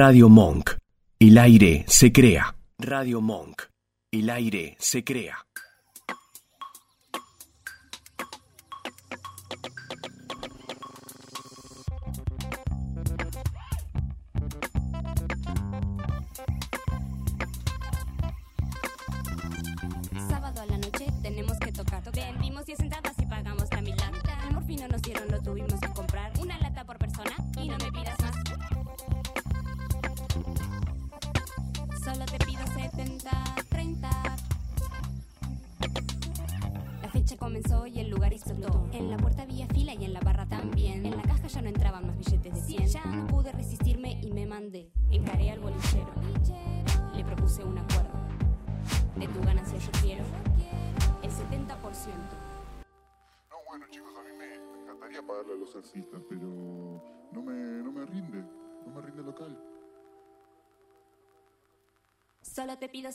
Radio 0.00 0.28
Monk. 0.28 0.76
El 1.18 1.38
aire 1.38 1.84
se 1.88 2.12
crea. 2.12 2.54
Radio 2.78 3.20
Monk. 3.20 3.62
El 4.12 4.30
aire 4.30 4.76
se 4.78 5.02
crea. 5.02 5.44
Te 62.98 63.02
pido 63.02 63.12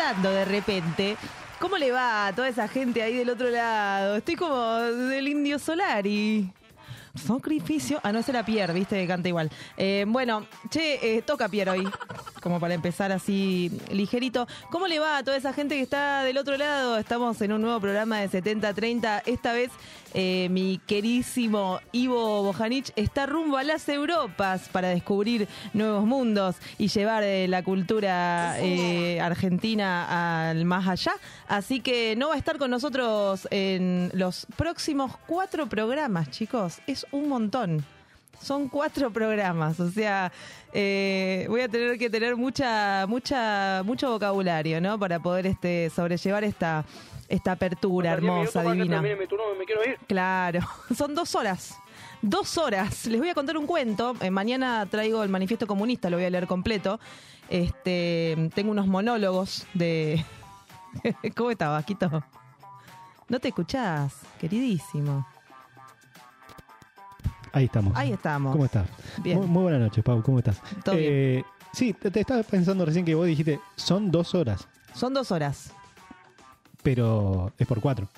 de 0.00 0.44
repente. 0.46 1.16
¿Cómo 1.58 1.76
le 1.76 1.92
va 1.92 2.28
a 2.28 2.34
toda 2.34 2.48
esa 2.48 2.66
gente 2.68 3.02
ahí 3.02 3.16
del 3.16 3.28
otro 3.28 3.50
lado? 3.50 4.16
Estoy 4.16 4.34
como 4.34 4.78
del 4.78 5.28
indio 5.28 5.58
Solari. 5.58 6.50
Sacrificio. 7.14 8.00
Ah, 8.02 8.10
no, 8.10 8.20
ese 8.20 8.30
era 8.30 8.42
Pierre, 8.42 8.72
viste, 8.72 8.96
que 8.96 9.06
canta 9.06 9.28
igual. 9.28 9.50
Eh, 9.76 10.06
bueno, 10.08 10.46
che, 10.70 11.16
eh, 11.18 11.22
toca 11.22 11.50
Pierre 11.50 11.72
hoy. 11.72 11.88
Como 12.40 12.58
para 12.60 12.74
empezar 12.74 13.12
así 13.12 13.70
ligerito. 13.90 14.46
¿Cómo 14.70 14.86
le 14.86 14.98
va 14.98 15.18
a 15.18 15.22
toda 15.22 15.36
esa 15.36 15.52
gente 15.52 15.76
que 15.76 15.82
está 15.82 16.24
del 16.24 16.38
otro 16.38 16.56
lado? 16.56 16.98
Estamos 16.98 17.40
en 17.42 17.52
un 17.52 17.62
nuevo 17.62 17.80
programa 17.80 18.20
de 18.20 18.30
70-30. 18.30 19.22
Esta 19.26 19.52
vez 19.52 19.70
eh, 20.14 20.48
mi 20.50 20.80
querísimo 20.86 21.80
Ivo 21.92 22.42
Bojanich 22.42 22.92
está 22.96 23.26
rumbo 23.26 23.56
a 23.58 23.62
las 23.62 23.88
Europas 23.88 24.68
para 24.68 24.88
descubrir 24.88 25.46
nuevos 25.72 26.04
mundos 26.04 26.56
y 26.78 26.88
llevar 26.88 27.22
eh, 27.22 27.46
la 27.46 27.62
cultura 27.62 28.58
eh, 28.58 29.20
argentina 29.20 30.48
al 30.50 30.64
más 30.64 30.88
allá. 30.88 31.12
Así 31.46 31.80
que 31.80 32.16
no 32.16 32.28
va 32.28 32.34
a 32.34 32.38
estar 32.38 32.58
con 32.58 32.70
nosotros 32.70 33.46
en 33.50 34.10
los 34.14 34.46
próximos 34.56 35.12
cuatro 35.26 35.68
programas, 35.68 36.30
chicos. 36.30 36.78
Es 36.86 37.06
un 37.12 37.28
montón. 37.28 37.84
Son 38.40 38.68
cuatro 38.68 39.10
programas, 39.10 39.78
o 39.80 39.90
sea, 39.90 40.32
eh, 40.72 41.46
voy 41.48 41.60
a 41.60 41.68
tener 41.68 41.98
que 41.98 42.08
tener 42.08 42.36
mucha, 42.36 43.06
mucha, 43.06 43.82
mucho 43.84 44.10
vocabulario, 44.10 44.80
¿no? 44.80 44.98
Para 44.98 45.20
poder 45.20 45.46
este 45.46 45.90
sobrellevar 45.90 46.44
esta, 46.44 46.84
esta 47.28 47.52
apertura 47.52 48.12
hermosa, 48.12 48.62
divina. 48.62 49.02
me 49.02 49.26
quiero 49.66 49.84
ir. 49.84 49.98
Claro, 50.06 50.60
son 50.96 51.14
dos 51.14 51.34
horas. 51.34 51.76
Dos 52.22 52.58
horas. 52.58 53.06
Les 53.06 53.18
voy 53.18 53.30
a 53.30 53.34
contar 53.34 53.56
un 53.56 53.66
cuento. 53.66 54.14
Eh, 54.20 54.30
mañana 54.30 54.86
traigo 54.90 55.22
el 55.22 55.28
manifiesto 55.28 55.66
comunista, 55.66 56.10
lo 56.10 56.16
voy 56.16 56.26
a 56.26 56.30
leer 56.30 56.46
completo. 56.46 57.00
Este, 57.48 58.50
tengo 58.54 58.70
unos 58.70 58.86
monólogos 58.86 59.66
de. 59.74 60.24
¿Cómo 61.36 61.50
está, 61.50 61.68
Vasquito? 61.68 62.22
No 63.28 63.38
te 63.38 63.48
escuchás, 63.48 64.22
queridísimo. 64.40 65.26
Ahí 67.52 67.64
estamos. 67.64 67.96
Ahí 67.96 68.12
estamos. 68.12 68.52
¿Cómo 68.52 68.64
estás? 68.64 68.86
Bien. 69.22 69.38
Muy, 69.38 69.46
muy 69.46 69.62
buenas 69.64 69.80
noches, 69.80 70.02
Pau. 70.04 70.22
¿Cómo 70.22 70.38
estás? 70.38 70.60
Todo 70.84 70.94
Eh, 70.98 71.42
Sí, 71.72 71.92
te, 71.92 72.10
te 72.10 72.20
estaba 72.20 72.42
pensando 72.42 72.84
recién 72.84 73.04
que 73.04 73.14
vos 73.14 73.26
dijiste, 73.26 73.60
son 73.76 74.10
dos 74.10 74.34
horas, 74.34 74.66
Son 74.92 75.14
dos 75.14 75.30
horas. 75.30 75.72
pero 76.82 77.52
es 77.58 77.66
por 77.66 77.80
cuatro. 77.80 78.08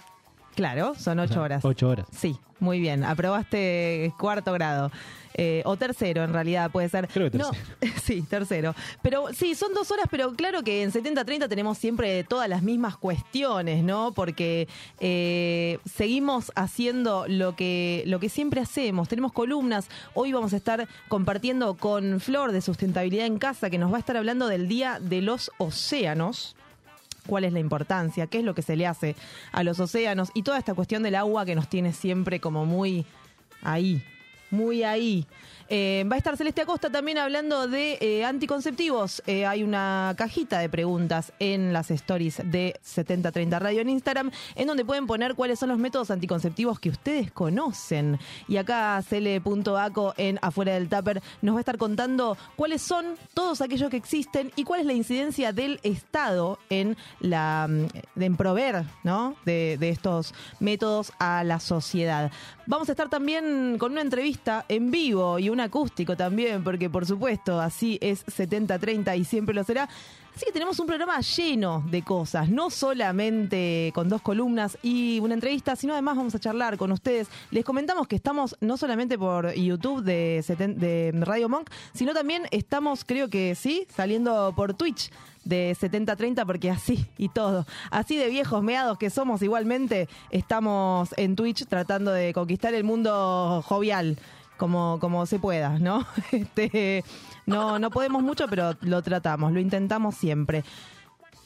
Claro, 0.55 0.95
son 0.97 1.19
O 1.19 1.23
ocho 1.23 1.35
sea, 1.35 1.43
horas. 1.43 1.65
Ocho 1.65 1.89
horas. 1.89 2.07
Sí, 2.13 2.39
muy 2.61 2.81
bien. 2.81 3.05
Aprobaste 3.05 4.13
cuarto 4.19 4.53
grado. 4.53 4.91
Eh, 5.35 5.63
o 5.65 5.77
tercero, 5.77 6.25
en 6.25 6.33
realidad, 6.33 6.71
puede 6.71 6.89
ser. 6.89 7.09
Creo 7.09 7.31
que 7.31 7.39
No, 7.39 7.51
sí, 8.03 8.23
tercero. 8.23 8.75
Pero 9.01 9.29
sí, 9.33 9.55
son 9.55 9.73
dos 9.73 9.91
horas, 9.91 10.07
pero 10.11 10.35
claro 10.35 10.63
que 10.63 10.83
en 10.83 10.93
70-30 10.93 11.49
tenemos 11.49 11.79
siempre 11.79 12.23
todas 12.25 12.49
las 12.49 12.63
mismas 12.63 12.97
cuestiones, 12.97 13.83
¿no? 13.83 14.13
Porque 14.13 14.69
eh, 15.01 15.79
seguimos 15.91 16.53
haciendo 16.55 17.25
lo 17.29 17.57
que, 17.57 18.05
lo 18.07 18.21
que 18.21 18.29
siempre 18.29 18.61
hacemos. 18.61 19.09
Tenemos 19.09 19.33
columnas. 19.33 19.89
Hoy 20.15 20.33
vamos 20.33 20.53
a 20.53 20.57
estar 20.57 20.87
compartiendo 21.09 21.75
con 21.75 22.21
Flor 22.21 22.53
de 22.53 22.61
Sustentabilidad 22.61 23.27
en 23.27 23.39
Casa, 23.39 23.71
que 23.71 23.79
nos 23.79 23.91
va 23.91 23.97
a 23.97 24.01
estar 24.01 24.17
hablando 24.17 24.49
del 24.49 24.69
Día 24.69 24.99
de 25.01 25.23
los 25.23 25.51
Océanos 25.59 26.57
cuál 27.27 27.45
es 27.45 27.53
la 27.53 27.61
importancia, 27.61 28.27
qué 28.27 28.39
es 28.39 28.45
lo 28.45 28.55
que 28.55 28.63
se 28.63 28.77
le 28.77 28.87
hace 28.87 29.17
a 29.53 29.63
los 29.63 29.81
océanos 29.81 30.31
y 30.35 30.43
toda 30.43 30.59
esta 30.59 30.75
cuestión 30.75 31.03
del 31.03 31.15
agua 31.15 31.45
que 31.45 31.55
nos 31.55 31.69
tiene 31.69 31.93
siempre 31.93 32.41
como 32.41 32.67
muy 32.67 33.05
ahí, 33.63 34.03
muy 34.53 34.85
ahí. 34.85 35.27
Eh, 35.75 36.05
va 36.07 36.17
a 36.17 36.19
estar 36.19 36.37
Celeste 36.37 36.61
Acosta 36.61 36.91
también 36.91 37.17
hablando 37.17 37.67
de 37.67 37.97
eh, 38.03 38.27
anticonceptivos. 38.27 39.23
Eh, 39.27 39.47
hay 39.47 39.63
una 39.63 40.15
cajita 40.19 40.59
de 40.59 40.69
preguntas 40.69 41.33
en 41.39 41.73
las 41.73 41.91
stories 41.91 42.43
de 42.45 42.79
7030 42.83 43.59
Radio 43.59 43.81
en 43.81 43.89
Instagram, 43.89 44.31
en 44.55 44.67
donde 44.67 44.85
pueden 44.85 45.07
poner 45.07 45.35
cuáles 45.35 45.59
son 45.59 45.71
los 45.71 45.79
métodos 45.79 46.11
anticonceptivos 46.11 46.79
que 46.79 46.91
ustedes 46.91 47.33
conocen. 47.33 48.19
Y 48.49 48.59
acá 48.59 49.03
cele.aco 49.03 50.13
en 50.19 50.39
Afuera 50.43 50.75
del 50.75 50.91
Tupper 50.91 51.23
nos 51.41 51.55
va 51.55 51.61
a 51.61 51.63
estar 51.63 51.79
contando 51.79 52.37
cuáles 52.55 52.83
son 52.83 53.17
todos 53.33 53.63
aquellos 53.63 53.89
que 53.89 53.97
existen 53.97 54.53
y 54.57 54.65
cuál 54.65 54.81
es 54.81 54.87
la 54.87 54.93
incidencia 54.93 55.55
del 55.55 55.81
Estado 55.85 56.59
en 56.69 56.99
la 57.21 57.67
mm, 57.67 58.21
en 58.21 58.37
proveer 58.37 58.85
¿no? 59.05 59.37
de, 59.47 59.79
de 59.81 59.89
estos 59.89 60.35
métodos 60.61 61.15
a 61.19 61.45
la 61.45 61.61
sociedad. 61.61 62.31
Vamos 62.65 62.89
a 62.89 62.93
estar 62.93 63.09
también 63.09 63.77
con 63.77 63.93
una 63.93 64.03
entrevista 64.03 64.65
en 64.69 64.93
vivo 64.93 65.39
y 65.41 65.49
un 65.49 65.59
acústico 65.59 66.17
también, 66.17 66.63
porque 66.63 66.89
por 66.89 67.05
supuesto 67.05 67.61
así 67.61 67.99
es 68.01 68.25
70-30 68.27 69.19
y 69.19 69.25
siempre 69.25 69.53
lo 69.53 69.65
será. 69.65 69.89
Así 70.35 70.47
que 70.47 70.53
tenemos 70.53 70.81
un 70.81 70.87
programa 70.87 71.21
lleno 71.21 71.85
de 71.91 72.03
cosas, 72.03 72.49
no 72.49 72.71
solamente 72.71 73.93
con 73.95 74.09
dos 74.09 74.23
columnas 74.23 74.79
y 74.83 75.21
una 75.21 75.35
entrevista, 75.35 75.77
sino 75.77 75.93
además 75.93 76.17
vamos 76.17 76.35
a 76.35 76.39
charlar 76.39 76.79
con 76.79 76.91
ustedes. 76.91 77.29
Les 77.51 77.65
comentamos 77.65 78.09
que 78.09 78.17
estamos 78.17 78.57
no 78.61 78.79
solamente 78.79 79.19
por 79.19 79.53
YouTube 79.53 80.03
de, 80.03 81.13
Radio 81.21 81.51
Monk, 81.51 81.69
sino 81.93 82.15
también 82.15 82.45
estamos, 82.51 83.05
creo 83.05 83.29
que 83.29 83.55
sí, 83.55 83.87
saliendo 83.95 84.55
por 84.57 84.73
Twitch 84.73 85.11
de 85.45 85.77
70-30 85.79 86.47
porque 86.47 86.71
así 86.71 87.05
y 87.19 87.29
todo, 87.29 87.67
así 87.91 88.17
de 88.17 88.29
viejos 88.29 88.63
meados 88.63 88.97
que 88.97 89.11
somos 89.11 89.43
igualmente, 89.43 90.09
estamos 90.31 91.11
en 91.19 91.37
Twitch 91.37 91.67
tratando 91.67 92.11
de 92.11 92.33
conquistar 92.33 92.73
el 92.73 92.85
mundo 92.85 93.63
jovial 93.67 94.17
como, 94.63 94.99
como 95.01 95.27
se 95.27 95.41
pueda, 95.41 95.81
¿no? 95.81 96.07
Este, 96.31 97.03
no, 97.47 97.81
no 97.81 97.91
podemos 97.91 98.23
mucho, 98.23 98.47
pero 98.47 98.77
lo 98.83 99.03
tratamos, 99.03 99.51
lo 99.51 99.59
intentamos 99.59 100.15
siempre. 100.15 100.63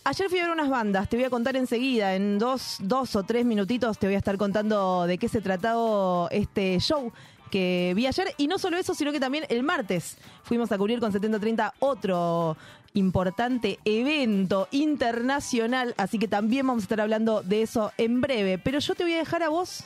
Ayer 0.04 0.28
fui 0.28 0.38
a 0.38 0.42
ver 0.42 0.50
unas 0.50 0.68
bandas, 0.68 1.08
te 1.08 1.16
voy 1.16 1.24
a 1.24 1.30
contar 1.30 1.56
enseguida, 1.56 2.14
en 2.14 2.38
dos, 2.38 2.76
dos 2.80 3.16
o 3.16 3.22
tres 3.22 3.46
minutitos 3.46 3.98
te 3.98 4.06
voy 4.06 4.16
a 4.16 4.18
estar 4.18 4.36
contando 4.36 5.06
de 5.06 5.16
qué 5.16 5.30
se 5.30 5.40
trató 5.40 6.28
este 6.30 6.78
show 6.78 7.10
que 7.50 7.94
vi 7.96 8.06
ayer. 8.06 8.34
Y 8.36 8.48
no 8.48 8.58
solo 8.58 8.76
eso, 8.76 8.94
sino 8.94 9.12
que 9.12 9.20
también 9.20 9.46
el 9.48 9.62
martes 9.62 10.18
fuimos 10.42 10.70
a 10.70 10.76
cubrir 10.76 11.00
con 11.00 11.10
7030 11.10 11.72
otro 11.78 12.58
importante 12.92 13.78
evento 13.86 14.68
internacional. 14.72 15.94
Así 15.96 16.18
que 16.18 16.28
también 16.28 16.66
vamos 16.66 16.82
a 16.82 16.84
estar 16.84 17.00
hablando 17.00 17.40
de 17.40 17.62
eso 17.62 17.92
en 17.96 18.20
breve. 18.20 18.58
Pero 18.58 18.78
yo 18.78 18.94
te 18.94 19.04
voy 19.04 19.14
a 19.14 19.18
dejar 19.18 19.42
a 19.42 19.48
vos 19.48 19.84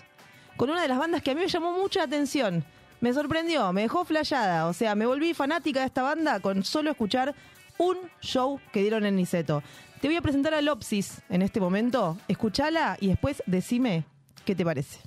con 0.57 0.69
una 0.69 0.83
de 0.83 0.89
las 0.89 0.99
bandas 0.99 1.23
que 1.23 1.31
a 1.31 1.35
mí 1.35 1.41
me 1.41 1.49
llamó 1.49 1.73
mucha 1.79 2.03
atención. 2.03 2.65
Me 3.01 3.13
sorprendió, 3.15 3.73
me 3.73 3.83
dejó 3.83 4.05
flayada. 4.05 4.67
O 4.67 4.73
sea, 4.73 4.95
me 4.95 5.07
volví 5.07 5.35
fanática 5.35 5.81
de 5.81 5.87
esta 5.87 6.03
banda 6.03 6.41
con 6.41 6.65
solo 6.65 6.91
escuchar 6.91 7.35
un 7.79 7.97
show 8.21 8.61
que 8.73 8.83
dieron 8.83 9.07
en 9.07 9.17
Niceto. 9.17 9.63
Te 10.01 10.09
voy 10.09 10.17
a 10.17 10.23
presentar 10.23 10.55
a 10.55 10.61
Lopsis 10.61 11.23
en 11.29 11.43
este 11.43 11.61
momento. 11.61 12.19
Escuchala 12.29 12.97
y 13.01 13.09
después 13.09 13.43
decime 13.47 14.05
qué 14.45 14.55
te 14.55 14.65
parece. 14.65 15.01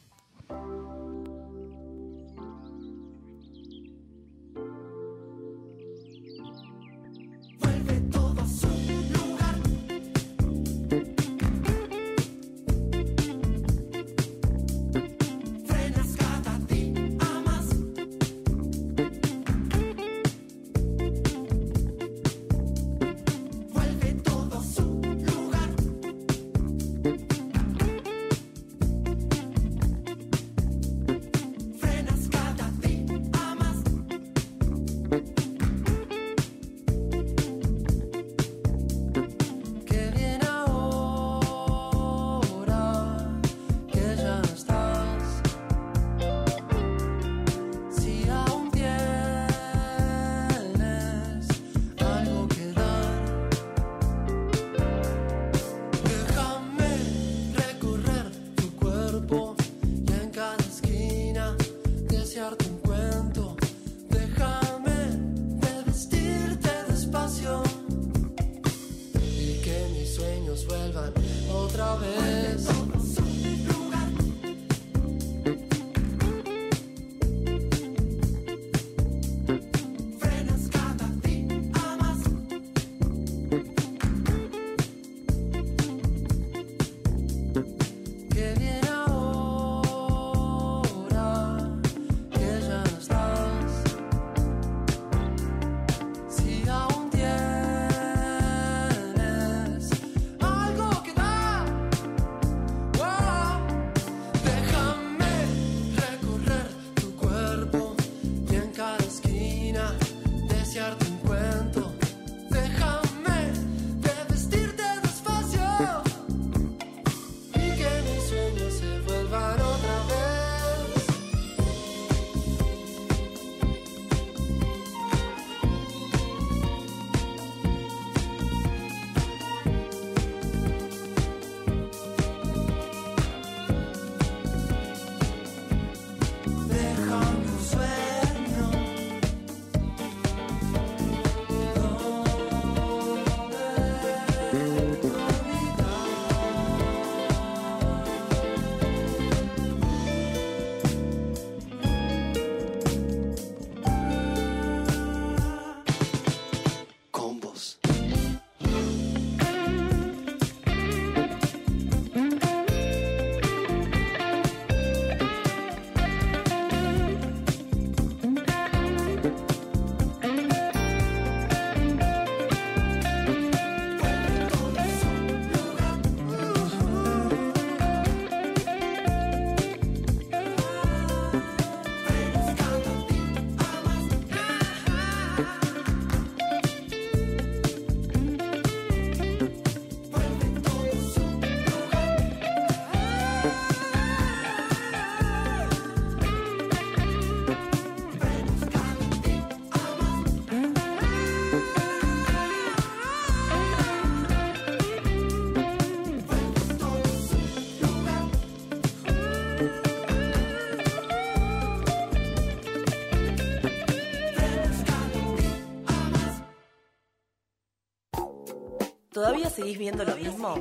¿Todavía 219.34 219.50
seguís 219.50 219.80
viendo 219.80 220.06
lo 220.06 220.16
mismo? 220.16 220.54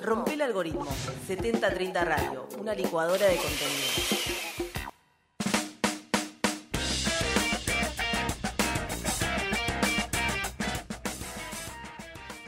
Rompe 0.00 0.34
el 0.34 0.42
algoritmo. 0.42 0.86
7030 1.26 2.04
Radio, 2.04 2.46
una 2.56 2.72
licuadora 2.72 3.26
de 3.26 3.34
contenido. 3.34 5.02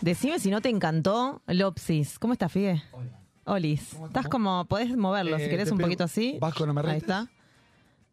Decime 0.00 0.38
si 0.38 0.50
no 0.50 0.60
te 0.60 0.68
encantó 0.68 1.42
Lopsis. 1.48 2.20
¿Cómo 2.20 2.34
estás, 2.34 2.52
Fide? 2.52 2.84
Olis. 3.44 3.94
Estás 4.06 4.28
como, 4.28 4.66
podés 4.66 4.96
moverlo 4.96 5.36
si 5.38 5.44
Eh, 5.44 5.48
querés 5.48 5.72
un 5.72 5.78
poquito 5.78 6.04
así. 6.04 6.38
Vasco, 6.40 6.66
no 6.66 6.72
me 6.72 6.82
Ahí 6.82 6.98
está. 6.98 7.28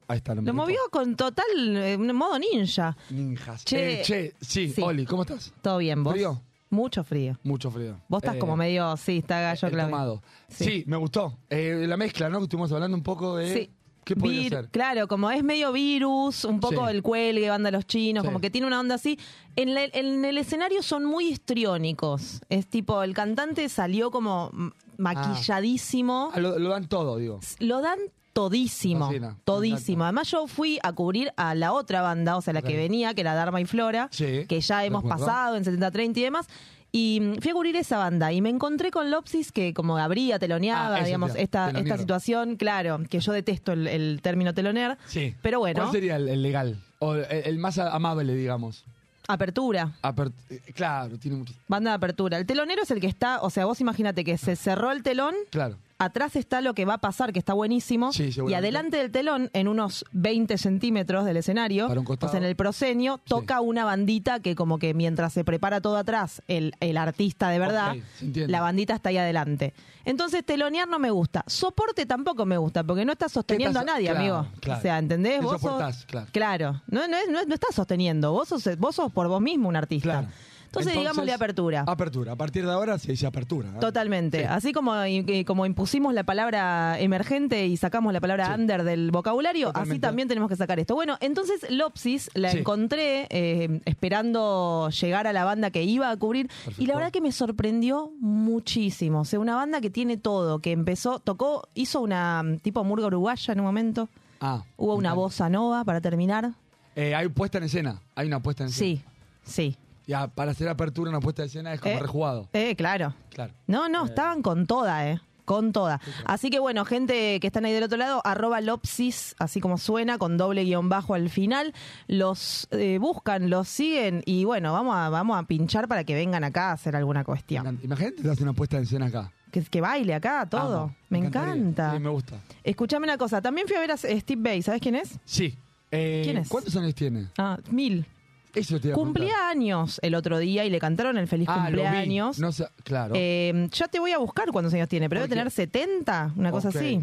Ahí 0.08 0.18
está. 0.18 0.34
Lo 0.34 0.53
movió 0.56 0.80
con 0.89 1.15
total 1.15 1.46
eh, 1.77 1.98
modo 2.00 2.39
ninja. 2.39 2.98
Ninjas. 3.12 3.63
Che. 3.65 4.01
Eh, 4.01 4.03
che, 4.03 4.34
sí, 4.41 4.72
Sí. 4.72 4.82
Oli, 4.82 5.06
¿cómo 5.06 5.22
estás? 5.22 5.53
Todo 5.62 5.77
bien, 5.77 6.03
vos. 6.03 6.13
¿Frío? 6.13 6.41
Mucho 6.72 7.04
frío. 7.04 7.38
Mucho 7.44 7.70
frío. 7.70 7.98
Vos 8.08 8.24
estás 8.24 8.38
Eh, 8.38 8.40
como 8.40 8.56
medio, 8.58 8.98
sí, 8.98 9.20
está 9.20 9.40
gallo 9.42 9.68
el 9.68 9.74
clave. 9.74 9.92
tomado. 9.92 10.24
Sí. 10.48 10.63
Sí. 10.63 10.84
me 10.88 10.98
gustó. 10.98 11.38
Eh, 11.50 11.86
la 11.88 11.98
mezcla, 11.98 12.30
¿no? 12.30 12.40
Que 12.40 12.44
estuvimos 12.46 12.72
hablando 12.72 12.98
un 12.98 13.04
poco 13.04 13.36
de 13.36 13.54
Sí. 13.54 13.70
qué 14.04 14.16
podría 14.16 14.42
Vir- 14.42 14.50
ser. 14.50 14.70
Claro, 14.70 15.08
como 15.08 15.30
es 15.30 15.44
medio 15.44 15.72
virus, 15.72 16.44
un 16.46 16.60
poco 16.60 16.88
Sí. 16.88 16.96
el 16.96 17.04
cuelgue, 17.04 17.50
banda 17.50 17.70
los 17.72 17.86
chinos, 17.86 18.24
Sí. 18.24 18.28
como 18.28 18.40
que 18.42 18.50
tiene 18.50 18.66
una 18.68 18.80
onda 18.80 18.96
así. 18.96 19.20
En, 19.56 19.74
la- 19.75 19.84
en 19.84 20.25
el 20.25 20.38
escenario 20.38 20.82
son 20.82 21.06
muy 21.06 21.28
histriónicos. 21.28 22.42
Es 22.50 22.68
tipo, 22.68 23.04
el 23.04 23.13
cantante 23.13 23.68
salió 23.70 24.10
como 24.10 24.50
m- 24.54 24.72
maquilladísimo. 24.98 26.32
Ah, 26.34 26.40
lo, 26.40 26.58
lo 26.60 26.70
dan 26.70 26.88
todo, 26.88 27.18
digo. 27.18 27.40
Lo 27.60 27.82
dan 27.82 28.00
todísimo, 28.34 29.08
Fascina, 29.08 29.38
todísimo. 29.46 30.04
Además 30.04 30.30
yo 30.32 30.48
fui 30.48 30.80
a 30.84 30.92
cubrir 30.94 31.32
a 31.38 31.56
la 31.56 31.74
otra 31.74 32.02
banda, 32.02 32.38
o 32.38 32.42
sea, 32.42 32.54
la 32.54 32.62
que 32.62 32.76
venía, 32.76 33.14
que 33.14 33.22
era 33.22 33.34
Dharma 33.36 33.62
y 33.62 33.66
Flora, 33.66 34.08
Sí, 34.12 34.46
que 34.48 34.62
ya 34.62 34.86
hemos 34.86 35.04
pasado 35.04 35.56
en 35.56 35.64
70-30 35.64 36.18
y 36.18 36.22
demás. 36.24 36.48
Y 36.94 37.20
mm, 37.22 37.36
fui 37.42 37.52
a 37.52 37.54
cubrir 37.54 37.76
esa 37.78 37.98
banda 37.98 38.34
y 38.34 38.42
me 38.42 38.50
encontré 38.50 38.92
con 38.92 39.10
Lopsis 39.12 39.52
que 39.54 39.74
como 39.74 39.98
abría, 39.98 40.40
teloneaba, 40.40 40.98
Ah, 40.98 41.04
digamos, 41.06 41.36
esta, 41.36 41.68
telonero. 41.68 41.86
esta 41.86 41.98
situación, 41.98 42.58
claro, 42.58 43.00
que 43.10 43.20
yo 43.22 43.32
detesto 43.32 43.72
el, 43.72 43.88
el 43.88 44.20
término 44.22 44.54
telonear. 44.54 44.98
Sí. 45.06 45.34
Pero 45.42 45.60
bueno. 45.60 45.80
¿Cuál 45.84 45.92
sería 45.94 46.18
el, 46.18 46.28
el 46.28 46.42
legal? 46.44 46.82
O 47.00 47.14
el, 47.16 47.26
el 47.30 47.58
más 47.60 47.78
amable, 47.78 48.36
digamos. 48.36 48.84
Apertura. 49.28 49.94
Apert- 50.02 50.34
eh, 50.50 50.60
claro, 50.76 51.18
tiene 51.18 51.38
mucho. 51.38 51.54
Banda 51.70 51.92
de 51.92 51.96
apertura. 51.96 52.38
El 52.38 52.46
telonero 52.46 52.84
es 52.84 52.92
el 52.92 53.00
que 53.00 53.08
está, 53.08 53.42
o 53.42 53.50
sea, 53.50 53.66
vos 53.66 53.80
imagínate 53.80 54.26
que 54.26 54.38
se 54.38 54.58
cerró 54.58 54.92
el 54.92 55.02
telón, 55.04 55.34
Claro. 55.50 55.78
Atrás 56.03 56.36
está 56.36 56.62
lo 56.62 56.74
que 56.74 56.86
va 56.86 56.96
a 56.96 56.98
pasar, 57.00 57.31
que 57.34 57.39
está 57.39 57.53
buenísimo, 57.53 58.12
Sí, 58.13 58.29
y 58.48 58.53
adelante 58.53 58.98
del 58.98 59.12
telón, 59.12 59.50
en 59.53 59.67
unos 59.67 60.05
20 60.12 60.58
centímetros 60.58 61.25
del 61.25 61.38
escenario, 61.38 61.88
sea, 62.31 62.38
en 62.39 62.43
el 62.46 62.55
proscenio, 62.55 63.20
toca 63.25 63.62
una 63.62 63.86
bandita 63.86 64.39
que 64.39 64.55
como 64.55 64.79
que 64.79 64.93
mientras 64.93 65.34
se 65.34 65.43
prepara 65.43 65.81
todo 65.81 65.98
atrás, 65.98 66.41
el, 66.48 66.74
el 66.79 66.98
artista 66.98 67.50
de 67.50 67.60
verdad, 67.60 67.96
la 68.22 68.62
bandita 68.62 68.96
está 68.96 69.10
ahí 69.10 69.17
adelante. 69.17 69.74
Entonces, 70.05 70.43
telonear 70.46 70.88
no 70.88 70.98
me 70.98 71.12
gusta. 71.12 71.43
Soporte 71.48 72.05
tampoco 72.05 72.46
me 72.46 72.58
gusta, 72.58 72.84
porque 72.84 73.05
no 73.05 73.12
estás 73.12 73.31
sosteniendo 73.31 73.79
a 73.79 73.84
nadie, 73.84 74.05
claro, 74.10 74.20
amigo. 74.20 74.48
claro. 74.60 74.79
O 74.79 74.81
sea, 74.81 74.98
¿entendés? 74.98 75.39
Te 75.39 75.46
Vos 75.46 75.51
sos- 75.53 75.62
soportás, 75.62 76.05
claro. 76.31 76.81
No, 76.88 77.08
no, 77.08 77.17
es- 77.17 77.29
no, 77.29 77.39
es- 77.39 77.48
no 77.48 77.53
estás 77.53 77.75
sosteniendo. 77.75 78.31
Vos 78.31 78.48
sos, 78.50 78.67
vos 78.77 78.96
sos 78.96 79.12
por 79.12 79.27
vos 79.27 79.41
mismo 79.41 79.70
un 79.70 79.75
artista. 79.75 80.27
Entonces, 80.72 80.94
digamos 80.98 81.25
de 81.25 81.34
apertura. 81.34 81.84
Apertura. 81.86 82.32
A 82.32 82.36
partir 82.38 82.66
de 82.66 82.72
ahora 82.72 82.98
se 82.98 83.12
dice 83.12 83.28
apertura. 83.28 83.70
¿eh? 83.70 83.80
Totalmente. 83.82 84.40
Sí. 84.40 84.46
Así 84.50 84.72
como, 84.72 85.06
y- 85.06 85.44
como 85.44 85.66
impusimos 85.66 86.13
la 86.13 86.24
palabra 86.24 86.98
emergente 87.00 87.68
y 87.68 87.75
sacamos 87.75 88.13
la 88.13 88.22
palabra 88.22 88.46
Sí. 88.56 88.62
under 88.62 88.84
del 88.86 89.12
vocabulario, 89.12 89.72
así 89.75 90.00
también 90.00 90.30
tenemos 90.30 90.50
que 90.50 90.56
sacar 90.56 90.80
esto. 90.80 90.96
Bueno, 90.96 91.18
entonces 91.20 91.70
Lopsis 91.70 92.30
la 92.36 92.51
Sí. 92.51 92.60
encontré 92.60 93.28
eh, 93.30 93.82
esperando 93.86 94.90
llegar 94.90 95.28
a 95.28 95.34
la 95.34 95.44
banda 95.44 95.72
que 95.72 95.84
iba 95.84 96.10
a 96.10 96.16
cubrir 96.18 96.50
y 96.78 96.86
la 96.86 96.96
verdad 96.96 97.12
que 97.12 97.20
me 97.22 97.32
sorprendió 97.34 98.12
muchísimo. 98.22 99.22
O 99.22 99.25
sea, 99.25 99.40
una 99.40 99.56
banda 99.56 99.82
que 99.82 99.90
tiene 99.90 100.16
todo, 100.18 100.60
que 100.60 100.72
empezó, 100.72 101.20
tocó, 101.20 101.68
hizo 101.74 102.00
una 102.01 102.44
mm, 102.44 102.60
tipo 102.60 102.84
murga 102.84 103.08
uruguaya 103.08 103.51
en 103.54 103.60
un 103.60 103.66
momento, 103.66 104.08
Ah. 104.40 104.63
hubo 104.78 104.96
una 104.96 105.10
encanta. 105.10 105.13
bossa 105.16 105.50
nova 105.50 105.84
para 105.84 106.00
terminar. 106.01 106.51
Eh, 106.96 107.13
hay 107.16 107.28
puesta 107.30 107.58
en 107.58 107.66
escena. 107.66 108.01
Hay 108.16 108.28
una 108.28 108.42
puesta 108.42 108.63
en 108.63 108.70
escena. 108.70 109.01
Sí, 109.01 109.04
sí. 109.44 109.78
Ya, 110.12 110.27
para 110.27 110.51
hacer 110.51 110.68
apertura, 110.68 111.10
una 111.10 111.22
puesta 111.22 111.41
en 111.44 111.48
escena 111.48 111.74
es 111.74 111.80
como 111.80 111.96
Eh, 111.96 112.00
rejugado. 112.00 112.50
Eh, 112.51 112.75
claro. 112.75 113.13
Claro. 113.30 113.53
No, 113.68 113.88
no, 113.88 114.03
estaban 114.06 114.41
con 114.41 114.68
toda, 114.68 115.10
¿eh? 115.10 115.22
Con 115.46 115.72
toda. 115.72 116.01
Así 116.25 116.50
que 116.50 116.60
bueno, 116.60 116.84
gente 116.84 117.39
que 117.39 117.48
están 117.48 117.63
ahí 117.65 117.72
del 117.74 117.84
otro 117.84 117.98
lado, 117.98 118.22
arroba 118.25 118.60
Lopsis, 118.62 119.36
así 119.39 119.60
como 119.62 119.77
suena, 119.77 120.18
con 120.18 120.36
doble 120.38 120.63
guion 120.65 120.89
bajo 120.89 121.13
al 121.13 121.30
final. 121.30 121.74
Los 122.08 122.68
eh, 122.72 122.98
buscan, 123.00 123.50
los 123.50 123.68
siguen 123.70 124.22
y 124.25 124.44
bueno, 124.44 124.74
vamos 124.74 124.96
a, 124.98 125.08
vamos 125.10 125.38
a 125.39 125.44
pinchar 125.44 125.88
para 125.88 126.03
que 126.03 126.13
vengan 126.13 126.44
acá 126.44 126.70
a 126.70 126.74
hacer 126.74 126.96
alguna 126.96 127.22
Me 127.22 127.25
cuestión. 127.25 127.80
Imagínate 127.82 128.22
que 128.22 128.30
haces 128.30 128.41
una 128.41 128.53
puesta 128.53 128.77
en 128.77 128.84
escena 128.84 129.06
acá. 129.08 129.32
Que, 129.51 129.62
que 129.63 129.82
baile 129.82 130.13
acá, 130.13 130.46
todo. 130.50 130.94
Me 131.10 131.20
encantaría. 131.20 131.53
encanta. 131.56 131.94
Sí, 131.94 132.00
me 132.00 132.10
gusta. 132.10 132.36
Escuchame 132.63 133.06
una 133.06 133.18
cosa, 133.18 133.41
también 133.41 133.65
fui 133.68 133.75
a 133.77 133.80
ver 133.80 133.91
a 133.91 133.98
Steve 133.98 134.41
Bay, 134.41 134.62
¿sabes 134.62 134.82
quién 134.82 134.96
es? 134.96 135.20
Sí. 135.25 135.58
Eh, 135.89 136.22
¿Quién 136.24 136.38
es? 136.38 136.48
¿Cuántos 136.50 136.75
años 136.75 136.94
tiene? 136.96 137.27
Ah, 137.38 137.58
mil. 137.70 138.06
Eso 138.53 138.79
te 138.79 138.88
iba 138.89 138.96
a 138.96 138.98
preguntar. 138.98 139.22
Cumplía 139.24 139.50
años 139.50 140.00
el 140.03 140.15
otro 140.15 140.38
día 140.39 140.65
y 140.65 140.70
le 140.70 140.79
cantaron 140.79 141.17
el 141.17 141.27
feliz 141.27 141.48
Ah, 141.50 141.70
lo 141.70 141.77
vi. 141.77 141.84
cumpleaños. 141.84 142.39
No 142.39 142.51
sé, 142.51 142.67
claro. 142.84 143.13
Eh, 143.15 143.70
ya 143.72 143.88
te 143.88 144.00
voy 144.00 144.12
a 144.12 144.17
buscar 144.17 144.50
cuántos 144.51 144.74
años 144.74 144.88
tiene, 144.89 145.08
pero 145.10 145.22
debe 145.22 145.29
Porque- 145.29 145.39
tener 145.39 145.51
70, 145.51 146.34
una 146.36 146.51
cosa 146.51 146.70
Ok. 146.70 146.75
así. 146.75 147.01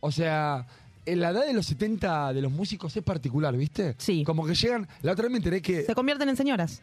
O 0.00 0.10
sea, 0.12 0.66
en 1.06 1.20
la 1.20 1.30
edad 1.30 1.46
de 1.46 1.52
los 1.52 1.66
70 1.66 2.32
de 2.32 2.42
los 2.42 2.52
músicos 2.52 2.96
es 2.96 3.02
particular, 3.02 3.56
¿viste? 3.56 3.94
Sí. 3.98 4.24
Como 4.24 4.46
que 4.46 4.54
llegan. 4.54 4.86
La 5.02 5.12
otra 5.12 5.24
vez 5.24 5.32
me 5.32 5.38
enteré 5.38 5.60
que. 5.62 5.82
Se 5.84 5.94
convierten 5.94 6.28
en 6.28 6.36
señoras. 6.36 6.82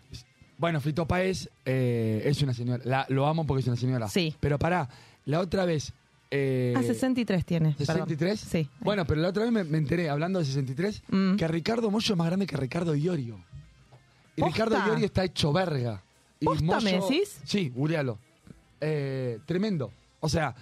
Bueno, 0.58 0.82
Fito 0.82 1.06
Páez 1.08 1.50
eh, 1.66 2.24
es 2.26 2.42
una 2.42 2.54
señora. 2.54 2.82
La- 2.86 3.06
lo 3.10 3.28
amo 3.28 3.46
porque 3.46 3.62
es 3.62 3.68
una 3.68 3.76
señora. 3.78 4.08
Sí. 4.08 4.36
Pero 4.40 4.58
pará, 4.58 4.90
la 5.26 5.40
otra 5.40 5.66
vez. 5.66 5.94
Eh, 6.30 6.74
ah, 6.76 6.84
63 6.84 7.46
tiene. 7.46 7.74
perdón. 7.78 8.06
¿63? 8.08 8.36
Sí. 8.36 8.68
Bueno, 8.82 9.06
pero 9.06 9.22
la 9.22 9.30
otra 9.30 9.44
vez 9.44 9.52
me, 9.54 9.64
me 9.64 9.78
enteré, 9.78 10.10
hablando 10.10 10.40
de 10.40 10.46
63, 10.46 11.02
Mm. 11.08 11.36
que 11.38 11.48
Ricardo 11.48 11.90
Mollo 11.90 12.14
es 12.14 12.18
más 12.18 12.28
grande 12.28 12.46
que 12.48 12.58
Ricardo 12.58 12.96
Iorio. 12.96 13.40
Y 14.38 14.42
¿Posta? 14.42 14.66
Ricardo 14.66 14.88
Iorio 14.88 15.06
está 15.06 15.26
hecho 15.26 15.52
verga. 15.52 16.02
Y 16.40 16.46
¿Posta 16.46 16.80
me 16.80 16.94
decís? 16.94 17.40
Sí, 17.44 17.70
googlealo. 17.76 18.18
Eh, 18.80 19.40
tremendo. 19.46 19.92
O 20.20 20.30
sea, 20.30 20.56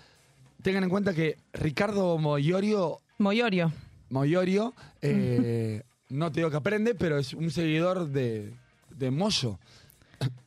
tengan 0.64 0.84
en 0.84 0.90
cuenta 0.90 1.14
que 1.14 1.38
Ricardo 1.54 2.18
Moyorio, 2.18 3.02
Moyorio. 3.18 3.72
Moyorio 4.10 4.74
eh, 5.02 5.84
no 6.10 6.32
te 6.32 6.40
digo 6.40 6.50
que 6.50 6.58
aprende, 6.58 6.96
pero 6.96 7.18
es 7.20 7.34
un 7.34 7.52
seguidor 7.52 8.08
de, 8.08 8.54
de 8.90 9.12
Moyo. 9.12 9.60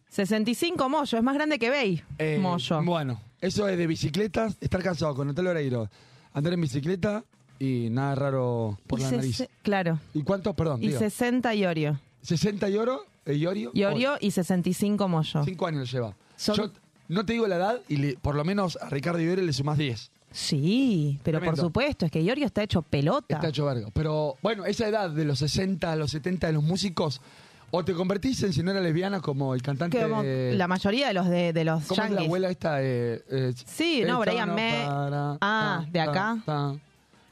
65 0.09 0.89
Moyo, 0.89 1.19
es 1.19 1.25
más 1.25 1.35
grande 1.35 1.59
que 1.59 1.71
Bey. 1.71 2.03
Eh, 2.19 2.39
Moyo. 2.41 2.83
Bueno, 2.83 3.21
eso 3.41 3.69
es 3.69 3.77
de 3.77 3.87
bicicletas, 3.87 4.57
estar 4.61 4.83
cansado 4.83 5.15
con 5.15 5.27
Natalia 5.29 5.51
Oreiro, 5.51 5.91
andar 6.33 6.55
en 6.55 6.63
bicicleta 6.63 7.25
y 7.59 7.89
nada 7.91 8.15
raro 8.15 8.79
por 8.87 8.99
Y 9.01 9.03
la 9.03 9.11
nariz. 9.13 9.47
Claro. 9.63 10.01
¿Y 10.15 10.23
cuántos? 10.23 10.55
Perdón, 10.57 10.83
Y 10.83 10.89
diga. 10.89 10.99
60 10.99 11.55
Iorio. 11.55 12.01
60 12.23 12.69
y 12.71 12.77
oro, 12.77 13.05
Iorio. 13.37 13.71
Iorio 13.75 14.17
y 14.21 14.31
65 14.31 15.09
Moyo. 15.09 15.45
Cinco 15.45 15.67
años 15.67 15.81
le 15.81 15.87
lleva. 15.99 16.15
Son- 16.37 16.57
Yo 16.57 16.71
no 17.09 17.25
te 17.27 17.33
digo 17.35 17.47
la 17.47 17.57
edad 17.57 17.81
y 17.89 17.97
le- 17.97 18.17
por 18.17 18.35
lo 18.35 18.45
menos 18.45 18.79
a 18.81 18.89
Ricardo 18.89 19.21
Iorio 19.21 19.45
le 19.45 19.53
sumás 19.53 19.79
10. 19.79 20.11
Sí, 20.31 21.19
pero 21.23 21.39
por 21.39 21.47
Tremendo. 21.47 21.63
supuesto, 21.63 22.05
es 22.07 22.13
que 22.13 22.23
Iorio 22.23 22.45
está 22.47 22.63
hecho 22.63 22.83
pelota. 22.83 23.37
Está 23.37 23.49
hecho 23.49 23.65
verga. 23.65 23.89
Pero 23.95 24.37
bueno, 24.43 24.67
esa 24.67 24.87
edad 24.87 25.09
de 25.11 25.25
los 25.25 25.39
60 25.39 25.93
a 25.93 25.97
los 25.97 26.11
70 26.11 26.47
de 26.49 26.53
los 26.53 26.63
músicos, 26.63 27.21
o 27.71 27.85
te 27.85 27.95
convertís 27.95 28.43
en 28.43 28.53
señora 28.53 28.81
lesbiana 28.81 29.21
como 29.21 29.55
el 29.55 29.63
cantante. 29.63 30.01
Como 30.03 30.23
la 30.23 30.69
mayoría 30.69 31.09
de 31.09 31.15
los 31.15 31.29
de, 31.29 31.53
de 31.55 31.65
los 31.65 31.85
¿Cómo 31.87 32.03
es 32.03 32.11
la 32.11 32.17
yankees. 32.17 32.27
abuela 32.27 32.51
esta? 32.51 32.83
Eh, 32.83 33.23
eh, 33.31 33.53
Sí, 33.67 34.03
no, 34.07 34.21
Brian 34.21 34.55
May. 34.55 34.87
para, 34.87 35.39
Ah, 35.41 35.85
de 35.91 36.01
acá. 36.01 36.39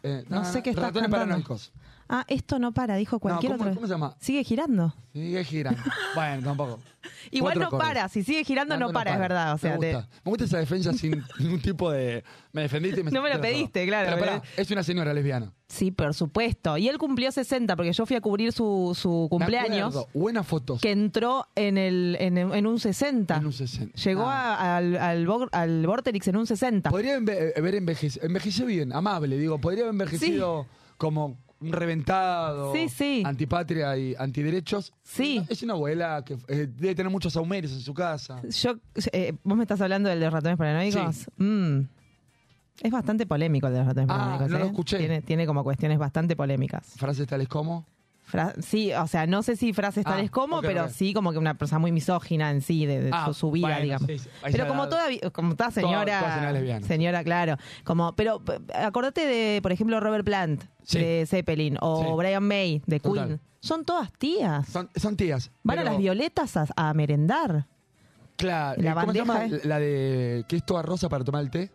Eh, 0.03 0.25
No 0.29 0.45
sé 0.45 0.63
qué 0.63 0.71
está 0.71 0.83
Ratones 0.83 1.03
cantando. 1.11 1.17
paranoicos. 1.27 1.73
Ah, 2.09 2.25
esto 2.29 2.59
no 2.59 2.73
para, 2.73 2.97
dijo 2.97 3.19
cualquier 3.19 3.53
¿cómo- 3.53 3.65
otro. 3.65 3.75
cómo 3.75 3.87
se 3.87 3.93
llama? 3.93 4.17
Sigue 4.21 4.45
girando. 4.45 4.95
Sigue 5.13 5.43
girando. 5.45 5.81
bueno, 6.15 6.43
tampoco. 6.43 6.79
Igual 7.31 7.55
Cuatro 7.55 7.71
no 7.79 7.83
para, 7.83 8.09
si 8.09 8.23
sigue 8.23 8.45
girando 8.45 8.77
no, 8.77 8.93
para, 8.93 9.15
es 9.15 9.19
verdad. 9.19 9.55
O 9.55 9.59
sea, 9.59 9.73
me, 9.75 9.79
te- 9.79 9.95
gusta. 9.95 10.09
me 10.25 10.31
gusta 10.31 10.45
esa 10.45 10.59
defensa 10.59 10.93
sin 10.93 11.23
ningún 11.41 11.61
tipo 11.61 11.91
de. 11.91 12.23
Me 12.53 12.63
defendiste 12.63 13.01
y 13.01 13.05
me 13.05 13.11
No 13.11 13.23
me 13.23 13.33
lo 13.33 13.41
pediste, 13.41 13.85
claro, 13.87 14.07
Pero 14.11 14.21
pero- 14.21 14.41
pará, 14.43 14.53
es 14.57 14.71
una 14.71 14.83
señora 14.83 15.13
lesbiana. 15.15 15.53
Sí, 15.69 15.91
por 15.91 16.15
supuesto. 16.15 16.77
Y 16.79 16.89
él 16.89 16.97
cumplió 16.99 17.33
60 17.33 17.75
porque 17.75 17.93
yo 17.93 18.07
fui 18.07 18.15
a 18.17 18.21
cubrir 18.21 18.53
su, 18.53 18.97
su 18.97 19.27
cumpleaños. 19.29 20.07
Buenas 20.15 20.47
fotos. 20.47 20.81
Que 20.81 20.93
entró 20.93 21.49
en, 21.57 21.77
el, 21.77 22.17
en, 22.21 22.39
en 22.39 22.67
un 22.67 22.79
60. 22.79 23.37
En 23.37 23.47
un 23.47 23.53
60. 23.53 23.99
Llegó 24.01 24.27
Ah. 24.29 24.55
a- 24.55 24.77
al, 24.77 24.97
al, 24.97 25.27
al 25.53 25.87
Vorterix 25.87 26.29
en 26.29 26.37
un 26.37 26.47
60. 26.47 26.91
Podría 26.91 27.19
enve- 27.19 27.53
haber 27.59 27.75
envejecido. 27.75 28.25
Envejeció 28.27 28.67
bien, 28.67 28.93
amable, 28.93 29.37
digo. 29.39 29.61
Podría 29.61 29.83
haber 29.85 29.95
envejecido 29.95 30.67
como 30.99 31.37
un 31.61 31.73
reventado. 31.73 32.73
Sí, 32.75 32.89
sí. 32.89 33.23
Antipatria 33.25 33.97
y 33.97 34.15
antiderechos. 34.19 34.93
Sí. 35.03 35.43
Es 35.49 35.63
una 35.63 35.73
abuela 35.75 36.23
que 36.25 36.35
eh, 36.49 36.67
debe 36.77 36.95
tener 36.95 37.11
muchos 37.11 37.33
saumerios 37.33 37.73
en 37.73 37.81
su 37.81 37.95
casa. 37.95 38.43
Yo, 38.49 38.75
eh, 39.13 39.33
¿Vos 39.43 39.57
me 39.57 39.65
estás 39.65 39.81
hablando 39.81 40.09
del 40.09 40.19
de 40.21 40.27
los 40.27 40.33
ratones 40.35 40.59
paranoicos? 40.59 41.17
Sí. 41.17 41.43
Mm. 41.43 41.89
Es 42.83 42.91
bastante 42.93 43.25
polémico 43.27 43.69
el 43.69 43.73
de 43.73 43.79
los 43.79 43.89
ratones 43.89 44.11
Ah, 44.11 44.17
paranoicos. 44.19 44.51
no 44.51 44.59
lo 44.59 44.65
¿eh? 44.65 44.69
escuché. 44.69 44.99
Tiene, 44.99 45.23
tiene 45.23 45.47
como 45.47 45.65
cuestiones 45.65 45.99
bastante 45.99 46.37
polémicas. 46.37 46.95
Frases 46.99 47.27
tales 47.27 47.49
como. 47.49 47.87
Fra- 48.29 48.55
sí, 48.61 48.93
o 48.93 49.07
sea, 49.07 49.27
no 49.29 49.43
sé 49.45 49.55
si 49.55 49.73
frases 49.73 50.05
Ah, 50.05 50.11
tales 50.11 50.33
como, 50.33 50.61
pero 50.61 50.89
sí 50.89 51.15
como 51.15 51.31
que 51.31 51.39
una 51.39 51.55
persona 51.55 51.79
muy 51.79 51.93
misógina 51.93 52.51
en 52.51 52.61
sí, 52.61 52.85
de, 52.85 53.01
de 53.01 53.11
Ah, 53.13 53.27
su, 53.29 53.35
su 53.35 53.51
vida, 53.53 53.69
bueno, 53.69 53.83
digamos. 53.83 54.09
sí, 54.09 54.19
sí. 54.19 54.29
Pero 54.51 54.67
como 54.67 54.89
toda, 54.89 55.05
como 55.33 55.55
toda 55.55 55.71
señora, 55.71 56.51
toda 56.51 56.81
señora 56.83 57.23
claro. 57.23 57.57
Como, 57.85 58.15
pero 58.17 58.43
acordate 58.75 59.27
de, 59.27 59.63
por 59.63 59.71
ejemplo, 59.71 60.01
Robert 60.01 60.25
Plant 60.25 60.65
Sí. 60.83 60.99
de 60.99 61.25
Zeppelin 61.27 61.79
o. 61.81 62.17
Brian 62.17 62.43
May 62.43 62.83
de 62.87 62.99
Total. 63.01 63.27
Queen. 63.27 63.41
Son 63.61 63.85
todas 63.85 64.13
tías. 64.13 64.69
Son, 64.69 64.89
son 64.97 65.17
tías. 65.17 65.51
Van 65.63 65.79
a 65.79 65.85
las 65.85 65.99
violetas 65.99 66.57
a, 66.57 66.67
a 66.77 66.93
merendar. 66.95 67.67
Claro. 68.37 68.83
La 68.83 68.91
eh, 68.91 68.95
¿Cómo 68.95 69.13
se 69.13 69.19
llama? 69.19 69.35
bandeja 69.35 69.69
La 69.69 69.79
de. 69.79 70.45
que 70.49 70.57
es 70.57 70.67
toda 70.67 70.83
rosa 70.83 71.09
para 71.09 71.25
tomar 71.25 71.43
el 71.43 71.51
té? 71.51 71.71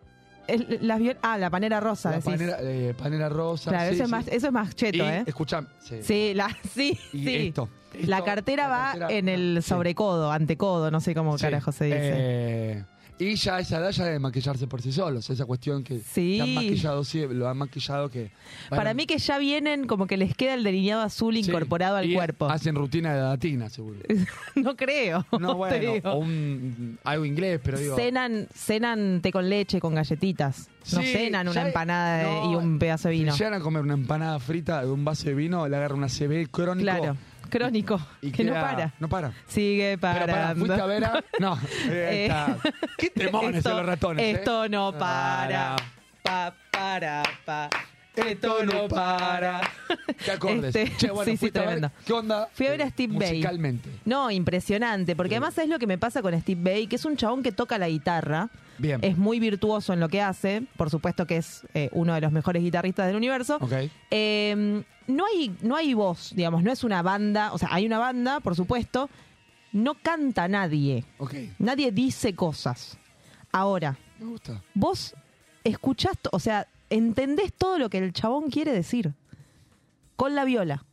El- 0.54 0.80
las 0.88 1.00
ah, 1.22 1.38
la 1.38 1.50
panera 1.50 1.80
rosa, 1.80 2.10
La 2.12 2.18
decís. 2.18 2.32
panera, 2.34 2.58
eh, 2.62 2.94
panera 2.98 3.30
rosa. 3.30 3.72
claro, 3.72 3.90
sí, 3.90 3.96
eso, 3.96 4.04
es 4.06 4.10
más, 4.10 4.28
eso 4.28 4.48
es 4.48 4.54
más 4.54 4.76
cheto, 4.76 4.98
Y, 4.98 5.08
¿eh? 5.08 5.24
escuchá, 5.26 5.64
sí. 5.80 5.98
Sí, 6.04 6.34
la, 6.34 6.50
sí, 6.74 7.00
Y 7.14 7.24
sí. 7.26 7.36
esto, 7.48 7.70
la 8.06 8.24
cartera 8.24 8.64
la 8.64 8.70
va 8.70 8.86
cartera- 8.92 9.12
en 9.12 9.30
el 9.30 9.64
sobrecodo, 9.64 10.32
antecodo, 10.32 10.92
no 10.92 11.00
sé 11.02 11.14
cómo 11.16 11.38
carajo 11.38 11.72
se 11.72 11.86
dice. 11.86 12.00
Eh, 12.02 12.84
Y 13.22 13.36
ya 13.36 13.60
esa 13.60 13.78
edad 13.78 13.92
ya 13.92 14.06
de 14.06 14.18
maquillarse 14.18 14.66
por 14.66 14.82
sí 14.82 14.92
solos, 14.92 15.30
esa 15.30 15.46
cuestión 15.46 15.84
que 15.84 16.00
Sí. 16.00 16.40
han 16.40 16.56
maquillado, 16.56 17.04
sí, 17.04 17.24
lo 17.30 17.48
han 17.48 17.56
maquillado 17.56 18.10
que... 18.10 18.32
Para 18.70 18.96
mí 18.96 19.06
que 19.06 19.20
ya 19.20 19.38
vienen 19.38 19.86
como 19.86 20.08
que 20.08 20.18
les 20.18 20.36
queda 20.36 20.56
el 20.56 20.64
delineado 20.64 21.04
azul 21.04 21.36
sí. 21.36 21.42
incorporado 21.42 21.98
al 21.98 22.10
Y 22.10 22.16
cuerpo. 22.16 22.48
Hacen 22.50 22.74
rutina 22.74 23.14
de 23.14 23.20
datina, 23.22 23.70
seguro. 23.70 24.00
no 24.56 24.76
creo. 24.76 25.24
No, 25.40 25.54
bueno, 25.54 25.94
o 26.10 26.16
un, 26.18 26.98
algo 27.04 27.24
inglés, 27.26 27.60
pero 27.64 27.78
digo... 27.78 27.96
cenan, 27.96 28.48
cenan 28.56 29.22
té 29.22 29.32
con 29.32 29.48
leche, 29.48 29.80
con 29.80 29.94
galletitas. 29.94 30.68
No 30.92 31.02
Sí, 31.02 31.08
cenan 31.14 31.48
una 31.48 31.68
empanada 31.68 32.24
no, 32.24 32.52
y 32.52 32.56
un 32.56 32.80
pedazo 32.80 33.10
de 33.10 33.14
vino. 33.14 33.34
Si 33.34 33.38
llegan 33.38 33.54
a 33.54 33.60
comer 33.60 33.84
una 33.84 33.94
empanada 33.94 34.40
frita 34.40 34.82
de 34.82 34.90
un 34.90 35.06
vaso 35.06 35.26
de 35.26 35.36
vino, 35.36 35.68
le 35.68 35.76
agarra 35.78 35.94
una 35.94 36.08
CB 36.10 36.50
crónico. 36.50 36.82
Claro, 36.86 37.18
crónico, 37.52 38.02
y 38.22 38.32
que 38.32 38.44
no 38.44 38.54
para. 38.54 38.94
No 39.00 39.08
para. 39.08 39.32
Sigue 39.48 40.00
Pero 40.02 40.26
para, 40.26 40.56
fuiste 40.56 40.82
a 40.82 40.86
ver 40.88 41.06
a... 41.06 41.24
No, 41.40 41.60
eh, 41.90 41.92
Eh, 41.92 42.26
está. 42.26 42.58
Qué 42.98 43.10
temones 43.12 43.58
esto, 43.58 43.70
de 43.70 43.76
los 43.76 43.86
ratones, 43.86 44.26
¿eh? 44.26 44.32
Esto 44.32 44.68
no 44.68 44.92
para. 44.98 45.76
Pa, 46.24 46.56
para, 46.72 47.24
pa. 47.46 47.70
Esto 48.16 48.66
no 48.66 48.88
para. 48.88 49.62
¿Qué 50.24 50.32
acordes? 50.32 50.76
Este, 50.76 50.98
che, 50.98 51.12
bueno, 51.12 51.32
sí, 51.32 51.38
sí, 51.38 51.46
a 51.46 51.52
ver, 51.52 51.52
tremendo. 51.52 51.92
¿Qué 52.06 52.14
onda? 52.14 52.50
Fui 52.54 52.68
a 52.68 52.72
ver 52.72 52.82
a 52.82 52.90
Steve. 52.90 53.14
Musicalmente. 53.14 53.90
No, 54.06 54.30
impresionante, 54.32 55.16
porque 55.16 55.36
además 55.36 55.58
es 55.58 55.70
lo 55.70 55.80
que 55.80 55.88
me 55.88 55.98
pasa 55.98 56.22
con 56.22 56.40
Steve 56.42 56.62
Bay, 56.62 56.88
que 56.88 56.98
es 56.98 57.06
un 57.06 57.16
chabón 57.16 57.42
que 57.42 57.52
toca 57.52 57.78
la 57.78 57.88
guitarra. 57.88 58.50
Bien. 58.78 59.00
Es 59.04 59.18
muy 59.18 59.40
virtuoso 59.40 59.94
en 59.94 60.00
lo 60.00 60.10
que 60.10 60.22
hace, 60.22 60.64
por 60.76 60.90
supuesto 60.90 61.28
que 61.28 61.38
es 61.38 61.64
eh, 61.74 61.90
uno 61.92 62.14
de 62.16 62.22
los 62.22 62.32
mejores 62.32 62.64
guitarristas 62.64 63.08
del 63.08 63.16
universo. 63.16 63.58
Ok. 63.62 63.74
Eh, 64.10 64.84
no, 65.16 65.26
hay, 65.26 65.56
no 65.62 65.76
hay 65.76 65.94
voz, 65.94 66.32
digamos, 66.36 66.64
no 66.64 66.72
es 66.72 66.84
una 66.84 67.02
banda, 67.02 67.54
o 67.54 67.58
sea, 67.58 67.70
hay 67.72 67.86
una 67.86 68.00
banda, 68.00 68.40
por 68.40 68.56
supuesto, 68.56 69.10
no 69.72 69.96
canta 69.96 70.48
nadie, 70.48 71.06
nadie 71.60 71.92
dice 71.92 72.34
cosas. 72.36 72.98
Ahora, 73.52 73.98
Me 74.20 74.26
gusta. 74.26 74.62
vos 74.74 75.14
escuchás, 75.64 76.18
o 76.32 76.40
sea, 76.40 76.68
entendés 76.90 77.54
todo 77.54 77.78
lo 77.78 77.90
que 77.90 77.98
el 78.00 78.14
chabón 78.14 78.50
quiere 78.50 78.72
decir 78.74 79.14
con 80.16 80.36
la 80.36 80.44
viola. 80.46 80.84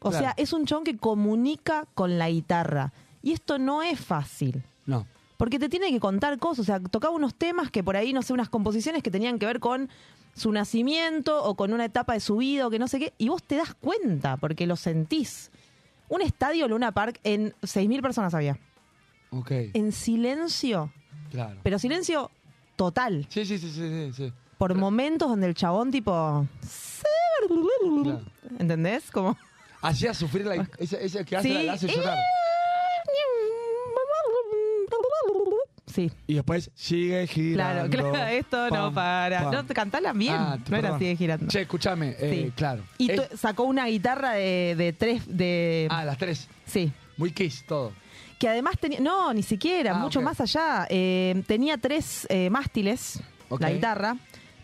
O 0.00 0.10
Claro. 0.10 0.24
sea, 0.26 0.34
es 0.36 0.52
un 0.52 0.66
chabón 0.66 0.84
que 0.84 0.96
comunica 0.96 1.86
con 1.94 2.18
la 2.18 2.28
guitarra. 2.30 2.92
Y 3.22 3.32
esto 3.32 3.58
no 3.58 3.82
es 3.82 3.98
fácil. 3.98 4.62
No. 4.84 5.06
Porque 5.36 5.58
te 5.58 5.68
tiene 5.68 5.90
que 5.90 5.98
contar 5.98 6.38
cosas. 6.38 6.60
O 6.60 6.64
sea, 6.64 6.78
tocaba 6.80 7.14
unos 7.14 7.34
temas 7.34 7.70
que 7.70 7.82
por 7.82 7.96
ahí, 7.96 8.12
no 8.12 8.22
sé, 8.22 8.32
unas 8.32 8.48
composiciones 8.48 9.02
que 9.02 9.10
tenían 9.10 9.38
que 9.38 9.46
ver 9.46 9.58
con 9.58 9.88
su 10.36 10.52
nacimiento 10.52 11.42
o 11.42 11.56
con 11.56 11.72
una 11.72 11.86
etapa 11.86 12.12
de 12.12 12.20
su 12.20 12.36
vida 12.36 12.66
o 12.66 12.70
que 12.70 12.78
no 12.78 12.86
sé 12.86 12.98
qué. 13.00 13.12
Y 13.18 13.28
vos 13.30 13.42
te 13.42 13.56
das 13.56 13.74
cuenta 13.74 14.36
porque 14.36 14.66
lo 14.66 14.76
sentís. 14.76 15.50
Un 16.08 16.22
estadio 16.22 16.68
Luna 16.68 16.92
Park 16.92 17.18
en 17.24 17.52
6.000 17.62 18.02
personas 18.02 18.34
había. 18.34 18.58
Ok. 19.30 19.50
En 19.74 19.90
silencio. 19.90 20.92
Claro. 21.30 21.58
Pero 21.64 21.78
silencio 21.78 22.30
total. 22.76 23.26
Sí, 23.30 23.44
sí, 23.44 23.58
sí, 23.58 23.70
sí, 23.70 24.12
sí. 24.14 24.32
Por 24.58 24.74
momentos 24.76 25.28
donde 25.28 25.46
el 25.48 25.54
chabón 25.54 25.90
tipo... 25.90 26.46
Claro. 28.02 28.22
¿Entendés? 28.58 29.10
Como... 29.10 29.36
Hacía 29.82 30.14
sufrir 30.14 30.46
la... 30.46 30.68
Ese, 30.78 31.04
ese 31.04 31.24
que 31.24 31.36
hace 31.36 31.48
Sí. 31.48 31.54
la, 31.54 31.62
la 31.62 31.72
hace 31.74 31.88
llorar. 31.88 32.18
Sí. 35.96 36.12
Y 36.26 36.34
después 36.34 36.70
sigue 36.74 37.26
Claro, 37.26 37.88
girando. 37.88 38.10
claro, 38.12 38.26
esto 38.30 38.68
no 38.70 38.92
para. 38.92 39.44
pam. 39.50 39.66
No, 39.66 39.74
cantala 39.74 40.12
bien. 40.12 40.34
Ah, 40.36 40.58
no 40.68 40.76
era 40.76 40.98
de 40.98 41.16
girando. 41.16 41.46
Che, 41.48 41.62
escúchame. 41.62 42.14
eh, 42.18 42.30
Sí. 42.46 42.52
Claro. 42.54 42.82
Y 42.98 43.10
Es- 43.10 43.40
sacó 43.40 43.62
una 43.62 43.86
guitarra 43.86 44.32
de, 44.32 44.74
de 44.76 44.92
tres, 44.92 45.22
de... 45.26 45.88
Ah, 45.90 46.04
las 46.04 46.18
tres. 46.18 46.48
Sí. 46.66 46.92
Muy 47.16 47.32
kiss, 47.32 47.64
todo. 47.66 47.92
Que 48.38 48.48
además 48.50 48.74
tenía... 48.78 49.00
No, 49.00 49.32
ni 49.32 49.42
siquiera, 49.42 49.92
Ah, 49.92 49.98
mucho 49.98 50.20
más 50.20 50.38
allá. 50.40 50.86
Eh, 50.90 51.42
tenía 51.46 51.78
tres 51.78 52.26
eh, 52.28 52.50
mástiles, 52.50 53.22
Ok. 53.48 53.62
la 53.62 53.70
guitarra. 53.72 54.16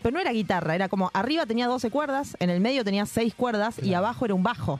Pero 0.03 0.13
no 0.13 0.19
era 0.19 0.31
guitarra, 0.33 0.75
era 0.75 0.87
como 0.89 1.09
arriba 1.13 1.45
tenía 1.47 1.65
12 1.65 1.89
cuerdas, 1.89 2.35
en 2.39 2.49
el 2.51 2.59
medio 2.59 2.83
tenía 2.83 3.05
6 3.07 3.33
cuerdas 3.35 3.77
y 3.79 3.83
Claro. 3.87 4.05
abajo 4.05 4.25
era 4.25 4.33
un 4.35 4.43
bajo. 4.43 4.79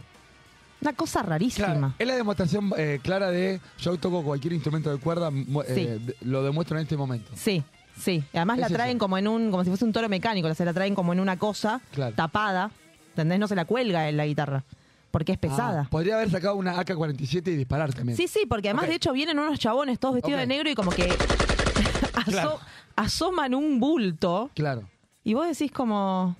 Una 0.83 0.93
cosa 0.93 1.21
rarísima. 1.23 1.67
Claro, 1.67 1.93
es 1.97 2.07
la 2.07 2.15
demostración 2.15 2.71
eh, 2.77 2.99
clara 3.01 3.29
de 3.31 3.59
yo 3.79 3.97
toco 3.97 4.23
cualquier 4.23 4.53
instrumento 4.53 4.91
de 4.91 4.97
cuerda, 4.97 5.29
eh, 5.67 5.99
Sí. 6.07 6.13
lo 6.21 6.43
demuestro 6.43 6.77
en 6.77 6.83
este 6.83 6.97
momento. 6.97 7.31
Sí, 7.35 7.63
sí. 7.99 8.23
Además 8.33 8.59
la 8.59 8.65
eso. 8.67 8.75
traen 8.75 8.97
como 8.99 9.17
en 9.17 9.27
un, 9.27 9.49
como 9.51 9.63
si 9.63 9.69
fuese 9.69 9.85
un 9.85 9.93
toro 9.93 10.09
mecánico, 10.09 10.47
o 10.47 10.53
sea, 10.53 10.65
la 10.65 10.73
traen 10.73 10.93
como 10.95 11.13
en 11.13 11.19
una 11.19 11.37
cosa 11.37 11.81
Claro. 11.91 12.15
tapada. 12.15 12.71
¿Entendés? 13.09 13.39
No 13.39 13.47
se 13.47 13.55
la 13.55 13.65
cuelga 13.65 14.09
en 14.09 14.17
la 14.17 14.25
guitarra. 14.25 14.63
Porque 15.11 15.33
es 15.33 15.37
pesada. 15.37 15.81
Ah, 15.85 15.87
podría 15.91 16.15
haber 16.15 16.31
sacado 16.31 16.55
una 16.55 16.79
AK-47 16.79 17.51
y 17.51 17.55
disparar 17.55 17.93
también. 17.93 18.17
Sí, 18.17 18.27
sí, 18.27 18.47
porque 18.49 18.69
además 18.69 18.87
de 18.87 18.95
hecho 18.95 19.13
vienen 19.13 19.37
unos 19.37 19.59
chabones 19.59 19.99
todos 19.99 20.15
vestidos 20.15 20.39
de 20.39 20.47
negro 20.47 20.67
y 20.71 20.73
como 20.73 20.89
que 20.89 21.07
aso- 22.15 22.31
Claro. 22.31 22.59
asoman 22.95 23.53
un 23.53 23.79
bulto 23.79 24.49
Claro. 24.55 24.89
y 25.23 25.35
vos 25.35 25.45
decís 25.47 25.71
como, 25.71 26.35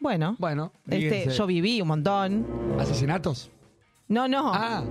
bueno, 0.00 0.36
Bueno, 0.38 0.72
este, 0.90 1.30
yo 1.30 1.46
viví 1.46 1.80
un 1.80 1.88
montón. 1.88 2.46
¿Asesinatos? 2.78 3.50
No, 4.08 4.26
no. 4.28 4.50
Ah. 4.54 4.82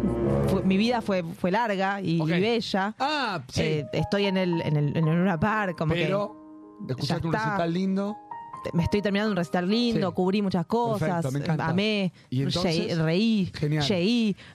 Fue- 0.49 0.63
mi 0.63 0.77
vida 0.77 1.01
fue, 1.01 1.23
fue 1.23 1.51
larga 1.51 2.01
y, 2.01 2.21
bella. 2.21 2.93
Ah, 2.99 3.41
sí. 3.51 3.62
Eh, 3.62 3.86
estoy 3.93 4.25
en 4.25 4.38
el, 4.38 4.62
en 4.62 4.77
el, 4.77 4.95
en 4.97 5.08
el 5.08 5.15
Luna 5.17 5.39
Park, 5.39 5.77
como 5.77 5.93
Pero, 5.93 6.77
escuchaste 6.88 7.27
un 7.27 7.34
está. 7.36 7.45
recital 7.47 7.73
lindo. 7.73 8.17
que 8.63 8.75
me 8.75 8.84
estoy 8.84 9.01
terminando 9.01 9.32
un 9.32 9.38
recital 9.38 9.69
lindo, 9.69 10.10
Sí. 10.10 10.13
cubrí 10.15 10.41
muchas 10.41 10.65
cosas, 10.65 11.23
Perfecto, 11.25 11.56
me 11.56 11.63
amé, 11.63 12.13
Y 12.30 12.41
entonces, 12.43 12.97
reí, 12.97 13.51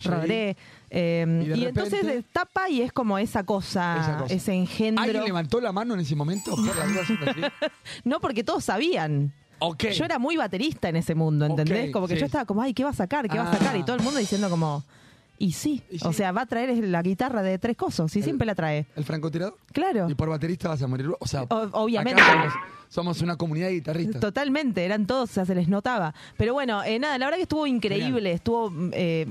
rodé. 0.04 0.56
eh, 0.90 1.42
Y 1.44 1.48
de 1.48 1.56
y 1.56 1.64
entonces 1.66 2.04
destapa 2.06 2.68
y 2.68 2.82
es 2.82 2.92
como 2.92 3.16
esa 3.18 3.44
cosa, 3.44 3.96
Esa 4.00 4.18
cosa. 4.18 4.34
ese 4.34 4.54
engendro. 4.54 5.02
¿Alguien 5.04 5.24
levantó 5.24 5.60
la 5.60 5.72
mano 5.72 5.94
en 5.94 6.00
ese 6.00 6.14
momento? 6.16 6.54
No, 8.04 8.20
porque 8.20 8.44
todos 8.44 8.64
sabían. 8.64 9.32
Yo 9.92 10.04
era 10.04 10.18
muy 10.18 10.36
baterista 10.36 10.88
en 10.88 10.96
ese 10.96 11.14
mundo, 11.14 11.46
¿entendés? 11.46 11.90
Como 11.92 12.06
que 12.08 12.14
sí. 12.14 12.20
yo 12.20 12.26
estaba 12.26 12.44
como, 12.44 12.62
ay, 12.62 12.74
¿qué 12.74 12.84
va 12.84 12.90
a 12.90 12.94
sacar? 12.94 13.28
¿Qué 13.28 13.38
va 13.38 13.44
a 13.44 13.50
Ah. 13.52 13.56
sacar? 13.58 13.76
Y 13.76 13.82
todo 13.84 13.96
el 13.96 14.02
mundo 14.02 14.18
diciendo 14.20 14.48
como, 14.50 14.82
y 15.38 15.52
sí, 15.52 15.82
Y 15.90 15.98
o 16.06 16.12
sea, 16.12 16.30
va 16.32 16.42
a 16.42 16.46
traer 16.46 16.84
la 16.84 17.02
guitarra 17.02 17.42
de 17.42 17.58
tres 17.58 17.76
cosas, 17.76 18.14
y 18.14 18.20
El- 18.20 18.24
siempre 18.24 18.46
la 18.46 18.54
trae. 18.54 18.86
¿El 18.96 19.04
francotirador? 19.04 19.56
Claro, 19.72 20.08
Y 20.08 20.14
por 20.14 20.28
baterista 20.28 20.68
vas 20.68 20.82
a 20.82 20.86
morir. 20.86 21.10
O 21.18 21.26
sea, 21.26 21.42
O- 21.44 21.68
obviamente. 21.72 22.20
acá 22.22 22.32
somos, 22.32 22.52
somos 22.88 23.22
una 23.22 23.36
comunidad 23.36 23.66
de 23.68 23.74
guitarristas. 23.74 24.20
totalmente, 24.20 24.84
eran 24.84 25.06
todos, 25.06 25.30
o 25.30 25.32
sea, 25.32 25.44
se 25.44 25.54
les 25.54 25.68
notaba. 25.68 26.14
Pero 26.36 26.52
bueno, 26.54 26.84
eh, 26.84 26.98
nada, 26.98 27.18
la 27.18 27.26
verdad 27.26 27.38
que 27.38 27.42
estuvo 27.42 27.66
increíble, 27.66 28.06
Genial. 28.20 28.26
estuvo, 28.34 28.72
eh, 28.92 29.26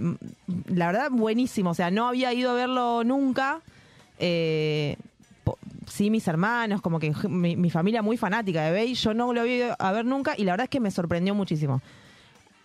la 0.67 0.87
verdad, 0.87 1.11
buenísimo. 1.11 1.69
O 1.69 1.73
sea, 1.75 1.91
no 1.91 2.07
había 2.07 2.33
ido 2.33 2.51
a 2.51 2.53
verlo 2.55 3.03
nunca. 3.05 3.61
Eh, 4.19 4.97
sí, 5.91 6.09
mis 6.09 6.27
hermanos, 6.27 6.81
como 6.81 6.99
que 6.99 7.13
mi, 7.27 7.55
mi 7.55 7.69
familia 7.69 8.01
muy 8.01 8.17
fanática 8.17 8.63
de 8.63 8.71
Bey, 8.71 8.93
yo 8.93 9.13
no 9.13 9.33
lo 9.33 9.45
ido 9.45 9.75
a 9.77 9.91
ver 9.91 10.05
nunca 10.05 10.33
y 10.37 10.43
la 10.43 10.53
verdad 10.53 10.65
es 10.65 10.69
que 10.69 10.79
me 10.79 10.91
sorprendió 10.91 11.35
muchísimo. 11.35 11.81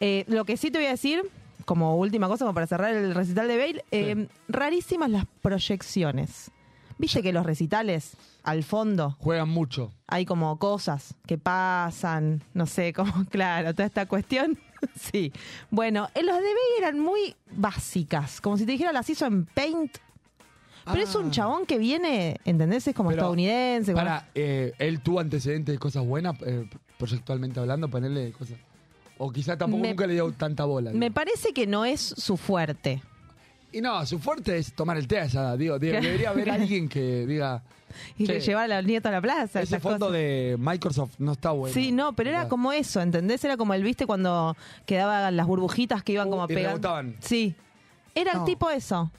Eh, 0.00 0.24
lo 0.28 0.44
que 0.44 0.56
sí 0.56 0.70
te 0.70 0.78
voy 0.78 0.86
a 0.86 0.90
decir, 0.90 1.22
como 1.64 1.96
última 1.96 2.28
cosa, 2.28 2.44
como 2.44 2.54
para 2.54 2.66
cerrar 2.66 2.94
el 2.94 3.14
recital 3.14 3.48
de 3.48 3.56
Bale, 3.56 3.84
eh, 3.90 4.28
rarísimas 4.48 5.10
las 5.10 5.24
proyecciones. 5.42 6.50
Viste 6.98 7.22
que 7.22 7.32
los 7.32 7.44
recitales, 7.44 8.16
al 8.42 8.62
fondo, 8.62 9.16
Juegan 9.20 9.50
mucho. 9.50 9.92
hay 10.06 10.24
como 10.24 10.58
cosas 10.58 11.14
que 11.26 11.36
pasan, 11.36 12.42
no 12.54 12.66
sé, 12.66 12.92
como, 12.92 13.12
claro, 13.30 13.72
toda 13.74 13.86
esta 13.86 14.06
cuestión. 14.06 14.58
sí. 14.98 15.32
Bueno, 15.70 16.08
en 16.14 16.26
los 16.26 16.36
de 16.36 16.42
Bale 16.42 16.78
eran 16.78 17.00
muy 17.00 17.34
básicas, 17.50 18.40
como 18.40 18.56
si 18.56 18.64
te 18.64 18.72
dijera 18.72 18.92
las 18.92 19.10
hizo 19.10 19.26
en 19.26 19.46
Paint. 19.46 19.98
Pero 20.92 21.02
es 21.02 21.14
un 21.14 21.26
Ah. 21.28 21.30
chabón 21.30 21.66
que 21.66 21.78
viene, 21.78 22.40
¿entendés? 22.44 22.86
Es 22.86 22.94
como 22.94 23.10
Pero, 23.10 23.22
estadounidense. 23.22 23.92
como- 23.92 24.04
Para, 24.04 24.28
eh, 24.34 24.72
él 24.78 25.00
tuvo 25.00 25.20
antecedentes 25.20 25.74
de 25.74 25.78
cosas 25.78 26.04
buenas, 26.06 26.36
eh, 26.46 26.68
proyectualmente 26.98 27.58
hablando, 27.60 27.88
ponerle 27.88 28.32
cosas. 28.32 28.56
O 29.18 29.32
quizá 29.32 29.56
tampoco 29.56 29.82
Me- 29.82 29.88
nunca 29.90 30.06
le 30.06 30.14
dio 30.14 30.30
tanta 30.32 30.64
bola. 30.64 30.90
Me 30.92 31.06
digo. 31.06 31.14
parece 31.14 31.52
que 31.52 31.66
no 31.66 31.84
es 31.84 32.00
su 32.00 32.36
fuerte. 32.36 33.02
y 33.72 33.80
no, 33.82 34.06
su 34.06 34.18
fuerte 34.18 34.56
es 34.56 34.72
tomar 34.72 34.96
el 34.96 35.06
té 35.06 35.18
a 35.18 35.24
esa 35.24 35.54
digo. 35.56 35.78
debería 36.24 36.30
haber 36.30 36.50
alguien 36.50 36.88
que 36.88 37.26
diga. 37.26 37.62
Y 38.16 38.26
"Che, 38.26 38.40
llevar 38.40 38.64
a 38.64 38.68
la 38.68 38.82
nieta 38.82 39.08
a 39.10 39.12
la 39.12 39.20
plaza. 39.20 39.60
Ese 39.60 39.80
fondo 39.80 40.06
cosas. 40.06 40.12
de 40.12 40.56
Microsoft 40.58 41.14
no 41.18 41.32
está 41.32 41.50
bueno. 41.50 41.74
Sí, 41.74 41.92
no, 41.92 42.14
pero 42.14 42.30
era 42.30 42.48
como 42.48 42.72
eso, 42.72 43.00
¿entendés? 43.02 43.44
Era 43.44 43.56
como 43.58 43.74
el, 43.74 43.82
viste, 43.82 44.06
cuando 44.06 44.56
quedaban 44.86 45.36
las 45.36 45.46
burbujitas 45.46 46.02
que 46.02 46.12
iban 46.12 46.28
Uh, 46.28 46.30
como 46.30 46.46
pegando. 46.46 46.68
rebotaban. 46.70 47.16
Sí. 47.20 47.54
Era 48.14 48.32
el 48.32 48.44
tipo 48.44 48.70
eso. 48.70 49.10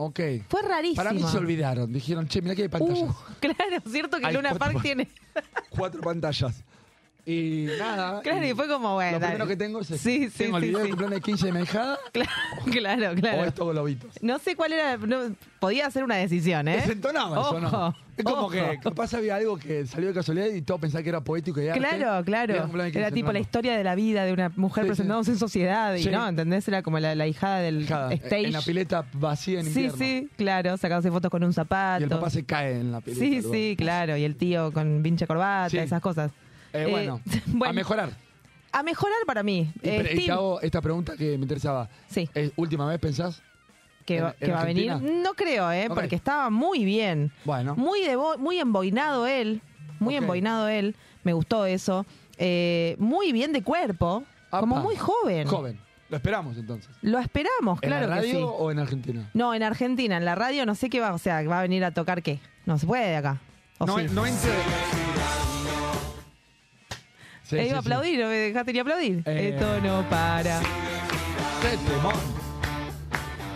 Ok. 0.00 0.20
Fue 0.48 0.62
rarísimo. 0.62 0.96
Para 0.96 1.12
mí 1.12 1.20
se 1.24 1.36
olvidaron. 1.36 1.92
Dijeron, 1.92 2.28
che, 2.28 2.40
mira 2.40 2.54
que 2.54 2.62
hay 2.62 2.68
pantallas. 2.68 3.10
Uh, 3.10 3.14
claro, 3.40 3.82
cierto 3.90 4.18
que 4.18 4.26
Hay 4.26 4.34
Luna 4.34 4.50
cuatro 4.50 4.64
Park 4.66 4.76
pa- 4.76 4.82
tiene. 4.82 5.08
Cuatro 5.70 6.00
pantallas. 6.00 6.64
Y 7.30 7.66
nada. 7.78 8.22
Claro, 8.22 8.46
y 8.46 8.54
fue 8.54 8.66
como, 8.68 8.94
bueno, 8.94 9.12
Lo 9.12 9.18
dale. 9.18 9.32
primero 9.34 9.48
que 9.48 9.56
tengo 9.56 9.80
es 9.80 9.88
Sí, 9.88 10.30
sí, 10.30 10.44
tengo 10.44 10.56
el 10.56 10.62
sí, 10.62 10.68
video 10.68 10.78
sí. 10.80 10.84
de 10.84 10.90
cumpleaños 10.90 11.14
de 11.16 11.20
15 11.20 11.46
de 11.46 11.52
mi 11.52 11.60
hijada 11.60 11.98
Claro, 12.12 12.30
claro, 12.70 13.14
claro. 13.20 13.38
o 13.40 13.44
estos 13.44 13.68
globitos. 13.72 14.10
No 14.22 14.38
sé 14.38 14.56
cuál 14.56 14.72
era, 14.72 14.96
no, 14.96 15.34
podía 15.60 15.90
ser 15.90 16.04
una 16.04 16.16
decisión, 16.16 16.68
¿eh? 16.68 16.76
Desentonaba 16.76 17.40
eso, 17.40 17.60
¿no? 17.60 17.68
Ojo, 17.68 17.94
Es 18.16 18.24
como 18.24 18.36
ojo. 18.46 18.50
que 18.50 18.78
capaz 18.82 19.12
había 19.12 19.36
algo 19.36 19.58
que 19.58 19.86
salió 19.86 20.08
de 20.08 20.14
casualidad 20.14 20.46
y 20.46 20.62
todo 20.62 20.78
pensaba 20.78 21.02
que 21.02 21.10
era 21.10 21.20
poético 21.20 21.60
y 21.60 21.68
arte. 21.68 21.78
Claro, 21.78 21.96
Era 21.98 22.22
claro. 22.24 22.54
Era 22.54 22.90
15, 22.90 23.12
tipo 23.12 23.26
no, 23.26 23.32
la 23.34 23.40
historia 23.40 23.76
de 23.76 23.84
la 23.84 23.94
vida 23.94 24.24
de 24.24 24.32
una 24.32 24.50
mujer 24.56 24.84
Sí, 24.84 24.86
sí. 24.86 24.90
presentándose 24.92 25.30
en 25.32 25.38
sociedad 25.38 25.94
y 25.96 26.04
Sí. 26.04 26.10
no, 26.10 26.26
¿entendés? 26.26 26.66
Era 26.66 26.82
como 26.82 26.98
la, 26.98 27.14
la 27.14 27.26
hijada 27.26 27.58
del 27.60 27.82
Hijada, 27.82 28.10
stage. 28.14 28.46
En 28.46 28.52
la 28.54 28.62
pileta 28.62 29.04
vacía 29.12 29.60
en 29.60 29.66
sí, 29.66 29.84
invierno. 29.84 29.98
sí, 29.98 30.28
claro, 30.38 30.76
sacándose 30.78 31.10
fotos 31.10 31.30
con 31.30 31.44
un 31.44 31.52
zapato. 31.52 32.00
Y 32.00 32.04
el 32.04 32.08
papá 32.10 32.30
se 32.30 32.44
cae 32.44 32.80
en 32.80 32.90
la 32.90 33.02
pileta. 33.02 33.20
Sí, 33.22 33.42
sí, 33.42 33.74
claro. 33.76 34.16
Y 34.16 34.24
el 34.24 34.34
tío 34.36 34.72
con 34.72 35.02
pinche 35.02 35.26
corbata, 35.26 35.68
Sí. 35.68 35.76
esas 35.78 36.00
cosas. 36.00 36.30
Eh, 36.72 36.84
Eh, 36.84 36.90
bueno, 36.90 37.20
bueno. 37.46 37.70
a 37.70 37.72
mejorar. 37.72 38.10
A 38.72 38.82
mejorar 38.82 39.18
para 39.26 39.42
mí. 39.42 39.70
Y, 39.82 39.88
Eh, 39.88 39.94
pero- 39.98 40.02
y 40.02 40.02
te 40.04 40.16
Steve, 40.22 40.32
hago 40.32 40.60
esta 40.60 40.80
pregunta 40.80 41.16
que 41.16 41.36
me 41.38 41.42
interesaba. 41.44 41.88
Sí. 42.08 42.28
Eh, 42.34 42.50
¿Última 42.56 42.86
vez 42.86 42.98
pensás? 42.98 43.42
que, 44.04 44.16
en- 44.18 44.24
va- 44.24 44.34
en 44.40 44.46
que 44.46 44.52
va 44.52 44.60
a 44.62 44.64
venir. 44.64 44.92
No 45.02 45.34
creo, 45.34 45.70
¿eh? 45.70 45.86
Porque 45.88 46.16
estaba 46.16 46.48
muy 46.48 46.84
bien. 46.84 47.30
Bueno. 47.44 47.74
Muy, 47.76 48.00
de 48.02 48.16
muy 48.38 48.58
emboinado 48.58 49.26
él. 49.26 49.60
Muy 50.00 50.14
Ok. 50.16 50.22
emboinado 50.22 50.66
él. 50.68 50.96
Me 51.24 51.32
gustó 51.34 51.66
eso. 51.66 52.06
Eh, 52.38 52.96
muy 52.98 53.32
bien 53.32 53.52
de 53.52 53.62
cuerpo. 53.62 54.24
Como 54.50 54.76
muy 54.76 54.96
joven. 54.96 55.46
Joven. 55.46 55.78
Lo 56.08 56.16
esperamos 56.16 56.56
entonces. 56.56 56.88
Lo 57.02 57.18
esperamos, 57.18 57.80
¿En 57.82 57.88
claro 57.90 58.06
la 58.06 58.14
radio 58.16 58.32
que 58.32 58.38
sí. 58.38 58.42
o 58.42 58.70
en 58.70 58.78
Argentina? 58.78 59.28
No, 59.34 59.52
en 59.52 59.62
Argentina, 59.62 60.16
en 60.16 60.24
la 60.24 60.34
radio, 60.34 60.64
no 60.64 60.74
sé 60.74 60.88
qué 60.88 61.00
va, 61.00 61.12
o 61.12 61.18
sea, 61.18 61.42
va 61.42 61.58
a 61.58 61.62
venir 61.62 61.84
a 61.84 61.90
tocar 61.90 62.22
qué. 62.22 62.40
No 62.64 62.78
se 62.78 62.86
puede 62.86 63.08
de 63.10 63.16
acá. 63.16 63.40
¿O 63.76 63.84
no, 63.84 63.98
sí? 63.98 64.06
no 64.14 64.24
entre... 64.24 65.07
Sí, 67.48 67.56
Eh, 67.56 67.62
sí, 67.62 67.68
iba 67.70 67.78
a 67.78 67.82
sí. 67.82 67.88
aplaudir, 67.88 68.20
¿no 68.20 68.26
me 68.28 68.34
dejaste 68.36 68.72
ni 68.72 68.78
aplaudir? 68.78 69.22
Eh. 69.26 69.50
Esto 69.54 69.80
no 69.80 70.02
para. 70.10 70.60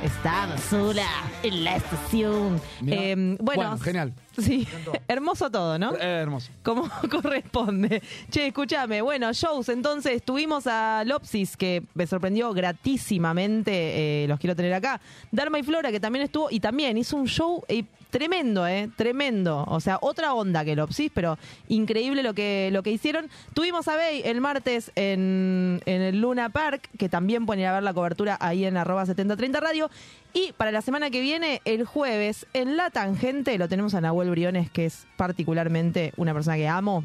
Estaba 0.03 0.59
sola 0.59 1.07
en 1.45 1.63
la 1.63 1.77
estación. 1.77 2.61
Eh, 2.89 3.15
bueno, 3.17 3.39
Bueno, 3.41 3.79
genial. 3.79 4.13
Sí, 4.37 4.67
hermoso 5.09 5.49
todo, 5.49 5.79
¿no? 5.79 5.93
Eh, 5.95 6.23
hermoso. 6.23 6.51
como 6.65 6.89
corresponde. 7.11 8.03
Che, 8.29 8.49
escúchame, 8.49 9.01
bueno, 9.01 9.33
shows, 9.33 9.69
entonces 9.69 10.21
tuvimos 10.25 10.67
a 10.67 11.05
Lopsis, 11.07 11.57
que 11.57 11.85
me 11.95 12.09
sorprendió 12.09 12.53
gratísimamente, 12.53 14.25
eh, 14.25 14.27
los 14.27 14.41
quiero 14.41 14.57
tener 14.57 14.75
acá. 14.75 15.01
Dharma 15.31 15.61
y 15.61 15.63
Flora, 15.63 15.93
que 15.93 16.01
también 16.01 16.25
estuvo, 16.25 16.49
y 16.51 16.59
también 16.59 16.99
hizo 16.99 17.17
un 17.17 17.29
show 17.29 17.63
eh, 17.69 17.85
tremendo, 18.13 18.67
¿eh? 18.69 18.91
Tremendo. 18.95 19.65
O 19.67 19.81
sea, 19.81 19.99
otra 20.03 20.35
onda 20.35 20.65
que 20.65 20.77
Lopsis, 20.77 21.11
pero 21.13 21.39
increíble 21.69 22.23
lo 22.23 22.35
que, 22.35 22.69
lo 22.71 22.83
que 22.83 22.91
hicieron. 22.91 23.29
Tuvimos 23.55 23.89
a 23.89 23.97
Bey 23.97 24.23
el 24.25 24.41
martes 24.41 24.93
en, 24.95 25.81
en 25.87 26.03
el 26.03 26.21
Luna 26.21 26.51
Park, 26.51 26.91
que 26.99 27.09
también 27.09 27.47
pueden 27.47 27.63
ir 27.63 27.67
a 27.67 27.73
ver 27.73 27.83
la 27.83 27.95
cobertura 27.95 28.37
ahí 28.39 28.67
en 28.67 28.77
arroba 28.77 29.07
7030 29.07 29.59
radio. 29.61 29.91
Y 30.35 30.53
para 30.53 30.71
la 30.71 30.83
semana 30.83 31.11
que 31.11 31.23
viene, 31.23 31.63
el 31.65 31.85
jueves, 31.85 32.47
en 32.53 32.77
La 32.77 32.91
Tangente, 32.91 33.57
lo 33.57 33.69
tenemos 33.69 33.95
a 33.95 34.03
Nahuel 34.03 34.31
Briones, 34.31 34.71
que 34.71 34.85
es 34.85 35.07
particularmente 35.17 36.13
una 36.17 36.35
persona 36.35 36.57
que 36.57 36.69
amo. 36.69 37.05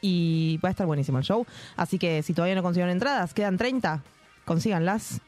Y 0.00 0.58
va 0.64 0.68
a 0.68 0.70
estar 0.70 0.86
buenísimo 0.86 1.18
el 1.18 1.24
show. 1.24 1.44
Así 1.76 1.98
que 1.98 2.22
si 2.22 2.34
todavía 2.34 2.54
no 2.54 2.62
consiguieron 2.62 2.92
entradas, 2.92 3.34
quedan 3.34 3.58
30, 3.58 4.02
consíganlas. 4.44 5.20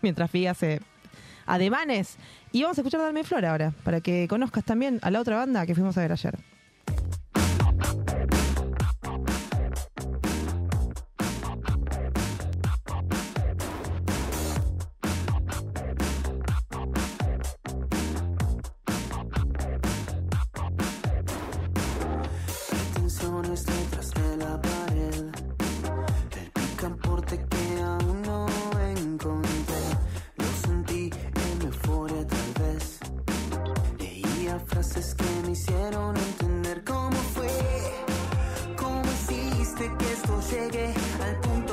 Mientras 0.00 0.30
Figa 0.30 0.52
hace 0.52 0.80
ademanes. 1.46 2.16
Y 2.52 2.62
vamos 2.62 2.78
a 2.78 2.80
escuchar 2.80 3.00
Darme 3.00 3.24
Flor 3.24 3.44
ahora, 3.44 3.72
para 3.84 4.00
que 4.00 4.26
conozcas 4.28 4.64
también 4.64 4.98
a 5.02 5.10
la 5.10 5.20
otra 5.20 5.36
banda 5.36 5.66
que 5.66 5.74
fuimos 5.74 5.96
a 5.96 6.02
ver 6.02 6.12
ayer. 6.12 6.38
Que 40.48 40.54
esto 40.54 40.70
llegue 40.70 40.94
al 41.24 41.65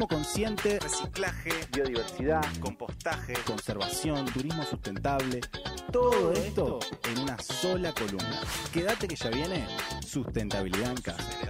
Consumo 0.00 0.18
consciente, 0.18 0.78
reciclaje, 0.80 1.50
biodiversidad, 1.74 2.42
compostaje, 2.58 3.34
conservación, 3.44 4.24
turismo 4.32 4.62
sustentable. 4.62 5.42
Todo 5.92 6.32
esto 6.32 6.80
en 7.04 7.18
una 7.18 7.38
sola 7.38 7.92
columna. 7.92 8.40
Quédate 8.72 9.06
que 9.06 9.16
ya 9.16 9.28
viene 9.28 9.66
sustentabilidad 10.00 10.92
en 10.92 11.02
casa. 11.02 11.49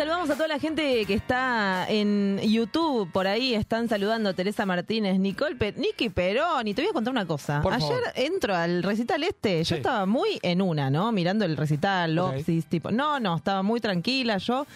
Saludamos 0.00 0.30
a 0.30 0.34
toda 0.34 0.48
la 0.48 0.58
gente 0.58 1.04
que 1.04 1.12
está 1.12 1.84
en 1.86 2.40
YouTube. 2.42 3.12
Por 3.12 3.26
ahí 3.26 3.52
están 3.52 3.86
saludando 3.86 4.30
a 4.30 4.32
Teresa 4.32 4.64
Martínez, 4.64 5.18
Nicole, 5.18 5.56
Pe 5.56 5.74
Nicky 5.76 6.08
Perón. 6.08 6.66
Y 6.66 6.72
te 6.72 6.80
voy 6.80 6.88
a 6.88 6.94
contar 6.94 7.12
una 7.12 7.26
cosa. 7.26 7.60
Por 7.60 7.74
Ayer 7.74 7.86
favor. 7.86 8.12
entro 8.14 8.56
al 8.56 8.82
recital 8.82 9.22
este. 9.24 9.62
Yo 9.62 9.76
estaba 9.76 10.06
muy 10.06 10.38
en 10.40 10.62
una, 10.62 10.88
¿no? 10.88 11.12
Mirando 11.12 11.44
el 11.44 11.54
recital, 11.54 12.18
Ok. 12.18 12.32
Lopsis, 12.32 12.64
tipo. 12.64 12.90
No, 12.90 13.20
no, 13.20 13.36
estaba 13.36 13.62
muy 13.62 13.78
tranquila. 13.78 14.38
Yo 14.38 14.66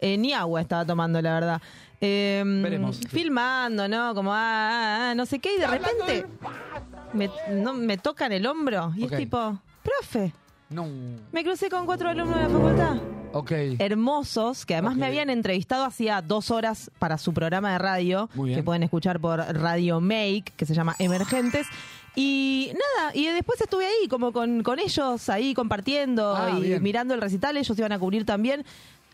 eh, 0.00 0.18
ni 0.18 0.32
agua 0.32 0.60
estaba 0.60 0.84
tomando, 0.84 1.22
la 1.22 1.34
verdad. 1.34 1.62
Eh, 2.00 2.42
Veremos. 2.44 2.98
Filmando, 3.08 3.86
¿no? 3.86 4.16
Como, 4.16 4.32
ah, 4.32 4.38
ah, 4.40 5.10
ah, 5.10 5.14
no 5.14 5.26
sé 5.26 5.38
qué. 5.38 5.54
Y 5.54 5.60
de 5.60 5.66
repente 5.68 6.26
me, 7.12 7.30
no, 7.50 7.72
me 7.72 7.98
tocan 7.98 8.32
el 8.32 8.44
hombro. 8.46 8.92
Y 8.96 9.04
es 9.04 9.16
tipo, 9.16 9.60
profe. 9.84 10.32
No. 10.70 10.88
Me 11.30 11.44
crucé 11.44 11.70
con 11.70 11.86
cuatro 11.86 12.08
alumnos 12.08 12.34
de 12.34 12.42
la 12.42 12.48
facultad 12.48 13.21
Hermosos 13.78 14.66
que 14.66 14.74
además 14.74 14.96
me 14.96 15.06
habían 15.06 15.30
entrevistado 15.30 15.84
hacía 15.84 16.22
dos 16.22 16.50
horas 16.50 16.90
para 16.98 17.18
su 17.18 17.32
programa 17.32 17.72
de 17.72 17.78
radio 17.78 18.28
que 18.54 18.62
pueden 18.62 18.82
escuchar 18.82 19.20
por 19.20 19.38
Radio 19.38 20.00
Make 20.00 20.44
que 20.56 20.66
se 20.66 20.74
llama 20.74 20.94
Emergentes 20.98 21.66
y 22.14 22.72
nada 22.74 23.12
y 23.14 23.26
después 23.28 23.60
estuve 23.60 23.86
ahí 23.86 24.08
como 24.08 24.32
con, 24.32 24.62
con 24.62 24.78
ellos 24.78 25.28
ahí 25.30 25.54
compartiendo 25.54 26.36
Ah, 26.36 26.50
y 26.58 26.60
bien. 26.62 26.82
mirando 26.82 27.14
el 27.14 27.20
recital 27.20 27.56
ellos 27.56 27.78
iban 27.78 27.92
a 27.92 27.98
cubrir 27.98 28.24
también 28.26 28.64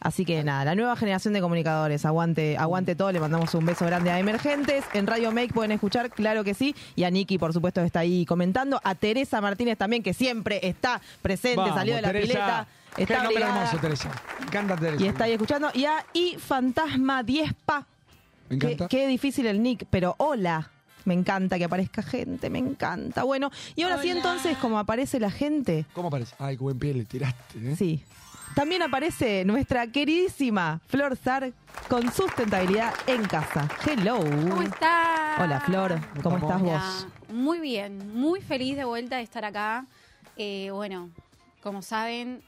Así 0.01 0.25
que 0.25 0.45
nada, 0.45 0.65
la 0.65 0.77
nueva 0.77 0.95
generación 0.95 1.35
de 1.35 1.41
comunicadores, 1.41 2.05
aguante, 2.05 2.57
aguante 2.57 2.95
todo, 2.95 3.11
le 3.11 3.19
mandamos 3.19 3.53
un 3.57 3.67
beso 3.67 3.85
grande 3.85 4.13
a 4.13 4.21
Emergentes. 4.21 4.85
En 4.95 5.09
Radio 5.09 5.33
Make 5.33 5.53
pueden 5.53 5.73
escuchar, 5.73 6.11
claro 6.11 6.45
que 6.45 6.55
sí. 6.55 6.77
Y 6.95 7.03
a 7.03 7.11
Nikki, 7.11 7.37
por 7.37 7.53
supuesto, 7.53 7.81
está 7.81 7.99
ahí 7.99 8.25
comentando. 8.25 8.81
A 8.85 8.95
Teresa 8.95 9.41
Martínez 9.41 9.77
también, 9.77 10.05
que 10.05 10.15
siempre 10.15 10.61
está 10.63 11.01
presente, 11.21 11.57
Vamos, 11.57 11.75
salió 11.75 11.97
de 11.97 12.03
la 12.03 12.13
Teresa. 12.13 12.29
pileta. 12.29 12.67
Qué 12.99 13.03
Está 13.05 13.23
nombre 13.23 13.35
brigada. 13.37 13.57
hermoso, 13.63 13.79
Teresa. 13.79 14.11
Me 14.41 14.47
encanta 14.47 14.77
Teresa. 14.77 15.05
Y 15.05 15.07
está 15.09 15.25
ahí 15.25 15.33
escuchando. 15.33 15.71
Y 15.75 15.85
a 15.85 16.05
Y 16.13 16.37
Fantasma 16.39 17.23
10 17.23 17.55
Pa. 17.65 17.87
Me 18.49 18.59
Qué, 18.59 18.67
encanta. 18.73 18.89
qué 18.89 19.07
difícil 19.07 19.47
el 19.47 19.63
nick, 19.63 19.87
pero 19.91 20.15
hola. 20.19 20.71
Me 21.05 21.15
encanta 21.15 21.57
que 21.57 21.65
aparezca 21.65 22.03
gente, 22.03 22.51
me 22.51 22.59
encanta. 22.59 23.23
Bueno, 23.23 23.51
y 23.77 23.83
ahora 23.83 24.03
sí 24.03 24.11
entonces, 24.11 24.59
como 24.59 24.79
aparece 24.79 25.19
la 25.19 25.31
gente, 25.31 25.87
¿Cómo 25.95 26.11
parece? 26.11 26.35
Ay, 26.39 26.57
qué 26.59 26.63
buen 26.63 26.79
pie 26.79 26.93
le 26.93 27.05
tiraste, 27.05 27.59
¿eh? 27.73 27.77
sí. 27.77 28.03
También 28.55 28.83
aparece 28.83 29.45
nuestra 29.45 29.87
queridísima 29.87 30.81
Flor 30.89 31.17
Sar 31.17 31.53
con 31.89 32.11
sustentabilidad 32.13 32.93
en 33.07 33.23
casa. 33.27 33.69
Hello. 33.87 34.19
¿Cómo 34.19 34.63
estás? 34.63 35.39
Hola 35.41 35.61
Flor, 35.61 35.99
¿cómo 36.23 36.37
estás 36.39 36.61
Hola. 36.61 36.73
vos? 36.73 37.07
Muy 37.33 37.59
bien, 37.61 38.13
muy 38.15 38.41
feliz 38.43 38.77
de 38.77 38.85
vuelta 38.85 39.17
de 39.17 39.23
estar 39.23 39.45
acá. 39.45 39.87
Eh, 40.37 40.71
bueno, 40.73 41.11
como 41.63 41.81
saben, 41.83 42.43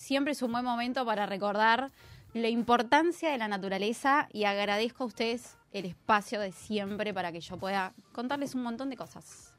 siempre 0.00 0.32
es 0.32 0.40
un 0.40 0.50
buen 0.50 0.64
momento 0.64 1.04
para 1.04 1.26
recordar 1.26 1.90
la 2.32 2.48
importancia 2.48 3.30
de 3.30 3.36
la 3.36 3.48
naturaleza 3.48 4.28
y 4.32 4.44
agradezco 4.44 5.04
a 5.04 5.06
ustedes 5.06 5.58
el 5.72 5.84
espacio 5.84 6.40
de 6.40 6.52
siempre 6.52 7.12
para 7.12 7.32
que 7.32 7.40
yo 7.40 7.58
pueda 7.58 7.92
contarles 8.12 8.54
un 8.54 8.62
montón 8.62 8.88
de 8.88 8.96
cosas. 8.96 9.52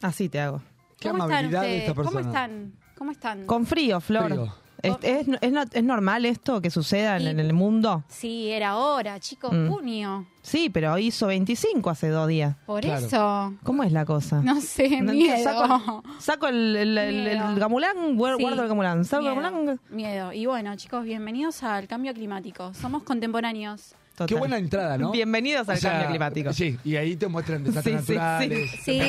Así 0.00 0.28
te 0.30 0.40
hago. 0.40 0.62
Qué 0.98 1.10
¿Cómo 1.10 1.24
están 1.24 1.44
amabilidad 1.44 1.60
de 1.60 1.66
ustedes? 1.66 1.82
esta 1.82 1.94
persona. 1.94 2.20
¿Cómo 2.20 2.30
están? 2.30 2.72
¿Cómo 2.96 3.10
están? 3.10 3.46
Con 3.46 3.66
frío, 3.66 4.00
Flor. 4.00 4.30
Frío. 4.30 4.54
¿Es, 4.82 4.96
es, 5.02 5.28
es 5.40 5.52
no- 5.52 5.62
es 5.72 5.84
normal 5.84 6.24
esto 6.26 6.60
que 6.60 6.70
suceda 6.70 7.16
en, 7.16 7.22
Y- 7.22 7.26
en 7.28 7.40
el 7.40 7.52
mundo? 7.52 8.02
Sí, 8.08 8.50
era 8.50 8.76
hora, 8.76 9.20
chicos, 9.20 9.52
Mm. 9.52 9.68
junio. 9.68 10.26
Sí, 10.42 10.70
pero 10.70 10.98
hizo 10.98 11.28
25 11.28 11.88
hace 11.88 12.08
dos 12.08 12.26
días. 12.26 12.56
Por 12.66 12.80
Claro. 12.82 13.06
eso. 13.06 13.54
¿Cómo 13.62 13.84
es 13.84 13.92
la 13.92 14.04
cosa? 14.04 14.42
No 14.42 14.60
sé, 14.60 15.00
No 15.00 15.12
miedo. 15.12 15.44
Saco, 15.44 16.02
saco 16.18 16.48
el, 16.48 16.74
el, 16.76 16.98
el- 16.98 17.58
gamulán, 17.60 18.16
guar- 18.18 18.36
Sí, 18.38 18.42
guardo 18.42 18.62
el 18.62 18.68
gamulán. 18.68 19.04
Saco 19.04 19.22
el 19.28 19.28
gamulán. 19.40 19.80
miedo. 19.90 20.32
Y 20.32 20.46
bueno, 20.46 20.74
chicos, 20.76 21.04
bienvenidos 21.04 21.62
al 21.62 21.86
cambio 21.86 22.12
climático. 22.12 22.74
Somos 22.74 23.04
contemporáneos. 23.04 23.94
Total. 24.12 24.26
Qué 24.28 24.34
buena 24.34 24.58
entrada, 24.58 24.98
¿no? 24.98 25.10
Bienvenidos 25.10 25.66
al 25.70 25.76
O 25.78 25.80
sea, 25.80 25.90
cambio 25.92 26.08
climático. 26.10 26.52
Sí, 26.52 26.78
y 26.84 26.96
ahí 26.96 27.16
te 27.16 27.28
muestran 27.28 27.64
desastres 27.64 28.00
Sí, 28.00 28.06
sí, 28.06 28.12
sí. 28.12 28.18
naturales. 28.18 28.70
Sí. 28.82 29.00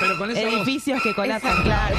Pero 0.00 0.18
con 0.18 0.30
esa 0.32 0.44
voz. 0.46 0.54
Edificios 0.54 1.00
que 1.02 1.14
colapsan, 1.14 1.62
claro. 1.62 1.96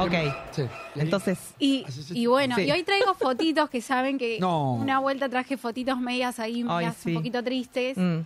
ok, 0.00 0.12
Sí. 0.50 0.62
Y 0.62 0.64
ahí- 0.64 0.70
entonces, 1.04 1.38
Y, 1.60 1.84
y 2.10 2.26
bueno, 2.26 2.56
Sí. 2.56 2.62
y 2.62 2.70
hoy 2.72 2.82
traigo 2.82 3.14
fotitos 3.14 3.70
que 3.70 3.80
saben 3.80 4.18
que 4.18 4.38
No. 4.40 4.72
una 4.74 4.98
vuelta 4.98 5.28
traje 5.28 5.56
fotitos 5.56 6.00
medias 6.00 6.40
ahí, 6.40 6.56
Ay, 6.56 6.64
medias 6.64 6.96
sí. 6.96 7.10
un 7.10 7.14
poquito 7.14 7.42
tristes. 7.44 7.96
mm, 7.96 8.18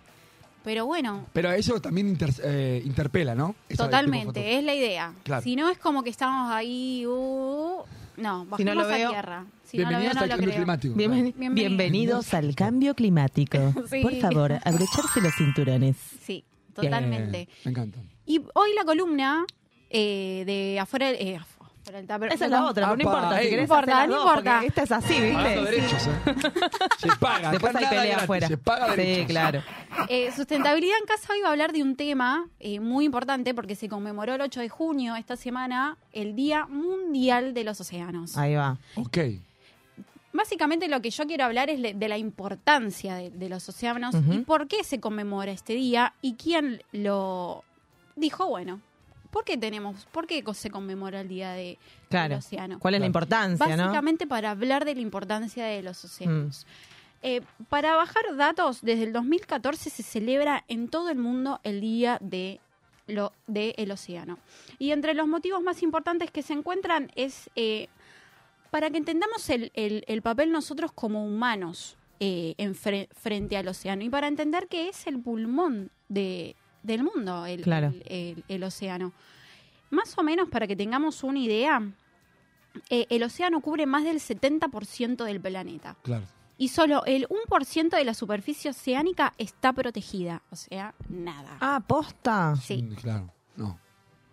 Pero 0.64 0.87
bueno, 0.87 1.27
Pero 1.33 1.51
eso 1.51 1.81
también 1.81 2.07
inter- 2.09 2.33
eh, 2.44 2.81
interpela, 2.85 3.35
¿no? 3.35 3.57
Esa 3.68 3.83
totalmente, 3.85 4.59
es 4.59 4.64
la 4.64 4.72
idea. 4.75 5.12
Claro. 5.25 5.42
Si 5.42 5.57
no 5.57 5.68
es 5.68 5.77
como 5.77 6.05
que 6.05 6.11
estamos 6.11 6.53
ahí, 6.53 7.05
uh, 7.05 7.83
no, 8.16 8.46
bajemos 8.46 8.57
Si 8.59 8.64
no 8.64 8.75
lo 8.77 8.83
a 8.83 8.87
veo, 8.87 9.11
tierra. 9.11 9.44
Si 9.72 9.78
no 9.78 9.85
lo 9.85 9.88
veo, 9.88 9.98
Bienvenidos 10.00 10.14
no 10.16 10.20
al 10.22 10.28
lo 10.28 10.32
cambio 10.35 10.48
creo. 10.50 10.56
climático. 10.62 10.94
bienveni- 10.94 11.35
Bienvenidos. 11.35 11.54
bienvenidos 11.54 12.35
al 12.35 12.54
cambio 12.54 12.94
climático. 12.94 13.58
Sí. 13.90 14.02
Por 14.02 14.14
favor, 14.20 14.52
abrocharse 14.64 15.20
los 15.22 15.35
cinturones. 15.35 15.96
Sí, 16.22 16.44
totalmente. 16.74 17.48
Me 17.64 17.70
encanta. 17.70 17.98
Y 18.26 18.40
hoy 18.54 18.74
la 18.76 18.85
columna 18.85 19.44
eh, 19.90 20.42
de 20.46 20.78
afuera, 20.78 21.11
eh, 21.11 21.37
afuera 21.37 21.98
del 21.98 22.06
tupper- 22.06 22.32
Esa 22.35 22.44
es 22.44 22.50
la 22.50 22.64
otra, 22.66 22.87
pero 22.90 23.02
no 23.02 23.11
Apa, 23.11 23.18
importa. 23.18 23.38
Si 23.38 23.44
ey. 23.44 23.50
querés 23.50 23.68
No 23.68 23.74
importa, 23.74 23.96
hacer 23.96 23.96
las 23.96 24.08
no 24.08 24.14
dos, 24.22 24.26
importa. 24.30 24.52
porque 24.52 24.66
Esta 24.68 24.82
es 24.82 24.92
así, 24.92 25.14
Pagando 25.14 25.61
¿viste? 25.62 25.70
derechos, 25.76 26.06
¿eh? 26.06 26.70
Se 26.98 27.08
paga. 27.18 27.50
Después 27.50 27.70
acá 27.74 27.78
hay 27.78 27.85
nada 27.85 27.90
pelea 27.90 28.04
gratis, 28.12 28.22
afuera. 28.24 28.48
Se 28.48 28.56
paga 28.58 28.90
Sí, 28.90 28.96
derechos. 28.96 29.26
claro. 29.26 29.62
Eh, 30.08 30.30
sustentabilidad 30.37 30.96
en 31.00 31.06
casa 31.06 31.32
hoy 31.32 31.40
va 31.40 31.48
a 31.48 31.50
hablar 31.52 31.72
de 31.72 31.82
un 31.82 31.96
tema 31.96 32.46
eh, 32.61 32.78
muy 32.78 33.04
importante 33.06 33.52
porque 33.54 33.74
se 33.74 33.88
conmemoró 33.88 34.35
el 34.35 34.40
8 34.42 34.61
de 34.61 34.68
junio 34.68 35.16
esta 35.16 35.37
semana 35.37 35.96
el 36.12 36.37
Día 36.37 36.66
Mundial 36.66 37.52
de 37.54 37.64
los 37.64 37.80
Océanos. 37.80 38.37
Ahí 38.37 38.54
va. 38.54 38.76
Ok. 38.96 39.18
Básicamente 40.33 40.88
lo 40.88 41.03
que 41.03 41.11
yo 41.11 41.27
quiero 41.27 41.45
hablar 41.45 41.68
es 41.71 41.81
de 41.83 42.09
la 42.09 42.18
importancia 42.18 43.16
de, 43.16 43.31
de 43.31 43.49
los 43.49 43.68
océanos 43.68 44.14
y 44.31 44.38
por 44.38 44.66
qué 44.68 44.83
se 44.85 45.01
conmemora 45.01 45.53
este 45.53 45.75
día 45.75 46.14
y 46.23 46.35
quién 46.35 46.83
lo 46.92 47.64
dijo, 48.16 48.47
bueno, 48.47 48.81
¿por 49.31 49.45
qué 49.45 49.57
tenemos, 49.57 50.07
por 50.12 50.27
qué 50.27 50.45
se 50.55 50.71
conmemora 50.71 51.23
el 51.23 51.29
Día 51.29 51.53
de, 51.53 51.79
Claro. 52.09 52.31
del 52.31 52.38
océano? 52.38 52.79
¿Cuál 52.79 52.95
es 52.95 53.01
la 53.01 53.07
importancia, 53.07 53.77
no? 53.77 53.85
Básicamente 53.85 54.27
para 54.27 54.51
hablar 54.51 54.85
de 54.85 54.95
la 54.95 55.01
importancia 55.01 55.64
de 55.64 55.83
los 55.83 56.05
océanos. 56.05 56.66
Mm. 56.66 56.92
Eh, 57.25 57.40
para 57.68 57.95
bajar 57.95 58.23
datos, 58.37 58.81
desde 58.83 59.05
el 59.05 59.12
2014 59.12 59.90
se 59.90 60.03
celebra 60.03 60.64
en 60.68 60.88
todo 60.88 61.09
el 61.09 61.18
mundo 61.18 61.61
el 61.62 61.81
Día 61.81 62.18
de 62.21 62.61
lo 63.07 63.33
del 63.47 63.90
océano. 63.90 64.38
Y 64.79 64.92
entre 64.92 65.14
los 65.14 65.27
motivos 65.27 65.62
más 65.62 65.83
importantes 65.83 66.31
que 66.31 66.42
se 66.42 66.53
encuentran 66.53 67.11
es 67.14 67.51
eh, 67.57 67.88
para 68.72 68.88
que 68.90 68.96
entendamos 68.96 69.48
el, 69.50 69.70
el- 69.74 70.02
el 70.08 70.22
papel 70.22 70.50
nosotros 70.50 70.92
como 70.92 71.26
humanos 71.26 71.98
eh, 72.20 72.54
en 72.56 72.74
fre- 72.74 73.08
frente 73.14 73.56
al 73.58 73.68
océano 73.68 74.02
y 74.02 74.08
para 74.08 74.28
entender 74.28 74.66
que 74.66 74.88
es 74.88 75.06
el 75.06 75.20
pulmón 75.20 75.90
de, 76.08 76.56
del 76.82 77.02
mundo, 77.04 77.44
el, 77.44 77.61
Claro. 77.61 77.88
el- 77.88 78.02
el- 78.08 78.44
el 78.48 78.64
océano. 78.64 79.12
Más 79.90 80.16
o 80.16 80.22
menos 80.22 80.48
para 80.48 80.66
que 80.66 80.74
tengamos 80.74 81.22
una 81.22 81.38
idea, 81.38 81.82
eh, 82.88 83.06
el 83.11 83.22
océano 83.24 83.61
cubre 83.61 83.85
más 83.85 84.04
del 84.04 84.20
70% 84.20 85.24
del 85.24 85.38
planeta 85.40 85.96
Claro. 86.02 86.24
y 86.56 86.68
solo 86.68 87.04
el 87.04 87.26
1% 87.28 87.96
de 87.98 88.04
la 88.06 88.14
superficie 88.14 88.70
oceánica 88.70 89.35
está 89.37 89.74
protegida, 89.74 90.40
o 90.50 90.56
sea, 90.56 90.94
nada. 91.11 91.58
Ah, 91.61 91.82
posta. 91.87 92.54
Sí, 92.56 92.82
Mm, 92.85 92.94
Claro. 92.94 93.30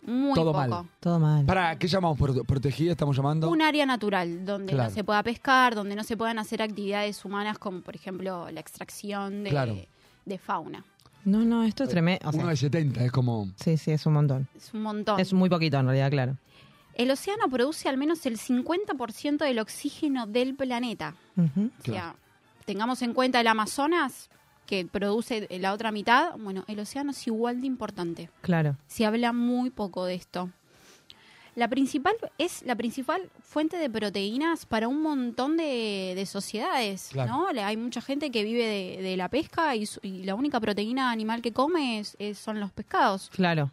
Muy 0.04 0.34
todo 0.34 0.54
poco. 0.54 0.68
mal. 0.68 0.86
Todo 1.00 1.20
mal. 1.20 1.46
¿Para 1.46 1.78
qué 1.78 1.88
llamamos 1.88 2.18
Pro- 2.18 2.44
protegida? 2.44 2.92
¿Estamos 2.92 3.16
llamando? 3.16 3.50
Un 3.50 3.62
área 3.62 3.86
natural 3.86 4.46
donde 4.46 4.74
Claro. 4.74 4.90
no 4.90 4.96
se 4.96 5.04
pueda 5.04 5.22
pescar, 5.24 5.76
donde 5.76 5.96
no 5.96 6.04
se 6.04 6.16
puedan 6.18 6.40
hacer 6.40 6.62
actividades 6.62 7.24
humanas 7.26 7.58
como 7.60 7.82
por 7.82 7.96
ejemplo 7.96 8.50
la 8.52 8.60
extracción 8.60 9.44
de, 9.44 9.50
Claro. 9.50 9.76
de 10.26 10.38
fauna. 10.38 10.84
No, 11.26 11.40
no, 11.44 11.64
esto 11.64 11.84
es 11.84 11.90
tremendo. 11.90 12.28
O 12.30 12.32
sea, 12.32 12.42
Uno 12.42 12.50
de 12.50 12.56
70, 12.56 13.04
es 13.04 13.12
como... 13.12 13.50
sí, 13.56 13.76
sí, 13.78 13.92
es 13.92 14.06
un 14.06 14.14
montón. 14.14 14.48
Es 14.56 14.74
un 14.74 14.82
montón. 14.82 15.20
Es 15.20 15.34
muy 15.34 15.50
poquito 15.50 15.78
en 15.78 15.86
realidad, 15.86 16.10
claro. 16.10 16.38
El 16.96 17.12
océano 17.12 17.48
produce 17.50 17.88
al 17.90 17.98
menos 17.98 18.26
el 18.26 18.38
50% 18.38 19.38
del 19.46 19.60
oxígeno 19.60 20.28
del 20.28 20.56
planeta. 20.56 21.16
Ujú. 21.38 21.70
O 21.80 21.84
sea, 21.84 22.16
tengamos 22.66 23.02
en 23.02 23.14
cuenta 23.14 23.40
el 23.42 23.48
Amazonas, 23.48 24.30
que 24.70 24.86
produce 24.86 25.48
la 25.60 25.74
otra 25.74 25.92
mitad, 25.92 26.36
bueno, 26.38 26.64
el 26.68 26.80
océano 26.80 27.10
es 27.12 27.26
igual 27.28 27.60
de 27.62 27.68
importante. 27.68 28.30
Claro. 28.42 28.76
se 28.88 29.06
habla 29.06 29.34
muy 29.34 29.72
poco 29.72 30.06
de 30.06 30.14
esto. 30.14 30.50
La 31.56 31.68
principal 31.68 32.14
es 32.38 32.62
la 32.64 32.76
principal 32.76 33.30
fuente 33.42 33.76
de 33.78 33.90
proteínas 33.90 34.66
para 34.68 34.88
un 34.88 35.02
montón 35.02 35.58
de, 35.58 36.14
de 36.16 36.26
sociedades, 36.26 37.10
Claro. 37.12 37.32
¿no? 37.32 37.48
Hay 37.66 37.76
mucha 37.76 38.00
gente 38.02 38.30
que 38.32 38.44
vive 38.44 38.66
de, 38.66 39.02
de 39.02 39.18
la 39.18 39.28
pesca 39.28 39.76
y, 39.76 39.86
su- 39.88 40.00
y 40.04 40.24
la 40.24 40.36
única 40.36 40.60
proteína 40.60 41.12
animal 41.12 41.42
que 41.42 41.52
come 41.52 42.00
es- 42.00 42.16
es- 42.20 42.38
son 42.38 42.60
los 42.60 42.72
pescados. 42.72 43.30
Claro. 43.34 43.72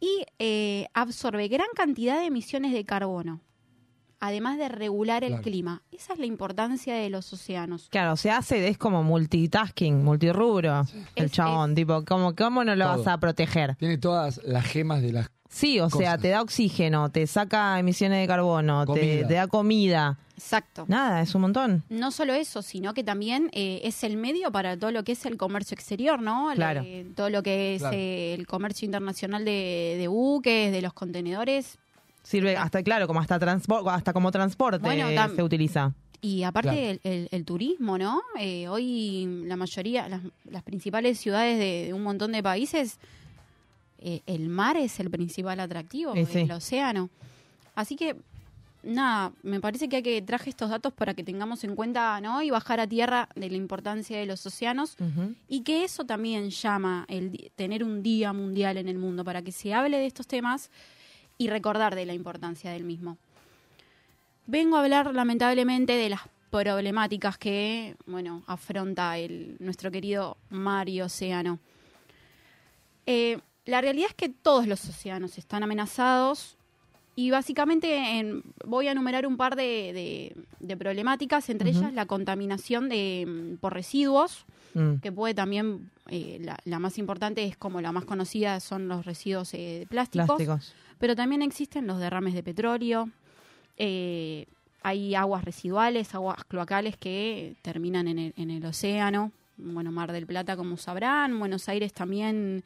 y 0.00 0.24
eh, 0.38 0.86
absorbe 0.94 1.48
gran 1.48 1.66
cantidad 1.74 2.18
de 2.18 2.26
emisiones 2.26 2.72
de 2.72 2.84
carbono, 2.84 3.40
además 4.20 4.58
de 4.58 4.68
regular 4.68 5.22
el 5.24 5.30
Claro. 5.30 5.42
clima. 5.42 5.82
Esa 5.92 6.12
es 6.14 6.18
la 6.18 6.26
importancia 6.26 6.94
de 6.94 7.10
los 7.10 7.32
océanos. 7.32 7.88
Claro, 7.90 8.16
se 8.16 8.30
hace, 8.30 8.66
es 8.68 8.78
como 8.78 9.02
multitasking, 9.02 10.04
multirrubro, 10.04 10.84
el 11.14 11.26
Es- 11.26 11.32
chabón, 11.32 11.74
tipo, 11.74 12.04
¿cómo, 12.04 12.34
¿cómo 12.34 12.64
no 12.64 12.74
lo 12.76 12.84
Todo. 12.86 12.98
vas 12.98 13.06
a 13.06 13.18
proteger? 13.18 13.76
Tiene 13.76 13.98
todas 13.98 14.40
las 14.44 14.64
gemas 14.64 15.02
de 15.02 15.12
las 15.12 15.30
Sí, 15.50 15.80
o 15.80 15.88
sea, 15.88 16.18
te 16.18 16.28
da 16.28 16.42
oxígeno, 16.42 17.10
te 17.10 17.26
saca 17.26 17.78
emisiones 17.78 18.20
de 18.20 18.26
carbono, 18.26 18.84
te, 18.84 19.24
da 19.24 19.46
comida. 19.46 20.18
Exacto. 20.36 20.84
Nada, 20.88 21.22
es 21.22 21.34
un 21.34 21.40
montón. 21.40 21.84
No 21.88 22.10
solo 22.10 22.34
eso, 22.34 22.60
sino 22.60 22.92
que 22.92 23.02
también 23.02 23.48
eh, 23.54 23.80
es 23.82 24.04
el 24.04 24.18
medio 24.18 24.52
para 24.52 24.76
todo 24.78 24.90
lo 24.92 25.04
que 25.04 25.12
es 25.12 25.24
el 25.24 25.38
comercio 25.38 25.74
exterior, 25.74 26.20
¿no? 26.20 26.50
Claro. 26.54 26.82
Le- 26.82 27.04
todo 27.16 27.30
lo 27.30 27.42
que 27.42 27.76
es 27.76 27.80
Claro. 27.80 27.96
eh, 27.96 28.34
el 28.34 28.46
comercio 28.46 28.84
internacional 28.84 29.46
de, 29.46 29.96
de 29.98 30.06
buques, 30.06 30.70
de 30.70 30.82
los 30.82 30.92
contenedores. 30.92 31.78
Sirve 32.22 32.56
hasta, 32.56 32.82
claro, 32.82 33.06
como 33.06 33.20
hasta, 33.20 33.38
transpor- 33.40 33.90
hasta 33.90 34.12
como 34.12 34.30
transporte 34.30 34.80
Bueno, 34.84 35.08
tam- 35.10 35.34
se 35.34 35.42
utiliza. 35.42 35.92
Y 36.20 36.42
aparte 36.42 36.70
Claro. 36.70 36.82
el, 36.90 37.00
el- 37.04 37.28
el 37.30 37.44
turismo, 37.44 37.96
¿no? 37.96 38.22
Eh, 38.38 38.68
hoy 38.68 39.44
la 39.46 39.56
mayoría, 39.56 40.08
las, 40.08 40.20
las 40.50 40.62
principales 40.62 41.18
ciudades 41.20 41.58
de, 41.58 41.86
de 41.86 41.94
un 41.94 42.02
montón 42.02 42.32
de 42.32 42.42
países, 42.42 42.98
eh, 44.00 44.20
el 44.26 44.48
mar 44.48 44.76
es 44.76 44.98
el 45.00 45.10
principal 45.10 45.58
atractivo, 45.60 46.14
sí. 46.26 46.40
el 46.40 46.50
océano. 46.52 47.08
Así 47.76 47.94
que, 47.96 48.16
nada, 48.82 49.32
me 49.42 49.60
parece 49.60 49.88
que 49.88 49.96
hay 49.96 50.02
que 50.02 50.20
traje 50.22 50.50
estos 50.50 50.70
datos 50.70 50.92
para 50.92 51.14
que 51.14 51.22
tengamos 51.24 51.62
en 51.64 51.76
cuenta, 51.76 52.20
¿no? 52.20 52.42
Y 52.42 52.50
bajar 52.50 52.80
a 52.80 52.86
tierra 52.86 53.28
de 53.36 53.48
la 53.50 53.56
importancia 53.56 54.18
de 54.18 54.26
los 54.26 54.44
océanos 54.44 54.96
y 55.48 55.60
que 55.62 55.84
eso 55.84 56.04
también 56.04 56.50
llama 56.50 57.04
el 57.08 57.50
tener 57.54 57.84
un 57.84 58.02
día 58.02 58.32
mundial 58.32 58.76
en 58.76 58.88
el 58.88 58.98
mundo 58.98 59.24
para 59.24 59.42
que 59.42 59.52
se 59.52 59.72
hable 59.72 59.96
de 59.98 60.06
estos 60.06 60.26
temas 60.26 60.70
y 61.38 61.48
recordar 61.48 61.94
de 61.94 62.04
la 62.06 62.14
importancia 62.14 62.70
del 62.72 62.84
mismo. 62.84 63.16
Vengo 64.46 64.76
a 64.76 64.80
hablar 64.82 65.14
lamentablemente 65.14 65.92
de 65.92 66.08
las 66.10 66.20
problemáticas 66.50 67.36
que, 67.38 67.94
bueno, 68.06 68.42
afronta 68.46 69.18
el, 69.18 69.56
nuestro 69.60 69.90
querido 69.90 70.36
mar 70.50 70.88
y 70.88 71.00
océano. 71.02 71.58
Eh, 73.06 73.38
la 73.66 73.80
realidad 73.80 74.08
es 74.10 74.14
que 74.14 74.28
todos 74.28 74.66
los 74.66 74.82
océanos 74.88 75.36
están 75.38 75.62
amenazados 75.62 76.56
y 77.16 77.30
básicamente 77.30 78.18
en- 78.18 78.42
voy 78.64 78.88
a 78.88 78.92
enumerar 78.92 79.26
un 79.26 79.36
par 79.36 79.56
de, 79.56 79.92
de- 79.92 80.36
de 80.60 80.76
problemáticas, 80.76 81.48
entre 81.50 81.70
ellas 81.70 81.92
la 81.92 82.06
contaminación 82.06 82.88
de, 82.88 83.26
mm, 83.26 83.56
por 83.58 83.74
residuos, 83.74 84.44
Mm. 84.74 84.96
que 85.02 85.10
puede 85.10 85.34
también, 85.34 85.90
eh, 86.08 86.38
la, 86.42 86.58
la 86.64 86.78
más 86.78 86.98
importante 86.98 87.42
es 87.44 87.56
como 87.56 87.80
la 87.80 87.90
más 87.90 88.04
conocida, 88.04 88.60
son 88.60 88.86
los 88.86 89.04
residuos 89.06 89.52
eh, 89.54 89.86
plásticos, 89.88 90.26
Plásticos. 90.26 90.74
Pero 90.98 91.14
también 91.16 91.42
existen 91.42 91.86
los 91.86 91.98
derrames 91.98 92.34
de 92.34 92.42
petróleo, 92.42 93.08
eh, 93.76 94.46
hay 94.82 95.14
aguas 95.14 95.44
residuales, 95.44 96.14
aguas 96.14 96.44
cloacales 96.44 96.96
que 96.96 97.56
terminan 97.62 98.08
en 98.08 98.18
el, 98.18 98.34
en 98.36 98.50
el 98.50 98.64
océano, 98.64 99.32
bueno, 99.56 99.90
Mar 99.90 100.12
del 100.12 100.26
Plata 100.26 100.56
como 100.56 100.76
sabrán, 100.76 101.38
Buenos 101.38 101.68
Aires 101.68 101.92
también 101.92 102.62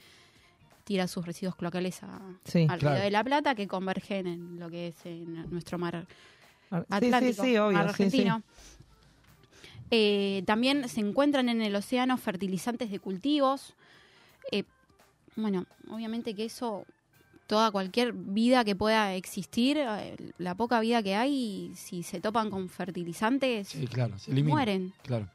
tira 0.85 1.07
sus 1.09 1.25
residuos 1.25 1.55
cloacales 1.57 2.03
a, 2.03 2.21
Sí. 2.45 2.67
al 2.69 2.79
Claro. 2.79 2.97
Río 2.97 3.05
de 3.05 3.11
la 3.11 3.25
Plata 3.25 3.55
que 3.55 3.67
convergen 3.69 4.27
en 4.27 4.59
lo 4.61 4.69
que 4.69 4.89
es 4.89 5.07
en 5.07 5.51
nuestro 5.51 5.79
mar 5.79 6.07
Ah, 6.71 6.85
Atlántico, 6.89 7.43
sí, 7.45 7.51
sí, 7.51 7.57
obvio, 7.59 7.73
mar 7.79 7.89
sí, 7.91 7.97
sí. 7.97 8.03
argentino. 8.05 8.43
Eh, 9.91 10.43
también 10.47 10.89
se 10.89 11.01
encuentran 11.01 11.49
en 11.51 11.61
el 11.61 11.77
océano 11.77 12.17
fertilizantes 12.17 12.91
de 12.91 12.99
cultivos. 12.99 13.75
Eh, 14.51 14.65
bueno, 15.37 15.67
obviamente 15.91 16.35
que 16.35 16.47
eso, 16.47 16.87
toda 17.53 17.71
cualquier 17.71 18.15
vida 18.15 18.65
que 18.65 18.75
pueda 18.75 19.15
existir, 19.15 19.77
eh, 19.79 20.17
la 20.39 20.55
poca 20.55 20.81
vida 20.81 21.03
que 21.03 21.15
hay, 21.15 21.71
si 21.75 22.03
se 22.03 22.19
topan 22.19 22.49
con 22.49 22.71
fertilizantes, 22.71 23.69
Sí, 23.69 23.87
claro, 23.87 24.19
se 24.19 24.31
elimina. 24.31 24.55
mueren. 24.55 24.93
Claro. 25.03 25.29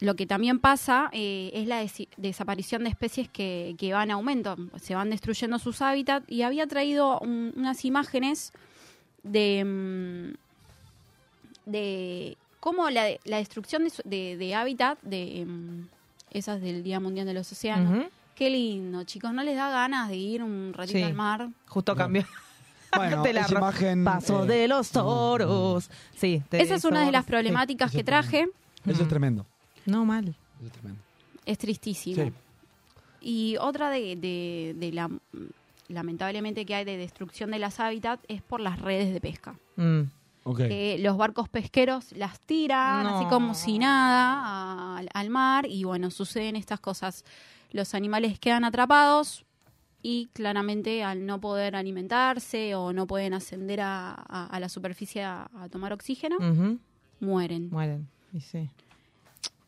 Lo 0.00 0.14
que 0.14 0.26
también 0.26 0.58
pasa 0.58 1.08
eh, 1.14 1.50
es 1.54 1.66
la 1.66 1.82
desaparición 2.18 2.84
de 2.84 2.90
especies 2.90 3.30
que, 3.30 3.76
que 3.78 3.94
van 3.94 4.08
en 4.08 4.10
aumento, 4.10 4.56
se 4.78 4.94
van 4.94 5.08
destruyendo 5.08 5.58
sus 5.58 5.80
hábitats 5.80 6.30
y 6.30 6.42
había 6.42 6.66
traído 6.66 7.18
un- 7.20 7.54
unas 7.56 7.82
imágenes 7.86 8.52
de, 9.22 9.64
mm, 9.64 10.34
de 11.70 12.36
cómo 12.60 12.90
la, 12.90 13.06
la 13.24 13.38
destrucción 13.38 13.84
de, 13.84 13.88
su- 13.90 14.02
de- 14.04 14.36
de 14.36 14.54
hábitat, 14.54 14.98
de 15.00 15.46
mm, 15.46 15.86
esas 16.30 16.60
del 16.60 16.82
Día 16.82 17.00
Mundial 17.00 17.24
de 17.26 17.32
los 17.32 17.50
Océanos. 17.50 18.04
Qué 18.36 18.50
lindo, 18.50 19.02
chicos, 19.04 19.32
¿no 19.32 19.42
les 19.42 19.56
da 19.56 19.70
ganas 19.70 20.08
de 20.08 20.16
ir 20.16 20.42
un 20.42 20.72
ratito 20.74 20.98
Sí. 20.98 21.02
al 21.04 21.14
mar? 21.14 21.48
Justo 21.66 21.94
cambió. 21.96 22.24
Bueno, 22.96 23.22
Te 23.24 23.32
la 23.32 23.40
esa 23.42 23.54
imagen, 23.58 24.04
Paso 24.04 24.44
eh, 24.44 24.46
de 24.46 24.68
los 24.68 24.90
toros. 24.90 25.90
Sí. 26.16 26.42
de 26.50 26.60
Esa 26.62 26.76
es 26.76 26.84
una 26.84 27.04
de 27.04 27.10
las 27.12 27.24
problemáticas 27.24 27.90
que 27.90 28.04
traje. 28.04 28.46
Eso 28.86 29.02
es 29.02 29.08
tremendo. 29.08 29.44
No, 29.86 30.04
mal. 30.04 30.28
Eso 30.28 30.66
es 30.66 30.72
tremendo. 30.72 31.02
Es 31.44 31.58
tristísimo. 31.58 32.24
Sí. 32.24 32.32
Y 33.20 33.56
otra 33.58 33.90
de, 33.90 34.16
de- 34.16 34.74
de 34.78 34.92
la 34.92 35.10
lamentablemente 35.88 36.64
que 36.64 36.74
hay 36.74 36.84
de 36.84 36.96
destrucción 36.96 37.50
de 37.50 37.58
las 37.58 37.80
hábitats 37.80 38.22
es 38.28 38.40
por 38.42 38.60
las 38.60 38.80
redes 38.80 39.12
de 39.12 39.20
pesca. 39.20 39.56
Mm. 39.76 40.02
Ok. 40.44 40.58
Que 40.58 40.96
los 41.00 41.16
barcos 41.16 41.48
pesqueros 41.48 42.12
las 42.12 42.38
tiran 42.40 43.02
No. 43.04 43.16
así 43.18 43.26
como 43.28 43.54
si 43.54 43.78
nada 43.78 44.98
al 45.12 45.30
mar 45.30 45.66
y 45.68 45.84
bueno, 45.84 46.10
suceden 46.10 46.56
estas 46.56 46.80
cosas. 46.80 47.24
Los 47.76 47.94
animales 47.94 48.38
quedan 48.38 48.64
atrapados 48.64 49.44
y 50.02 50.28
claramente 50.32 51.04
al 51.04 51.26
no 51.26 51.40
poder 51.40 51.76
alimentarse 51.76 52.74
o 52.74 52.92
no 52.92 53.06
pueden 53.06 53.34
ascender 53.34 53.80
a, 53.82 54.12
a- 54.14 54.46
a 54.46 54.60
la 54.60 54.68
superficie 54.68 55.22
a, 55.22 55.50
a 55.54 55.68
tomar 55.68 55.92
oxígeno, 55.92 56.36
mueren. 57.20 57.68
Mueren. 57.70 58.08
Y 58.32 58.40
sí. 58.40 58.68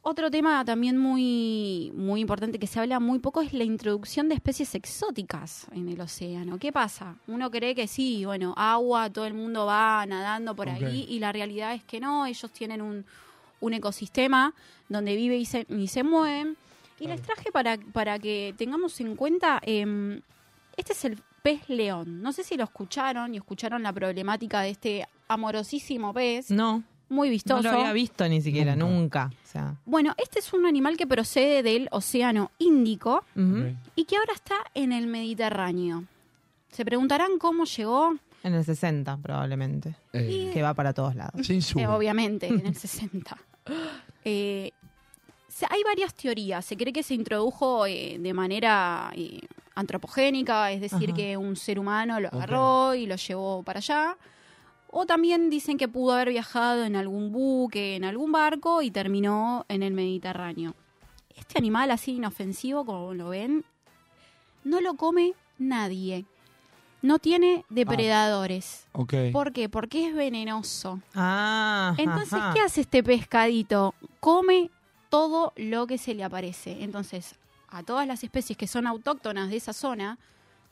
Otro 0.01 0.31
tema 0.31 0.65
también 0.65 0.97
muy, 0.97 1.93
muy 1.95 2.21
importante 2.23 2.59
que 2.59 2.67
se 2.67 2.81
habla 2.81 2.99
muy 2.99 3.19
poco 3.19 3.43
es 3.43 3.53
la 3.53 3.65
introducción 3.65 4.29
de 4.31 4.37
especies 4.37 4.75
exóticas 4.75 5.67
en 5.73 5.89
el 5.91 6.01
océano. 6.01 6.59
¿Qué 6.59 6.73
pasa? 6.73 7.17
Uno 7.27 7.51
cree 7.51 7.75
que 7.75 7.87
sí, 7.89 8.25
bueno, 8.25 8.55
agua, 8.57 9.11
todo 9.11 9.27
el 9.27 9.35
mundo 9.35 9.67
va 9.67 10.07
nadando 10.07 10.55
por 10.57 10.69
ahí 10.71 11.05
y 11.11 11.19
la 11.19 11.31
realidad 11.33 11.75
es 11.75 11.85
que 11.85 12.01
no, 12.01 12.25
ellos 12.25 12.51
tienen 12.53 12.81
un, 12.81 13.05
un 13.61 13.75
ecosistema 13.75 14.55
donde 14.89 15.15
vive 15.15 15.37
y 15.37 15.45
se, 15.45 15.67
y 15.69 15.89
se 15.89 16.03
mueven. 16.05 16.57
Y 17.01 17.07
les 17.07 17.23
traje 17.23 17.53
para, 17.53 17.77
para 17.93 18.19
que 18.19 18.55
tengamos 18.57 19.01
en 19.01 19.17
cuenta, 19.17 19.61
em, 19.65 20.21
este 20.77 20.93
es 20.93 21.05
el 21.05 21.23
pez 21.43 21.69
león. 21.69 22.23
No 22.23 22.33
sé 22.33 22.45
si 22.45 22.57
lo 22.57 22.65
escucharon 22.65 23.35
y 23.35 23.37
escucharon 23.37 23.83
la 23.83 23.93
problemática 23.93 24.61
de 24.63 24.71
este 24.71 25.09
amorosísimo 25.29 26.13
pez. 26.13 26.51
No. 26.51 26.83
Muy 27.09 27.31
vistoso. 27.31 27.63
No 27.63 27.73
lo 27.73 27.79
había 27.79 27.93
visto 27.93 28.29
ni 28.29 28.43
siquiera, 28.43 28.77
nunca. 28.77 29.31
O 29.45 29.47
sea. 29.47 29.77
Bueno, 29.87 30.15
este 30.19 30.41
es 30.41 30.53
un 30.53 30.67
animal 30.67 30.97
que 30.97 31.07
procede 31.07 31.63
del 31.63 31.89
Océano 31.91 32.51
Índico 32.59 33.25
y 33.95 34.05
que 34.05 34.17
ahora 34.17 34.35
está 34.35 34.57
en 34.75 34.93
el 34.93 35.07
Mediterráneo. 35.07 36.05
Se 36.71 36.85
preguntarán 36.85 37.39
cómo 37.39 37.65
llegó. 37.65 38.15
En 38.43 38.55
el 38.55 38.65
60, 38.65 39.17
probablemente. 39.19 39.97
Eh. 40.13 40.51
Que 40.53 40.63
va 40.63 40.75
para 40.75 40.93
todos 40.93 41.15
lados. 41.15 41.49
Eh, 41.49 41.87
obviamente, 41.87 42.47
en 42.47 42.67
el 42.67 42.77
60. 42.77 43.37
Eh, 44.25 44.73
hay 45.69 45.83
varias 45.85 46.15
teorías. 46.15 46.65
Se 46.65 46.77
cree 46.77 46.93
que 46.93 47.03
se 47.03 47.15
introdujo 47.15 47.87
eh, 47.87 48.19
de 48.19 48.35
manera 48.35 49.11
eh, 49.15 49.41
antropogénica, 49.75 50.71
es 50.73 50.81
decir, 50.81 51.11
Ajá. 51.11 51.17
que 51.17 51.37
un 51.37 51.57
ser 51.57 51.79
humano 51.79 52.21
lo 52.21 52.29
agarró 52.29 52.95
y 52.95 53.07
lo 53.07 53.17
llevó 53.17 53.63
para 53.63 53.79
allá. 53.79 54.17
O 54.91 55.07
también 55.07 55.51
dicen 55.51 55.77
que 55.77 55.87
pudo 55.89 56.15
haber 56.15 56.31
viajado 56.31 56.85
en 56.85 56.97
algún 56.97 57.31
buque, 57.31 57.97
en 57.97 58.05
algún 58.05 58.33
barco 58.33 58.83
y 58.83 58.91
terminó 58.91 59.67
en 59.69 59.83
el 59.83 59.93
Mediterráneo. 59.93 60.75
Este 61.37 61.59
animal 61.59 61.91
así 61.91 62.13
inofensivo, 62.17 62.85
como 62.85 63.15
lo 63.15 63.29
ven, 63.29 63.65
no 64.65 64.81
lo 64.81 64.95
come 64.95 65.35
nadie. 65.59 66.25
No 67.01 67.19
tiene 67.21 67.65
depredadores. 67.69 68.89
Ok. 68.93 69.15
¿Por 69.33 69.53
qué? 69.53 69.69
Porque 69.69 70.09
es 70.09 70.15
venenoso. 70.15 71.01
Ah. 71.15 71.95
Entonces, 71.97 72.33
ajá. 72.33 72.55
¿qué 72.55 72.61
hace 72.61 72.81
este 72.81 73.05
pescadito? 73.05 73.95
Come 74.19 74.71
todo 75.09 75.53
lo 75.57 75.87
que 75.87 75.99
se 75.99 76.15
le 76.15 76.25
aparece. 76.25 76.83
Entonces, 76.83 77.35
a 77.69 77.83
todas 77.83 78.07
las 78.07 78.25
especies 78.25 78.57
que 78.57 78.67
son 78.67 78.87
autóctonas 78.87 79.51
de 79.51 79.57
esa 79.57 79.73
zona, 79.73 80.19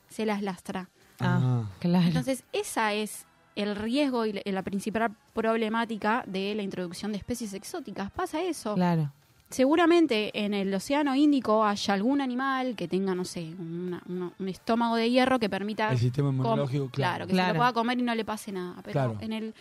se 0.08 0.24
las 0.26 0.42
lastra. 0.42 0.88
Ah, 1.20 1.64
claro. 1.78 2.06
Entonces, 2.06 2.44
esa 2.52 2.92
es 2.92 3.26
el 3.54 3.74
riesgo 3.74 4.26
y 4.26 4.32
la- 4.44 4.62
principal 4.62 5.12
problemática 5.32 6.22
de 6.26 6.54
la 6.54 6.62
introducción 6.62 7.12
de 7.12 7.18
especies 7.18 7.54
exóticas. 7.54 8.10
Pasa 8.10 8.42
eso. 8.42 8.74
Claro. 8.74 9.10
Seguramente 9.48 10.44
en 10.44 10.52
el 10.54 10.74
Océano 10.74 11.14
Índico 11.14 11.64
haya 11.64 11.94
algún 11.94 12.20
animal 12.20 12.74
que 12.76 12.88
tenga, 12.88 13.14
no 13.14 13.24
sé, 13.24 13.54
una- 13.58 14.02
una- 14.08 14.32
un 14.38 14.48
estómago 14.48 14.96
de 14.96 15.08
hierro 15.10 15.38
que 15.38 15.48
permita... 15.48 15.90
El 15.92 15.98
sistema 15.98 16.28
inmunológico, 16.30 16.88
claro. 16.90 17.24
Claro, 17.24 17.26
que 17.28 17.34
se 17.36 17.48
lo 17.52 17.54
pueda 17.56 17.72
comer 17.72 17.98
y 17.98 18.02
no 18.02 18.14
le 18.14 18.24
pase 18.24 18.52
nada. 18.52 18.74
Pero 18.82 18.92
Claro. 18.92 19.16
en, 19.20 19.32
el, 19.32 19.54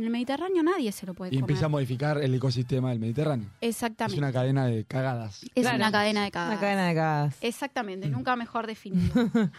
En 0.00 0.04
el 0.04 0.10
Mediterráneo 0.10 0.62
nadie 0.62 0.90
se 0.92 1.04
lo 1.04 1.12
puede 1.12 1.28
Y 1.28 1.36
comer. 1.36 1.42
empieza 1.42 1.66
a 1.66 1.68
modificar 1.68 2.16
el 2.22 2.34
ecosistema 2.34 2.88
del 2.88 2.98
Mediterráneo. 3.00 3.50
Exactamente. 3.60 4.14
Es 4.14 4.18
una 4.18 4.32
cadena 4.32 4.64
de 4.64 4.86
cagadas. 4.86 5.42
Es 5.54 5.60
Claro. 5.62 5.76
una 5.76 5.92
cadena 5.92 6.24
de 6.24 6.30
cagadas. 6.30 6.52
Una 6.54 6.60
cadena 6.62 6.86
de 6.88 6.94
cagadas. 6.94 7.36
Exactamente, 7.42 8.08
nunca 8.08 8.34
mejor 8.34 8.66
definido. 8.66 9.12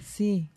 Sí. 0.00 0.48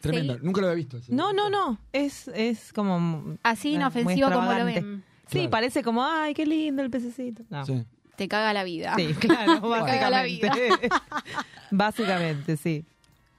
Tremendo. 0.00 0.34
Sí. 0.36 0.40
Nunca 0.44 0.60
lo 0.62 0.68
había 0.68 0.76
visto. 0.76 0.96
ese. 0.96 1.12
No, 1.14 1.34
no, 1.34 1.50
no. 1.50 1.78
Es, 1.92 2.28
es 2.28 2.72
como. 2.72 3.36
Así 3.42 3.72
inofensivo 3.74 4.30
como 4.30 4.50
lo 4.52 4.64
ven. 4.64 5.04
Sí, 5.26 5.32
Claro. 5.40 5.50
parece 5.50 5.82
como, 5.82 6.02
ay, 6.04 6.32
qué 6.32 6.46
lindo 6.46 6.80
el 6.82 6.88
pececito. 6.90 7.42
No. 7.50 7.66
Sí, 7.66 7.74
Sí. 7.76 7.84
Te 8.16 8.28
caga 8.28 8.54
la 8.54 8.64
vida. 8.64 8.96
claro, 9.20 9.60
caga 9.60 10.08
la 10.10 10.22
básicamente. 10.22 10.88
básicamente, 11.70 12.56
sí. 12.56 12.84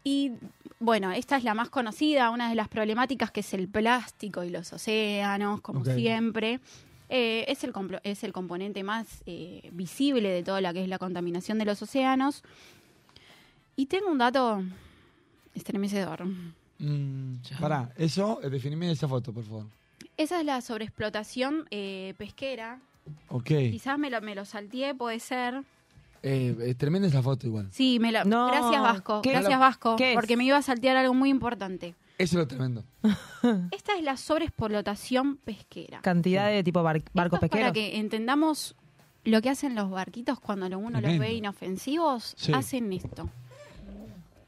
Y 0.10 0.32
bueno, 0.80 1.12
esta 1.12 1.38
es 1.38 1.44
la 1.44 1.54
más 1.54 1.70
conocida, 1.70 2.32
una 2.32 2.50
de 2.50 2.56
las 2.56 2.68
problemáticas 2.68 3.30
que 3.30 3.42
es 3.42 3.54
el 3.54 3.68
plástico 3.68 4.44
y 4.44 4.50
los 4.50 4.74
océanos, 4.74 5.62
como 5.62 5.82
siempre. 5.96 6.60
Eh, 7.10 7.46
es, 7.48 7.64
el 7.64 7.74
complo- 7.74 8.00
es 8.04 8.24
el 8.24 8.34
componente 8.34 8.82
más 8.84 9.22
eh, 9.28 9.70
visible 9.72 10.30
de 10.30 10.42
toda 10.42 10.62
la 10.62 10.74
que 10.74 10.82
es 10.82 10.88
la 10.90 10.98
contaminación 10.98 11.60
de 11.60 11.66
los 11.66 11.80
océanos. 11.84 12.42
Y 13.76 13.86
tengo 13.86 14.10
un 14.10 14.18
dato 14.18 14.64
estremecedor. 15.54 16.26
Mm, 16.80 17.36
pará, 17.60 17.92
eso, 17.96 18.40
eh, 18.42 18.50
definime 18.50 18.92
esa 18.92 19.08
foto, 19.08 19.32
por 19.32 19.44
favor. 19.44 19.66
Esa 20.18 20.40
es 20.40 20.46
la 20.46 20.60
sobreexplotación 20.62 21.68
eh, 21.70 22.16
pesquera. 22.18 22.80
Ok. 23.28 23.48
Quizás 23.72 24.00
me 24.00 24.10
lo, 24.10 24.22
me 24.22 24.34
lo 24.34 24.44
salteé, 24.46 24.96
puede 24.96 25.20
ser. 25.20 25.64
Eh, 26.24 26.56
es 26.62 26.78
tremenda 26.78 27.08
esa 27.08 27.22
foto 27.24 27.48
igual. 27.48 27.70
Sí, 27.72 27.98
me 28.00 28.12
No, 28.12 28.48
gracias 28.48 28.82
Vasco, 28.82 29.22
¿qué- 29.22 29.32
gracias 29.32 29.60
Vasco, 29.60 29.96
qué 29.96 30.12
porque 30.16 30.36
me 30.38 30.44
iba 30.44 30.58
a 30.58 30.62
saltear 30.62 30.98
algo 30.98 31.14
muy 31.14 31.30
importante. 31.30 31.96
Eso 32.18 32.36
es 32.38 32.40
lo 32.44 32.48
tremendo. 32.48 32.84
Esta 33.72 33.96
es 33.98 34.04
la 34.04 34.18
sobreexplotación 34.18 35.38
pesquera. 35.38 36.02
Cantidad 36.02 36.50
de 36.50 36.64
tipo 36.64 36.84
bar- 36.84 37.02
barcos 37.14 37.38
Esto 37.38 37.46
es 37.46 37.50
pesqueros. 37.52 37.70
Para 37.70 37.74
que 37.74 37.98
entendamos 37.98 38.76
lo 39.24 39.42
que 39.42 39.50
hacen 39.50 39.76
los 39.76 39.90
barquitos 39.90 40.40
cuando 40.40 40.66
uno 40.78 41.00
los 41.02 41.18
ve 41.18 41.34
inofensivos, 41.34 42.34
Sí. 42.38 42.52
hacen 42.54 42.92
esto. 42.94 43.30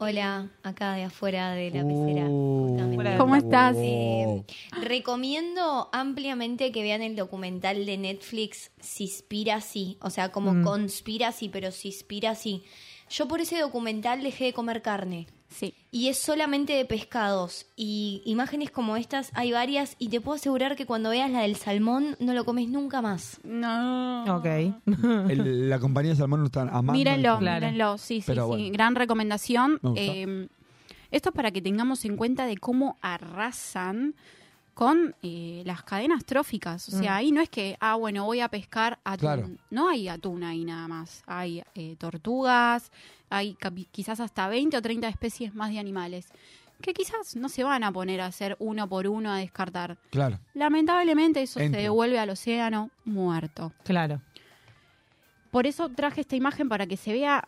Hola, 0.05 0.49
acá 0.63 0.95
de 0.95 1.03
afuera 1.03 1.51
de 1.51 1.69
la 1.69 1.85
Uh. 1.85 1.87
pecera. 1.87 2.25
justamente. 2.25 2.95
Fuera 2.95 3.11
de- 3.11 3.17
¿Cómo 3.19 3.35
estás? 3.35 3.75
Eh, 3.77 4.43
recomiendo 4.81 5.89
ampliamente 5.93 6.71
que 6.71 6.81
vean 6.81 7.03
el 7.03 7.15
documental 7.15 7.85
de 7.85 7.97
Netflix 7.99 8.71
Seaspiracy, 8.79 9.97
o 10.01 10.09
sea, 10.09 10.31
como 10.31 10.55
Mm. 10.55 10.63
Conspiracy, 10.63 11.49
pero 11.49 11.69
Seaspiracy. 11.71 12.63
Yo 13.11 13.27
por 13.27 13.41
ese 13.41 13.59
documental 13.59 14.23
dejé 14.23 14.45
de 14.45 14.53
comer 14.53 14.81
carne. 14.81 15.27
Sí. 15.51 15.73
Y 15.91 16.07
es 16.07 16.17
solamente 16.17 16.73
de 16.73 16.85
pescados. 16.85 17.65
Y 17.75 18.21
imágenes 18.25 18.71
como 18.71 18.95
estas 18.95 19.31
hay 19.35 19.51
varias. 19.51 19.95
Y 19.99 20.07
te 20.07 20.21
puedo 20.21 20.37
asegurar 20.37 20.75
que 20.77 20.85
cuando 20.85 21.09
veas 21.09 21.29
la 21.29 21.41
del 21.41 21.57
salmón, 21.57 22.15
no 22.19 22.33
lo 22.33 22.45
comes 22.45 22.69
nunca 22.69 23.01
más. 23.01 23.39
No. 23.43 24.23
Ok. 24.37 24.45
El- 24.45 25.69
la 25.69 25.77
compañía 25.79 26.11
de 26.11 26.17
Salmón 26.17 26.39
lo 26.39 26.45
están 26.47 26.69
amando. 26.69 26.93
Mírenlo, 26.93 27.37
Claro. 27.39 27.65
mírenlo. 27.65 27.97
Sí, 27.97 28.21
sí, 28.21 28.23
Pero 28.27 28.43
sí. 28.43 28.47
bueno. 28.47 28.69
Gran 28.71 28.95
recomendación. 28.95 29.79
Me 29.81 29.89
gusta. 29.89 30.01
Eh, 30.03 30.47
esto 31.11 31.29
es 31.29 31.35
para 31.35 31.51
que 31.51 31.61
tengamos 31.61 32.05
en 32.05 32.15
cuenta 32.15 32.45
de 32.45 32.55
cómo 32.57 32.97
arrasan 33.01 34.15
con 34.81 35.15
eh, 35.21 35.61
las 35.63 35.83
cadenas 35.83 36.25
tróficas. 36.25 36.89
O 36.89 36.91
sea, 36.91 37.11
Mm. 37.11 37.15
ahí 37.17 37.31
no 37.31 37.39
es 37.39 37.49
que, 37.49 37.77
ah, 37.79 37.93
bueno, 37.97 38.25
voy 38.25 38.39
a 38.39 38.47
pescar 38.47 38.97
atún. 39.03 39.19
Claro. 39.19 39.49
No 39.69 39.87
hay 39.89 40.07
atún 40.07 40.43
ahí 40.43 40.65
nada 40.65 40.87
más. 40.87 41.21
Hay 41.27 41.61
eh, 41.75 41.95
tortugas, 41.99 42.91
hay 43.29 43.55
quizás 43.91 44.19
hasta 44.19 44.47
20 44.47 44.75
o 44.77 44.81
30 44.81 45.07
especies 45.07 45.53
más 45.53 45.69
de 45.69 45.77
animales 45.77 46.29
que 46.81 46.95
quizás 46.95 47.35
no 47.35 47.47
se 47.47 47.63
van 47.63 47.83
a 47.83 47.91
poner 47.91 48.21
a 48.21 48.25
hacer 48.25 48.55
uno 48.57 48.89
por 48.89 49.05
uno 49.05 49.31
a 49.31 49.37
descartar. 49.37 49.99
Claro. 50.09 50.39
Lamentablemente 50.55 51.43
eso 51.43 51.59
Entra. 51.59 51.77
se 51.77 51.83
devuelve 51.83 52.17
al 52.17 52.31
océano 52.31 52.89
muerto. 53.05 53.71
Claro. 53.83 54.19
Por 55.51 55.67
eso 55.67 55.89
traje 55.89 56.21
esta 56.21 56.35
imagen 56.35 56.69
para 56.69 56.87
que 56.87 56.97
se 56.97 57.13
vea 57.13 57.47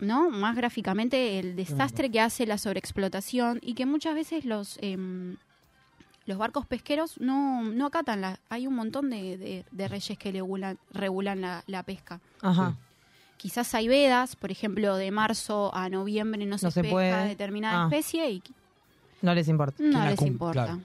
¿no? 0.00 0.30
más 0.30 0.56
gráficamente 0.56 1.38
el 1.38 1.56
desastre 1.56 2.10
que 2.10 2.20
hace 2.20 2.46
la 2.46 2.56
sobreexplotación 2.56 3.58
y 3.60 3.74
que 3.74 3.84
muchas 3.84 4.14
veces 4.14 4.46
los 4.46 4.78
em, 4.80 5.36
los 6.26 6.38
barcos 6.38 6.66
pesqueros 6.66 7.20
no, 7.20 7.62
no 7.62 7.86
acatan. 7.86 8.20
La, 8.20 8.38
hay 8.48 8.66
un 8.66 8.74
montón 8.74 9.10
de, 9.10 9.36
de- 9.36 9.64
de 9.70 9.88
reyes 9.88 10.16
que 10.18 10.32
regulan, 10.32 10.78
regulan 10.92 11.40
la, 11.40 11.62
la 11.66 11.82
pesca. 11.82 12.20
Ajá. 12.40 12.76
Quizás 13.36 13.74
hay 13.74 13.88
vedas, 13.88 14.36
por 14.36 14.50
ejemplo, 14.50 14.96
de 14.96 15.10
marzo 15.10 15.74
a 15.74 15.88
noviembre 15.90 16.46
no 16.46 16.56
se, 16.56 16.66
No 16.66 16.70
se 16.70 16.80
pesca 16.82 16.92
puede. 16.94 17.28
determinada 17.28 17.82
Ah. 17.82 17.88
especie 17.90 18.30
y 18.30 18.42
No 19.20 19.34
les 19.34 19.48
importa. 19.48 19.82
no 19.82 20.04
les 20.06 20.22
importa. 20.22 20.64
claro. 20.64 20.80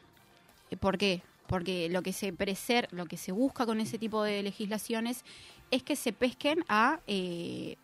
Eh, 0.72 0.76
¿Por 0.78 0.98
qué? 0.98 1.22
Porque 1.48 1.90
lo 1.90 2.02
que 2.02 2.12
se 2.14 2.34
preser, 2.34 2.88
lo 2.92 3.06
que 3.06 3.18
se 3.18 3.32
busca 3.32 3.66
con 3.66 3.80
ese 3.80 3.98
tipo 3.98 4.24
de 4.24 4.44
legislaciones 4.44 5.24
es 5.72 5.84
que 5.84 5.96
se 5.96 6.12
pesquen 6.14 6.64
a 6.68 7.00
eh, 7.08 7.76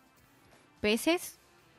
peces 0.80 1.38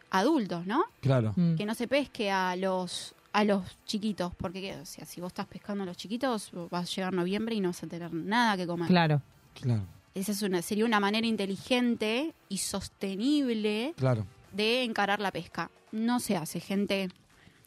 adultos, 0.09 0.65
¿no? 0.65 0.84
Claro. 1.01 1.34
Mm. 1.36 1.55
Que 1.55 1.65
no 1.65 1.75
se 1.75 1.88
pesque 1.88 2.32
a 2.32 2.55
los 2.55 3.13
a 3.38 3.43
los 3.43 3.63
chiquitos, 3.85 4.33
porque 4.33 4.75
o 4.81 4.85
sea, 4.88 5.05
si 5.05 5.21
vos 5.21 5.27
estás 5.27 5.45
pescando 5.45 5.83
a 5.83 5.85
los 5.85 5.95
chiquitos, 5.95 6.49
vas 6.71 6.89
a 6.89 6.95
llegar 6.95 7.13
noviembre 7.13 7.53
y 7.53 7.61
no 7.61 7.69
vas 7.69 7.83
a 7.83 7.88
tener 7.88 8.11
nada 8.11 8.57
que 8.57 8.65
comer. 8.65 8.88
Claro. 8.88 9.21
Claro. 9.53 9.83
Esa 10.15 10.31
es 10.31 10.41
una, 10.41 10.63
sería 10.63 10.85
una 10.85 10.99
manera 10.99 11.27
inteligente 11.27 12.33
y 12.49 12.57
sostenible 12.57 13.93
Claro. 13.95 14.25
de 14.53 14.83
encarar 14.83 15.19
la 15.19 15.29
pesca. 15.31 15.69
No 15.91 16.19
se 16.19 16.35
hace, 16.35 16.59
gente. 16.59 17.09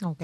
Ok. 0.02 0.22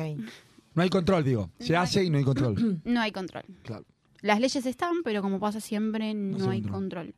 No 0.74 0.82
hay 0.82 0.90
control, 0.90 1.22
digo. 1.22 1.49
Se 1.61 1.76
hace 1.76 2.03
y 2.03 2.11
no 2.11 2.18
hay 2.18 2.24
control. 2.24 2.80
No 2.84 3.01
hay 3.01 3.12
control. 3.12 3.44
Claro. 3.62 3.84
Las 4.22 4.40
leyes 4.40 4.66
están, 4.66 5.05
pero 5.05 5.22
como 5.22 5.38
pasa 5.38 5.61
siempre, 5.61 6.12
no, 6.12 6.51
hay 6.51 6.62
control. 6.62 7.14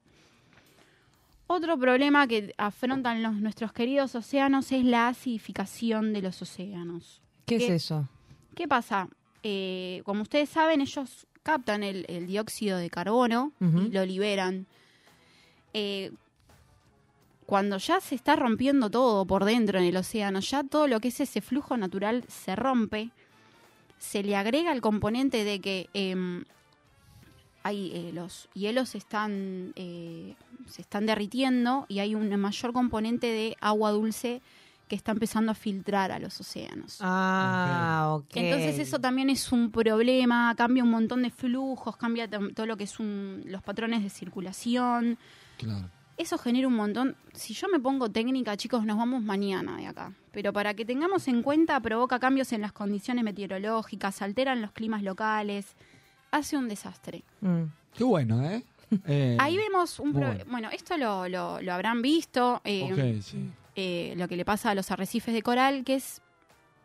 Otro 1.46 1.78
problema 1.78 2.26
que 2.26 2.52
afrontan 2.58 3.22
los, 3.22 3.36
nuestros 3.36 3.72
queridos 3.72 4.14
océanos 4.14 4.70
es 4.70 4.84
la 4.84 5.08
acidificación 5.08 6.12
de 6.12 6.20
los 6.20 6.42
océanos. 6.42 7.22
¿Qué 7.46 7.56
es 7.56 7.70
eso? 7.70 8.06
¿Qué 8.58 8.66
pasa? 8.66 9.08
Eh, 9.44 10.02
como 10.04 10.22
ustedes 10.22 10.48
saben, 10.48 10.80
ellos 10.80 11.28
captan 11.44 11.84
el, 11.84 12.04
el 12.08 12.26
dióxido 12.26 12.76
de 12.76 12.90
carbono 12.90 13.52
y 13.60 13.92
lo 13.92 14.04
liberan. 14.04 14.66
Eh, 15.74 16.10
cuando 17.46 17.78
ya 17.78 18.00
se 18.00 18.16
está 18.16 18.34
rompiendo 18.34 18.90
todo 18.90 19.24
por 19.26 19.44
dentro 19.44 19.78
en 19.78 19.84
el 19.84 19.96
océano, 19.96 20.40
ya 20.40 20.64
todo 20.64 20.88
lo 20.88 20.98
que 20.98 21.06
es 21.06 21.20
ese 21.20 21.40
flujo 21.40 21.76
natural 21.76 22.24
se 22.26 22.56
rompe, 22.56 23.10
se 24.00 24.24
le 24.24 24.34
agrega 24.34 24.72
el 24.72 24.80
componente 24.80 25.44
de 25.44 25.60
que 25.60 25.88
em, 25.94 26.44
hay, 27.62 27.92
eh, 27.94 28.10
los 28.12 28.48
hielos 28.54 28.96
están, 28.96 29.72
eh, 29.76 30.34
se 30.66 30.82
están 30.82 31.06
derritiendo 31.06 31.86
y 31.88 32.00
hay 32.00 32.16
un 32.16 32.28
mayor 32.40 32.72
componente 32.72 33.28
de 33.28 33.56
agua 33.60 33.92
dulce 33.92 34.42
que 34.88 34.96
está 34.96 35.12
empezando 35.12 35.52
a 35.52 35.54
filtrar 35.54 36.10
a 36.10 36.18
los 36.18 36.40
océanos. 36.40 36.98
Ah, 37.00 38.14
ok. 38.16 38.30
Entonces 38.36 38.78
eso 38.78 38.98
también 38.98 39.30
es 39.30 39.52
un 39.52 39.70
problema, 39.70 40.54
cambia 40.56 40.82
un 40.82 40.90
montón 40.90 41.22
de 41.22 41.30
flujos, 41.30 41.96
cambia 41.96 42.28
todo 42.28 42.66
lo 42.66 42.76
que 42.76 42.84
es 42.84 42.98
un- 42.98 43.42
los 43.46 43.62
patrones 43.62 44.02
de 44.02 44.10
circulación. 44.10 45.18
Claro. 45.58 45.88
Eso 46.16 46.36
genera 46.36 46.66
un 46.66 46.74
montón. 46.74 47.14
Si 47.32 47.54
yo 47.54 47.68
me 47.68 47.78
pongo 47.78 48.10
técnica, 48.10 48.56
chicos, 48.56 48.84
nos 48.84 48.96
vamos 48.98 49.22
mañana 49.22 49.76
de 49.76 49.86
acá. 49.86 50.12
Pero 50.32 50.52
para 50.52 50.74
que 50.74 50.84
tengamos 50.84 51.28
en 51.28 51.42
cuenta, 51.42 51.78
provoca 51.80 52.18
cambios 52.18 52.52
en 52.52 52.60
las 52.60 52.72
condiciones 52.72 53.22
meteorológicas, 53.22 54.20
alteran 54.22 54.60
los 54.60 54.72
climas 54.72 55.02
locales, 55.04 55.76
hace 56.32 56.56
un 56.56 56.66
desastre. 56.68 57.22
Mm. 57.40 57.62
Qué 57.94 58.02
bueno, 58.04 58.42
¿eh? 58.44 58.64
Eh, 59.06 59.36
Ahí 59.38 59.56
vemos 59.56 60.00
un... 60.00 60.12
muy 60.12 60.20
pro- 60.22 60.28
bueno. 60.28 60.44
bueno. 60.50 60.70
esto 60.70 60.96
lo, 60.96 61.28
lo- 61.28 61.60
lo 61.60 61.72
habrán 61.72 62.00
visto. 62.02 62.60
eh, 62.64 62.90
Ok, 62.92 63.22
sí. 63.22 63.48
Eh, 63.80 64.14
lo 64.16 64.26
que 64.26 64.36
le 64.36 64.44
pasa 64.44 64.70
a 64.70 64.74
los 64.74 64.90
arrecifes 64.90 65.32
de 65.32 65.40
coral, 65.40 65.84
que 65.84 65.94
es 65.94 66.20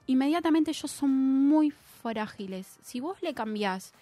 inmediatamente 0.05 0.69
ellos 0.69 0.91
son 0.91 1.09
muy 1.09 1.71
frágiles. 1.71 2.77
Si 2.83 2.99
vos 2.99 3.17
le 3.23 3.33
cambiás, 3.33 3.93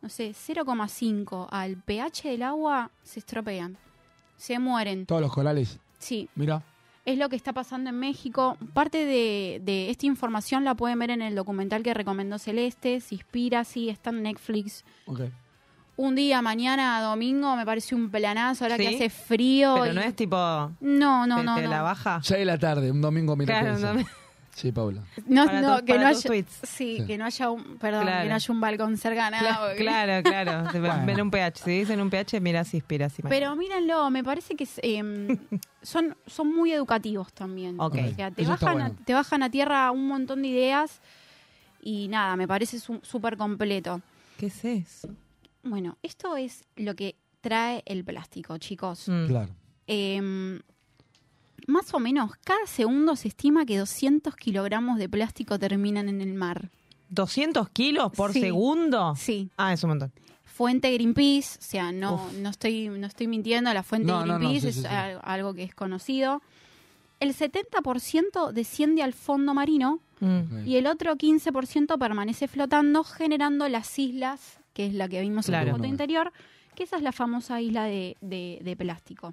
no 0.00 0.08
sé, 0.08 0.30
0,5 0.30 1.48
al 1.50 1.76
pH 1.76 2.28
del 2.28 2.44
agua, 2.44 2.92
se 3.02 3.18
estropean, 3.18 3.76
se 4.36 4.60
mueren. 4.60 5.06
Todos 5.06 5.22
los 5.22 5.32
corales. 5.32 5.80
Sí, 5.98 6.28
Mira. 6.36 6.62
es 7.04 7.18
lo 7.18 7.28
que 7.28 7.34
está 7.34 7.52
pasando 7.52 7.90
en 7.90 7.98
México. 7.98 8.56
Parte 8.72 9.04
de, 9.04 9.60
de 9.64 9.90
esta 9.90 10.06
información 10.06 10.62
la 10.62 10.76
pueden 10.76 11.00
ver 11.00 11.10
en 11.10 11.22
el 11.22 11.34
documental 11.34 11.82
que 11.82 11.94
recomendó 11.94 12.38
Celeste, 12.38 13.00
se 13.00 13.16
inspira, 13.16 13.64
sí, 13.64 13.88
está 13.88 14.10
en 14.10 14.22
Netflix. 14.22 14.84
Ok. 15.06 15.22
Un 15.98 16.14
día, 16.14 16.42
mañana, 16.42 17.00
domingo, 17.00 17.56
me 17.56 17.64
parece 17.64 17.94
un 17.94 18.10
planazo, 18.10 18.64
ahora 18.64 18.76
que 18.76 18.88
hace 18.88 19.08
frío. 19.08 19.74
Pero 19.80 19.92
y- 19.92 19.94
no 19.94 20.00
es 20.02 20.14
tipo. 20.14 20.36
No, 20.36 21.26
no, 21.26 21.36
te- 21.38 21.42
no. 21.42 21.54
te 21.56 21.62
no. 21.62 21.70
la 21.70 21.82
baja. 21.82 22.20
6 22.22 22.38
de 22.38 22.44
la 22.44 22.58
tarde, 22.58 22.90
un 22.90 23.00
domingo 23.00 23.34
mira 23.34 23.60
Claro, 23.60 23.78
domingo. 23.78 24.08
Sí, 24.54 24.72
Paula. 24.72 25.02
No, 25.26 25.44
Para 25.44 25.60
no, 25.60 25.84
que 25.84 25.98
no 25.98 26.06
haya, 26.06 26.18
sí, 26.18 26.44
Sí. 26.62 27.04
que 27.06 27.18
no 27.18 27.26
haya 27.26 27.50
un, 27.50 27.76
perdón, 27.76 28.04
Claro. 28.04 28.22
que 28.22 28.28
no 28.30 28.34
haya 28.34 28.52
un 28.54 28.60
balcón 28.60 28.96
cerca, 28.96 29.30
nada, 29.30 29.50
Cla- 29.50 29.60
porque- 29.68 29.76
Claro, 29.82 30.22
claro. 30.22 30.70
Bueno. 30.80 31.02
ven 31.06 31.20
un 31.20 31.30
pH. 31.30 31.62
Si 31.64 31.70
dicen 31.80 32.00
un 32.00 32.08
pH, 32.08 32.40
mira 32.40 32.64
si 32.64 32.78
inspira. 32.78 33.08
Si 33.10 33.20
Pero 33.22 33.54
mírenlo, 33.54 34.10
me 34.10 34.24
parece 34.24 34.54
que 34.56 34.66
em, 34.82 35.28
son, 35.82 36.16
son 36.26 36.54
muy 36.54 36.72
educativos 36.72 37.32
también. 37.34 37.78
Ok. 37.78 37.96
O 38.12 38.14
sea, 38.14 38.30
te 38.30 38.42
Eso 38.42 38.50
bajan, 38.52 38.80
a, 38.80 38.90
te 38.90 39.12
bajan 39.12 39.42
a 39.42 39.50
tierra 39.50 39.90
un 39.90 40.08
montón 40.08 40.40
de 40.40 40.48
ideas 40.48 41.00
y 41.82 42.08
nada, 42.08 42.36
me 42.36 42.48
parece 42.48 42.80
su- 42.80 43.00
súper 43.02 43.36
completo. 43.36 44.00
¿Qué 44.38 44.46
es 44.46 44.64
eso? 44.64 45.08
Bueno, 45.68 45.98
esto 46.02 46.36
es 46.36 46.64
lo 46.76 46.94
que 46.94 47.16
trae 47.40 47.82
el 47.86 48.04
plástico, 48.04 48.56
chicos. 48.58 49.08
Mm. 49.08 49.26
Claro. 49.26 49.48
Eh, 49.86 50.60
más 51.66 51.92
o 51.94 51.98
menos, 51.98 52.32
cada 52.44 52.66
segundo 52.66 53.16
se 53.16 53.28
estima 53.28 53.64
que 53.66 53.78
200 53.78 54.36
kilogramos 54.36 54.98
de 54.98 55.08
plástico 55.08 55.58
terminan 55.58 56.08
en 56.08 56.20
el 56.20 56.34
mar. 56.34 56.70
¿200 57.12 57.68
kilos 57.70 58.12
por 58.12 58.32
Sí. 58.32 58.40
segundo? 58.40 59.14
Sí. 59.16 59.50
Ah, 59.56 59.72
es 59.72 59.82
un 59.84 59.90
montón. 59.90 60.12
Fuente 60.44 60.90
Greenpeace, 60.92 61.58
o 61.58 61.62
sea, 61.62 61.92
no, 61.92 62.30
no, 62.40 62.50
estoy, 62.50 62.88
no 62.88 63.06
estoy 63.06 63.26
mintiendo, 63.26 63.72
la 63.74 63.82
fuente 63.82 64.06
No, 64.08 64.20
no, 64.24 64.34
no, 64.34 64.38
Greenpeace 64.38 64.60
sí, 64.60 64.68
es 64.68 64.74
sí, 64.76 64.80
sí. 64.82 64.86
al- 64.88 65.20
algo 65.22 65.52
que 65.54 65.64
es 65.64 65.74
conocido. 65.74 66.40
El 67.20 67.34
70% 67.34 68.52
desciende 68.52 69.02
al 69.02 69.12
fondo 69.12 69.54
marino 69.54 70.00
Mm. 70.20 70.66
y 70.66 70.76
el 70.76 70.86
otro 70.86 71.16
15% 71.16 71.98
permanece 71.98 72.48
flotando, 72.48 73.04
generando 73.04 73.68
las 73.68 73.98
islas, 73.98 74.60
que 74.76 74.84
es 74.86 74.92
la 74.92 75.08
que 75.08 75.22
vimos 75.22 75.48
en 75.48 75.52
la 75.54 75.72
foto 75.72 75.86
interior, 75.86 76.30
que 76.74 76.82
esa 76.82 76.96
es 76.98 77.02
la 77.02 77.12
famosa 77.12 77.62
isla 77.62 77.84
de, 77.84 78.14
de- 78.20 78.58
de 78.62 78.76
plástico. 78.76 79.32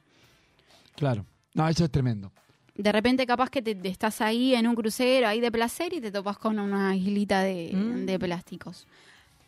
Claro. 0.96 1.26
No, 1.54 1.68
eso 1.68 1.84
es 1.84 1.91
tremendo. 1.91 2.32
De 2.76 2.91
repente 2.94 3.26
capaz 3.28 3.50
que 3.50 3.62
te, 3.62 3.76
te 3.76 3.89
estás 3.89 4.22
ahí 4.22 4.56
en 4.56 4.68
un 4.68 4.74
crucero, 4.76 5.28
ahí 5.28 5.41
de 5.41 5.52
placer, 5.52 5.91
y 5.94 6.00
te 6.00 6.12
topas 6.12 6.38
con 6.38 6.58
una 6.60 6.96
islita 6.96 7.41
de, 7.41 7.72
Mm. 7.74 8.06
de 8.06 8.18
plásticos. 8.18 8.88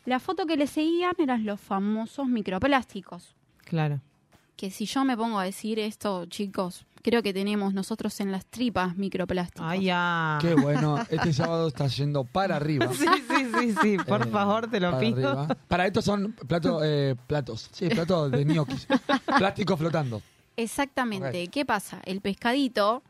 La 0.04 0.20
foto 0.20 0.44
que 0.46 0.56
le 0.58 0.66
seguían 0.66 1.14
eran 1.18 1.46
los 1.46 1.58
famosos 1.60 2.28
microplásticos. 2.28 3.34
Claro. 3.64 4.00
Que 4.54 4.70
si 4.70 4.84
yo 4.84 5.02
me 5.04 5.16
pongo 5.16 5.38
a 5.38 5.44
decir 5.44 5.78
esto, 5.78 6.26
chicos, 6.26 6.84
creo 7.02 7.22
que 7.22 7.32
tenemos 7.32 7.74
nosotros 7.74 8.20
en 8.20 8.30
las 8.32 8.44
tripas 8.46 8.96
microplásticos. 8.96 9.66
Ay, 9.66 9.84
ya. 9.86 10.38
Qué 10.40 10.54
bueno. 10.54 10.98
Este 11.10 11.32
sábado 11.32 11.68
está 11.68 11.86
yendo 11.88 12.22
para 12.24 12.56
arriba. 12.56 12.86
Sí, 12.94 13.06
sí, 13.58 13.74
sí. 13.82 13.96
Por 14.06 14.26
Eh, 14.26 14.30
favor, 14.30 14.68
te 14.70 14.80
lo 14.80 14.90
para 14.92 15.00
pido. 15.00 15.28
arriba. 15.40 15.56
Para 15.68 15.86
estos 15.86 16.04
son 16.04 16.32
platos, 16.32 16.82
eh, 16.84 17.14
platos. 17.26 17.68
Sí, 17.72 17.88
platos 17.88 18.30
de 18.30 18.44
ñoquis. 18.44 18.86
Plástico 19.38 19.76
flotando. 19.76 20.22
Exactamente. 20.56 21.48
¿Qué 21.48 21.64
pasa? 21.64 22.00
El 22.04 22.20
pescadito 22.20 23.02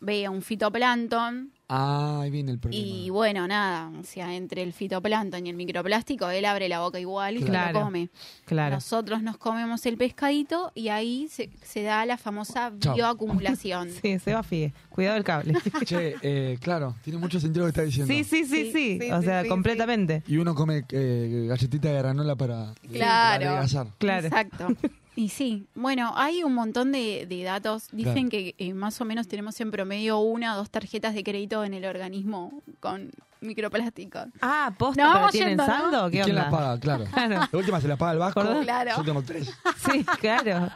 ve 0.00 0.28
un 0.28 0.42
fitoplancton 0.42 1.50
Ah, 1.72 2.22
ahí 2.22 2.30
viene 2.30 2.50
el 2.50 2.58
problema. 2.58 2.84
y 2.84 3.10
bueno, 3.10 3.46
nada, 3.46 3.92
o 3.96 4.02
sea, 4.02 4.34
entre 4.34 4.62
el 4.62 4.72
fitoplancton 4.72 5.46
y 5.46 5.50
el 5.50 5.56
microplástico, 5.56 6.28
él 6.28 6.44
abre 6.44 6.68
la 6.68 6.80
boca 6.80 6.98
igual 6.98 7.36
y 7.36 7.40
se 7.40 7.46
Claro. 7.46 7.78
lo 7.78 7.84
come. 7.84 8.08
Claro. 8.44 8.74
Nosotros 8.74 9.22
nos 9.22 9.36
comemos 9.36 9.86
el 9.86 9.96
pescadito 9.96 10.72
y 10.74 10.88
ahí 10.88 11.28
se, 11.30 11.48
se 11.62 11.82
da 11.82 12.04
la 12.06 12.16
famosa 12.18 12.70
bioacumulación. 12.70 13.88
Sí, 14.02 14.18
se 14.18 14.34
va 14.34 14.42
Figue. 14.42 14.72
Cuidado 14.88 15.16
el 15.16 15.24
cable. 15.24 15.54
Che, 15.84 16.16
eh, 16.22 16.58
claro, 16.60 16.96
tiene 17.04 17.18
mucho 17.20 17.38
sentido 17.38 17.66
lo 17.66 17.72
que 17.72 17.78
está 17.80 17.82
diciendo. 17.82 18.12
Sí, 18.12 18.24
sí, 18.24 18.44
sí, 18.44 18.64
Sí, 18.64 18.72
sí. 18.72 18.98
sí, 19.00 19.12
o 19.12 19.20
sí, 19.20 19.24
sea, 19.26 19.42
sí, 19.42 19.48
completamente. 19.48 20.22
Y 20.26 20.38
uno 20.38 20.54
come 20.56 20.84
eh, 20.90 21.46
galletita 21.48 21.88
de 21.88 21.98
granola 21.98 22.34
para, 22.34 22.74
Claro. 22.90 23.40
para 23.44 23.50
adelgazar. 23.50 23.86
Claro. 23.98 24.26
Exacto. 24.26 24.68
Y 25.16 25.28
sí, 25.30 25.66
bueno, 25.74 26.12
hay 26.16 26.42
un 26.44 26.54
montón 26.54 26.92
de, 26.92 27.26
de 27.28 27.42
datos. 27.42 27.88
Dicen 27.92 28.28
Claro. 28.28 28.28
que 28.30 28.54
eh, 28.58 28.72
más 28.74 29.00
o 29.00 29.04
menos 29.04 29.28
tenemos 29.28 29.60
en 29.60 29.70
promedio 29.70 30.18
una 30.20 30.54
o 30.54 30.58
dos 30.58 30.70
tarjetas 30.70 31.14
de 31.14 31.22
crédito 31.24 31.64
en 31.64 31.74
el 31.74 31.84
organismo 31.84 32.62
con 32.78 33.10
microplásticos. 33.40 34.26
Ah, 34.40 34.72
posta, 34.78 35.02
No, 35.02 35.08
pero 35.08 35.18
vamos 35.20 35.32
¿tienen 35.32 35.48
yendo, 35.50 35.66
saldo? 35.66 36.08
¿Y 36.08 36.12
¿Qué 36.12 36.20
quién 36.22 36.36
onda? 36.36 36.42
las 36.42 36.50
paga? 36.52 36.80
Claro. 36.80 37.04
Claro. 37.12 37.34
La 37.52 37.58
última 37.58 37.80
se 37.80 37.88
la 37.88 37.96
paga 37.96 38.12
el 38.12 38.18
Vasco. 38.18 38.42
Claro. 38.62 38.90
Yo 38.96 39.02
tengo 39.04 39.22
tres. 39.22 39.52
Sí, 39.90 40.04
claro. 40.20 40.70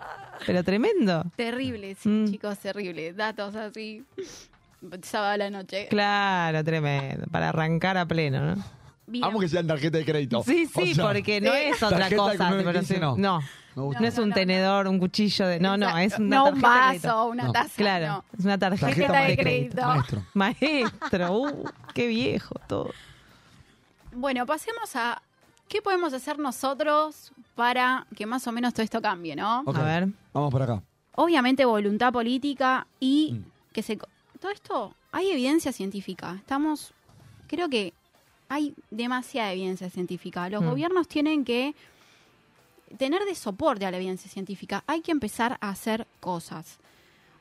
Pero 0.46 0.64
tremendo. 0.64 1.24
Terrible, 1.36 1.94
sí, 1.94 2.08
Mm. 2.08 2.30
chicos, 2.32 2.58
terrible. 2.58 3.12
Datos 3.12 3.54
así. 3.54 4.04
Sábado 5.02 5.32
a 5.32 5.36
la 5.38 5.50
noche. 5.50 5.86
Claro, 5.88 6.62
tremendo. 6.64 7.26
Para 7.30 7.48
arrancar 7.50 7.96
a 7.96 8.04
pleno, 8.06 8.54
¿no? 8.56 8.64
Bien. 9.06 9.24
Amo 9.24 9.38
que 9.38 9.48
sean 9.48 9.66
tarjeta 9.66 9.96
de 9.98 10.04
crédito. 10.04 10.42
Sí, 10.44 10.68
O 10.74 10.80
sí, 10.80 10.94
sea, 10.94 11.06
porque 11.06 11.40
no 11.40 11.52
es 11.54 11.82
otra 11.82 12.10
cosa. 12.10 12.52
pero 12.64 12.82
sí- 12.82 12.96
no. 13.00 13.16
no. 13.16 13.40
No 13.76 13.92
es 14.06 14.16
un 14.18 14.24
no, 14.24 14.26
no. 14.28 14.34
tenedor, 14.34 14.86
un 14.86 14.98
cuchillo 14.98 15.46
de. 15.48 15.58
No, 15.60 15.76
no, 15.76 15.96
es 15.98 16.18
una 16.18 16.36
no 16.36 16.44
un 16.50 16.60
tarjeta 16.60 16.82
de 16.84 16.88
crédito. 16.90 17.08
vaso, 17.08 17.26
una 17.26 17.44
No. 17.44 17.52
taza. 17.52 17.74
Claro, 17.76 18.06
no. 18.06 18.24
es 18.38 18.44
una 18.44 18.58
tarjeta, 18.58 18.86
Tarjeta 18.86 19.12
de 19.12 19.18
maestro, 19.18 19.42
crédito. 19.44 19.82
Maestro. 19.86 20.22
Maestro, 20.34 21.32
uh, 21.32 21.64
qué 21.94 22.06
viejo 22.06 22.54
todo. 22.68 22.90
Bueno, 24.12 24.46
pasemos 24.46 24.94
a 24.94 25.20
qué 25.68 25.82
podemos 25.82 26.12
hacer 26.12 26.38
nosotros 26.38 27.32
para 27.54 28.06
que 28.14 28.26
más 28.26 28.46
o 28.46 28.52
menos 28.52 28.72
todo 28.74 28.82
esto 28.84 29.00
cambie, 29.02 29.34
¿no? 29.34 29.62
Ok. 29.66 29.76
A 29.76 29.82
ver. 29.82 30.08
Vamos 30.32 30.50
por 30.52 30.62
acá. 30.62 30.82
Obviamente 31.16 31.64
voluntad 31.64 32.12
política 32.12 32.86
y 33.00 33.32
Mm. 33.34 33.44
que 33.72 33.82
se... 33.82 33.98
Todo 34.40 34.50
esto, 34.52 34.94
hay 35.10 35.30
evidencia 35.30 35.72
científica. 35.72 36.34
Estamos, 36.38 36.92
creo 37.46 37.68
que 37.68 37.92
hay 38.48 38.74
demasiada 38.90 39.52
evidencia 39.52 39.88
científica. 39.90 40.48
Los 40.48 40.62
Mm. 40.62 40.68
gobiernos 40.70 41.08
tienen 41.08 41.44
que 41.44 41.74
tener 42.94 43.22
de 43.24 43.34
soporte 43.34 43.86
a 43.86 43.90
la 43.90 43.96
evidencia 43.98 44.30
científica. 44.30 44.84
Hay 44.86 45.00
que 45.00 45.12
empezar 45.12 45.58
a 45.60 45.70
hacer 45.70 46.06
cosas. 46.20 46.78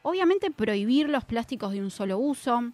Obviamente 0.01 0.51
prohibir 0.51 1.09
los 1.09 1.23
plásticos 1.25 1.71
de 1.71 1.81
un 1.81 1.89
solo 1.91 2.17
uso. 2.17 2.71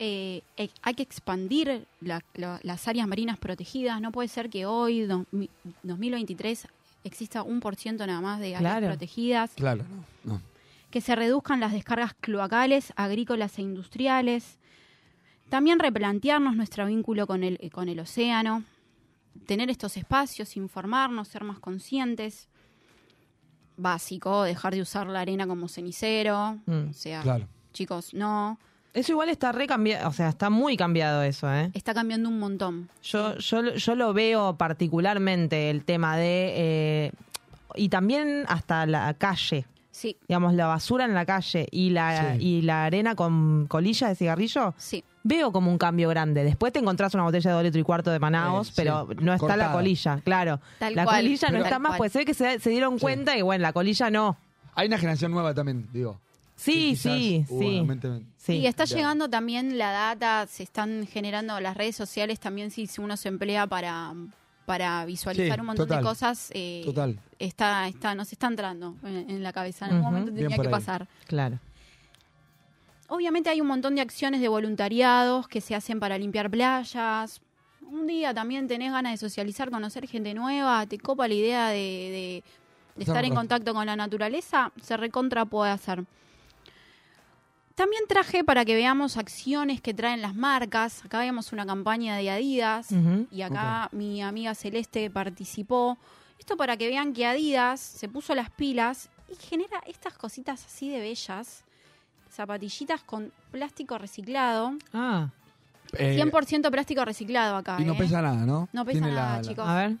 Eh, 0.00 0.42
eh, 0.56 0.70
hay 0.82 0.94
que 0.94 1.04
expandir 1.04 1.86
la- 2.00 2.22
la- 2.34 2.58
las 2.64 2.88
áreas 2.88 3.06
marinas 3.06 3.38
protegidas. 3.38 4.00
No 4.00 4.10
puede 4.10 4.28
ser 4.28 4.50
que 4.50 4.66
hoy, 4.66 5.02
dos 5.02 5.24
mi- 5.30 5.48
2023, 5.84 6.66
exista 7.04 7.42
un 7.42 7.60
por 7.60 7.76
ciento 7.76 8.04
nada 8.06 8.20
más 8.20 8.40
de 8.40 8.56
áreas 8.56 8.60
Claro. 8.60 8.86
protegidas 8.88 9.52
Claro, 9.54 9.84
no. 10.24 10.32
no. 10.34 10.40
que 10.90 11.00
se 11.00 11.14
reduzcan 11.16 11.58
las 11.60 11.72
descargas 11.72 12.14
cloacales, 12.14 12.92
agrícolas 12.96 13.58
e 13.58 13.62
industriales. 13.62 14.58
También 15.48 15.78
replantearnos 15.80 16.54
nuestro 16.56 16.86
vínculo 16.86 17.26
con 17.26 17.42
el, 17.44 17.58
con 17.72 17.88
el 17.88 17.98
océano, 18.00 18.62
tener 19.46 19.70
estos 19.70 19.96
espacios, 19.96 20.56
informarnos, 20.56 21.28
ser 21.28 21.44
más 21.44 21.58
conscientes. 21.58 22.48
Básico, 23.76 24.44
dejar 24.44 24.74
de 24.74 24.82
usar 24.82 25.06
la 25.08 25.20
arena 25.20 25.46
como 25.46 25.68
cenicero. 25.68 26.58
Mm. 26.66 26.90
O 26.90 26.92
sea, 26.92 27.22
Claro. 27.22 27.46
chicos, 27.72 28.14
no. 28.14 28.58
Eso 28.92 29.10
igual 29.10 29.28
está 29.28 29.50
re 29.50 29.66
cambiado, 29.66 30.08
o 30.08 30.12
sea, 30.12 30.28
está 30.28 30.50
muy 30.50 30.76
cambiado 30.76 31.24
eso, 31.24 31.52
¿eh? 31.52 31.72
Está 31.74 31.92
cambiando 31.94 32.28
un 32.28 32.38
montón. 32.38 32.88
Yo, 33.02 33.36
yo, 33.38 33.74
yo 33.74 33.94
lo 33.96 34.12
veo 34.14 34.56
particularmente 34.56 35.70
el 35.70 35.84
tema 35.84 36.16
de... 36.16 36.52
eh, 36.56 37.12
y 37.74 37.88
también 37.88 38.44
hasta 38.46 38.86
la 38.86 39.12
calle, 39.14 39.66
Sí, 39.90 40.16
digamos, 40.28 40.54
la 40.54 40.66
basura 40.66 41.04
en 41.06 41.14
la 41.14 41.24
calle 41.26 41.66
y 41.72 41.90
la, 41.90 42.36
Sí. 42.36 42.42
y 42.44 42.62
la 42.62 42.84
arena 42.84 43.16
con 43.16 43.66
colilla 43.66 44.08
de 44.08 44.14
cigarrillo, 44.14 44.74
sí. 44.78 45.02
Veo 45.26 45.50
como 45.50 45.70
un 45.70 45.78
cambio 45.78 46.08
grande. 46.10 46.44
Después 46.44 46.72
te 46.72 46.78
encontrás 46.78 47.14
una 47.14 47.24
botella 47.24 47.50
de 47.50 47.54
dos 47.54 47.64
litros 47.64 47.80
y 47.80 47.84
cuarto 47.84 48.10
de 48.12 48.18
Manaos, 48.20 48.68
Eh, 48.68 48.70
sí. 48.70 48.74
pero 48.76 49.08
no 49.20 49.32
está 49.34 49.56
la 49.56 49.72
colilla, 49.72 50.20
claro. 50.22 50.60
Tal 50.78 50.94
la 50.94 51.04
cual. 51.04 51.16
colilla 51.22 51.48
no 51.50 51.58
está 51.64 51.78
más, 51.78 51.96
pues 51.96 52.12
se 52.12 52.18
ve 52.20 52.24
que 52.24 52.34
se, 52.34 52.60
se 52.60 52.70
dieron 52.70 52.98
cuenta 52.98 53.36
y 53.36 53.42
bueno, 53.42 53.62
la 53.62 53.72
colilla 53.72 54.10
no. 54.10 54.36
Hay 54.74 54.86
una 54.86 54.98
generación 54.98 55.32
nueva 55.32 55.54
también, 55.54 55.88
digo. 55.92 56.20
Sí, 56.56 56.94
sí, 56.94 57.44
uh, 57.48 57.58
sí. 57.58 57.82
sí. 58.36 58.52
y 58.58 58.66
está 58.68 58.84
ya. 58.84 58.96
llegando 58.96 59.28
también 59.28 59.76
la 59.76 59.90
data, 59.90 60.46
se 60.46 60.62
están 60.62 61.04
generando 61.06 61.58
las 61.58 61.76
redes 61.76 61.96
sociales 61.96 62.38
también 62.38 62.70
si 62.70 62.88
uno 62.98 63.16
se 63.16 63.28
emplea 63.28 63.66
para, 63.66 64.12
para 64.64 65.04
visualizar 65.04 65.56
Sí, 65.56 65.60
un 65.60 65.66
montón 65.66 65.88
total. 65.88 66.02
de 66.04 66.08
cosas. 66.08 66.50
eh, 66.54 66.82
Total. 66.84 67.18
está, 67.40 67.88
está, 67.88 68.14
nos 68.14 68.30
está 68.32 68.46
entrando 68.46 68.94
en, 69.02 69.30
en 69.30 69.42
la 69.42 69.52
cabeza. 69.52 69.86
En 69.86 69.92
algún 69.94 70.04
momento 70.06 70.30
Bien 70.32 70.44
tenía 70.48 70.56
que 70.62 70.68
ahí. 70.68 70.70
pasar. 70.72 71.08
Claro. 71.26 71.58
Obviamente 73.14 73.48
hay 73.48 73.60
un 73.60 73.68
montón 73.68 73.94
de 73.94 74.00
acciones 74.00 74.40
de 74.40 74.48
voluntariados 74.48 75.46
que 75.46 75.60
se 75.60 75.74
hacen 75.76 76.00
para 76.00 76.18
limpiar 76.18 76.50
playas. 76.50 77.40
Un 77.80 78.06
día 78.08 78.34
también 78.34 78.66
tenés 78.66 78.90
ganas 78.90 79.12
de 79.12 79.18
socializar, 79.18 79.70
conocer 79.70 80.08
gente 80.08 80.34
nueva, 80.34 80.84
te 80.86 80.98
copa 80.98 81.28
la 81.28 81.34
idea 81.34 81.68
de, 81.68 81.74
de- 81.76 82.44
de 82.96 83.00
Está 83.02 83.12
estar 83.12 83.24
en 83.24 83.30
contacto 83.34 83.72
con 83.74 83.86
la 83.86 83.94
naturaleza, 83.96 84.72
se 84.82 84.96
recontra 84.96 85.44
puede 85.44 85.70
hacer. 85.70 86.04
También 87.74 88.04
traje 88.08 88.44
para 88.44 88.64
que 88.64 88.74
veamos 88.74 89.16
acciones 89.16 89.80
que 89.80 89.92
traen 89.94 90.22
las 90.22 90.34
marcas. 90.34 91.04
Acá 91.04 91.18
vemos 91.20 91.52
una 91.52 91.66
campaña 91.66 92.16
de 92.16 92.30
Adidas 92.30 92.90
y 93.32 93.42
acá 93.42 93.88
mi 93.92 94.22
amiga 94.22 94.54
Celeste 94.54 95.10
participó. 95.10 95.98
Esto 96.38 96.56
para 96.56 96.76
que 96.76 96.88
vean 96.88 97.12
que 97.12 97.26
Adidas 97.26 97.80
se 97.80 98.08
puso 98.08 98.34
las 98.34 98.50
pilas 98.50 99.08
y 99.28 99.34
genera 99.34 99.82
estas 99.86 100.14
cositas 100.14 100.64
así 100.64 100.88
de 100.88 101.00
bellas. 101.00 101.64
Zapatillitas 102.34 103.02
con 103.02 103.30
plástico 103.50 103.96
reciclado. 103.98 104.72
Ah, 104.92 105.28
Eh, 105.96 106.16
100% 106.20 106.70
plástico 106.70 107.04
reciclado 107.04 107.56
acá. 107.56 107.76
y 107.78 107.84
no 107.84 107.92
¿eh? 107.92 107.96
pesa 107.98 108.20
nada, 108.20 108.44
¿no? 108.44 108.68
No 108.72 108.84
pesa 108.84 108.98
Tiene 108.98 109.14
nada, 109.14 109.30
la- 109.30 109.36
la- 109.36 109.42
chicos. 109.48 109.68
a 109.68 109.74
ver. 109.76 109.92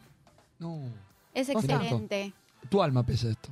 No. 0.58 0.80
Es 1.32 1.48
excelente. 1.48 2.32
Tu 2.68 2.82
alma 2.82 3.04
pesa 3.04 3.28
esto. 3.28 3.50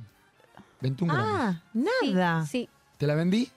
21 0.81 1.13
gramos. 1.13 1.31
Ah, 1.39 1.61
Sí, 2.01 2.13
nada. 2.13 2.45
sí. 2.45 2.69
¿Te 2.97 3.07
la 3.07 3.15
vendí? 3.15 3.49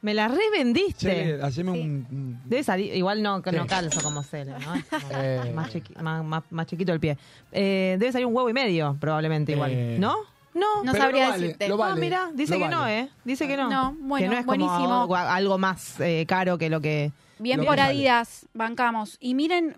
Me 0.00 0.14
la 0.14 0.26
revendiste. 0.28 1.06
Che, 1.36 1.42
haceme 1.42 1.72
Sí. 1.74 1.80
un... 1.80 2.06
un- 2.10 2.40
Debe 2.46 2.64
salir, 2.64 2.94
igual 2.96 3.22
no, 3.22 3.38
no 3.40 3.62
Sí. 3.62 3.68
calzo 3.68 4.00
como 4.02 4.22
Cele, 4.22 4.52
¿no? 4.52 4.58
Como 4.58 4.82
Eh. 5.12 5.52
más, 5.54 5.70
chiqui- 5.72 5.96
más, 6.00 6.24
más- 6.24 6.42
más 6.50 6.66
chiquito 6.66 6.92
el 6.92 7.00
pie. 7.00 7.18
Eh, 7.52 7.96
debe 8.00 8.10
salir 8.10 8.26
un 8.26 8.34
huevo 8.34 8.48
y 8.48 8.52
medio, 8.54 8.96
probablemente 8.98 9.52
igual. 9.52 9.70
Eh. 9.72 9.96
¿No? 10.00 10.16
No. 10.54 10.82
No 10.84 10.92
Pero 10.92 11.04
sabría 11.04 11.24
lo 11.24 11.30
vale, 11.30 11.42
decirte. 11.42 11.68
lo 11.68 11.76
vale, 11.76 12.00
mira, 12.00 12.30
dice 12.34 12.54
lo 12.58 12.64
que 12.64 12.68
no, 12.70 12.80
vale. 12.80 13.00
¿eh? 13.00 13.08
Dice 13.24 13.48
que 13.48 13.56
no. 13.56 13.70
No, 13.70 13.96
bueno, 14.00 14.24
que 14.28 14.34
no 14.34 14.40
es 14.40 14.46
buenísimo. 14.46 14.76
como 14.78 15.00
algo, 15.16 15.16
algo 15.16 15.58
más 15.58 15.98
eh, 16.00 16.24
caro 16.28 16.58
que 16.58 16.68
lo 16.70 16.80
que... 16.80 17.12
Bien 17.38 17.58
Lo 17.58 17.64
por 17.66 17.74
que 17.74 17.80
sale. 17.82 17.94
Adidas, 17.94 18.46
bancamos. 18.54 19.16
Y 19.18 19.34
miren, 19.34 19.74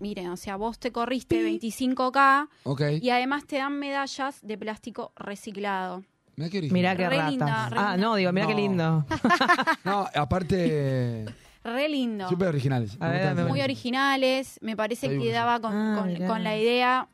miren, 0.00 0.28
o 0.30 0.36
sea, 0.36 0.56
vos 0.56 0.78
te 0.80 0.90
corriste 0.90 1.40
25K 1.48 2.48
Ok. 2.64 2.82
y 3.00 3.10
además 3.10 3.44
te 3.46 3.58
dan 3.58 3.78
medallas 3.78 4.38
de 4.42 4.58
plástico 4.58 5.12
reciclado. 5.16 6.02
Mirá 6.36 6.50
qué 6.50 6.58
original. 6.58 6.72
Mirá 6.74 6.96
qué 6.96 7.08
Re 7.08 7.16
rata. 7.16 7.30
linda, 7.30 7.68
re 7.70 7.76
ah, 7.78 7.92
linda. 7.92 7.96
no, 7.96 8.14
digo, 8.16 8.32
mirá 8.32 8.46
qué 8.46 8.54
No. 8.54 8.58
lindo. 8.60 9.04
No, 9.84 10.06
aparte, 10.14 11.24
Re 11.64 11.88
lindo. 11.88 12.28
súper 12.28 12.48
originales. 12.48 12.96
A 13.00 13.08
ver, 13.08 13.12
Me 13.14 13.18
gustan. 13.20 13.36
dame 13.36 13.48
Muy 13.50 13.60
originales, 13.62 14.58
me 14.62 14.76
parece 14.76 15.08
Ahí 15.08 15.18
que 15.18 15.28
va. 15.28 15.34
daba 15.34 15.60
con, 15.60 15.72
Ah, 15.74 15.96
con- 15.98 16.08
mirá. 16.12 16.26
con 16.26 16.42
la 16.44 16.56
idea. 16.56 17.08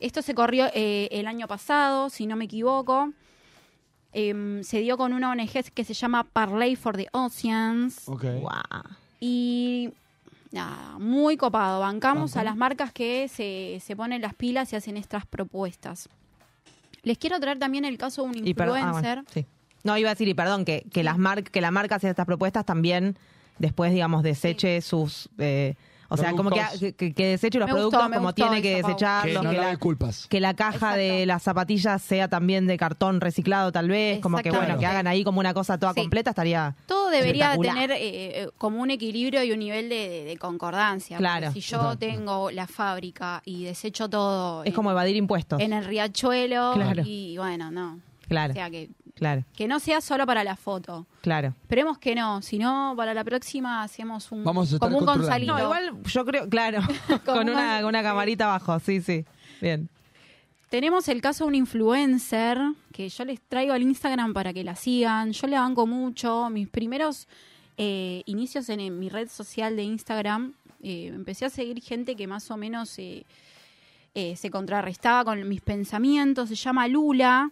Esto 0.00 0.22
se 0.22 0.34
corrió 0.34 0.66
eh, 0.74 1.08
el 1.10 1.26
año 1.26 1.48
pasado, 1.48 2.08
si 2.10 2.26
no 2.26 2.36
me 2.36 2.44
equivoco. 2.44 3.12
Em, 4.12 4.62
se 4.62 4.80
dio 4.80 4.96
con 4.96 5.12
una 5.12 5.30
ONG 5.30 5.72
que 5.74 5.84
se 5.84 5.94
llama 5.94 6.24
Parley 6.24 6.76
for 6.76 6.96
the 6.96 7.08
Oceans. 7.12 8.08
Ok. 8.08 8.24
Guau. 8.40 8.62
Y 9.20 9.90
nada, 10.50 10.98
muy 10.98 11.36
copado. 11.36 11.80
Bancamos 11.80 12.36
a 12.36 12.44
las 12.44 12.56
marcas 12.56 12.92
que 12.92 13.28
se, 13.28 13.80
se 13.84 13.96
ponen 13.96 14.22
las 14.22 14.34
pilas 14.34 14.72
y 14.72 14.76
hacen 14.76 14.96
estas 14.96 15.26
propuestas. 15.26 16.08
Les 17.02 17.18
quiero 17.18 17.38
traer 17.40 17.58
también 17.58 17.84
el 17.84 17.98
caso 17.98 18.22
de 18.22 18.28
un 18.28 18.46
Y 18.46 18.54
perdón, 18.54 18.76
ah, 18.78 18.80
influencer. 18.80 19.14
bueno, 19.16 19.30
sí. 19.32 19.46
No, 19.84 19.96
iba 19.96 20.10
a 20.10 20.14
decir, 20.14 20.28
y 20.28 20.34
perdón, 20.34 20.64
que, 20.64 20.84
que, 20.92 21.02
las 21.04 21.18
mar 21.18 21.44
que 21.44 21.60
la 21.60 21.70
marca 21.70 21.96
hace 21.96 22.08
estas 22.10 22.26
propuestas 22.26 22.64
también 22.64 23.16
después, 23.58 23.92
digamos, 23.92 24.22
deseche 24.22 24.80
sus... 24.80 25.28
eh, 25.38 25.74
o 26.10 26.16
sea, 26.16 26.32
como 26.32 26.50
que, 26.50 26.94
que, 26.94 27.12
que 27.12 27.26
deseche 27.26 27.58
los 27.58 27.66
Me 27.68 27.72
gustó, 27.74 27.90
productos 27.90 28.10
me 28.10 28.16
como 28.16 28.28
gustó 28.28 28.42
tiene 28.48 28.62
que 28.62 28.78
eso, 28.78 28.82
Pau. 28.88 28.88
Que 28.88 28.92
desecharlos. 28.94 29.42
no 29.44 29.50
que 29.50 29.56
le 29.56 29.62
la- 29.62 29.68
doy 29.68 29.76
culpas. 29.76 30.26
que 30.28 30.40
la 30.40 30.54
caja 30.54 30.94
de 30.96 31.08
Exacto. 31.08 31.26
las 31.26 31.42
zapatillas 31.42 32.02
sea 32.02 32.28
también 32.28 32.66
de 32.66 32.76
cartón 32.78 33.20
reciclado 33.20 33.72
tal 33.72 33.88
vez, 33.88 34.20
como 34.20 34.38
que 34.38 34.44
bueno, 34.50 34.64
Exactamente. 34.64 34.80
que 34.80 34.86
hagan 34.86 35.06
ahí 35.06 35.22
como 35.24 35.40
una 35.40 35.52
cosa 35.54 35.78
toda 35.78 35.92
Sí. 35.94 36.00
completa 36.00 36.30
estaría 36.30 36.74
Todo 36.86 37.10
debería 37.10 37.52
Espectacular. 37.52 37.74
tener 37.74 37.90
eh, 37.92 38.42
eh, 38.42 38.48
como 38.58 38.80
un 38.80 38.90
equilibrio 38.90 39.42
y 39.44 39.52
un 39.52 39.58
nivel 39.58 39.88
de, 39.88 40.08
de- 40.08 40.24
de 40.24 40.36
concordancia. 40.38 41.18
Claro. 41.18 41.52
Si 41.52 41.60
yo 41.60 41.96
tengo 41.98 42.50
la 42.50 42.66
fábrica 42.66 43.42
y 43.44 43.64
desecho 43.64 44.08
todo 44.08 44.62
es 44.62 44.68
en, 44.68 44.74
como 44.74 44.90
evadir 44.90 45.16
impuestos. 45.16 45.60
en 45.60 45.72
el 45.72 45.84
riachuelo 45.84 46.72
Claro. 46.74 47.02
y 47.04 47.36
bueno, 47.38 47.70
no. 47.70 48.00
Claro, 48.28 48.52
O 48.52 48.54
sea, 48.54 48.70
que, 48.70 48.90
claro, 49.14 49.44
que 49.56 49.66
no 49.66 49.80
sea 49.80 50.00
solo 50.00 50.26
para 50.26 50.44
la 50.44 50.56
foto. 50.56 51.06
claro. 51.22 51.54
Esperemos 51.62 51.98
que 51.98 52.14
no, 52.14 52.42
si 52.42 52.58
no, 52.58 52.94
para 52.96 53.14
la 53.14 53.24
próxima 53.24 53.82
hacemos 53.82 54.30
un, 54.30 54.44
Vamos 54.44 54.72
a 54.72 54.76
estar 54.76 54.88
como 54.88 54.98
un. 54.98 55.06
Gonzalito. 55.06 55.52
No, 55.52 55.62
igual 55.62 56.02
yo 56.04 56.24
creo, 56.24 56.48
claro, 56.48 56.80
con 57.24 57.48
una, 57.48 57.86
una 57.86 58.02
camarita 58.02 58.44
abajo, 58.44 58.78
sí, 58.80 59.00
sí. 59.00 59.24
Bien. 59.60 59.88
Tenemos 60.68 61.08
el 61.08 61.22
caso 61.22 61.44
de 61.44 61.48
un 61.48 61.54
influencer 61.54 62.58
que 62.92 63.08
yo 63.08 63.24
les 63.24 63.40
traigo 63.40 63.72
al 63.72 63.80
Instagram 63.80 64.34
para 64.34 64.52
que 64.52 64.62
la 64.62 64.76
sigan. 64.76 65.32
Yo 65.32 65.46
le 65.46 65.56
banco 65.58 65.86
mucho. 65.86 66.50
Mis 66.50 66.68
primeros 66.68 67.26
eh, 67.78 68.22
inicios 68.26 68.68
en, 68.68 68.80
en 68.80 68.98
mi 68.98 69.08
red 69.08 69.28
social 69.30 69.76
de 69.76 69.84
Instagram, 69.84 70.52
eh, 70.82 71.06
empecé 71.06 71.46
a 71.46 71.50
seguir 71.50 71.80
gente 71.82 72.14
que 72.16 72.26
más 72.26 72.50
o 72.50 72.56
menos 72.56 72.98
eh, 72.98 73.24
eh, 74.14 74.36
se 74.36 74.50
contrarrestaba 74.50 75.24
con 75.24 75.48
mis 75.48 75.60
pensamientos. 75.60 76.48
Se 76.48 76.54
llama 76.54 76.86
Lula. 76.86 77.50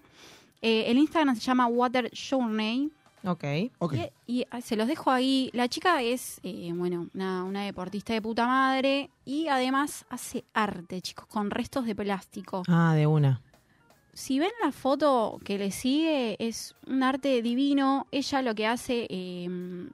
Eh, 0.66 0.90
el 0.90 0.98
Instagram 0.98 1.36
se 1.36 1.42
llama 1.42 1.68
Water 1.68 2.10
Journey. 2.12 2.90
Ok. 3.22 3.44
Ok. 3.78 3.94
Y, 4.26 4.40
y, 4.40 4.46
ah, 4.50 4.60
se 4.60 4.74
los 4.74 4.88
dejo 4.88 5.12
ahí. 5.12 5.48
La 5.52 5.68
chica 5.68 6.02
es, 6.02 6.40
eh, 6.42 6.72
bueno, 6.74 7.08
una, 7.14 7.44
una 7.44 7.62
deportista 7.62 8.12
de 8.14 8.20
puta 8.20 8.48
madre 8.48 9.10
y 9.24 9.46
además 9.46 10.04
hace 10.08 10.44
arte, 10.54 11.00
chicos, 11.00 11.26
con 11.26 11.52
restos 11.52 11.86
de 11.86 11.94
plástico. 11.94 12.64
Ah, 12.66 12.94
de 12.96 13.06
una. 13.06 13.40
Si 14.12 14.40
ven 14.40 14.50
la 14.60 14.72
foto 14.72 15.38
que 15.44 15.56
le 15.56 15.70
sigue, 15.70 16.34
es 16.40 16.74
un 16.88 17.04
arte 17.04 17.42
divino. 17.42 18.08
Ella 18.10 18.42
lo 18.42 18.56
que 18.56 18.66
hace, 18.66 19.06
eh, 19.08 19.88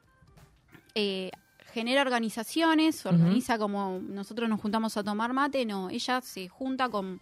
eh, 0.94 1.32
genera 1.74 2.00
organizaciones, 2.00 3.04
organiza 3.04 3.58
como 3.58 4.00
nosotros 4.00 4.48
nos 4.48 4.58
juntamos 4.58 4.96
a 4.96 5.04
tomar 5.04 5.34
mate, 5.34 5.66
no, 5.66 5.90
ella 5.90 6.22
se 6.22 6.48
junta 6.48 6.88
con 6.88 7.20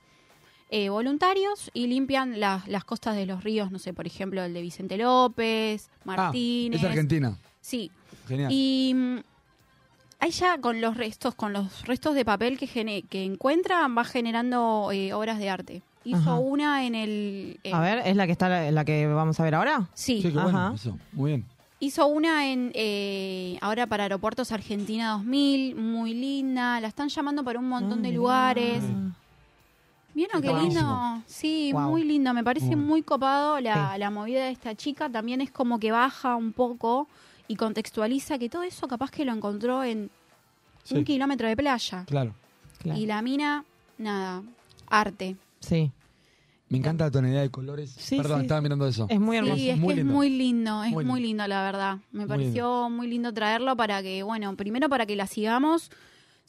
eh, 0.71 0.89
voluntarios 0.89 1.71
y 1.75 1.87
limpian 1.89 2.39
las, 2.41 2.67
las 2.69 2.85
costas 2.85 3.17
de 3.17 3.27
los 3.27 3.43
ríos, 3.45 3.71
no 3.73 3.79
sé, 3.79 3.93
por 3.93 4.07
ejemplo, 4.07 4.43
el 4.43 4.55
de 4.55 4.63
Vicente 4.63 4.97
López, 4.97 5.91
Martínez. 6.05 6.81
Ah, 6.81 6.85
es 6.87 6.91
Argentina. 6.91 7.37
Sí. 7.61 7.91
Genial. 8.29 8.51
Y 8.53 8.93
mm, 8.95 9.17
ella 10.21 10.59
con 10.61 10.81
los 10.81 10.97
restos, 10.97 11.35
con 11.35 11.53
los 11.53 11.87
restos 11.87 12.15
de 12.15 12.25
papel 12.25 12.59
que, 12.59 12.67
gene- 12.67 13.03
que 13.03 13.25
encuentra, 13.25 13.87
va 13.89 14.05
generando 14.05 14.91
eh, 14.93 15.13
obras 15.15 15.39
de 15.39 15.51
arte. 15.51 15.83
Hizo 16.05 16.19
Ajá. 16.19 16.35
una 16.39 16.85
en 16.87 16.95
el... 16.95 17.61
en- 17.63 17.75
A 17.75 17.81
ver, 17.81 18.03
¿es 18.07 18.17
la 18.17 18.27
que 18.27 18.33
está 18.33 18.49
la, 18.49 18.71
la 18.71 18.85
que 18.85 19.07
vamos 19.07 19.39
a 19.41 19.43
ver 19.45 19.55
ahora? 19.55 19.89
Sí. 19.95 20.23
Sí, 20.23 20.29
qué 20.33 20.39
bueno. 20.39 20.59
Ajá. 20.59 20.75
Eso. 20.75 20.99
Muy 21.13 21.33
bien. 21.33 21.47
Hizo 21.83 22.07
una 22.07 22.51
en 22.51 22.73
eh, 22.75 23.57
ahora 23.63 23.87
para 23.87 24.03
Aeropuertos 24.05 24.53
Argentina 24.53 25.13
2000, 25.13 25.77
muy 25.77 26.13
linda. 26.15 26.79
La 26.81 26.89
están 26.89 27.09
llamando 27.09 27.43
para 27.43 27.59
un 27.59 27.69
montón 27.69 28.03
de 28.03 28.13
lugares. 28.13 28.83
¿Vieron 30.21 30.43
qué 30.43 30.49
lindo? 30.49 30.61
buenísimo. 30.61 31.23
Sí, 31.27 31.71
Wow. 31.73 31.83
muy 31.91 32.05
lindo. 32.05 32.35
Me 32.35 32.45
parece 32.45 32.67
Muy. 32.77 32.77
muy 32.77 33.03
copado 33.03 33.59
la, 33.61 33.93
Sí. 33.95 33.99
la 34.01 34.11
movida 34.11 34.45
de 34.45 34.51
esta 34.51 34.75
chica. 34.75 35.09
También 35.09 35.41
es 35.41 35.51
como 35.51 35.79
que 35.79 35.91
baja 35.93 36.37
un 36.37 36.53
poco 36.53 37.09
y 37.49 37.57
contextualiza 37.57 38.39
que 38.39 38.49
todo 38.49 38.63
eso 38.63 38.87
capaz 38.87 39.11
que 39.11 39.25
lo 39.25 39.33
encontró 39.33 39.83
en 39.83 40.11
Sí. 40.85 40.97
un 40.97 41.05
kilómetro 41.05 41.49
de 41.49 41.57
playa. 41.57 42.05
Claro. 42.07 42.35
Claro. 42.79 42.99
Y 43.01 43.07
la 43.07 43.23
mina, 43.23 43.65
nada, 43.99 44.43
arte. 44.89 45.37
Sí. 45.61 45.91
Me 46.69 46.79
encanta 46.79 47.05
la 47.07 47.11
tonalidad 47.11 47.41
de 47.41 47.51
colores. 47.51 47.91
Sí, 47.99 48.17
Perdón, 48.17 48.41
sí. 48.41 48.45
estaba 48.45 48.61
mirando 48.61 48.87
eso. 48.87 49.07
Es 49.09 49.19
muy 49.19 49.37
hermoso. 49.39 49.57
Sí, 49.57 49.71
es 49.71 49.79
Muy 49.79 49.89
que 49.89 50.01
lindo. 50.01 50.13
es 50.13 50.17
muy 50.17 50.31
lindo, 50.31 50.85
es 50.85 50.93
Muy 50.93 51.05
muy, 51.05 51.21
lindo. 51.21 51.47
la 51.49 51.63
verdad. 51.65 51.99
Me 52.13 52.21
Muy 52.21 52.29
pareció 52.29 52.89
muy 52.91 53.09
lindo 53.09 53.33
traerlo 53.35 53.75
para 53.77 54.03
que, 54.03 54.23
bueno, 54.23 54.55
primero 54.55 54.89
para 54.89 55.05
que 55.07 55.17
la 55.17 55.27
sigamos, 55.27 55.91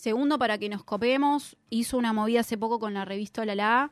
segundo 0.02 0.40
para 0.40 0.58
que 0.58 0.68
nos 0.68 0.84
copemos. 0.84 1.56
Hizo 1.70 1.98
una 1.98 2.12
movida 2.12 2.40
hace 2.40 2.58
poco 2.58 2.80
con 2.80 2.94
la 2.96 3.06
revista 3.06 3.46
Lala. 3.46 3.92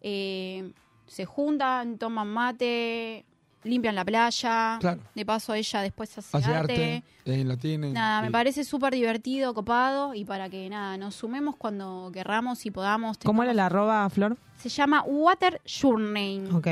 Eh, 0.00 0.72
se 1.06 1.24
juntan, 1.26 1.96
toman 1.96 2.26
mate, 2.26 3.24
limpian 3.62 3.94
la 3.94 4.04
playa. 4.04 4.78
Claro. 4.80 5.00
De 5.14 5.24
paso 5.24 5.54
ella 5.54 5.80
después 5.82 6.18
hace, 6.18 6.36
Hace 6.36 6.52
arte. 6.52 6.72
arte. 6.96 7.02
eh, 7.40 7.44
lo 7.44 7.56
tiene. 7.56 7.92
Nada, 7.92 8.20
me 8.22 8.32
parece 8.32 8.64
súper 8.64 8.94
divertido, 8.94 9.54
copado 9.54 10.12
y 10.14 10.24
para 10.24 10.48
que 10.50 10.68
nada, 10.68 10.96
nos 10.96 11.14
sumemos 11.14 11.54
cuando 11.56 12.10
querramos 12.12 12.66
y 12.66 12.72
podamos. 12.72 13.18
¿Cómo 13.18 13.44
era 13.44 13.54
la 13.54 13.66
arroba, 13.66 14.10
Flor? 14.10 14.36
Se 14.58 14.68
llama 14.68 15.02
Water 15.06 15.60
Journey. 15.80 16.46
Ok, 16.52 16.66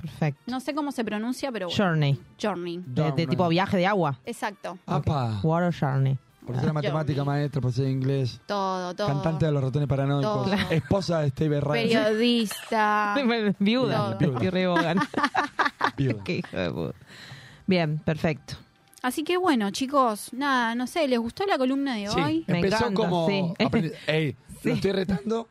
perfecto. 0.00 0.40
No 0.46 0.58
sé 0.60 0.74
cómo 0.74 0.90
se 0.90 1.04
pronuncia, 1.04 1.52
pero 1.52 1.66
bueno. 1.68 1.84
Journey. 1.84 2.18
Journey. 2.40 2.82
De, 2.86 3.26
tipo 3.26 3.46
viaje 3.48 3.76
de 3.76 3.86
agua. 3.86 4.18
Exacto. 4.24 4.78
Apa. 4.86 5.38
Water 5.42 5.74
Journey. 5.78 6.16
Por 6.46 6.58
ser 6.60 6.72
matemática, 6.72 7.22
Journey. 7.22 7.40
maestra, 7.40 7.60
por 7.60 7.72
ser 7.72 7.88
inglés. 7.88 8.40
Todo, 8.46 8.94
todo. 8.94 9.06
Cantante 9.06 9.46
de 9.46 9.52
los 9.52 9.62
ratones 9.62 9.88
paranoicos. 9.88 10.50
Todo. 10.50 10.54
Esposa 10.70 11.20
de 11.20 11.30
Steve 11.30 11.60
Ryan. 11.60 11.88
Periodista. 11.88 13.14
Viuda. 13.58 14.16
Bogan. 14.18 14.98
Viuda. 15.96 16.24
Qué 16.24 16.36
hijo 16.38 16.56
de 16.56 16.70
puta. 16.70 16.94
Bien, 17.66 17.98
perfecto. 17.98 18.54
Así 19.02 19.24
que 19.24 19.36
bueno, 19.36 19.70
chicos, 19.70 20.32
nada, 20.32 20.74
no 20.74 20.86
sé, 20.86 21.08
¿les 21.08 21.18
gustó 21.18 21.44
la 21.46 21.58
columna 21.58 21.94
de 21.96 22.08
Sí, 22.08 22.20
hoy? 22.20 22.44
Me 22.46 22.56
empezó 22.56 22.76
encanta, 22.86 22.94
como. 22.94 23.26
sí. 23.28 23.42
aprendi- 23.58 23.92
Ey, 24.06 24.36
Sí. 24.62 24.68
lo 24.68 24.74
estoy 24.74 24.92
retando. 24.92 25.48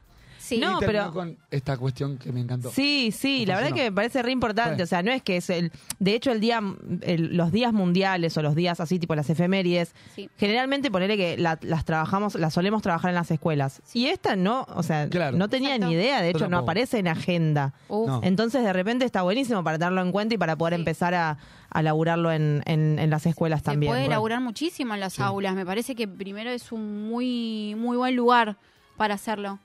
Sí. 0.55 0.59
No, 0.61 0.79
y 0.81 0.85
pero- 0.85 1.11
con 1.11 1.37
esta 1.49 1.77
cuestión 1.77 2.17
que 2.17 2.31
me 2.31 2.41
encantó. 2.41 2.71
Sí, 2.71 3.11
sí, 3.11 3.41
Me 3.41 3.45
la 3.47 3.55
verdad 3.57 3.73
que 3.75 3.83
me 3.83 3.91
parece 3.91 4.21
re 4.21 4.31
importante, 4.31 4.75
Sí. 4.77 4.81
o 4.83 4.85
sea, 4.85 5.01
no 5.03 5.11
es 5.11 5.21
que 5.23 5.37
es 5.37 5.49
el, 5.49 5.71
de 5.99 6.13
hecho 6.13 6.31
el 6.31 6.39
día, 6.41 6.61
el- 7.01 7.37
los 7.37 7.51
días 7.51 7.71
mundiales 7.73 8.35
o 8.37 8.41
los 8.41 8.55
días 8.55 8.79
así, 8.79 8.99
tipo 8.99 9.15
las 9.15 9.29
efemérides, 9.29 9.93
Sí. 10.15 10.29
generalmente 10.37 10.91
ponerle 10.91 11.15
que 11.17 11.37
la- 11.37 11.57
las 11.61 11.85
trabajamos, 11.85 12.35
las 12.35 12.53
solemos 12.53 12.81
trabajar 12.81 13.09
en 13.09 13.15
las 13.15 13.31
escuelas. 13.31 13.81
Y 13.93 14.07
esta 14.07 14.35
no, 14.35 14.65
o 14.75 14.83
sea, 14.83 15.07
Claro. 15.09 15.37
no 15.37 15.47
tenía 15.49 15.75
Exacto. 15.75 15.87
ni 15.87 15.93
idea, 15.93 16.21
de 16.21 16.29
hecho 16.31 16.47
no 16.49 16.57
aparece 16.59 16.99
en 16.99 17.07
agenda. 17.07 17.73
Uf, 17.87 18.07
No. 18.07 18.19
Entonces 18.23 18.63
de 18.63 18.73
repente 18.73 19.05
está 19.05 19.21
buenísimo 19.21 19.63
para 19.63 19.77
tenerlo 19.77 20.01
en 20.01 20.11
cuenta 20.11 20.35
y 20.35 20.37
para 20.37 20.55
poder 20.57 20.75
Sí. 20.75 20.81
empezar 20.81 21.13
a, 21.13 21.37
a 21.69 21.81
laburarlo 21.81 22.31
en, 22.33 22.61
en- 22.65 22.99
en 22.99 23.09
las 23.09 23.25
escuelas 23.25 23.61
se 23.61 23.65
también. 23.67 23.91
puede 23.91 24.01
Bueno. 24.01 24.13
elaborar 24.13 24.41
muchísimo 24.41 24.93
en 24.93 24.99
las 24.99 25.19
aulas. 25.19 25.55
Me 25.55 25.65
parece 25.65 25.95
que 25.95 26.05
primero 26.07 26.49
es 26.49 26.71
un 26.73 27.07
muy, 27.07 27.75
muy 27.77 27.95
buen 27.95 28.15
lugar 28.15 28.57
para 28.97 29.13
hacerlo. 29.15 29.59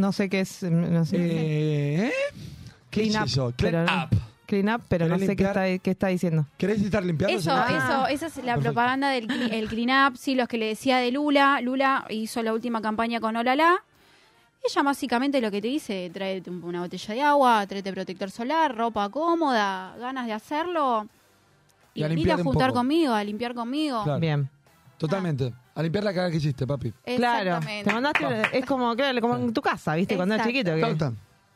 No 0.00 0.12
sé 0.12 0.28
qué 0.28 0.40
es, 0.40 0.62
no 0.62 1.04
sé. 1.04 1.16
Eh, 1.18 2.06
¿eh? 2.06 2.12
¿Qué 2.90 3.02
Clean 3.02 3.10
es 3.10 3.16
up, 3.20 3.26
eso? 3.26 3.54
Clean 3.56 3.72
pero 3.86 4.02
up. 4.02 4.08
Clean 4.46 4.68
up, 4.74 4.82
pero 4.88 5.06
no 5.06 5.14
¿Querés 5.14 5.28
sé 5.28 5.36
qué 5.36 5.44
está, 5.44 5.78
qué 5.78 5.90
está 5.92 6.06
diciendo. 6.08 6.46
¿Querés 6.56 6.80
estar 6.82 7.04
limpiando? 7.04 7.36
Eso, 7.36 7.52
Ah. 7.52 8.06
eso, 8.06 8.06
esa 8.08 8.26
es 8.26 8.36
la 8.38 8.54
Perfecto. 8.54 8.62
propaganda 8.62 9.10
del 9.10 9.30
el 9.52 9.68
clean 9.68 10.08
up, 10.12 10.16
sí, 10.16 10.34
los 10.34 10.48
que 10.48 10.58
le 10.58 10.66
decía 10.66 10.96
de 10.98 11.12
Lula. 11.12 11.60
Lula 11.60 12.04
hizo 12.10 12.42
la 12.42 12.52
última 12.52 12.80
campaña 12.82 13.20
con 13.20 13.36
Olala. 13.36 13.84
Ella 14.64 14.82
básicamente 14.82 15.40
lo 15.40 15.50
que 15.50 15.62
te 15.62 15.68
dice, 15.68 16.10
tráete 16.12 16.50
un- 16.50 16.64
una 16.64 16.80
botella 16.80 17.14
de 17.14 17.22
agua, 17.22 17.66
tráete 17.66 17.92
protector 17.92 18.30
solar, 18.30 18.74
ropa 18.76 19.08
cómoda, 19.08 19.94
ganas 19.98 20.26
de 20.26 20.32
hacerlo. 20.32 21.06
Y 21.94 22.02
a 22.02 22.08
Y 22.12 22.30
a 22.30 22.36
juntar 22.38 22.68
poco. 22.70 22.80
conmigo, 22.80 23.12
a 23.14 23.22
limpiar 23.22 23.54
conmigo. 23.54 24.02
Claro. 24.04 24.18
Bien. 24.20 24.48
Totalmente. 24.98 25.52
A 25.80 25.82
limpiar 25.82 26.04
la 26.04 26.12
cara 26.14 26.30
que 26.30 26.36
hiciste, 26.36 26.66
papi. 26.66 26.92
Claro, 27.16 27.56
Exactamente. 27.56 27.84
te 27.88 27.92
mandaste, 27.94 28.58
es 28.58 28.66
como, 28.66 28.94
claro, 28.94 29.20
como 29.20 29.36
en 29.36 29.52
tu 29.52 29.62
casa, 29.62 29.94
¿viste? 29.94 30.14
Cuando 30.16 30.34
eras 30.34 30.46
chiquito. 30.46 30.74
que- 30.74 30.80
Tauta. 30.80 31.12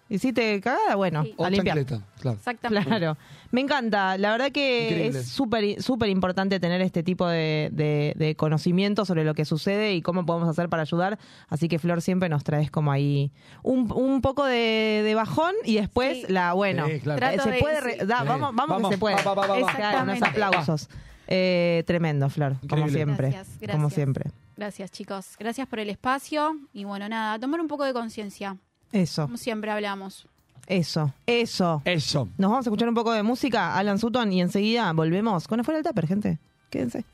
Hiciste 0.07 0.61
cagada, 0.61 0.97
bueno, 0.97 1.25
O 1.39 1.47
a 1.47 1.51
limpiar. 1.51 1.79
chancleta, 1.79 2.05
claro. 2.20 2.37
Exactamente. 2.37 2.87
Claro, 2.89 3.16
me 3.53 3.62
encanta. 3.62 4.18
La 4.18 4.33
verdad 4.33 4.53
que 4.53 4.89
Increíble. 4.91 5.18
es 5.20 5.29
súper 5.29 5.83
súper 5.83 6.11
importante 6.11 6.61
tener 6.61 6.83
este 6.83 7.03
tipo 7.03 7.27
de, 7.27 7.70
de- 7.72 8.12
de 8.14 8.37
conocimiento 8.37 9.07
sobre 9.07 9.25
lo 9.25 9.33
que 9.35 9.47
sucede 9.47 9.95
y 9.95 10.03
cómo 10.03 10.27
podemos 10.27 10.47
hacer 10.51 10.68
para 10.68 10.83
ayudar. 10.83 11.18
Así 11.49 11.68
que 11.68 11.79
Flor 11.79 12.03
siempre 12.03 12.29
nos 12.29 12.45
traes 12.45 12.70
como 12.70 12.93
ahí 12.93 13.33
un, 13.62 13.91
un 13.93 14.20
poco 14.20 14.45
de, 14.45 15.01
de 15.05 15.14
bajón 15.14 15.55
y 15.64 15.77
después 15.77 16.18
Sí. 16.18 16.27
la 16.33 16.53
bueno. 16.53 16.87
Sí, 16.87 17.01
claro. 17.01 17.18
Trato 17.20 17.43
Se 17.45 17.51
de- 17.53 17.59
puede 17.61 17.81
re- 17.81 17.99
sí. 18.01 18.07
da, 18.07 18.20
Sí. 18.20 18.29
vamos, 18.29 18.51
vamos, 18.55 18.68
Vamos, 18.68 18.89
que 18.91 18.95
se 18.97 19.01
puede. 19.01 19.16
va, 19.16 19.22
va, 19.22 19.35
va, 19.35 19.47
va, 19.47 19.61
va. 19.61 19.72
Claro, 19.75 20.03
unos 20.03 20.16
Exactamente. 20.18 20.27
aplausos. 20.45 20.89
Eh, 21.27 21.83
tremendo, 21.87 22.29
Flor, 22.29 22.57
como 22.68 22.89
siempre. 22.89 23.31
Gracias, 23.31 23.70
Como 23.70 23.91
siempre. 23.91 24.31
Gracias, 24.57 24.91
chicos. 24.93 25.37
Gracias 25.39 25.66
por 25.66 25.79
el 25.81 25.91
espacio. 25.91 26.57
Y 26.72 26.85
bueno, 26.85 27.09
nada, 27.09 27.39
tomar 27.39 27.61
un 27.61 27.68
poco 27.68 27.85
de 27.85 27.93
conciencia. 27.93 28.57
Eso, 28.93 29.22
Como 29.25 29.37
siempre 29.37 29.70
hablamos. 29.70 30.29
eso, 30.66 31.12
eso. 31.27 31.83
Eso. 31.85 32.29
Nos 32.39 32.51
vamos 32.51 32.66
a 32.66 32.68
escuchar 32.68 32.89
un 32.89 32.95
poco 32.95 33.12
de 33.12 33.22
música, 33.22 33.77
Alan 33.77 33.99
Sutton, 33.99 34.33
y 34.33 34.41
enseguida 34.41 34.93
volvemos 34.93 35.49
con 35.49 35.61
Afuera 35.61 35.79
del 35.79 35.87
Tupper, 35.87 36.07
gente. 36.07 36.39
Quédense. 36.70 37.05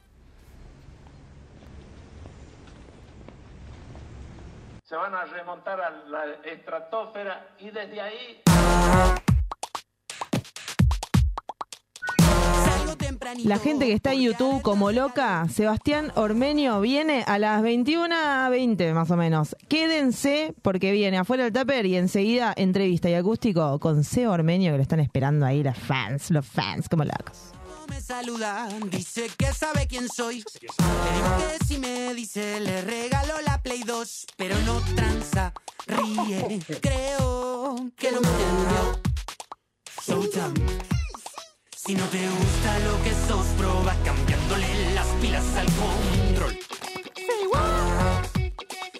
se 4.85 4.97
van 4.97 5.15
a 5.15 5.25
remontar 5.25 5.81
a 5.81 5.91
la 6.09 6.25
estratosfera 6.45 7.47
y 7.61 7.71
desde 7.71 8.01
ahí 8.01 8.43
La 13.45 13.59
gente 13.59 13.87
que 13.87 13.93
está 13.93 14.13
en 14.13 14.23
YouTube 14.23 14.63
como 14.63 14.93
loca, 14.93 15.47
Sebastián 15.49 16.13
Ormeño 16.15 16.81
viene 16.81 17.25
a 17.27 17.39
las 17.39 17.63
21.20 17.63 18.93
más 18.95 19.11
o 19.11 19.17
menos. 19.17 19.57
Quédense 19.69 20.55
porque 20.63 20.93
viene 20.93 21.19
afuera 21.19 21.45
del 21.45 21.53
tupper 21.53 21.87
y 21.87 21.97
enseguida 21.97 22.53
entrevista 22.57 23.09
y 23.09 23.15
acústico 23.15 23.79
con 23.79 24.05
Seba 24.05 24.33
Ormeño 24.33 24.73
que 24.73 24.77
lo 24.79 24.83
están 24.83 25.01
esperando 25.01 25.47
ahí 25.47 25.63
las 25.63 25.79
fans, 25.79 26.31
los 26.31 26.47
fans 26.47 26.89
como 26.89 27.05
locos. 27.05 27.53
me 27.89 28.01
saluda, 28.01 28.69
dice 28.91 29.29
que 29.37 29.53
sabe 29.53 29.87
quién 29.87 30.09
soy. 30.09 30.45
Digo 30.61 30.75
que 30.79 31.65
si 31.65 31.79
me 31.79 32.15
dice, 32.15 32.61
le 32.61 32.83
regalo 32.83 33.35
la 33.45 33.63
Play 33.63 33.83
2, 33.85 34.27
pero 34.37 34.57
no 34.67 34.81
tranza, 34.95 35.53
ríe. 35.87 36.61
Creo 36.81 37.77
que 37.97 38.11
me 38.11 38.17
entendió. 38.19 39.01
Showtime. 40.07 41.00
Si 41.87 41.95
no 41.95 42.05
te 42.09 42.19
gusta 42.19 42.79
lo 42.81 43.03
que 43.03 43.11
sos, 43.27 43.47
proba 43.57 43.95
cambiándole 44.05 44.93
las 44.95 45.07
pilas 45.23 45.43
al 45.57 45.67
control. 45.73 46.59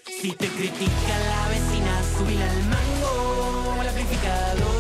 Si 0.07 0.33
te 0.33 0.49
critica 0.49 1.19
la 1.29 1.49
vecina, 1.49 2.03
subile 2.17 2.43
al 2.43 2.63
mango, 2.65 3.77
al 3.81 3.89
amplificador. 3.89 4.71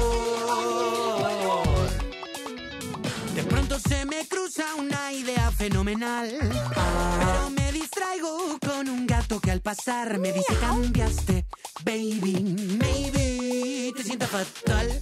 De 3.35 3.43
pronto 3.43 3.79
se 3.79 4.07
me 4.07 4.27
cruza 4.27 4.65
una 4.79 5.13
idea 5.13 5.51
fenomenal. 5.51 6.31
Pero 6.41 7.51
me 7.51 7.71
distraigo 7.73 8.59
con 8.67 8.89
un 8.89 9.07
gato 9.07 9.41
que 9.41 9.51
al 9.51 9.61
pasar 9.61 10.19
me 10.19 10.33
dice 10.33 10.57
cambiaste, 10.59 11.45
baby, 11.85 12.79
maybe 12.81 13.93
te 13.95 14.03
sienta 14.03 14.27
fatal. 14.27 14.99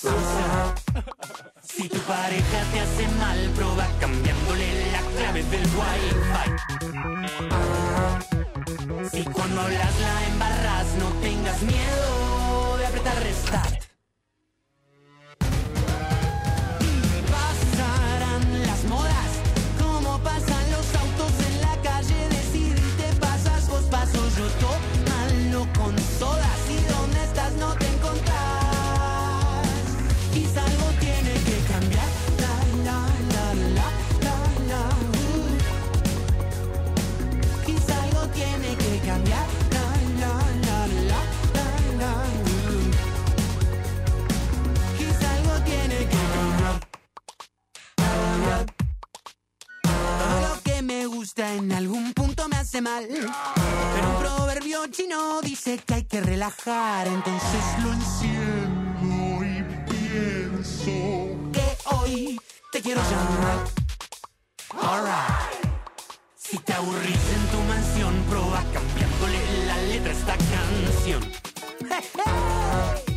Sosa. 0.00 0.74
Si 1.76 1.88
tu 1.88 1.98
pareja 2.00 2.64
te 2.72 2.80
hace 2.80 3.06
mal, 3.18 3.38
proba 3.54 3.86
cambiándole 4.00 4.90
la 4.92 5.00
clave 5.16 5.42
del 5.44 5.66
wifi. 5.76 6.50
Si 9.10 9.24
cuando 9.24 9.60
hablas 9.60 10.00
la 10.00 10.26
embarras, 10.26 10.86
no 10.98 11.08
tengas 11.20 11.62
miedo 11.62 12.76
de 12.78 12.86
apretar 12.86 13.22
restart. 13.22 13.79
Gusta 51.10 51.52
en 51.54 51.72
algún 51.72 52.12
punto 52.14 52.48
me 52.48 52.56
hace 52.56 52.80
mal. 52.80 53.06
Pero 53.08 54.10
un 54.10 54.22
proverbio 54.22 54.86
chino 54.88 55.40
dice 55.42 55.78
que 55.78 55.94
hay 55.94 56.04
que 56.04 56.20
relajar, 56.20 57.08
entonces 57.08 57.62
lo 57.82 57.92
enciendo 57.92 59.44
y 59.44 59.62
pienso 59.90 60.90
que 61.52 61.78
hoy 61.96 62.40
te 62.72 62.80
quiero 62.80 63.00
llamar. 63.02 63.64
Alright. 64.80 65.60
Si 66.36 66.58
te 66.58 66.72
aburrís 66.72 67.24
en 67.36 67.46
tu 67.52 67.58
mansión, 67.68 68.14
proba 68.28 68.62
cambiándole 68.72 69.66
la 69.66 69.76
letra 69.82 70.10
a 70.10 70.14
esta 70.14 70.36
canción. 70.36 71.22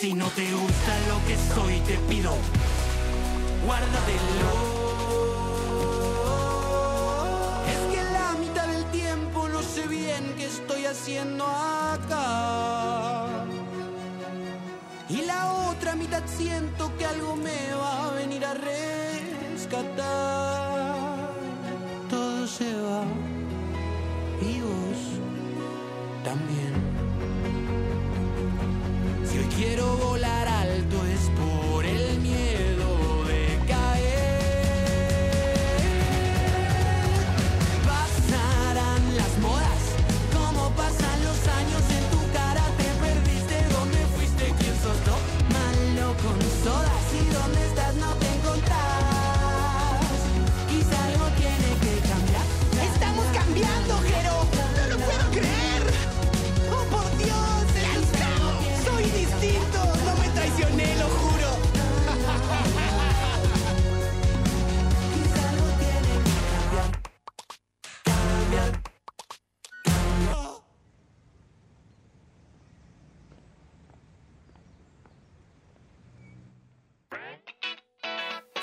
Si 0.00 0.14
no 0.14 0.26
te 0.28 0.50
gusta 0.50 0.98
lo 1.08 1.20
que 1.26 1.36
soy, 1.54 1.78
te 1.80 1.98
pido, 2.08 2.34
guárdatelo. 3.66 5.29
Bien 10.10 10.34
qué 10.36 10.46
estoy 10.46 10.82
haciendo 10.86 11.44
acá. 11.46 13.44
Y 15.08 15.22
la 15.22 15.52
otra 15.70 15.94
mitad 15.96 16.22
siento 16.26 16.82
que 16.96 17.04
algo 17.06 17.36
me 17.36 17.60
va 17.74 18.06
a 18.06 18.10
venir 18.12 18.44
a 18.44 18.54
rescatar. 18.54 19.90
Todo 22.08 22.46
se 22.46 22.70
va 22.86 23.02
y 24.50 24.52
vos 24.66 25.00
también. 26.28 26.72
Si 29.28 29.34
hoy 29.38 29.48
quiero 29.56 29.86
volar 29.96 30.39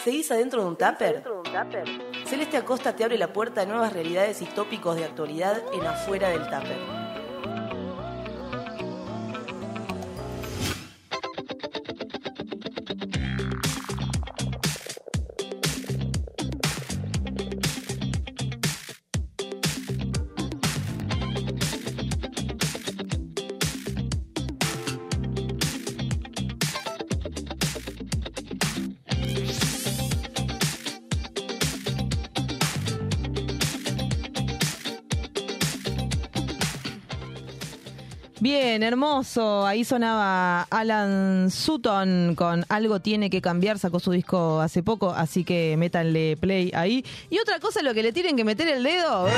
¿Seguís 0.08 0.32
adentro 0.32 0.62
de 0.62 0.68
un 0.70 0.78
tupper? 0.78 1.22
Celeste 2.28 2.56
Acosta 2.56 2.96
te 2.96 3.04
abre 3.04 3.18
la 3.18 3.34
puerta 3.34 3.64
a 3.64 3.66
nuevas 3.66 3.92
realidades 3.92 4.42
y 4.42 4.46
tópicos 4.46 4.96
de 4.96 5.04
actualidad 5.04 5.62
en 5.74 5.86
afuera 5.86 6.30
del 6.30 6.44
tupper. 6.44 7.07
Hermoso. 38.88 39.66
Ahí 39.66 39.84
sonaba 39.84 40.64
Alan 40.70 41.50
Sutton 41.52 42.36
con 42.36 42.66
Algo 42.70 43.00
tiene 43.00 43.30
que 43.30 43.42
cambiar. 43.42 43.78
Sacó 43.80 44.00
su 44.00 44.12
disco 44.12 44.60
hace 44.62 44.82
poco, 44.84 45.12
así 45.12 45.44
que 45.44 45.76
métanle 45.78 46.38
play 46.38 46.72
ahí. 46.74 47.06
Y 47.30 47.40
otra 47.40 47.60
cosa, 47.60 47.82
lo 47.82 47.94
que 47.94 48.04
le 48.04 48.12
tienen 48.14 48.36
que 48.36 48.44
meter 48.44 48.68
el 48.70 48.84
dedo. 48.84 49.28
¡Eh! 49.28 49.32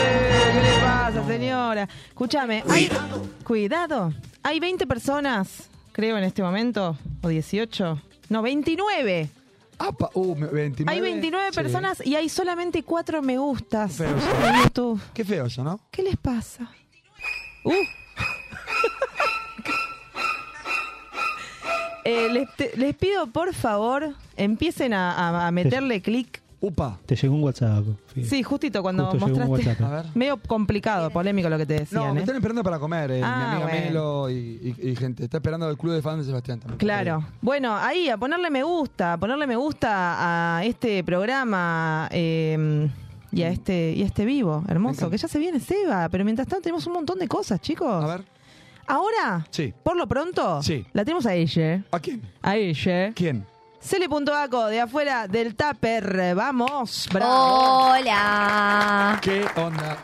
¿Qué 0.53 0.61
le 0.61 0.79
pasa, 0.85 1.27
señora? 1.27 1.87
Escúchame. 2.09 2.63
hay- 2.69 2.89
Cuidado. 3.43 4.13
Hay 4.43 4.59
20 4.59 4.87
personas, 4.87 5.69
creo, 5.91 6.17
en 6.17 6.23
este 6.23 6.41
momento. 6.41 6.97
O 7.21 7.27
18. 7.27 8.01
No, 8.29 8.41
29. 8.41 9.29
Apa, 9.79 10.09
uh, 10.13 10.35
me- 10.35 10.47
29. 10.47 10.91
Hay 10.95 11.01
29 11.01 11.47
Sí. 11.51 11.55
personas 11.55 12.05
y 12.05 12.15
hay 12.15 12.27
solamente 12.29 12.83
4 12.83 13.21
me 13.21 13.37
gustas 13.37 13.93
Feo 13.93 14.09
eso. 14.17 14.47
en 14.47 14.63
YouTube. 14.63 15.01
Qué 15.13 15.23
feo 15.23 15.45
eso, 15.45 15.63
¿no? 15.63 15.79
¿Qué 15.91 16.03
les 16.03 16.17
pasa? 16.17 16.69
Uh. 17.63 17.71
Eh, 22.10 22.30
les, 22.34 22.55
te- 22.55 22.72
les 22.78 22.95
pido, 22.95 23.28
por 23.28 23.53
favor, 23.53 24.14
empiecen 24.38 24.93
a, 24.93 25.12
a- 25.12 25.47
a 25.47 25.51
meterle 25.51 26.01
clic. 26.01 26.41
Upa. 26.62 26.97
Te 27.05 27.16
llegó 27.16 27.36
un 27.36 27.43
WhatsApp. 27.43 27.86
Fíjate. 28.14 28.28
Sí, 28.36 28.43
justito 28.43 28.82
cuando 28.82 29.05
Justo 29.12 29.28
llegó 29.28 29.39
un 29.43 29.47
mostraste. 29.47 29.82
WhatsApp. 29.82 29.99
A 29.99 30.03
ver. 30.03 30.12
Medio 30.16 30.36
complicado, 30.45 31.10
polémico 31.10 31.47
lo 31.49 31.57
que 31.57 31.66
te 31.66 31.74
decían. 31.80 32.03
No, 32.07 32.14
me 32.14 32.20
¿eh? 32.20 32.24
están 32.24 32.36
esperando 32.36 32.64
para 32.64 32.78
comer, 32.80 33.12
eh, 33.12 33.22
Ah, 33.24 33.38
mi 33.38 33.43
amiga 33.64 33.70
bueno. 33.70 33.86
Melo 33.86 34.30
y, 34.30 34.76
y- 34.78 34.89
y 34.89 34.95
gente. 34.97 35.24
Está 35.24 35.38
esperando 35.38 35.70
el 35.70 35.78
club 35.78 35.93
de 35.93 36.01
fans 36.01 36.20
de 36.20 36.26
Sebastián 36.26 36.60
también. 36.60 36.78
Claro. 36.78 37.24
Bueno, 37.41 37.78
ahí, 37.78 38.10
a 38.10 38.18
ponerle 38.18 38.49
me 38.49 38.64
gusta, 38.64 39.14
a 39.14 39.18
ponerle 39.18 39.47
me 39.47 39.55
gusta 39.55 40.57
a 40.57 40.66
este 40.66 41.01
programa 41.05 42.10
eh, 42.12 42.89
y 43.32 43.41
a 43.43 43.49
este 43.49 43.93
y 43.95 44.03
a 44.03 44.05
este 44.05 44.26
vivo, 44.26 44.66
hermoso, 44.68 45.10
que 45.10 45.18
ya 45.18 45.30
se 45.30 45.39
viene 45.39 45.62
Seba, 45.62 46.10
pero 46.10 46.26
mientras 46.26 46.45
tanto 46.47 46.64
tenemos 46.64 46.86
un 46.88 46.93
montón 46.93 47.20
de 47.20 47.28
cosas, 47.30 47.62
chicos. 47.62 48.03
A 48.03 48.05
ver. 48.18 48.26
Ahora, 48.89 49.45
Sí. 49.51 49.71
por 49.83 49.95
lo 49.95 50.07
pronto, 50.07 50.63
Sí. 50.63 50.83
la 50.93 51.05
tenemos 51.05 51.25
a 51.27 51.35
ella. 51.35 51.83
¿A 51.91 51.99
quién? 51.99 52.21
A 52.41 52.55
ella. 52.57 53.13
¿Quién? 53.13 53.45
Cele.aco, 53.79 54.65
de 54.65 54.81
afuera 54.81 55.27
del 55.27 55.55
tupper. 55.55 56.33
Vamos, 56.35 57.07
bravo. 57.13 57.91
Hola. 57.91 59.19
¿Qué 59.21 59.45
onda? 59.55 59.97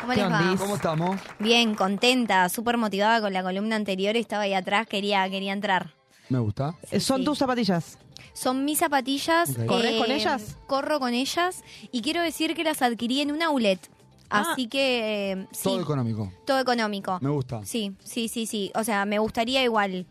¿Cómo 0.00 0.12
¿Qué 0.14 0.20
les 0.22 0.32
va? 0.32 0.54
¿Cómo 0.58 0.76
estamos? 0.76 1.20
Bien, 1.38 1.74
contenta, 1.74 2.48
súper 2.48 2.78
motivada 2.78 3.20
con 3.20 3.32
la 3.34 3.42
columna 3.42 3.76
anterior. 3.76 4.16
Estaba 4.16 4.44
ahí 4.44 4.54
atrás, 4.54 4.86
quería, 4.86 5.28
quería 5.28 5.52
entrar. 5.52 5.90
Me 6.30 6.38
gusta. 6.38 6.74
Eh, 6.90 6.98
Son 6.98 7.18
sí. 7.18 7.24
tus 7.26 7.38
zapatillas. 7.38 7.98
Son 8.32 8.64
mis 8.64 8.78
zapatillas. 8.78 9.50
Ok. 9.50 9.66
¿Corres 9.66 10.00
con 10.00 10.10
ellas? 10.10 10.56
Corro 10.66 10.98
con 10.98 11.12
ellas. 11.12 11.62
Y 11.92 12.00
quiero 12.00 12.22
decir 12.22 12.54
que 12.54 12.64
las 12.64 12.80
adquirí 12.80 13.20
en 13.20 13.32
un 13.32 13.42
outlet. 13.42 13.78
Ah. 14.30 14.46
Así 14.52 14.68
que 14.68 15.32
eh, 15.32 15.46
sí, 15.52 15.64
Todo 15.64 15.80
económico. 15.80 16.32
todo 16.46 16.60
económico. 16.60 17.18
Me 17.20 17.30
gusta. 17.30 17.60
Sí, 17.64 17.94
sí, 18.04 18.28
sí, 18.28 18.46
sí. 18.46 18.70
O 18.74 18.84
sea, 18.84 19.04
me 19.04 19.18
gustaría 19.18 19.62
igual 19.64 20.06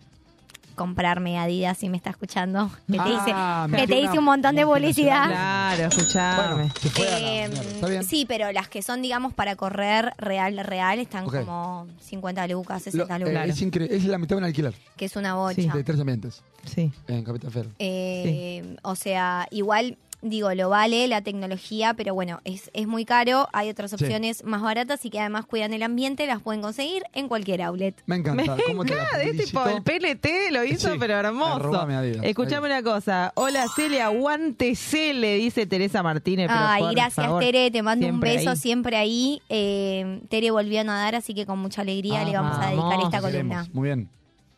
comprarme 0.75 1.37
Adidas 1.37 1.77
si 1.77 1.89
me 1.89 1.97
está 1.97 2.09
escuchando. 2.11 2.69
Que 2.87 2.93
te 2.93 2.99
Ah, 2.99 3.65
hice, 3.65 3.71
me 3.71 3.77
que 3.81 3.87
te 3.87 3.97
hice 3.99 4.11
una 4.11 4.19
un 4.19 4.25
montón 4.25 4.55
de 4.55 4.65
publicidad. 4.65 5.27
Claro, 5.27 5.85
escuchame. 5.87 6.53
Bueno, 6.53 6.73
se 6.79 6.89
fue 6.89 7.07
a 7.07 7.11
la 7.11 7.17
Eh, 7.19 7.47
mierda. 7.49 7.61
¿Está 7.71 7.87
bien? 7.87 8.03
sí, 8.05 8.25
pero 8.25 8.51
las 8.53 8.69
que 8.69 8.81
son, 8.81 9.01
digamos, 9.01 9.33
para 9.33 9.55
correr 9.57 10.13
real, 10.17 10.57
real, 10.59 10.99
están 10.99 11.25
Ok. 11.25 11.35
como 11.39 11.87
50 11.99 12.47
lucas, 12.47 12.85
Lo- 12.85 12.91
60 13.05 13.15
eh, 13.15 13.19
lucas, 13.19 13.61
es 13.91 14.05
la 14.05 14.17
mitad 14.17 14.35
de 14.35 14.39
un 14.39 14.43
alquiler 14.45 14.73
que 14.95 15.05
es 15.05 15.15
una 15.17 15.35
bocha. 15.35 15.61
de 15.73 15.83
tres 15.83 15.99
ambientes 15.99 16.41
Sí. 16.65 16.91
en 17.07 17.23
Capital 17.23 17.51
Federal. 17.51 17.73
Eh, 17.79 18.75
O 18.83 18.95
sea, 18.95 19.47
igual, 19.51 19.97
digo, 20.21 20.53
lo 20.53 20.69
vale 20.69 21.07
la 21.07 21.21
tecnología, 21.21 21.93
pero 21.93 22.13
bueno, 22.13 22.39
es, 22.43 22.69
es 22.73 22.87
muy 22.87 23.05
caro. 23.05 23.47
Hay 23.53 23.69
otras 23.69 23.91
Sí. 23.91 23.95
opciones 23.95 24.43
más 24.43 24.61
baratas 24.61 25.03
y 25.05 25.09
que 25.09 25.19
además 25.19 25.45
cuidan 25.45 25.73
el 25.73 25.81
ambiente, 25.83 26.27
las 26.27 26.41
pueden 26.41 26.61
conseguir 26.61 27.03
en 27.13 27.27
cualquier 27.27 27.61
outlet. 27.61 27.95
Me 28.05 28.17
encanta. 28.17 28.55
Me 28.55 28.63
¿Cómo 28.63 28.83
te 28.85 28.95
la 28.95 29.03
encanta, 29.03 29.23
es 29.23 29.37
tipo 29.45 29.65
el 29.67 29.81
PLT 29.83 30.51
lo 30.51 30.63
hizo, 30.65 30.91
Sí, 30.91 30.97
pero 30.99 31.13
hermoso. 31.15 31.87
Escuchame 32.23 32.67
una 32.67 32.83
cosa. 32.83 33.31
Hola, 33.35 33.65
Celia, 33.75 34.07
aguante 34.07 34.75
Cele, 34.75 35.35
dice 35.35 35.65
Teresa 35.65 36.03
Martínez. 36.03 36.47
pero 36.47 36.59
Ay, 36.61 36.81
por 36.83 36.91
gracias 36.91 37.25
favor, 37.25 37.41
Tere, 37.43 37.71
te 37.71 37.81
mando 37.81 38.05
siempre 38.05 38.31
un 38.31 38.35
beso 38.37 38.49
ahí. 38.51 38.57
siempre 38.57 38.97
ahí. 38.97 39.41
Eh, 39.49 40.21
Tere 40.29 40.51
volvió 40.51 40.81
a 40.81 40.83
nadar, 40.83 41.15
así 41.15 41.33
que 41.33 41.45
con 41.45 41.59
mucha 41.59 41.81
alegría 41.81 42.21
Ah, 42.21 42.25
le 42.25 42.33
vamos 42.33 42.57
a 42.57 42.67
dedicar 42.69 42.83
vamos. 42.89 43.05
esta 43.05 43.21
columna. 43.21 43.67
Muy 43.73 43.87
bien. 43.87 44.09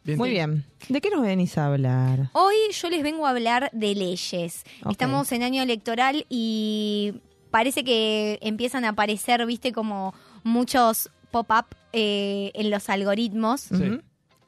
Muy 0.04 0.32
bien. 0.32 0.66
¿De 0.89 1.02
qué 1.02 1.10
nos 1.10 1.22
venís 1.22 1.58
a 1.58 1.68
hablar? 1.68 2.30
Hoy 2.34 2.56
yo 2.72 2.89
les 2.89 3.04
vengo 3.04 3.28
a 3.28 3.32
hablar 3.32 3.70
de 3.72 3.95
leyes. 3.95 4.64
Estamos 4.89 5.32
en 5.32 5.43
año 5.43 5.62
electoral 5.62 6.26
y 6.30 7.14
parece 7.52 7.84
que 7.84 8.39
empiezan 8.41 8.86
a 8.86 8.89
aparecer, 8.89 9.45
viste, 9.45 9.72
como 9.72 10.14
muchos 10.43 11.10
pop-up 11.30 11.66
eh, 11.93 12.52
en 12.56 12.70
los 12.70 12.89
algoritmos. 12.89 13.62
Sí. 13.62 13.99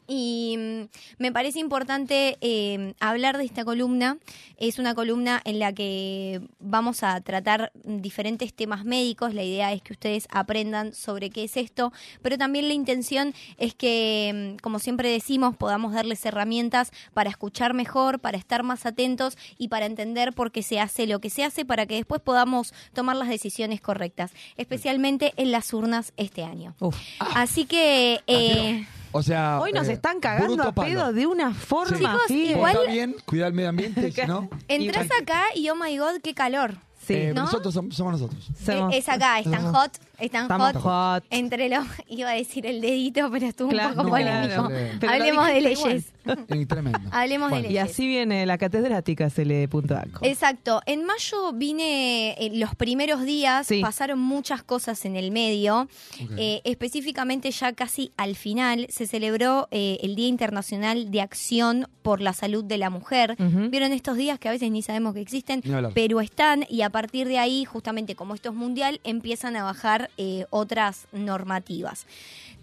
Y 0.07 0.55
mm, 0.57 0.81
me 1.17 1.31
parece 1.31 1.59
importante 1.59 2.37
eh, 2.41 2.93
hablar 2.99 3.37
de 3.37 3.45
esta 3.45 3.63
columna. 3.63 4.17
Es 4.57 4.79
una 4.79 4.95
columna 4.95 5.41
en 5.45 5.59
la 5.59 5.73
que 5.73 6.41
vamos 6.59 7.03
a 7.03 7.19
tratar 7.21 7.71
diferentes 7.83 8.53
temas 8.53 8.85
médicos. 8.85 9.33
La 9.33 9.43
idea 9.43 9.71
es 9.73 9.81
que 9.81 9.93
ustedes 9.93 10.27
aprendan 10.31 10.93
sobre 10.93 11.29
qué 11.29 11.45
es 11.45 11.57
esto, 11.57 11.91
pero 12.21 12.37
también 12.37 12.67
la 12.67 12.73
intención 12.73 13.33
es 13.57 13.75
que, 13.75 14.55
mm, 14.55 14.61
como 14.61 14.79
siempre 14.79 15.09
decimos, 15.09 15.55
podamos 15.55 15.93
darles 15.93 16.25
herramientas 16.25 16.91
para 17.13 17.29
escuchar 17.29 17.73
mejor, 17.73 18.19
para 18.19 18.37
estar 18.37 18.63
más 18.63 18.85
atentos 18.85 19.37
y 19.57 19.67
para 19.69 19.85
entender 19.85 20.33
por 20.33 20.51
qué 20.51 20.63
se 20.63 20.79
hace 20.79 21.07
lo 21.07 21.19
que 21.19 21.29
se 21.29 21.43
hace, 21.43 21.65
para 21.65 21.85
que 21.85 21.95
después 21.95 22.21
podamos 22.21 22.73
tomar 22.93 23.15
las 23.15 23.29
decisiones 23.29 23.81
correctas, 23.81 24.31
especialmente 24.57 25.33
en 25.37 25.51
las 25.51 25.73
urnas 25.73 26.13
este 26.17 26.43
año. 26.43 26.75
Uf. 26.79 26.95
Así 27.19 27.65
que... 27.65 28.21
eh, 28.27 28.85
O 29.13 29.23
sea. 29.23 29.59
Hoy 29.61 29.71
nos 29.71 29.87
eh, 29.87 29.93
están 29.93 30.19
cagando 30.19 30.61
a 30.63 30.73
pedo 30.73 31.13
de 31.13 31.25
una 31.25 31.53
forma. 31.53 31.97
Chicos, 31.97 32.29
igual- 32.31 32.75
Está 32.75 32.91
bien, 32.91 33.15
cuidar 33.25 33.47
el 33.49 33.53
medio 33.53 33.69
ambiente, 33.69 34.11
si 34.11 34.21
¿no? 34.27 34.49
Entras 34.67 35.07
acá 35.21 35.43
y 35.55 35.69
oh 35.69 35.75
my 35.75 35.97
god, 35.97 36.19
qué 36.21 36.33
calor. 36.33 36.75
Sí. 37.05 37.13
Eh, 37.15 37.31
¿no? 37.35 37.43
Nosotros 37.43 37.75
som- 37.75 37.91
somos 37.91 38.13
nosotros. 38.13 38.49
Somos- 38.65 38.93
Eh, 38.93 38.97
es 38.97 39.09
acá, 39.09 39.39
están 39.39 39.61
Somos- 39.61 39.75
hot, 39.75 39.91
están 40.19 40.43
Estamos 40.43 40.73
hot. 40.73 40.81
hot. 40.81 41.23
Entre 41.29 41.69
los, 41.69 41.85
iba 42.07 42.29
a 42.29 42.33
decir 42.33 42.65
el 42.65 42.81
dedito, 42.81 43.29
pero 43.31 43.45
estuvo 43.47 43.69
Claro, 43.69 43.89
un 43.89 43.95
poco 43.95 44.03
no, 44.05 44.11
polémico. 44.11 44.67
claro. 44.99 45.13
Hablemos 45.13 45.47
de 45.47 45.61
leyes. 45.61 46.05
Eh, 46.25 46.65
tremendo. 46.65 46.99
Hablemos 47.11 47.49
Bueno, 47.49 47.63
de 47.63 47.69
Y 47.69 47.73
leyes. 47.73 47.91
así 47.91 48.07
viene 48.07 48.45
la 48.45 48.57
catedrática 48.57 49.29
Cele.aco. 49.29 50.19
Exacto. 50.21 50.81
En 50.85 51.03
mayo 51.03 51.51
vine, 51.51 52.33
en 52.45 52.61
los 52.61 52.75
primeros 52.75 53.23
días, 53.25 53.67
Sí. 53.67 53.81
pasaron 53.81 54.19
muchas 54.19 54.63
cosas 54.63 55.03
en 55.03 55.17
el 55.17 55.31
medio. 55.31 55.89
Eh, 56.37 56.61
específicamente 56.63 57.51
ya 57.51 57.73
casi 57.73 58.13
al 58.15 58.37
final 58.37 58.87
se 58.89 59.05
celebró 59.05 59.67
eh, 59.71 59.97
el 60.01 60.15
Día 60.15 60.29
Internacional 60.29 61.11
de 61.11 61.19
Acción 61.19 61.87
por 62.03 62.21
la 62.21 62.31
Salud 62.31 62.63
de 62.63 62.77
la 62.77 62.89
Mujer. 62.89 63.35
Vieron 63.69 63.91
estos 63.91 64.15
días 64.15 64.39
que 64.39 64.47
a 64.47 64.51
veces 64.51 64.71
ni 64.71 64.81
sabemos 64.81 65.13
que 65.13 65.19
existen, 65.21 65.61
pero 65.93 66.21
están 66.21 66.65
y 66.69 66.83
a 66.83 66.89
partir 66.89 67.27
de 67.27 67.37
ahí, 67.39 67.65
justamente 67.65 68.15
como 68.15 68.33
esto 68.33 68.49
es 68.49 68.55
mundial, 68.55 69.01
empiezan 69.03 69.57
a 69.57 69.63
bajar 69.63 70.02
eh, 70.17 70.45
otras 70.49 71.07
normativas. 71.11 72.05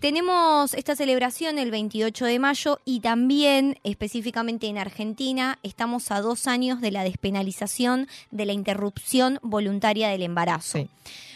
Tenemos 0.01 0.73
esta 0.73 0.97
celebración 0.97 1.59
el 1.59 1.71
28 1.71 2.25
de 2.25 2.39
mayo 2.39 2.81
y 2.87 3.01
también 3.01 3.79
específicamente 3.85 4.67
en 4.67 4.79
Argentina 4.79 5.59
estamos 5.63 6.11
a 6.11 6.23
dos 6.23 6.47
años 6.47 6.81
de 6.81 6.91
la 6.91 7.05
despenalización 7.05 8.09
de 8.31 8.47
la 8.47 8.55
interrupción 8.55 9.39
voluntaria 9.43 10.09
del 10.09 10.23
embarazo. 10.23 10.79
Sí. 10.79 10.89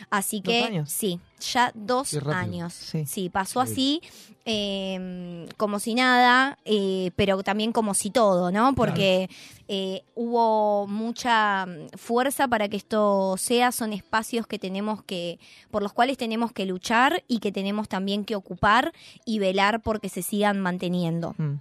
Así 0.09 0.41
¿Dos 0.41 0.53
que 0.53 0.63
años? 0.63 0.91
sí, 0.91 1.21
ya 1.53 1.73
dos 1.75 2.15
años. 2.27 2.73
Sí. 2.73 3.05
Sí. 3.07 3.29
pasó 3.29 3.61
así 3.61 4.01
eh, 4.47 5.47
como 5.57 5.79
si 5.79 5.95
nada, 5.95 6.59
eh, 6.65 7.11
pero 7.17 7.43
también 7.43 7.73
como 7.73 7.95
si 7.95 8.11
todo, 8.11 8.51
¿no? 8.51 8.75
Porque 8.75 9.31
eh, 9.69 10.03
hubo 10.15 10.87
mucha 10.87 11.65
mm, 11.65 11.97
fuerza 11.97 12.47
para 12.47 12.69
que 12.69 12.77
esto 12.77 13.37
sea, 13.39 13.73
son 13.73 13.95
espacios 13.95 14.47
que 14.47 14.59
tenemos 14.59 15.03
que, 15.03 15.39
por 15.71 15.83
los 15.83 15.95
cuales 15.95 16.19
tenemos 16.19 16.53
que 16.53 16.67
luchar 16.67 17.25
y 17.27 17.39
que 17.39 17.53
tenemos 17.53 17.89
también 17.89 18.25
que 18.25 18.37
ocupar 18.37 18.93
y 19.25 19.39
velar 19.39 19.81
porque 19.83 20.11
se 20.11 20.23
sigan 20.23 20.61
manteniendo. 20.61 21.35
Mm. 21.39 21.55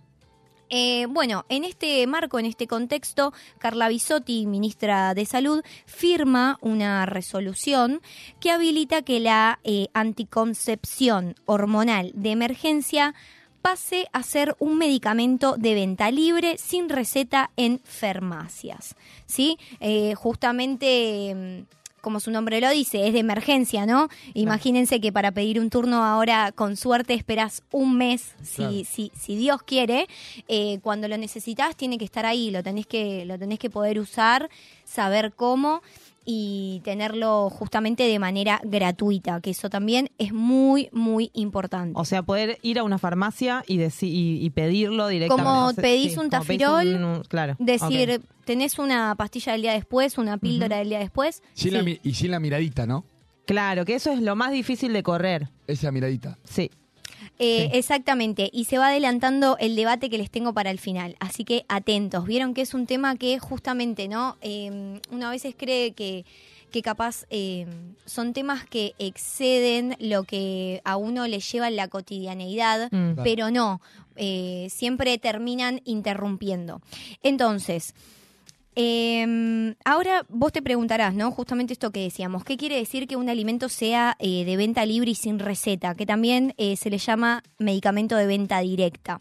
Eh, 0.76 1.05
bueno, 1.07 1.45
en 1.49 1.65
este 1.65 2.07
marco, 2.07 2.39
en 2.39 2.47
este 2.47 2.65
contexto, 2.65 3.32
Carla 3.59 3.89
Bisotti, 3.89 4.47
ministra 4.47 5.13
de 5.13 5.24
Salud, 5.28 5.63
firma 5.86 6.57
una 6.61 7.05
resolución 7.05 8.01
que 8.39 8.49
habilita 8.49 9.03
que 9.03 9.19
la 9.19 9.59
eh, 9.63 9.89
anticoncepción 9.93 11.36
hormonal 11.45 12.11
de 12.15 12.32
emergencia 12.32 13.13
pase 13.61 14.07
a 14.13 14.24
ser 14.24 14.55
un 14.57 14.80
medicamento 14.80 15.57
de 15.57 15.76
venta 15.76 16.09
libre 16.09 16.57
sin 16.57 16.89
receta 16.89 17.51
en 17.55 17.80
farmacias. 17.84 18.95
¿Sí? 19.28 19.59
Eh, 19.80 20.15
justamente. 20.15 21.67
Como 22.04 22.20
su 22.20 22.32
nombre 22.32 22.60
lo 22.60 22.70
dice, 22.70 23.08
es 23.08 23.14
de 23.14 23.20
emergencia, 23.20 23.86
¿no? 23.86 24.10
Imagínense 24.34 24.99
que 24.99 25.14
para 25.14 25.32
pedir 25.32 25.58
un 25.58 25.70
turno 25.70 26.04
ahora, 26.04 26.51
con 26.51 26.76
suerte, 26.76 27.14
esperas 27.14 27.64
un 27.72 27.95
mes, 27.97 28.36
si, 28.43 28.56
Claro. 28.58 28.74
si, 28.86 29.12
si 29.18 29.38
Dios 29.38 29.64
quiere. 29.64 30.08
Eh, 30.49 30.80
cuando 30.84 31.08
lo 31.08 31.18
necesitas, 31.18 31.78
tiene 31.78 31.97
que 31.97 32.04
estar 32.04 32.26
ahí, 32.26 32.51
lo 32.51 32.62
tenés 32.62 32.88
que, 32.88 33.24
lo 33.24 33.39
tenés 33.39 33.58
que 33.58 33.70
poder 33.70 33.99
usar, 33.99 34.49
saber 34.84 35.32
cómo. 35.34 35.82
Y 36.26 36.82
tenerlo 36.84 37.49
justamente 37.49 38.03
de 38.03 38.19
manera 38.19 38.59
gratuita, 38.63 39.41
que 39.41 39.49
eso 39.51 39.69
también 39.69 40.09
es 40.17 40.34
muy, 40.34 40.89
muy 40.91 41.32
importante. 41.34 41.99
O 41.99 42.05
sea, 42.05 42.24
poder 42.24 42.57
ir 42.61 42.80
a 42.80 42.84
una 42.84 42.97
farmacia 42.97 43.63
y, 43.67 43.82
y, 43.82 43.89
y 44.45 44.49
pedirlo 44.51 45.07
directamente. 45.07 45.43
Como 45.49 45.65
O 45.67 45.71
sea, 45.74 45.82
pedís 45.82 46.13
sí, 46.13 46.19
un 46.19 46.30
como 46.30 46.43
pedís 46.45 46.59
tafirol, 46.59 46.88
un- 46.95 47.03
un- 47.03 47.21
claro. 47.24 47.55
Decir, 47.59 48.21
tenés 48.45 48.80
una 48.80 49.15
pastilla 49.15 49.53
del 49.53 49.61
día 49.63 49.74
después, 49.74 50.17
una 50.17 50.38
píldora 50.38 50.78
del 50.78 50.89
día 50.89 50.99
después. 50.99 51.41
Sin 51.53 51.74
la 51.74 51.80
Sí. 51.80 51.86
mi- 51.86 51.99
y 52.03 52.13
sin 52.13 52.32
la 52.32 52.39
miradita, 52.39 52.86
¿no? 52.86 53.05
Claro, 53.45 53.84
que 53.84 53.95
eso 53.95 54.11
es 54.11 54.21
lo 54.21 54.36
más 54.38 54.51
difícil 54.51 54.93
de 54.93 55.03
correr. 55.03 55.49
Esa 55.67 55.91
miradita. 55.91 56.38
Sí. 56.45 56.71
Eh, 57.40 57.70
Exactamente, 57.74 58.50
y 58.54 58.66
se 58.66 58.78
va 58.78 58.88
adelantando 58.88 59.58
el 59.60 59.76
debate 59.76 60.10
que 60.10 60.18
les 60.18 60.30
tengo 60.30 60.54
para 60.54 60.72
el 60.72 60.80
final, 60.80 61.16
así 61.20 61.44
que 61.44 61.66
atentos. 61.68 62.26
Vieron 62.26 62.54
que 62.54 62.62
es 62.62 62.74
un 62.74 62.86
tema 62.86 63.16
que 63.16 63.40
justamente, 63.40 64.08
¿no? 64.08 64.38
Eh, 64.42 65.00
uno 65.12 65.28
a 65.28 65.32
veces 65.32 65.56
cree 65.58 65.92
que, 65.94 66.26
que 66.72 66.82
capaz 66.82 67.26
eh, 67.30 67.66
son 68.06 68.34
temas 68.34 68.66
que 68.66 68.94
exceden 69.00 69.96
lo 70.00 70.24
que 70.24 70.82
a 70.86 70.98
uno 70.98 71.28
le 71.28 71.40
lleva 71.40 71.68
en 71.68 71.76
la 71.76 71.88
cotidianeidad, 71.88 72.90
Mm. 72.92 73.24
Pero 73.24 73.50
no, 73.52 73.82
eh, 74.16 74.68
siempre 74.70 75.18
terminan 75.18 75.82
interrumpiendo. 75.86 76.82
Entonces, 77.24 77.94
eh, 78.76 79.76
ahora 79.86 80.26
vos 80.30 80.51
te 80.51 80.61
preguntarás, 80.61 81.13
¿no? 81.13 81.32
Justamente 81.32 81.74
esto 81.74 81.91
que 81.91 82.01
decíamos, 82.01 82.43
¿qué 82.43 82.57
quiere 82.57 82.78
decir 82.78 83.07
que 83.07 83.15
un 83.15 83.30
alimento 83.30 83.69
sea 83.69 84.15
eh, 84.19 84.45
de 84.45 84.57
venta 84.57 84.86
libre 84.86 85.11
y 85.11 85.15
sin 85.15 85.39
receta? 85.39 85.95
Que 85.95 86.05
también 86.05 86.53
eh, 86.57 86.76
se 86.76 86.89
le 86.89 86.97
llama 86.97 87.43
medicamento 87.59 88.15
de 88.15 88.26
venta 88.26 88.59
directa. 88.59 89.19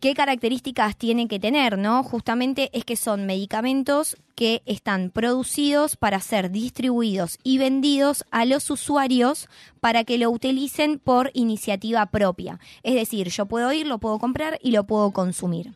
¿Qué 0.00 0.12
características 0.12 0.98
tiene 0.98 1.28
que 1.28 1.40
tener, 1.40 1.78
no? 1.78 2.02
Justamente 2.02 2.68
es 2.74 2.84
que 2.84 2.94
son 2.94 3.24
medicamentos 3.24 4.18
que 4.34 4.60
están 4.66 5.08
producidos 5.08 5.96
para 5.96 6.20
ser 6.20 6.50
distribuidos 6.50 7.38
y 7.42 7.56
vendidos 7.56 8.26
a 8.30 8.44
los 8.44 8.68
usuarios 8.68 9.48
para 9.80 10.04
que 10.04 10.18
lo 10.18 10.30
utilicen 10.30 10.98
por 10.98 11.30
iniciativa 11.32 12.04
propia. 12.04 12.60
Es 12.82 12.94
decir, 12.96 13.30
yo 13.30 13.46
puedo 13.46 13.72
ir, 13.72 13.86
lo 13.86 13.96
puedo 13.96 14.18
comprar 14.18 14.58
y 14.62 14.72
lo 14.72 14.84
puedo 14.84 15.12
consumir. 15.12 15.72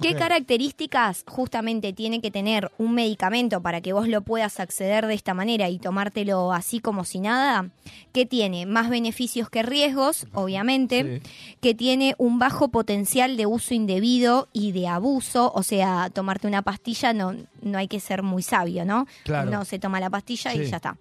¿Qué 0.00 0.14
características 0.14 1.24
justamente 1.26 1.92
tiene 1.92 2.20
que 2.20 2.30
tener 2.30 2.70
un 2.78 2.94
medicamento 2.94 3.60
para 3.60 3.80
que 3.80 3.92
vos 3.92 4.08
lo 4.08 4.22
puedas 4.22 4.60
acceder 4.60 5.06
de 5.06 5.14
esta 5.14 5.34
manera 5.34 5.68
y 5.68 5.78
tomártelo 5.78 6.52
así 6.52 6.80
como 6.80 7.04
si 7.04 7.20
nada? 7.20 7.70
Que 8.12 8.26
tiene 8.26 8.66
más 8.66 8.90
beneficios 8.90 9.50
que 9.50 9.62
riesgos, 9.62 10.26
obviamente, 10.32 11.20
que 11.60 11.74
tiene 11.74 12.14
un 12.18 12.38
bajo 12.38 12.68
potencial 12.68 13.36
de 13.36 13.46
uso 13.46 13.74
indebido 13.74 14.48
y 14.52 14.72
de 14.72 14.88
abuso, 14.88 15.52
o 15.54 15.62
sea, 15.62 16.10
tomarte 16.10 16.46
una 16.46 16.62
pastilla 16.62 17.12
no, 17.12 17.34
no 17.62 17.78
hay 17.78 17.88
que 17.88 18.00
ser 18.00 18.22
muy 18.22 18.42
sabio, 18.42 18.84
¿no? 18.84 19.06
Claro. 19.24 19.50
No 19.50 19.64
se 19.64 19.78
toma 19.78 20.00
la 20.00 20.10
pastilla 20.10 20.54
y 20.54 20.66
ya 20.66 20.76
está. 20.76 20.96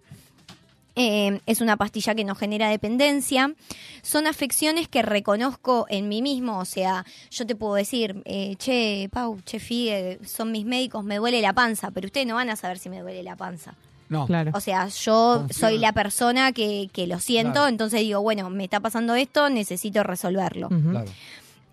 Eh, 0.98 1.39
es 1.45 1.62
una 1.62 1.78
pastilla 1.78 2.16
que 2.16 2.24
no 2.26 2.34
genera 2.36 2.70
dependencia. 2.70 3.54
Son 4.02 4.26
afecciones 4.28 4.88
que 4.88 5.04
reconozco 5.04 5.86
en 5.89 6.10
mí 6.10 6.22
mismo. 6.22 6.58
O 6.60 6.66
sea, 6.66 7.06
yo 7.30 7.45
te 7.45 7.56
puedo 7.56 7.76
decir, 7.76 8.22
eh, 8.26 8.56
che, 8.58 9.08
Pau, 9.12 9.39
che, 9.45 9.60
Figue, 9.60 10.20
son 10.26 10.52
mis 10.52 10.66
médicos, 10.66 11.04
me 11.04 11.18
duele 11.18 11.39
la 11.41 11.54
panza, 11.54 11.91
pero 11.91 12.08
ustedes 12.08 12.26
no 12.26 12.36
van 12.36 12.50
a 12.50 12.56
saber 12.56 12.80
si 12.80 12.89
me 12.89 13.02
duele 13.02 13.22
la 13.24 13.36
panza. 13.36 13.76
No. 14.10 14.26
Claro. 14.26 14.52
O 14.54 14.60
sea, 14.62 14.88
yo 14.88 15.36
Confía. 15.39 15.54
soy 15.60 15.78
la 15.80 15.91
persona 15.93 16.52
que, 16.54 16.89
que 16.93 17.08
lo 17.08 17.20
siento, 17.20 17.54
Claro. 17.54 17.68
entonces 17.68 18.00
digo, 18.00 18.22
bueno, 18.22 18.50
me 18.50 18.64
está 18.64 18.80
pasando 18.80 19.16
esto, 19.16 19.50
necesito 19.50 20.02
resolverlo. 20.02 20.70
Claro. 20.70 21.12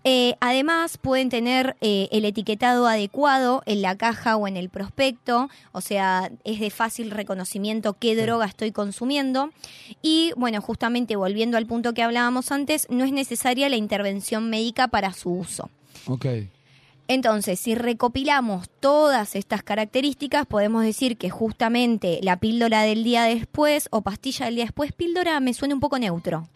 Eh, 0.07 0.35
además, 0.39 0.99
pueden 0.99 1.29
tener 1.29 1.75
eh, 1.81 2.07
el 2.11 2.25
etiquetado 2.25 2.85
adecuado 2.85 3.63
en 3.65 3.81
la 3.81 3.97
caja 3.97 4.37
o 4.37 4.47
en 4.47 4.55
el 4.55 4.69
prospecto, 4.69 5.49
o 5.71 5.81
sea, 5.81 6.31
es 6.43 6.59
de 6.59 6.69
fácil 6.69 7.09
reconocimiento 7.09 7.93
qué 7.93 8.15
droga 8.15 8.45
estoy 8.45 8.71
consumiendo. 8.71 9.49
Y 10.03 10.31
bueno, 10.37 10.61
justamente 10.61 11.15
volviendo 11.15 11.57
al 11.57 11.65
punto 11.65 11.95
que 11.95 12.03
hablábamos 12.03 12.51
antes, 12.51 12.85
no 12.91 13.03
es 13.03 13.11
necesaria 13.11 13.67
la 13.67 13.77
intervención 13.77 14.47
médica 14.47 14.87
para 14.89 15.11
su 15.11 15.31
uso. 15.31 15.71
Ok. 16.05 16.27
Entonces, 17.07 17.59
si 17.59 17.73
recopilamos 17.73 18.69
todas 18.79 19.35
estas 19.35 19.63
características, 19.63 20.45
podemos 20.45 20.83
decir 20.83 21.17
que 21.17 21.31
justamente 21.31 22.19
la 22.21 22.39
píldora 22.39 22.83
del 22.83 23.03
día 23.03 23.23
después 23.23 23.87
o 23.89 24.01
pastilla 24.01 24.45
del 24.45 24.55
día 24.55 24.65
después, 24.65 24.91
píldora 24.91 25.39
me 25.39 25.55
suena 25.55 25.73
un 25.73 25.81
poco 25.81 25.97
neutro. 25.97 26.47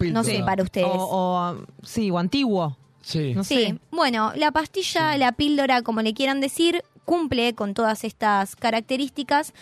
No 0.00 0.24
sé, 0.24 0.42
para 0.46 0.62
ustedes. 0.62 0.88
O, 0.88 1.08
o, 1.10 1.56
sí, 1.82 2.10
o 2.10 2.18
antiguo. 2.18 2.78
Sí. 3.06 3.34
No 3.34 3.44
sí, 3.44 3.54
sé. 3.54 3.78
bueno, 3.92 4.32
la 4.34 4.50
pastilla, 4.50 5.16
la 5.16 5.30
píldora, 5.30 5.82
como 5.82 6.02
le 6.02 6.12
quieran 6.12 6.40
decir, 6.40 6.82
cumple 7.04 7.54
con 7.54 7.72
todas 7.72 8.02
estas 8.02 8.56
características 8.56 9.52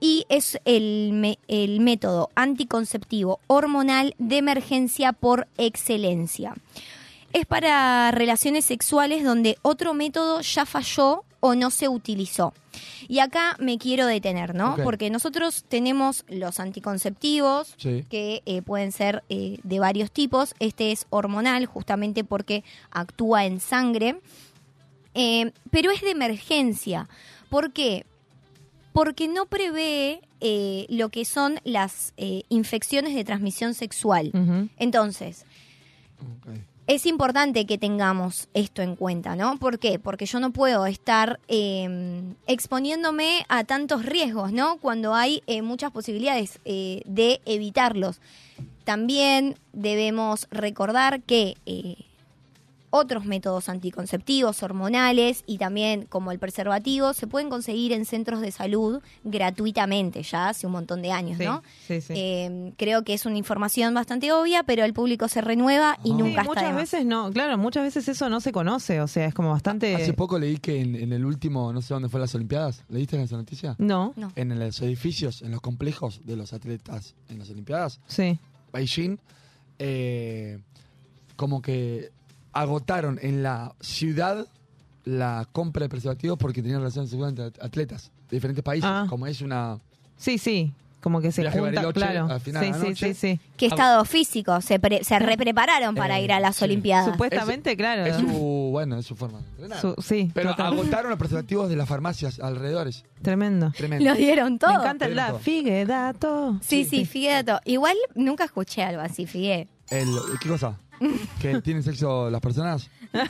y 0.00 0.24
es 0.30 0.58
el, 0.64 1.10
me- 1.12 1.38
el 1.46 1.80
método 1.80 2.30
anticonceptivo 2.34 3.40
hormonal 3.46 4.14
de 4.18 4.38
emergencia 4.38 5.12
por 5.12 5.46
excelencia. 5.58 6.54
Es 7.34 7.44
para 7.44 8.10
relaciones 8.10 8.64
sexuales 8.64 9.22
donde 9.22 9.58
otro 9.60 9.92
método 9.92 10.40
ya 10.40 10.64
falló 10.64 11.24
o 11.46 11.54
no 11.54 11.70
se 11.70 11.88
utilizó. 11.90 12.54
Y 13.06 13.18
acá 13.18 13.54
me 13.60 13.76
quiero 13.76 14.06
detener, 14.06 14.54
¿no? 14.54 14.76
Porque 14.82 15.10
nosotros 15.10 15.66
tenemos 15.68 16.24
los 16.26 16.58
anticonceptivos, 16.58 17.74
Sí. 17.76 18.02
que 18.08 18.42
eh, 18.46 18.62
pueden 18.62 18.92
ser 18.92 19.22
eh, 19.28 19.58
de 19.62 19.78
varios 19.78 20.10
tipos. 20.10 20.54
Este 20.58 20.90
es 20.90 21.06
hormonal, 21.10 21.66
justamente 21.66 22.24
porque 22.24 22.64
actúa 22.90 23.44
en 23.44 23.60
sangre. 23.60 24.20
Eh, 25.12 25.52
pero 25.70 25.90
es 25.90 26.00
de 26.00 26.12
emergencia. 26.12 27.10
¿Por 27.50 27.74
qué? 27.74 28.06
Porque 28.94 29.28
no 29.28 29.44
prevé 29.44 30.22
lo 30.88 31.10
que 31.10 31.26
son 31.26 31.60
las 31.64 32.14
infecciones 32.48 33.14
de 33.14 33.22
transmisión 33.24 33.74
sexual. 33.74 34.30
Entonces, 34.78 35.44
es 36.86 37.06
importante 37.06 37.66
que 37.66 37.78
tengamos 37.78 38.48
esto 38.52 38.82
en 38.82 38.96
cuenta, 38.96 39.36
¿no? 39.36 39.58
¿Por 39.58 39.78
qué? 39.78 39.98
Porque 39.98 40.26
yo 40.26 40.40
no 40.40 40.52
puedo 40.52 40.86
estar 40.86 41.40
eh, 41.48 42.22
exponiéndome 42.46 43.46
a 43.48 43.64
tantos 43.64 44.04
riesgos, 44.04 44.52
¿no? 44.52 44.76
Cuando 44.78 45.14
hay 45.14 45.42
eh, 45.46 45.62
muchas 45.62 45.90
posibilidades 45.92 46.60
eh, 46.64 47.02
de 47.06 47.40
evitarlos. 47.46 48.20
También 48.84 49.56
debemos 49.72 50.46
recordar 50.50 51.22
que 51.22 51.56
eh, 51.64 51.96
otros 52.96 53.24
métodos 53.24 53.68
anticonceptivos, 53.68 54.62
hormonales 54.62 55.42
y 55.46 55.58
también 55.58 56.06
como 56.06 56.30
el 56.30 56.38
preservativo 56.38 57.12
se 57.12 57.26
pueden 57.26 57.50
conseguir 57.50 57.92
en 57.92 58.04
centros 58.04 58.40
de 58.40 58.52
salud 58.52 59.02
gratuitamente 59.24 60.22
ya 60.22 60.48
hace 60.50 60.66
un 60.66 60.72
montón 60.74 61.02
de 61.02 61.10
años, 61.10 61.38
Sí, 61.38 61.44
¿no? 61.44 61.62
sí, 61.88 62.00
sí. 62.00 62.12
Eh, 62.16 62.72
creo 62.76 63.02
que 63.02 63.14
es 63.14 63.26
una 63.26 63.36
información 63.36 63.94
bastante 63.94 64.30
obvia, 64.32 64.62
pero 64.62 64.84
el 64.84 64.92
público 64.92 65.26
se 65.26 65.40
renueva 65.40 65.98
y 66.04 66.08
Sí, 66.10 66.14
nunca 66.14 66.42
está 66.42 66.42
de 66.42 66.48
muchas 66.48 66.64
más. 66.72 66.76
veces 66.76 67.04
no, 67.04 67.32
claro, 67.32 67.58
muchas 67.58 67.82
veces 67.82 68.06
eso 68.08 68.28
no 68.30 68.40
se 68.40 68.52
conoce, 68.52 69.00
o 69.00 69.08
sea, 69.08 69.26
es 69.26 69.34
como 69.34 69.50
bastante... 69.50 69.94
Hace 69.96 70.12
poco 70.12 70.38
leí 70.38 70.58
que 70.58 70.80
en, 70.80 70.94
en 70.94 71.12
el 71.12 71.24
último, 71.24 71.72
no 71.72 71.82
sé 71.82 71.94
dónde 71.94 72.08
fue 72.08 72.20
las 72.20 72.32
Olimpiadas. 72.36 72.84
¿Leíste 72.88 73.20
esa 73.20 73.36
noticia? 73.36 73.74
No. 73.78 74.12
No. 74.16 74.30
En 74.36 74.56
los 74.56 74.80
edificios, 74.82 75.42
en 75.42 75.50
los 75.50 75.60
complejos 75.60 76.20
de 76.24 76.36
los 76.36 76.52
atletas 76.52 77.14
en 77.28 77.40
las 77.40 77.50
Olimpiadas, 77.50 78.00
Sí. 78.06 78.38
Beijing, 78.72 79.18
eh, 79.78 80.58
como 81.36 81.60
que 81.60 82.10
agotaron 82.54 83.18
en 83.22 83.42
la 83.42 83.74
ciudad 83.80 84.46
la 85.04 85.46
compra 85.52 85.82
de 85.82 85.88
preservativos 85.90 86.38
porque 86.38 86.62
tenían 86.62 86.80
relaciones 86.80 87.10
sexuales 87.10 87.38
entre 87.38 87.64
atletas 87.64 88.10
de 88.30 88.36
diferentes 88.36 88.64
países. 88.64 88.88
Ah. 88.90 89.06
Como 89.08 89.26
es 89.26 89.40
una. 89.42 89.78
Sí, 90.16 90.38
sí, 90.38 90.72
como 91.02 91.20
que 91.20 91.30
se 91.32 91.42
Viaje 91.42 91.58
junta, 91.58 91.74
Bariloche, 91.82 92.00
claro. 92.00 92.32
al 92.32 92.40
final 92.40 92.62
sí, 92.64 92.66
de 92.66 92.72
la 92.72 92.78
sí, 92.82 92.88
noche. 92.88 93.14
sí, 93.14 93.34
sí. 93.34 93.40
¿Qué 93.58 93.66
estado 93.66 94.02
físico? 94.06 94.58
Se, 94.62 94.78
pre- 94.78 95.04
se 95.04 95.18
reprepararon 95.18 95.94
para 95.94 96.18
Eh, 96.18 96.24
ir 96.24 96.32
a 96.32 96.40
las 96.40 96.56
sí. 96.56 96.64
Olimpiadas. 96.64 97.10
Supuestamente, 97.12 97.76
claro. 97.76 98.06
Es 98.06 98.16
su, 98.16 98.68
bueno, 98.72 98.96
es 98.96 99.04
su 99.04 99.14
forma 99.14 99.40
de 99.40 99.44
entrenar. 99.50 99.80
Su- 99.82 99.94
sí, 100.00 100.30
Pero 100.32 100.50
total. 100.52 100.72
agotaron 100.72 101.10
los 101.10 101.18
preservativos 101.18 101.68
de 101.68 101.76
las 101.76 101.86
farmacias 101.86 102.40
alrededores. 102.40 103.04
Tremendo. 103.20 103.70
Tremendo. 103.76 104.06
Lo 104.08 104.14
dieron 104.14 104.58
todo. 104.58 104.70
Me 104.72 104.76
encanta 104.78 105.04
el 105.04 105.14
da, 105.16 105.34
figue, 105.38 105.84
dato. 105.84 106.58
Sí, 106.62 106.84
sí, 106.86 107.04
Figueto. 107.04 107.60
Igual 107.66 107.96
nunca 108.14 108.44
escuché 108.44 108.82
algo 108.82 109.02
así, 109.02 109.26
Figue. 109.26 109.68
El, 109.90 110.08
¿Qué 110.40 110.48
cosa? 110.48 110.78
¿Que 111.40 111.60
tienen 111.60 111.82
sexo 111.82 112.30
las 112.30 112.40
personas? 112.40 112.90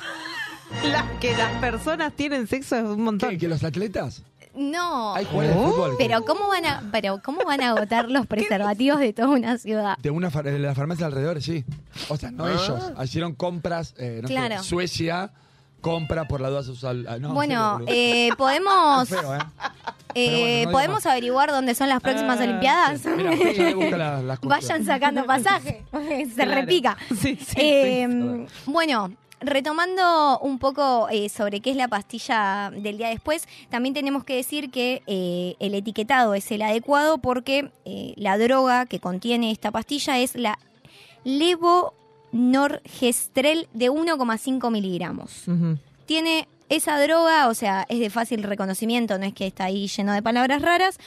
La- 0.91 1.07
que 1.21 1.37
las 1.37 1.53
personas 1.61 2.13
tienen 2.15 2.47
sexo 2.47 2.77
es 2.77 2.85
un 2.85 3.03
montón. 3.05 3.31
¿Qué? 3.31 3.39
¿Que 3.39 3.49
los 3.49 3.63
atletas? 3.63 4.23
No. 4.57 5.15
Hay 5.15 5.25
jugadores 5.25 5.57
de 5.57 5.63
fútbol. 5.67 5.95
Pero 5.99 6.25
cómo 6.25 6.49
van 6.49 6.65
a, 6.65 6.83
pero 6.93 7.21
cómo 7.23 7.45
van 7.45 7.61
a 7.61 7.71
agotar 7.71 8.09
los 8.11 8.27
preservativos 8.29 8.99
de 9.01 9.13
toda 9.13 9.29
una 9.29 9.59
ciudad? 9.59 9.99
De 9.99 10.11
una 10.11 10.31
far- 10.31 10.45
de 10.45 10.59
las 10.59 10.77
farmacias 10.77 11.07
alrededor, 11.09 11.43
sí. 11.43 11.65
O 12.09 12.17
sea, 12.17 12.31
no 12.31 12.45
Ah. 12.47 12.53
ellos. 12.53 12.93
Hicieron 13.05 13.35
compras. 13.35 13.95
eh, 13.99 14.21
no 14.23 14.29
sé, 14.29 14.35
Claro. 14.35 14.63
Suecia 14.63 15.33
compra 15.85 16.27
por 16.27 16.41
la 16.41 16.49
duda 16.51 16.63
sus. 16.63 16.83
al- 16.85 17.07
ah, 17.09 17.19
no, 17.19 17.35
bueno, 17.35 17.81
eh, 17.87 18.31
podemos. 18.39 19.09
Feo, 19.09 19.35
¿eh? 19.35 19.39
eh, 20.15 20.27
bueno, 20.27 20.49
no 20.55 20.59
digo 20.61 20.71
podemos 20.73 21.05
más. 21.05 21.07
averiguar 21.07 21.51
dónde 21.51 21.75
son 21.75 21.89
las 21.89 22.01
próximas 22.01 22.41
Ah, 22.41 22.45
Olimpiadas. 22.45 23.01
sí. 23.01 23.09
Las 23.97 24.41
Vayan 24.43 24.85
sacando 24.85 25.25
pasaje, 25.27 25.83
se 25.93 26.35
Claro. 26.35 26.53
repica. 26.61 26.97
Bueno, 28.67 29.13
retomando 29.41 30.39
un 30.41 30.59
poco 30.59 31.09
eh, 31.11 31.29
sobre 31.29 31.61
qué 31.61 31.71
es 31.71 31.77
la 31.77 31.89
pastilla 31.89 32.71
del 32.75 32.97
día 32.97 33.09
después, 33.09 33.47
también 33.71 33.95
tenemos 33.95 34.25
que 34.25 34.37
decir 34.37 34.71
que 34.71 35.03
eh, 35.07 35.57
el 35.59 35.75
etiquetado 35.75 36.35
es 36.35 36.51
el 36.51 36.63
adecuado 36.63 37.19
porque 37.19 37.71
eh, 37.85 38.15
la 38.17 38.39
droga 38.39 38.87
que 38.87 39.01
contiene 39.01 39.51
esta 39.51 39.71
pastilla 39.71 40.19
es 40.19 40.35
la 40.35 40.59
levonorgestrel 42.35 43.69
de 43.73 43.91
1,5 43.91 44.71
miligramos. 44.71 45.45
Tiene 46.07 46.49
esa 46.69 47.01
droga, 47.01 47.49
o 47.49 47.55
sea, 47.55 47.87
es 47.89 48.01
de 48.01 48.11
fácil 48.11 48.43
reconocimiento, 48.43 49.19
no 49.19 49.25
es 49.25 49.33
que 49.33 49.47
está 49.47 49.65
ahí 49.65 49.87
lleno 49.87 50.13
de 50.13 50.23
palabras 50.23 50.61
raras. 50.61 50.99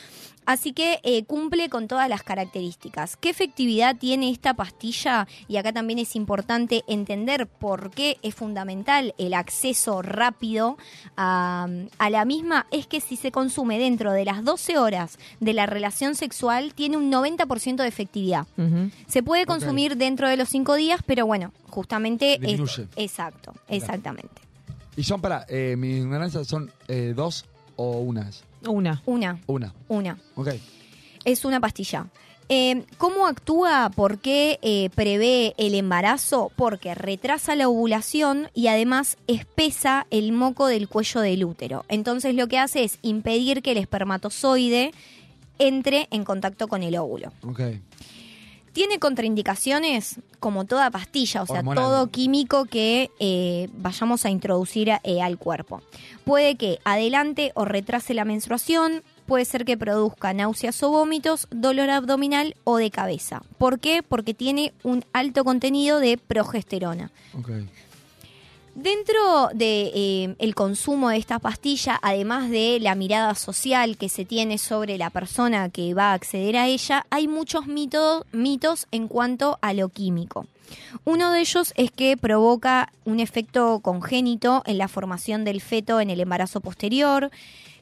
Así 0.48 0.72
que 0.74 1.00
eh, 1.04 1.26
cumple 1.26 1.70
con 1.70 1.88
todas 1.88 2.10
las 2.10 2.24
características. 2.24 3.18
¿Qué 3.18 3.30
efectividad 3.30 3.96
tiene 3.98 4.32
esta 4.32 4.54
pastilla? 4.56 5.28
Y 5.48 5.58
acá 5.58 5.74
también 5.74 6.00
es 6.00 6.16
importante 6.16 6.84
entender 6.88 7.46
por 7.48 7.92
qué 7.92 8.18
es 8.24 8.34
fundamental 8.34 9.14
el 9.20 9.34
acceso 9.36 10.02
rápido 10.02 10.78
a, 11.18 11.68
a 12.00 12.10
la 12.10 12.24
misma. 12.26 12.66
Es 12.72 12.88
que 12.88 13.02
si 13.02 13.18
se 13.18 13.32
consume 13.32 13.78
dentro 13.78 14.12
de 14.14 14.24
las 14.26 14.44
12 14.44 14.78
horas 14.78 15.20
de 15.42 15.54
la 15.54 15.66
relación 15.66 16.16
sexual, 16.16 16.74
tiene 16.74 16.98
un 16.98 17.12
90% 17.12 17.76
de 17.76 17.88
efectividad. 17.88 18.48
Se 19.08 19.22
puede 19.24 19.46
consumir 19.46 19.98
dentro 19.98 20.30
de 20.30 20.38
los 20.38 20.50
5 20.50 20.76
días, 20.76 21.02
pero 21.06 21.26
bueno, 21.26 21.52
justamente... 21.70 22.40
es- 22.54 22.60
exacto, 22.96 23.54
exactamente. 23.68 24.42
Y 24.96 25.04
son 25.04 25.20
para, 25.22 25.46
eh, 25.50 25.76
mi 25.78 25.98
ignorancia, 25.98 26.44
son 26.46 26.72
eh, 26.88 27.14
dos 27.16 27.46
o 27.76 28.00
unas. 28.00 28.44
Una. 28.70 29.02
Una, 29.06 29.40
Una. 29.48 29.74
una. 29.88 30.18
Ok. 30.36 30.50
Es 31.26 31.46
una 31.46 31.60
pastilla. 31.60 32.08
Eh, 32.50 32.86
¿Cómo 32.98 33.28
actúa? 33.28 33.92
¿Por 33.94 34.20
qué 34.20 34.58
eh, 34.62 34.90
prevé 34.96 35.54
el 35.58 35.76
embarazo? 35.76 36.52
Porque 36.56 36.96
retrasa 36.96 37.56
la 37.58 37.68
ovulación 37.68 38.50
y 38.54 38.68
además 38.68 39.18
espesa 39.28 40.08
el 40.12 40.32
moco 40.32 40.68
del 40.68 40.88
cuello 40.88 41.20
del 41.20 41.44
útero. 41.44 41.84
Entonces 41.90 42.36
lo 42.36 42.48
que 42.48 42.58
hace 42.60 42.86
es 42.86 43.00
impedir 43.02 43.62
que 43.62 43.72
el 43.72 43.78
espermatozoide 43.78 44.94
entre 45.60 46.08
en 46.12 46.24
contacto 46.24 46.70
con 46.70 46.84
el 46.84 46.96
óvulo. 46.98 47.34
Ok. 47.44 47.62
Tiene 48.78 49.00
contraindicaciones 49.00 50.20
como 50.40 50.66
toda 50.66 50.92
pastilla, 50.92 51.42
o 51.42 51.48
sea, 51.48 51.62
Hormonal. 51.62 51.84
todo 51.84 52.12
químico 52.12 52.66
que 52.66 53.10
eh, 53.20 53.70
vayamos 53.74 54.24
a 54.24 54.30
introducir 54.30 54.92
eh, 55.02 55.20
al 55.20 55.40
cuerpo. 55.40 55.82
Puede 56.24 56.58
que 56.58 56.78
adelante 56.84 57.54
o 57.56 57.66
retrase 57.66 58.14
la 58.14 58.24
menstruación, 58.24 59.02
puede 59.26 59.46
ser 59.46 59.66
que 59.66 59.80
produzca 59.80 60.32
náuseas 60.32 60.84
o 60.84 60.92
vómitos, 60.92 61.48
dolor 61.50 61.90
abdominal 61.90 62.56
o 62.66 62.78
de 62.78 62.92
cabeza. 62.92 63.42
¿Por 63.58 63.80
qué? 63.80 64.04
Porque 64.08 64.36
tiene 64.36 64.74
un 64.84 65.04
alto 65.12 65.44
contenido 65.44 66.00
de 66.00 66.20
progesterona. 66.20 67.10
Dentro 68.78 69.50
de 69.56 70.36
el 70.38 70.54
consumo 70.54 71.10
de 71.10 71.18
esta 71.18 71.40
pastilla, 71.40 71.98
además 72.00 72.52
de 72.52 72.78
la 72.80 72.94
mirada 72.94 73.34
social 73.34 73.98
que 73.98 74.08
se 74.08 74.24
tiene 74.24 74.60
sobre 74.60 75.00
la 75.00 75.10
persona 75.10 75.70
que 75.70 75.96
va 75.96 76.12
a 76.12 76.14
acceder 76.14 76.56
a 76.58 76.68
ella, 76.68 77.04
hay 77.10 77.28
muchos 77.28 77.66
mitos, 77.66 78.24
mitos 78.32 78.86
en 78.92 79.08
cuanto 79.08 79.58
a 79.64 79.74
lo 79.74 79.90
químico. 79.90 80.46
Uno 81.06 81.32
de 81.32 81.40
ellos 81.40 81.74
es 81.76 81.90
que 81.90 82.18
provoca 82.18 82.94
un 83.04 83.20
efecto 83.20 83.80
congénito 83.80 84.62
en 84.68 84.78
la 84.78 84.88
formación 84.88 85.44
del 85.44 85.60
feto 85.60 86.00
en 86.00 86.12
el 86.12 86.20
embarazo 86.20 86.62
posterior, 86.62 87.32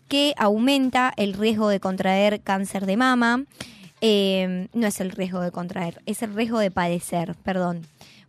que 0.08 0.34
aumenta 0.38 1.14
el 1.18 1.34
riesgo 1.34 1.68
de 1.68 1.82
contraer 1.82 2.40
cáncer 2.40 2.86
de 2.86 2.96
mama. 2.96 3.44
Eh, 4.00 4.70
no 4.74 4.88
es 4.88 5.02
el 5.02 5.12
riesgo 5.12 5.42
de 5.42 5.52
contraer, 5.52 6.02
es 6.06 6.22
el 6.22 6.34
riesgo 6.34 6.60
de 6.60 6.72
padecer, 6.72 7.36
perdón, 7.44 7.86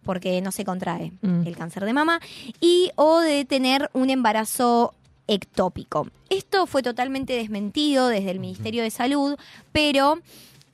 porque 0.07 0.41
no 0.41 0.53
se 0.53 0.65
contrae 0.65 1.13
Mm. 1.21 1.47
el 1.47 1.57
cáncer 1.57 1.85
de 1.85 1.93
mama, 1.93 2.21
y 2.61 2.91
o 2.95 3.19
de 3.21 3.45
tener 3.45 3.91
un 3.93 4.09
embarazo 4.09 4.95
ectópico. 5.29 6.07
Esto 6.31 6.67
fue 6.67 6.83
totalmente 6.83 7.35
desmentido 7.35 8.09
desde 8.09 8.31
el 8.31 8.41
Ministerio 8.41 8.83
de 8.83 8.91
Salud, 8.91 9.37
pero 9.73 10.19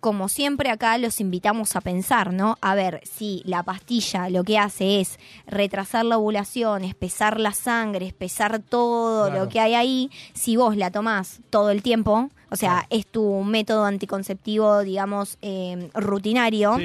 como 0.00 0.28
siempre 0.28 0.68
acá 0.68 0.98
los 0.98 1.20
invitamos 1.20 1.76
a 1.76 1.80
pensar, 1.80 2.32
¿no? 2.32 2.58
A 2.60 2.74
ver, 2.74 3.00
si 3.04 3.40
la 3.44 3.62
pastilla 3.62 4.28
lo 4.30 4.42
que 4.42 4.58
hace 4.58 5.00
es 5.00 5.18
retrasar 5.46 6.04
la 6.04 6.18
ovulación, 6.18 6.82
espesar 6.84 7.38
la 7.38 7.52
sangre, 7.52 8.06
espesar 8.06 8.58
todo 8.60 9.28
Claro. 9.28 9.44
lo 9.44 9.48
que 9.48 9.60
hay 9.60 9.74
ahí, 9.74 10.10
si 10.34 10.56
vos 10.56 10.76
la 10.76 10.90
tomás 10.90 11.38
todo 11.50 11.70
el 11.70 11.82
tiempo, 11.82 12.30
o 12.50 12.56
sea, 12.56 12.84
es 12.90 13.06
tu 13.06 13.42
método 13.44 13.84
anticonceptivo, 13.84 14.80
digamos, 14.82 15.38
eh, 15.40 15.88
rutinario, 15.94 16.76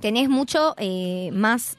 tenés 0.00 0.28
mucho 0.28 0.74
eh, 0.78 1.30
más 1.32 1.76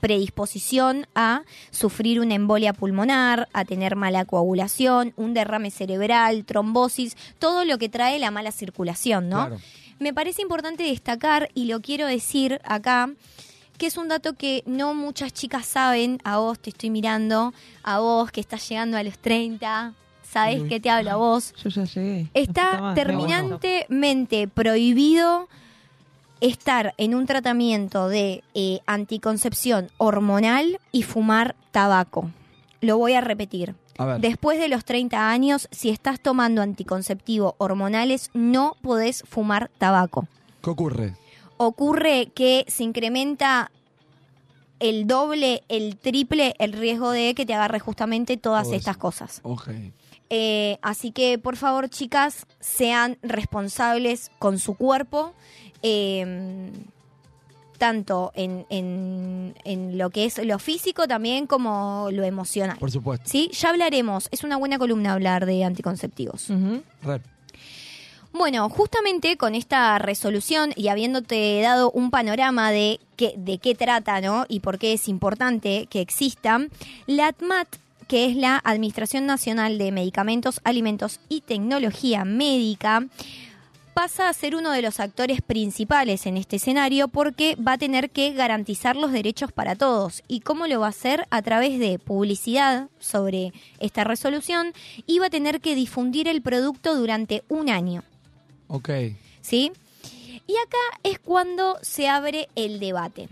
predisposición 0.00 1.06
a 1.14 1.42
sufrir 1.70 2.20
una 2.20 2.34
embolia 2.34 2.72
pulmonar, 2.72 3.48
a 3.52 3.64
tener 3.64 3.96
mala 3.96 4.24
coagulación, 4.24 5.12
un 5.16 5.34
derrame 5.34 5.70
cerebral, 5.70 6.44
trombosis, 6.44 7.16
todo 7.38 7.64
lo 7.64 7.78
que 7.78 7.88
trae 7.88 8.18
la 8.18 8.30
mala 8.30 8.52
circulación, 8.52 9.28
¿no? 9.28 9.46
Claro. 9.46 9.62
Me 9.98 10.12
parece 10.12 10.42
importante 10.42 10.82
destacar, 10.82 11.48
y 11.54 11.64
lo 11.64 11.80
quiero 11.80 12.06
decir 12.06 12.60
acá, 12.64 13.10
que 13.78 13.86
es 13.86 13.96
un 13.96 14.08
dato 14.08 14.34
que 14.34 14.62
no 14.66 14.94
muchas 14.94 15.32
chicas 15.32 15.66
saben, 15.66 16.18
a 16.24 16.38
vos 16.38 16.58
te 16.58 16.70
estoy 16.70 16.90
mirando, 16.90 17.52
a 17.82 17.98
vos 17.98 18.30
que 18.30 18.40
estás 18.40 18.68
llegando 18.68 18.96
a 18.96 19.02
los 19.02 19.18
30, 19.18 19.94
sabes 20.22 20.62
Uy. 20.62 20.68
que 20.68 20.80
te 20.80 20.90
hablo 20.90 21.10
a 21.10 21.16
vos. 21.16 21.54
Yo 21.62 21.70
ya 21.70 21.84
llegué. 21.84 22.28
Está 22.34 22.92
terminantemente 22.94 24.48
prohibido 24.48 25.48
estar 26.40 26.94
en 26.98 27.14
un 27.14 27.26
tratamiento 27.26 28.08
de 28.08 28.42
eh, 28.54 28.80
anticoncepción 28.86 29.90
hormonal 29.98 30.78
y 30.92 31.02
fumar 31.02 31.56
tabaco. 31.70 32.30
Lo 32.80 32.98
voy 32.98 33.14
a 33.14 33.20
repetir. 33.20 33.74
A 33.98 34.04
ver. 34.04 34.20
Después 34.20 34.58
de 34.58 34.68
los 34.68 34.84
30 34.84 35.30
años, 35.30 35.68
si 35.70 35.88
estás 35.88 36.20
tomando 36.20 36.60
anticonceptivo 36.62 37.54
hormonales, 37.58 38.30
no 38.34 38.76
podés 38.82 39.22
fumar 39.26 39.70
tabaco. 39.78 40.28
¿Qué 40.62 40.70
ocurre? 40.70 41.14
Ocurre 41.56 42.30
que 42.34 42.64
se 42.68 42.82
incrementa 42.84 43.70
el 44.78 45.06
doble, 45.06 45.62
el 45.68 45.96
triple 45.96 46.54
el 46.58 46.74
riesgo 46.74 47.10
de 47.10 47.34
que 47.34 47.46
te 47.46 47.54
agarre 47.54 47.80
justamente 47.80 48.36
todas 48.36 48.64
Todo 48.64 48.72
eso. 48.74 48.78
estas 48.80 48.96
cosas. 48.98 49.42
Eh, 50.28 50.78
así 50.82 51.12
que 51.12 51.38
por 51.38 51.56
favor, 51.56 51.88
chicas, 51.88 52.46
sean 52.60 53.16
responsables 53.22 54.30
con 54.38 54.58
su 54.58 54.74
cuerpo. 54.74 55.32
Eh, 55.82 56.70
tanto 57.78 58.32
en, 58.34 58.64
en- 58.70 59.54
en 59.64 59.98
lo 59.98 60.08
que 60.10 60.24
es 60.24 60.42
lo 60.44 60.58
físico 60.58 61.06
también 61.06 61.46
como 61.46 62.08
lo 62.10 62.24
emocional. 62.24 62.78
Por 62.78 62.90
supuesto. 62.90 63.28
Sí, 63.28 63.50
ya 63.52 63.68
hablaremos. 63.70 64.28
Es 64.30 64.44
una 64.44 64.56
buena 64.56 64.78
columna 64.78 65.12
hablar 65.12 65.44
de 65.44 65.62
anticonceptivos. 65.64 66.48
Re. 67.02 67.20
Bueno, 68.32 68.68
justamente 68.68 69.36
con 69.38 69.54
esta 69.54 69.98
resolución 69.98 70.72
y 70.76 70.88
habiéndote 70.88 71.60
dado 71.62 71.90
un 71.90 72.10
panorama 72.10 72.70
de 72.70 73.00
qué, 73.16 73.32
de 73.36 73.58
qué 73.58 73.74
trata 73.74 74.20
¿no? 74.20 74.44
y 74.48 74.60
por 74.60 74.78
qué 74.78 74.92
es 74.92 75.08
importante 75.08 75.86
que 75.88 76.00
exista, 76.02 76.60
la 77.06 77.28
ATMAT, 77.28 77.68
que 78.08 78.26
es 78.26 78.36
la 78.36 78.60
Administración 78.62 79.24
Nacional 79.26 79.78
de 79.78 79.90
Medicamentos, 79.90 80.60
Alimentos 80.64 81.18
y 81.30 81.40
Tecnología 81.40 82.24
Médica, 82.26 83.06
pasa 83.96 84.28
a 84.28 84.32
ser 84.34 84.54
uno 84.54 84.72
de 84.72 84.82
los 84.82 85.00
actores 85.00 85.40
principales 85.40 86.26
en 86.26 86.36
este 86.36 86.56
escenario 86.56 87.08
porque 87.08 87.56
va 87.56 87.72
a 87.72 87.78
tener 87.78 88.10
que 88.10 88.34
garantizar 88.34 88.94
los 88.94 89.10
derechos 89.10 89.52
para 89.52 89.74
todos. 89.74 90.22
¿Y 90.28 90.40
cómo 90.40 90.66
lo 90.66 90.80
va 90.80 90.88
a 90.88 90.90
hacer? 90.90 91.26
A 91.30 91.40
través 91.40 91.78
de 91.78 91.98
publicidad 91.98 92.90
sobre 92.98 93.54
esta 93.80 94.04
resolución 94.04 94.74
y 95.06 95.18
va 95.18 95.28
a 95.28 95.30
tener 95.30 95.62
que 95.62 95.74
difundir 95.74 96.28
el 96.28 96.42
producto 96.42 96.94
durante 96.94 97.42
un 97.48 97.70
año. 97.70 98.04
Ok. 98.68 98.90
¿Sí? 99.40 99.72
Y 100.46 100.52
acá 100.52 101.00
es 101.02 101.18
cuando 101.18 101.78
se 101.80 102.06
abre 102.06 102.50
el 102.54 102.78
debate. 102.80 103.30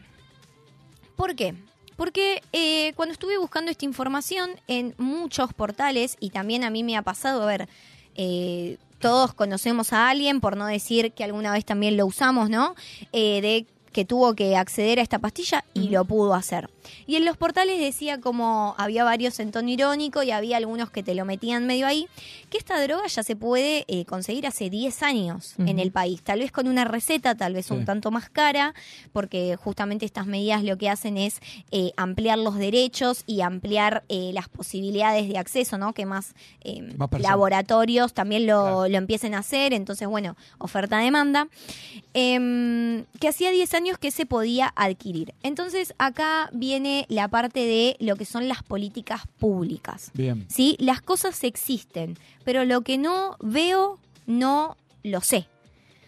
¿Por 1.14 1.36
qué? 1.36 1.54
Porque 1.94 2.42
eh, 2.54 2.94
cuando 2.96 3.12
estuve 3.12 3.36
buscando 3.36 3.70
esta 3.70 3.84
información 3.84 4.52
en 4.66 4.94
muchos 4.96 5.52
portales, 5.52 6.16
y 6.20 6.30
también 6.30 6.64
a 6.64 6.70
mí 6.70 6.82
me 6.82 6.96
ha 6.96 7.02
pasado, 7.02 7.42
a 7.42 7.46
ver, 7.46 7.68
eh, 8.14 8.78
todos 8.98 9.34
conocemos 9.34 9.92
a 9.92 10.08
alguien, 10.08 10.40
por 10.40 10.56
no 10.56 10.66
decir 10.66 11.12
que 11.12 11.24
alguna 11.24 11.52
vez 11.52 11.64
también 11.64 11.96
lo 11.96 12.06
usamos, 12.06 12.50
¿no? 12.50 12.74
Eh, 13.12 13.40
de 13.40 13.66
que 13.92 14.04
tuvo 14.04 14.34
que 14.34 14.56
acceder 14.56 14.98
a 14.98 15.02
esta 15.02 15.18
pastilla 15.18 15.64
y 15.72 15.88
lo 15.88 16.04
pudo 16.04 16.34
hacer. 16.34 16.68
Y 17.06 17.16
en 17.16 17.24
los 17.24 17.36
portales 17.36 17.78
decía 17.78 18.20
como 18.20 18.74
había 18.78 19.04
varios 19.04 19.38
en 19.38 19.52
tono 19.52 19.68
irónico 19.68 20.22
y 20.22 20.30
había 20.30 20.56
algunos 20.56 20.90
que 20.90 21.02
te 21.02 21.14
lo 21.14 21.24
metían 21.24 21.66
medio 21.66 21.86
ahí, 21.86 22.08
que 22.50 22.58
esta 22.58 22.82
droga 22.82 23.06
ya 23.06 23.22
se 23.22 23.36
puede 23.36 23.84
eh, 23.88 24.04
conseguir 24.04 24.46
hace 24.46 24.70
10 24.70 25.02
años 25.02 25.54
en 25.58 25.78
el 25.78 25.92
país, 25.92 26.22
tal 26.22 26.40
vez 26.40 26.50
con 26.50 26.66
una 26.66 26.84
receta, 26.84 27.34
tal 27.34 27.54
vez 27.54 27.70
un 27.70 27.84
tanto 27.84 28.10
más 28.10 28.28
cara, 28.30 28.74
porque 29.12 29.56
justamente 29.56 30.06
estas 30.06 30.26
medidas 30.26 30.64
lo 30.64 30.76
que 30.76 30.88
hacen 30.88 31.16
es 31.16 31.40
eh, 31.70 31.92
ampliar 31.96 32.38
los 32.38 32.56
derechos 32.56 33.22
y 33.26 33.42
ampliar 33.42 34.04
eh, 34.08 34.30
las 34.32 34.48
posibilidades 34.48 35.28
de 35.28 35.38
acceso, 35.38 35.78
¿no? 35.78 35.92
Que 35.92 36.06
más, 36.06 36.34
laboratorios 37.18 38.14
también 38.14 38.46
lo, 38.46 38.88
lo 38.88 38.98
empiecen 38.98 39.34
a 39.34 39.38
hacer, 39.38 39.72
entonces 39.72 40.08
bueno, 40.08 40.36
oferta-demanda. 40.58 41.48
Em, 42.14 43.04
que 43.20 43.28
hacía 43.28 43.50
10 43.50 43.74
años 43.74 43.84
años 43.84 43.98
que 43.98 44.10
se 44.10 44.24
podía 44.24 44.72
adquirir. 44.76 45.34
Entonces 45.42 45.94
acá 45.98 46.48
viene 46.54 46.73
la 47.08 47.28
parte 47.28 47.60
de 47.60 47.96
lo 48.00 48.16
que 48.16 48.24
son 48.24 48.48
las 48.48 48.62
políticas 48.62 49.22
públicas. 49.38 50.10
Bien. 50.14 50.46
¿sí? 50.48 50.76
Las 50.78 51.00
cosas 51.00 51.42
existen, 51.44 52.18
pero 52.44 52.64
lo 52.64 52.82
que 52.82 52.98
no 52.98 53.36
veo, 53.40 53.98
no 54.26 54.76
lo 55.02 55.20
sé. 55.20 55.46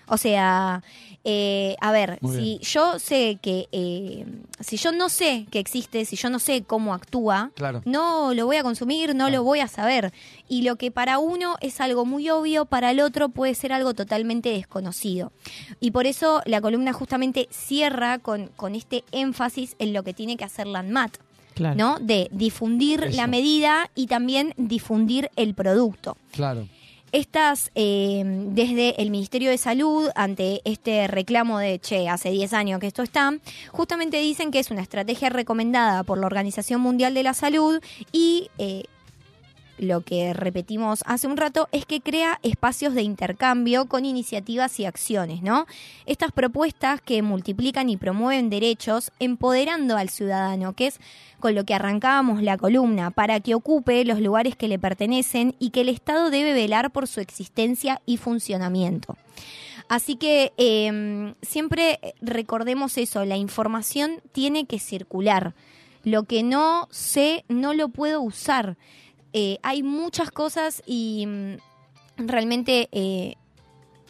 O 0.08 0.16
sea, 0.16 0.82
eh, 1.24 1.74
a 1.80 1.90
ver, 1.90 2.18
Muy 2.20 2.36
si 2.36 2.42
bien. 2.42 2.58
yo 2.60 2.98
sé 3.00 3.38
que, 3.42 3.66
eh, 3.72 4.24
si 4.60 4.76
yo 4.76 4.92
no 4.92 5.08
sé 5.08 5.46
que 5.50 5.58
existe, 5.58 6.04
si 6.04 6.14
yo 6.14 6.30
no 6.30 6.38
sé 6.38 6.62
cómo 6.62 6.94
actúa, 6.94 7.50
Claro. 7.56 7.82
no 7.84 8.32
lo 8.32 8.46
voy 8.46 8.56
a 8.58 8.62
consumir, 8.62 9.16
no 9.16 9.28
lo 9.30 9.42
voy 9.42 9.58
a 9.58 9.66
saber. 9.66 10.12
Y 10.48 10.62
lo 10.62 10.76
que 10.76 10.92
para 10.92 11.18
uno 11.18 11.56
es 11.60 11.80
algo 11.80 12.04
muy 12.04 12.30
obvio, 12.30 12.64
para 12.66 12.92
el 12.92 13.00
otro 13.00 13.28
puede 13.30 13.54
ser 13.56 13.72
algo 13.72 13.94
totalmente 13.94 14.50
desconocido. 14.50 15.32
Y 15.80 15.90
por 15.90 16.06
eso 16.06 16.42
la 16.46 16.60
columna 16.60 16.92
justamente 16.92 17.48
cierra 17.50 18.20
con, 18.20 18.46
con 18.54 18.76
este 18.76 19.02
énfasis 19.10 19.74
en 19.80 19.92
lo 19.92 20.04
que 20.04 20.14
tiene 20.14 20.36
que 20.36 20.44
hacer 20.44 20.68
la 20.68 20.78
ANMAT. 20.78 21.16
Claro. 21.54 21.74
¿no? 21.74 21.98
De 22.00 22.28
difundir 22.32 23.02
Eso. 23.04 23.16
la 23.16 23.26
medida 23.26 23.90
y 23.94 24.08
también 24.08 24.52
difundir 24.58 25.30
el 25.36 25.54
producto. 25.54 26.16
Claro. 26.32 26.68
Estas, 27.16 27.70
eh, 27.74 28.22
desde 28.26 29.00
el 29.00 29.10
Ministerio 29.10 29.48
de 29.48 29.56
Salud, 29.56 30.10
ante 30.14 30.60
este 30.66 31.08
reclamo 31.08 31.58
de, 31.58 31.78
che, 31.78 32.10
hace 32.10 32.28
10 32.28 32.52
años 32.52 32.78
que 32.78 32.88
esto 32.88 33.02
está, 33.02 33.32
justamente 33.72 34.18
dicen 34.18 34.50
que 34.50 34.58
es 34.58 34.70
una 34.70 34.82
estrategia 34.82 35.30
recomendada 35.30 36.02
por 36.02 36.18
la 36.18 36.26
Organización 36.26 36.82
Mundial 36.82 37.14
de 37.14 37.22
la 37.22 37.32
Salud 37.32 37.80
y 38.12 38.50
eh, 38.58 38.82
lo 39.78 40.00
que 40.00 40.32
repetimos 40.32 41.02
hace 41.06 41.26
un 41.26 41.36
rato 41.36 41.68
es 41.72 41.84
que 41.84 42.00
crea 42.00 42.38
espacios 42.42 42.94
de 42.94 43.02
intercambio 43.02 43.86
con 43.86 44.04
iniciativas 44.04 44.78
y 44.80 44.84
acciones, 44.84 45.42
¿no? 45.42 45.66
Estas 46.06 46.32
propuestas 46.32 47.00
que 47.00 47.22
multiplican 47.22 47.90
y 47.90 47.96
promueven 47.96 48.50
derechos, 48.50 49.12
empoderando 49.18 49.96
al 49.96 50.08
ciudadano, 50.08 50.72
que 50.72 50.88
es 50.88 51.00
con 51.40 51.54
lo 51.54 51.64
que 51.64 51.74
arrancábamos 51.74 52.42
la 52.42 52.56
columna, 52.56 53.10
para 53.10 53.40
que 53.40 53.54
ocupe 53.54 54.04
los 54.04 54.20
lugares 54.20 54.56
que 54.56 54.68
le 54.68 54.78
pertenecen 54.78 55.54
y 55.58 55.70
que 55.70 55.82
el 55.82 55.88
Estado 55.88 56.30
debe 56.30 56.52
velar 56.52 56.90
por 56.90 57.06
su 57.06 57.20
existencia 57.20 58.00
y 58.06 58.16
funcionamiento. 58.16 59.16
Así 59.88 60.16
que 60.16 60.52
eh, 60.56 61.34
siempre 61.42 62.00
recordemos 62.20 62.98
eso, 62.98 63.24
la 63.24 63.36
información 63.36 64.20
tiene 64.32 64.66
que 64.66 64.78
circular. 64.78 65.54
Lo 66.02 66.24
que 66.24 66.42
no 66.42 66.88
sé, 66.90 67.44
no 67.48 67.74
lo 67.74 67.88
puedo 67.88 68.20
usar. 68.20 68.76
Eh, 69.38 69.58
hay 69.62 69.82
muchas 69.82 70.30
cosas 70.30 70.82
y 70.86 71.26
mm, 71.26 71.56
realmente, 72.16 72.88
eh, 72.90 73.34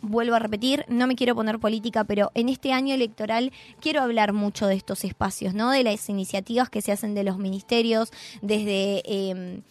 vuelvo 0.00 0.36
a 0.36 0.38
repetir, 0.38 0.84
no 0.86 1.08
me 1.08 1.16
quiero 1.16 1.34
poner 1.34 1.58
política, 1.58 2.04
pero 2.04 2.30
en 2.34 2.48
este 2.48 2.72
año 2.72 2.94
electoral 2.94 3.50
quiero 3.80 4.02
hablar 4.02 4.32
mucho 4.32 4.68
de 4.68 4.76
estos 4.76 5.02
espacios, 5.02 5.52
¿no? 5.52 5.72
De 5.72 5.82
las 5.82 6.08
iniciativas 6.08 6.70
que 6.70 6.80
se 6.80 6.92
hacen 6.92 7.16
de 7.16 7.24
los 7.24 7.38
ministerios, 7.38 8.12
desde... 8.40 9.02
eh, 9.04 9.62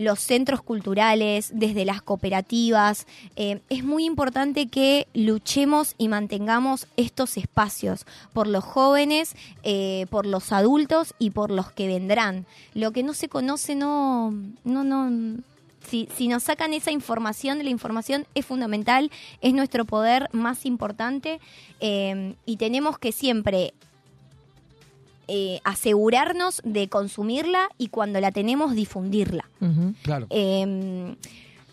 los 0.00 0.18
centros 0.18 0.62
culturales, 0.62 1.50
desde 1.52 1.84
las 1.84 2.00
cooperativas. 2.00 3.06
Eh, 3.36 3.60
es 3.68 3.84
muy 3.84 4.06
importante 4.06 4.68
que 4.68 5.06
luchemos 5.12 5.94
y 5.98 6.08
mantengamos 6.08 6.86
estos 6.96 7.36
espacios 7.36 8.06
por 8.32 8.46
los 8.46 8.64
jóvenes, 8.64 9.34
eh, 9.62 10.06
por 10.08 10.24
los 10.24 10.52
adultos 10.52 11.14
y 11.18 11.30
por 11.30 11.50
los 11.50 11.70
que 11.70 11.86
vendrán. 11.86 12.46
Lo 12.72 12.92
que 12.92 13.02
no 13.02 13.12
se 13.12 13.28
conoce 13.28 13.74
no, 13.74 14.30
no, 14.64 14.84
no. 14.84 15.38
Si, 15.86 16.08
si 16.16 16.28
nos 16.28 16.44
sacan 16.44 16.72
esa 16.72 16.90
información, 16.90 17.62
la 17.62 17.68
información 17.68 18.26
es 18.34 18.46
fundamental, 18.46 19.10
es 19.42 19.52
nuestro 19.52 19.84
poder 19.84 20.30
más 20.32 20.64
importante 20.64 21.40
eh, 21.80 22.36
y 22.46 22.56
tenemos 22.56 22.98
que 22.98 23.12
siempre 23.12 23.74
eh, 25.30 25.60
asegurarnos 25.64 26.60
de 26.64 26.88
consumirla 26.88 27.68
y 27.78 27.88
cuando 27.88 28.20
la 28.20 28.32
tenemos 28.32 28.74
difundirla. 28.74 29.48
Claro. 30.02 30.26
Eh, 30.30 31.14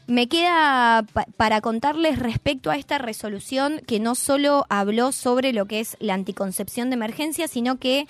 me 0.07 0.27
queda 0.29 1.05
pa- 1.11 1.25
para 1.35 1.59
contarles 1.59 2.17
respecto 2.19 2.71
a 2.71 2.77
esta 2.77 2.97
resolución 2.97 3.81
que 3.85 3.99
no 3.99 4.15
solo 4.15 4.65
habló 4.69 5.11
sobre 5.11 5.51
lo 5.51 5.65
que 5.65 5.81
es 5.81 5.97
la 5.99 6.13
anticoncepción 6.13 6.89
de 6.89 6.93
emergencia, 6.95 7.49
sino 7.49 7.77
que, 7.77 8.07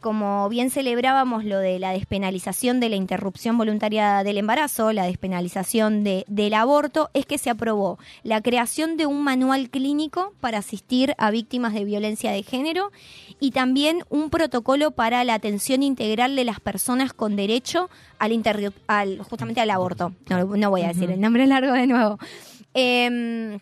como 0.00 0.48
bien 0.48 0.70
celebrábamos 0.70 1.44
lo 1.44 1.58
de 1.58 1.78
la 1.78 1.92
despenalización 1.92 2.80
de 2.80 2.88
la 2.88 2.96
interrupción 2.96 3.56
voluntaria 3.58 4.22
del 4.24 4.38
embarazo, 4.38 4.92
la 4.92 5.04
despenalización 5.04 6.02
de- 6.04 6.24
del 6.28 6.54
aborto, 6.54 7.10
es 7.14 7.26
que 7.26 7.38
se 7.38 7.50
aprobó 7.50 7.98
la 8.22 8.40
creación 8.40 8.96
de 8.96 9.06
un 9.06 9.22
manual 9.22 9.70
clínico 9.70 10.32
para 10.40 10.58
asistir 10.58 11.14
a 11.18 11.30
víctimas 11.30 11.74
de 11.74 11.84
violencia 11.84 12.32
de 12.32 12.42
género 12.42 12.90
y 13.38 13.52
también 13.52 14.02
un 14.10 14.30
protocolo 14.30 14.90
para 14.90 15.22
la 15.24 15.34
atención 15.34 15.82
integral 15.82 16.36
de 16.36 16.44
las 16.44 16.60
personas 16.60 17.12
con 17.12 17.36
derecho 17.36 17.88
al, 18.18 18.32
al 18.88 19.18
justamente 19.22 19.60
al 19.60 19.70
aborto. 19.70 20.12
No, 20.28 20.44
no 20.44 20.70
voy 20.70 20.82
a 20.82 20.88
decir 20.88 21.10
el 21.10 21.20
nombre 21.20 21.46
largo 21.46 21.72
de 21.72 21.86
nuevo. 21.86 22.18
Em, 22.74 23.60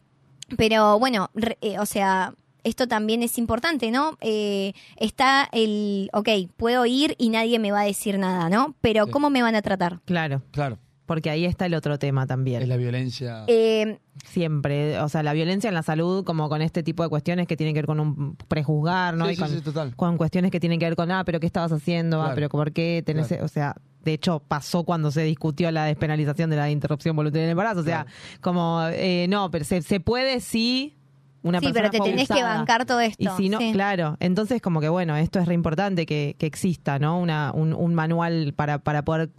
pero 0.56 0.98
bueno, 0.98 1.30
re- 1.34 1.58
eh, 1.60 1.78
o 1.78 1.86
sea, 1.86 2.34
esto 2.64 2.86
también 2.88 3.22
es 3.22 3.38
importante, 3.38 3.90
¿no? 3.90 4.16
Eh, 4.20 4.72
está 4.96 5.48
el, 5.52 6.10
ok, 6.12 6.28
puedo 6.56 6.84
ir 6.86 7.14
y 7.18 7.28
nadie 7.30 7.58
me 7.58 7.70
va 7.72 7.80
a 7.80 7.84
decir 7.84 8.18
nada, 8.18 8.48
¿no? 8.48 8.74
Pero 8.80 9.04
Sí. 9.06 9.10
¿cómo 9.10 9.30
me 9.30 9.42
van 9.42 9.54
a 9.54 9.62
tratar? 9.62 10.00
Claro. 10.04 10.42
Claro. 10.50 10.78
Porque 11.06 11.30
ahí 11.30 11.46
está 11.46 11.64
el 11.64 11.72
otro 11.72 11.98
tema 11.98 12.26
también. 12.26 12.60
Es 12.60 12.68
la 12.68 12.76
violencia. 12.76 13.44
Eh, 13.46 13.98
Siempre, 14.26 14.98
o 15.00 15.08
sea, 15.08 15.22
la 15.22 15.32
violencia 15.32 15.68
en 15.68 15.74
la 15.74 15.82
salud, 15.82 16.22
como 16.22 16.50
con 16.50 16.60
este 16.60 16.82
tipo 16.82 17.02
de 17.02 17.08
cuestiones 17.08 17.46
que 17.46 17.56
tienen 17.56 17.74
que 17.74 17.78
ver 17.80 17.86
con 17.86 17.98
un 17.98 18.36
prejuzgar, 18.48 19.14
¿no? 19.16 19.24
Sí, 19.26 19.32
y 19.32 19.34
sí, 19.36 19.40
con, 19.40 19.48
sí, 19.50 19.60
total. 19.62 19.96
con 19.96 20.16
cuestiones 20.18 20.50
que 20.50 20.60
tienen 20.60 20.78
que 20.78 20.84
ver 20.84 20.96
con, 20.96 21.10
ah, 21.10 21.24
pero 21.24 21.40
¿qué 21.40 21.46
estabas 21.46 21.72
haciendo? 21.72 22.18
Ah, 22.20 22.24
Claro. 22.26 22.34
pero 22.34 22.48
¿por 22.50 22.72
qué 22.72 23.02
tenés, 23.06 23.28
Claro. 23.28 23.46
o 23.46 23.48
sea, 23.48 23.74
de 24.04 24.12
hecho 24.12 24.40
pasó 24.46 24.84
cuando 24.84 25.10
se 25.10 25.22
discutió 25.22 25.70
la 25.70 25.84
despenalización 25.86 26.50
de 26.50 26.56
la 26.56 26.70
interrupción 26.70 27.16
voluntaria 27.16 27.44
del 27.46 27.52
embarazo, 27.52 27.80
o 27.80 27.84
sea, 27.84 28.04
como, 28.42 28.82
eh, 28.92 29.26
no, 29.30 29.50
pero 29.50 29.64
se, 29.64 29.80
se 29.80 30.00
puede 30.00 30.40
si 30.40 30.97
una 31.42 31.60
Sí, 31.60 31.66
persona 31.66 31.90
pero 31.90 32.04
te 32.04 32.10
tenés 32.10 32.28
que 32.28 32.42
bancar 32.42 32.84
todo 32.84 33.00
esto, 33.00 33.22
Y 33.22 33.28
si 33.36 33.48
no, 33.48 33.58
sí. 33.58 33.72
claro, 33.72 34.16
entonces 34.20 34.60
como 34.60 34.80
que 34.80 34.88
bueno, 34.88 35.16
esto 35.16 35.38
es 35.38 35.46
re 35.46 35.54
importante 35.54 36.04
que, 36.06 36.34
que 36.38 36.46
exista, 36.46 36.98
¿no? 36.98 37.18
Una, 37.18 37.52
un, 37.54 37.72
un 37.72 37.94
manual 37.94 38.52
para, 38.56 38.78
para 38.78 39.02
poder 39.02 39.30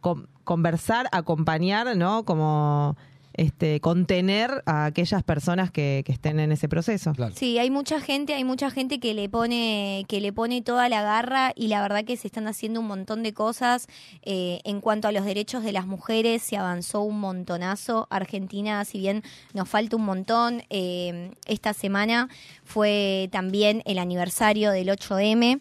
con- 0.00 0.28
conversar, 0.44 1.08
acompañar, 1.12 1.96
¿no? 1.96 2.24
Como 2.24 2.96
este 3.36 3.80
contener 3.80 4.62
a 4.66 4.84
aquellas 4.86 5.22
personas 5.22 5.70
que, 5.70 6.02
que 6.06 6.12
estén 6.12 6.38
en 6.40 6.52
ese 6.52 6.68
proceso. 6.68 7.12
Sí, 7.34 7.58
hay 7.58 7.70
mucha 7.70 8.00
gente, 8.00 8.34
hay 8.34 8.44
mucha 8.44 8.70
gente 8.70 9.00
que 9.00 9.12
le 9.14 9.28
pone, 9.28 10.04
que 10.08 10.20
le 10.20 10.32
pone 10.32 10.62
toda 10.62 10.88
la 10.88 11.02
garra 11.02 11.52
y 11.56 11.66
la 11.68 11.82
verdad 11.82 12.04
que 12.04 12.16
se 12.16 12.28
están 12.28 12.46
haciendo 12.46 12.80
un 12.80 12.86
montón 12.86 13.22
de 13.22 13.32
cosas. 13.34 13.88
Eh, 14.22 14.60
en 14.64 14.80
cuanto 14.80 15.08
a 15.08 15.12
los 15.12 15.24
derechos 15.24 15.64
de 15.64 15.72
las 15.72 15.86
mujeres, 15.86 16.42
se 16.42 16.56
avanzó 16.56 17.02
un 17.02 17.18
montonazo. 17.20 18.06
Argentina, 18.10 18.84
si 18.84 18.98
bien 18.98 19.22
nos 19.52 19.68
falta 19.68 19.96
un 19.96 20.04
montón, 20.04 20.62
eh, 20.70 21.30
esta 21.46 21.72
semana 21.74 22.28
fue 22.64 23.28
también 23.32 23.82
el 23.84 23.98
aniversario 23.98 24.70
del 24.70 24.88
8M. 24.90 25.58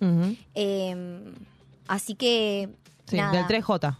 Eh, 0.55 1.23
así 1.87 2.15
que 2.15 2.69
Sí, 3.07 3.17
nada. 3.17 3.31
del 3.33 3.45
3J. 3.47 3.97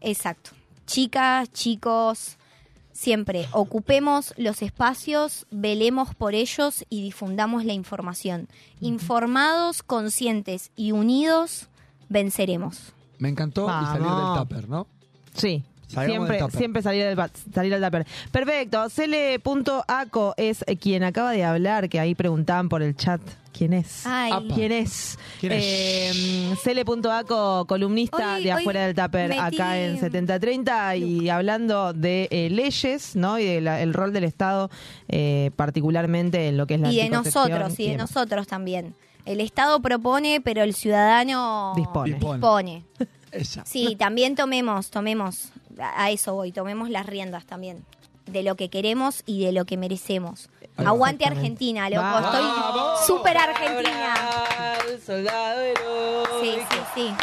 Exacto. 0.00 0.50
Chicas, 0.86 1.50
chicos, 1.52 2.36
siempre 2.94 3.46
ocupemos 3.52 4.32
los 4.38 4.62
espacios, 4.62 5.46
velemos 5.50 6.14
por 6.14 6.34
ellos 6.34 6.86
y 6.88 7.02
difundamos 7.02 7.66
la 7.66 7.74
información. 7.74 8.48
Informados, 8.80 9.82
conscientes 9.82 10.70
y 10.76 10.92
unidos, 10.92 11.68
venceremos. 12.08 12.94
Me 13.18 13.28
encantó 13.28 13.66
y 13.66 13.84
salir 13.84 14.06
del 14.08 14.38
tupper, 14.38 14.68
¿no? 14.68 14.86
Sí. 15.34 15.64
Salgamos 15.94 16.28
Siempre, 16.28 16.58
siempre 16.58 16.82
salir 16.82 17.04
del, 17.04 17.16
salir 17.54 17.72
del 17.72 17.82
tupper. 17.82 18.06
Perfecto. 18.30 18.88
Cele.aco 18.90 20.34
es 20.36 20.64
quien 20.80 21.04
acaba 21.04 21.32
de 21.32 21.44
hablar, 21.44 21.88
que 21.88 22.00
ahí 22.00 22.14
preguntaban 22.14 22.68
por 22.68 22.82
el 22.82 22.96
chat. 22.96 23.20
¿Quién 23.56 23.72
es? 23.72 24.04
Ay. 24.04 24.32
¿Quién 24.52 24.72
es? 24.72 25.16
¿Quién 25.38 25.52
es? 25.52 25.62
Eh, 25.64 26.54
Cele.aco, 26.60 27.66
columnista 27.68 28.34
Hoy- 28.34 28.42
de 28.44 28.50
afuera 28.52 28.86
del 28.86 28.96
tupper, 28.96 29.30
metí- 29.30 29.54
acá 29.54 29.78
en 29.78 30.00
7030 30.00 30.96
y 30.96 31.28
hablando 31.28 31.92
de 31.92 32.26
eh, 32.32 32.50
leyes, 32.50 33.14
¿no? 33.14 33.38
Y 33.38 33.44
del 33.44 33.94
rol 33.94 34.12
del 34.12 34.24
Estado, 34.24 34.70
eh, 35.08 35.52
particularmente 35.54 36.48
en 36.48 36.56
lo 36.56 36.66
que 36.66 36.74
es 36.74 36.80
la 36.80 36.90
Y 36.92 36.96
de 36.96 37.08
nosotros, 37.10 37.78
y 37.78 37.90
de 37.90 37.96
nosotros 37.96 38.46
también. 38.48 38.94
El 39.24 39.40
Estado 39.40 39.80
propone, 39.80 40.40
pero 40.40 40.62
el 40.62 40.74
ciudadano 40.74 41.74
Dispone. 41.76 42.14
dispone. 42.14 42.84
Esa. 43.30 43.64
Sí, 43.64 43.96
también 43.96 44.34
tomemos, 44.36 44.90
tomemos, 44.90 45.48
a 45.78 46.10
eso 46.10 46.34
voy, 46.34 46.52
tomemos 46.52 46.90
las 46.90 47.06
riendas 47.06 47.44
también. 47.44 47.84
De 48.26 48.42
lo 48.42 48.54
que 48.54 48.70
queremos 48.70 49.22
y 49.26 49.44
de 49.44 49.52
lo 49.52 49.66
que 49.66 49.76
merecemos. 49.76 50.48
Aguante. 50.76 51.24
Argentina, 51.26 51.88
loco. 51.90 52.02
Vamos. 52.02 52.34
Estoy 52.34 53.06
súper 53.06 53.36
argentina. 53.36 54.14
soldado 55.04 55.60
Sí, 56.40 56.56
sí, 56.70 56.78
sí. 56.94 57.14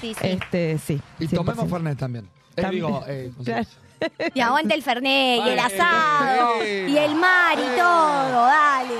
Sí, 0.00 0.14
sí. 0.14 0.28
Este, 0.28 0.78
sí. 0.78 1.00
Y 1.18 1.26
100%. 1.26 1.34
tomemos 1.36 1.70
Fernet 1.70 1.98
también. 1.98 2.28
Eh, 2.56 2.68
digo, 2.70 3.04
eh. 3.06 3.30
Claro. 3.44 3.66
Y 4.34 4.40
aguante 4.40 4.74
el 4.74 4.82
Fernet 4.82 5.46
y 5.46 5.48
el 5.48 5.58
asado 5.60 6.64
y 6.64 6.98
el 6.98 7.14
mar 7.14 7.56
y 7.56 7.78
todo, 7.78 8.46
dale. 8.46 8.94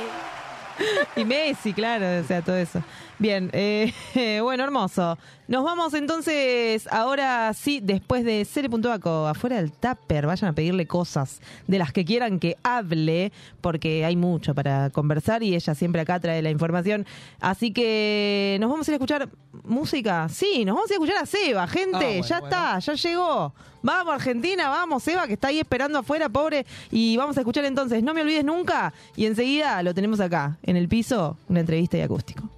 Y 1.17 1.25
Messi, 1.25 1.73
claro, 1.73 2.21
o 2.21 2.25
sea, 2.25 2.41
todo 2.41 2.57
eso. 2.57 2.83
Bien, 3.23 3.51
eh, 3.53 3.93
bueno, 4.43 4.65
hermoso. 4.65 5.17
Nos 5.47 5.63
vamos 5.63 5.95
entonces, 5.95 6.89
ahora 6.91 7.55
sí, 7.55 7.79
después 7.81 8.25
de 8.25 8.45
Cere.aco, 8.45 9.29
afuera 9.29 9.59
del 9.59 9.71
tupper, 9.71 10.27
vayan 10.27 10.51
a 10.51 10.53
pedirle 10.55 10.89
cosas 10.89 11.41
de 11.69 11.79
las 11.79 11.93
que 11.93 12.05
quieran 12.05 12.41
que 12.41 12.57
hable, 12.65 13.31
porque 13.61 14.05
hay 14.05 14.17
mucho 14.17 14.57
para 14.57 14.91
conversar 14.91 15.45
y 15.45 15.55
ella 15.55 15.77
siempre 15.77 16.01
acá 16.01 16.19
trae 16.19 16.43
la 16.43 16.51
información. 16.51 17.07
Así 17.39 17.73
que 17.73 18.57
nos 18.61 18.69
vamos 18.69 18.89
a 18.89 18.91
ir 18.91 18.95
a 18.95 18.97
escuchar 18.97 19.29
música. 19.63 20.29
Sí, 20.29 20.65
nos 20.65 20.75
vamos 20.75 20.91
a 20.91 20.95
ir 20.95 21.01
a 21.01 21.05
escuchar 21.05 21.23
a 21.23 21.27
Seba, 21.27 21.69
gente, 21.69 21.97
Ah, 21.99 22.01
bueno, 22.01 22.27
ya 22.27 22.39
está, 22.39 22.79
ya 22.81 22.95
llegó. 22.95 23.55
Vamos, 23.83 24.15
Argentina, 24.15 24.69
vamos, 24.69 25.01
Seba, 25.01 25.29
que 25.29 25.35
está 25.35 25.47
ahí 25.47 25.61
esperando 25.61 26.01
afuera, 26.01 26.29
pobre. 26.29 26.67
Y 26.91 27.17
vamos 27.17 27.37
a 27.37 27.41
escuchar 27.43 27.67
entonces, 27.67 28.03
no 28.03 28.15
me 28.15 28.23
olvides 28.23 28.45
nunca. 28.45 28.93
Y 29.15 29.27
enseguida 29.27 29.81
lo 29.85 29.95
tenemos 29.95 30.19
acá, 30.19 30.59
en 30.65 30.77
el 30.77 30.89
piso, 30.89 31.37
una 31.49 31.61
entrevista 31.61 31.97
y 31.97 32.01
acústico. 32.01 32.51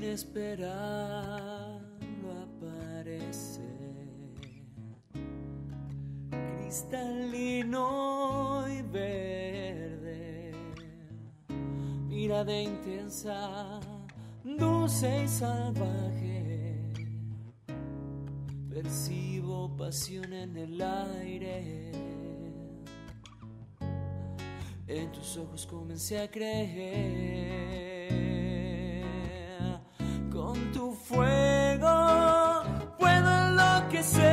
Sin 0.00 0.08
esperar 0.08 1.80
aparece 2.44 3.60
cristalino 6.60 7.84
y 8.68 8.82
verde 8.82 10.52
mirada 12.08 12.60
intensa 12.60 13.80
dulce 14.44 15.24
y 15.24 15.28
salvaje. 15.28 16.92
Percibo 18.70 19.76
pasión 19.76 20.32
en 20.32 20.56
el 20.56 20.80
aire. 20.80 21.92
En 24.86 25.12
tus 25.12 25.36
ojos 25.36 25.66
comencé 25.66 26.20
a 26.20 26.30
creer 26.30 28.39
con 30.40 30.72
tu 30.72 30.92
fuego 30.92 32.62
puedo 32.98 33.30
enloquecer. 33.30 34.29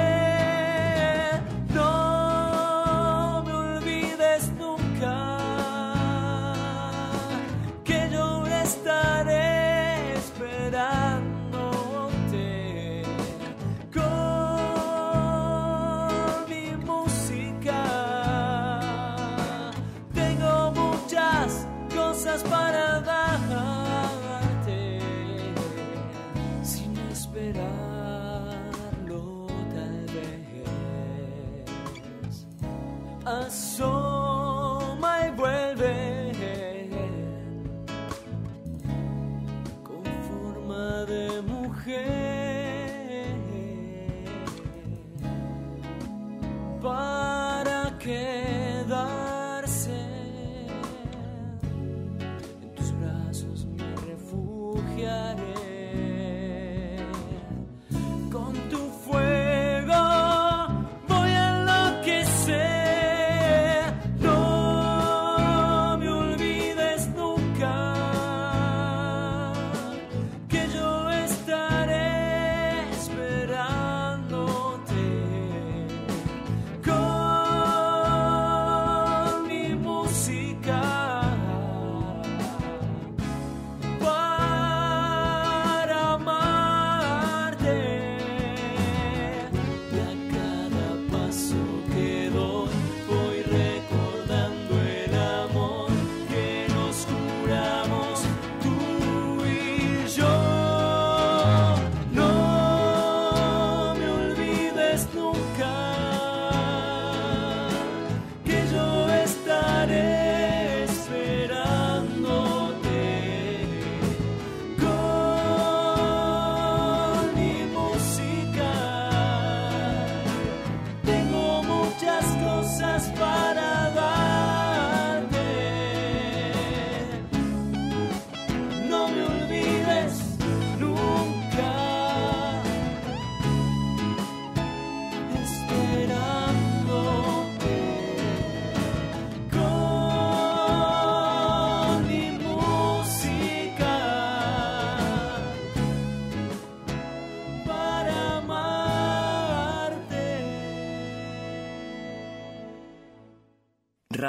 Para 48.07 48.36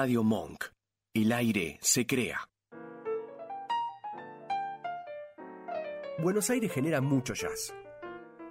Radio 0.00 0.22
Monk. 0.22 0.64
El 1.12 1.32
aire 1.32 1.76
se 1.82 2.06
crea. 2.06 2.48
Buenos 6.22 6.50
Aires 6.50 6.70
genera 6.70 7.00
mucho 7.00 7.34
jazz. 7.34 7.74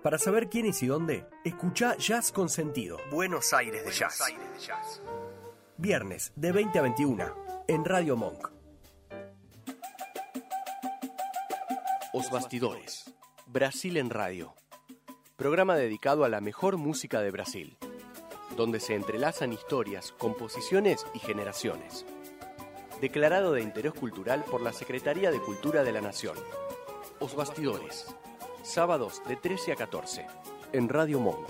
Para 0.03 0.17
saber 0.17 0.49
quién 0.49 0.65
es 0.65 0.83
y 0.83 0.87
dónde, 0.87 1.25
escucha 1.45 1.95
Jazz 1.95 2.33
con 2.33 2.49
Sentido. 2.49 2.97
Buenos 3.11 3.53
Aires 3.53 3.85
de 3.85 3.91
Jazz. 3.93 4.21
Viernes 5.77 6.33
de 6.35 6.51
20 6.51 6.79
a 6.79 6.81
21 6.81 7.35
en 7.69 7.85
Radio 7.85 8.17
Monk. 8.17 8.51
Os 12.11 12.29
Bastidores. 12.29 13.15
Brasil 13.45 13.95
en 13.95 14.09
Radio. 14.09 14.53
Programa 15.37 15.77
dedicado 15.77 16.25
a 16.25 16.29
la 16.29 16.41
mejor 16.41 16.75
música 16.75 17.21
de 17.21 17.31
Brasil, 17.31 17.77
donde 18.57 18.81
se 18.81 18.95
entrelazan 18.95 19.53
historias, 19.53 20.11
composiciones 20.17 21.05
y 21.13 21.19
generaciones. 21.19 22.05
Declarado 22.99 23.53
de 23.53 23.61
interés 23.61 23.93
cultural 23.93 24.43
por 24.43 24.61
la 24.61 24.73
Secretaría 24.73 25.31
de 25.31 25.39
Cultura 25.39 25.83
de 25.83 25.91
la 25.93 26.01
Nación. 26.01 26.35
Os 27.19 27.35
Bastidores. 27.35 28.07
Sábados 28.63 29.21
de 29.29 29.37
13 29.37 29.71
a 29.71 29.75
14 29.75 30.25
en 30.73 30.89
Radio 30.89 31.19
Monk. 31.19 31.47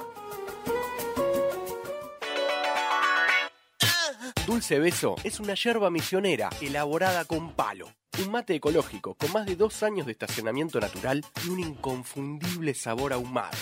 Dulce 4.46 4.80
Beso 4.80 5.16
es 5.24 5.40
una 5.40 5.56
yerba 5.56 5.90
misionera 5.90 6.50
elaborada 6.62 7.26
con 7.26 7.54
palo. 7.54 7.90
Un 8.20 8.32
mate 8.32 8.56
ecológico 8.56 9.16
con 9.16 9.32
más 9.32 9.46
de 9.46 9.56
dos 9.56 9.84
años 9.84 10.06
de 10.06 10.12
estacionamiento 10.12 10.80
natural 10.80 11.24
y 11.46 11.50
un 11.50 11.60
inconfundible 11.60 12.74
sabor 12.74 13.14
ahumado. 13.14 13.58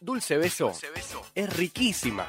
Dulce 0.00 0.38
Beso, 0.38 0.72
es 1.34 1.56
riquísima. 1.56 2.28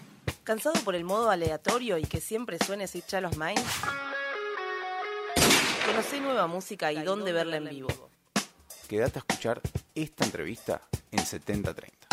¿Cansado 0.43 0.79
por 0.83 0.95
el 0.95 1.03
modo 1.03 1.29
aleatorio 1.29 1.97
y 1.97 2.03
que 2.03 2.19
siempre 2.19 2.57
suene 2.57 2.87
Child 3.03 3.25
of 3.25 3.37
Mine? 3.37 3.61
Conocé 5.85 6.19
nueva 6.19 6.47
música 6.47 6.91
y 6.91 7.03
dónde 7.03 7.31
verla 7.31 7.57
en 7.57 7.69
vivo. 7.69 8.09
Quédate 8.87 9.19
a 9.19 9.23
escuchar 9.27 9.61
esta 9.93 10.25
entrevista 10.25 10.81
en 11.11 11.25
7030. 11.25 12.07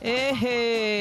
Eje. 0.00 0.95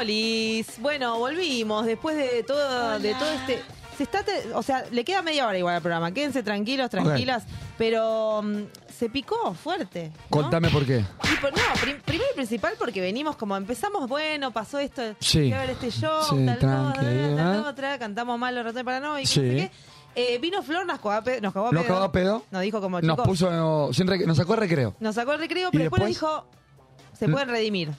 Olis. 0.00 0.66
Bueno, 0.80 1.18
volvimos 1.18 1.86
después 1.86 2.16
de 2.16 2.42
todo, 2.42 2.98
de 2.98 3.14
todo 3.14 3.30
este. 3.32 3.62
Se 3.96 4.04
está, 4.04 4.22
te- 4.22 4.52
o 4.54 4.62
sea, 4.62 4.84
le 4.90 5.04
queda 5.04 5.20
media 5.20 5.46
hora 5.46 5.58
igual 5.58 5.74
al 5.76 5.82
programa. 5.82 6.10
Quédense 6.12 6.42
tranquilos, 6.42 6.88
tranquilas. 6.88 7.44
Pero 7.76 8.40
mm, 8.42 8.62
se 8.98 9.10
picó 9.10 9.52
fuerte. 9.54 10.10
Contame 10.30 10.70
por 10.70 10.86
qué. 10.86 10.98
Y 11.32 11.36
por- 11.40 11.52
no, 11.52 11.62
prim- 11.80 12.00
primero 12.02 12.30
y 12.32 12.34
principal 12.34 12.74
porque 12.78 13.00
venimos 13.02 13.36
como 13.36 13.56
empezamos, 13.56 14.08
bueno, 14.08 14.50
pasó 14.52 14.78
esto, 14.78 15.02
Sí. 15.20 15.52
a 15.52 15.60
ver 15.60 15.70
este 15.70 15.90
show, 15.90 16.22
Sí, 16.30 16.46
tal 16.46 16.58
tranqui, 16.58 16.98
cosa, 16.98 17.10
tal, 17.10 17.36
tal 17.36 17.54
¿eh? 17.56 17.68
otra, 17.68 17.98
cantamos 17.98 18.38
mal 18.38 18.54
los 18.54 18.64
ratos 18.64 18.82
para 18.84 19.00
no 19.00 19.18
y 19.18 19.26
Sí. 19.26 19.40
no 19.40 19.46
sé 19.46 19.56
qué. 19.56 19.70
Eh, 20.34 20.38
vino 20.38 20.62
Flor, 20.62 20.84
nos 20.86 20.96
cagó 20.96 21.12
a 21.12 21.22
pedo. 21.22 21.40
Nos 21.42 21.52
cagó 21.52 21.68
a 21.68 21.72
Nos 21.72 21.82
pedo. 21.84 21.94
cagó 21.94 22.04
a 22.06 22.12
pedo. 22.12 22.42
Nos 22.50 22.62
dijo 22.62 22.80
como 22.80 23.00
Nos 23.02 23.16
chicos, 23.16 23.28
puso, 23.28 23.92
sin 23.92 24.06
rec- 24.08 24.24
nos 24.26 24.36
sacó 24.38 24.54
el 24.54 24.60
recreo. 24.60 24.94
nos 24.98 25.14
sacó 25.14 25.34
el 25.34 25.38
recreo, 25.40 25.68
Y 25.68 25.72
pero 25.72 25.84
después 25.84 26.00
nos 26.00 26.08
después- 26.08 26.32
dijo, 26.32 26.46
se 27.18 27.28
pueden 27.28 27.48
redimir. 27.50 27.90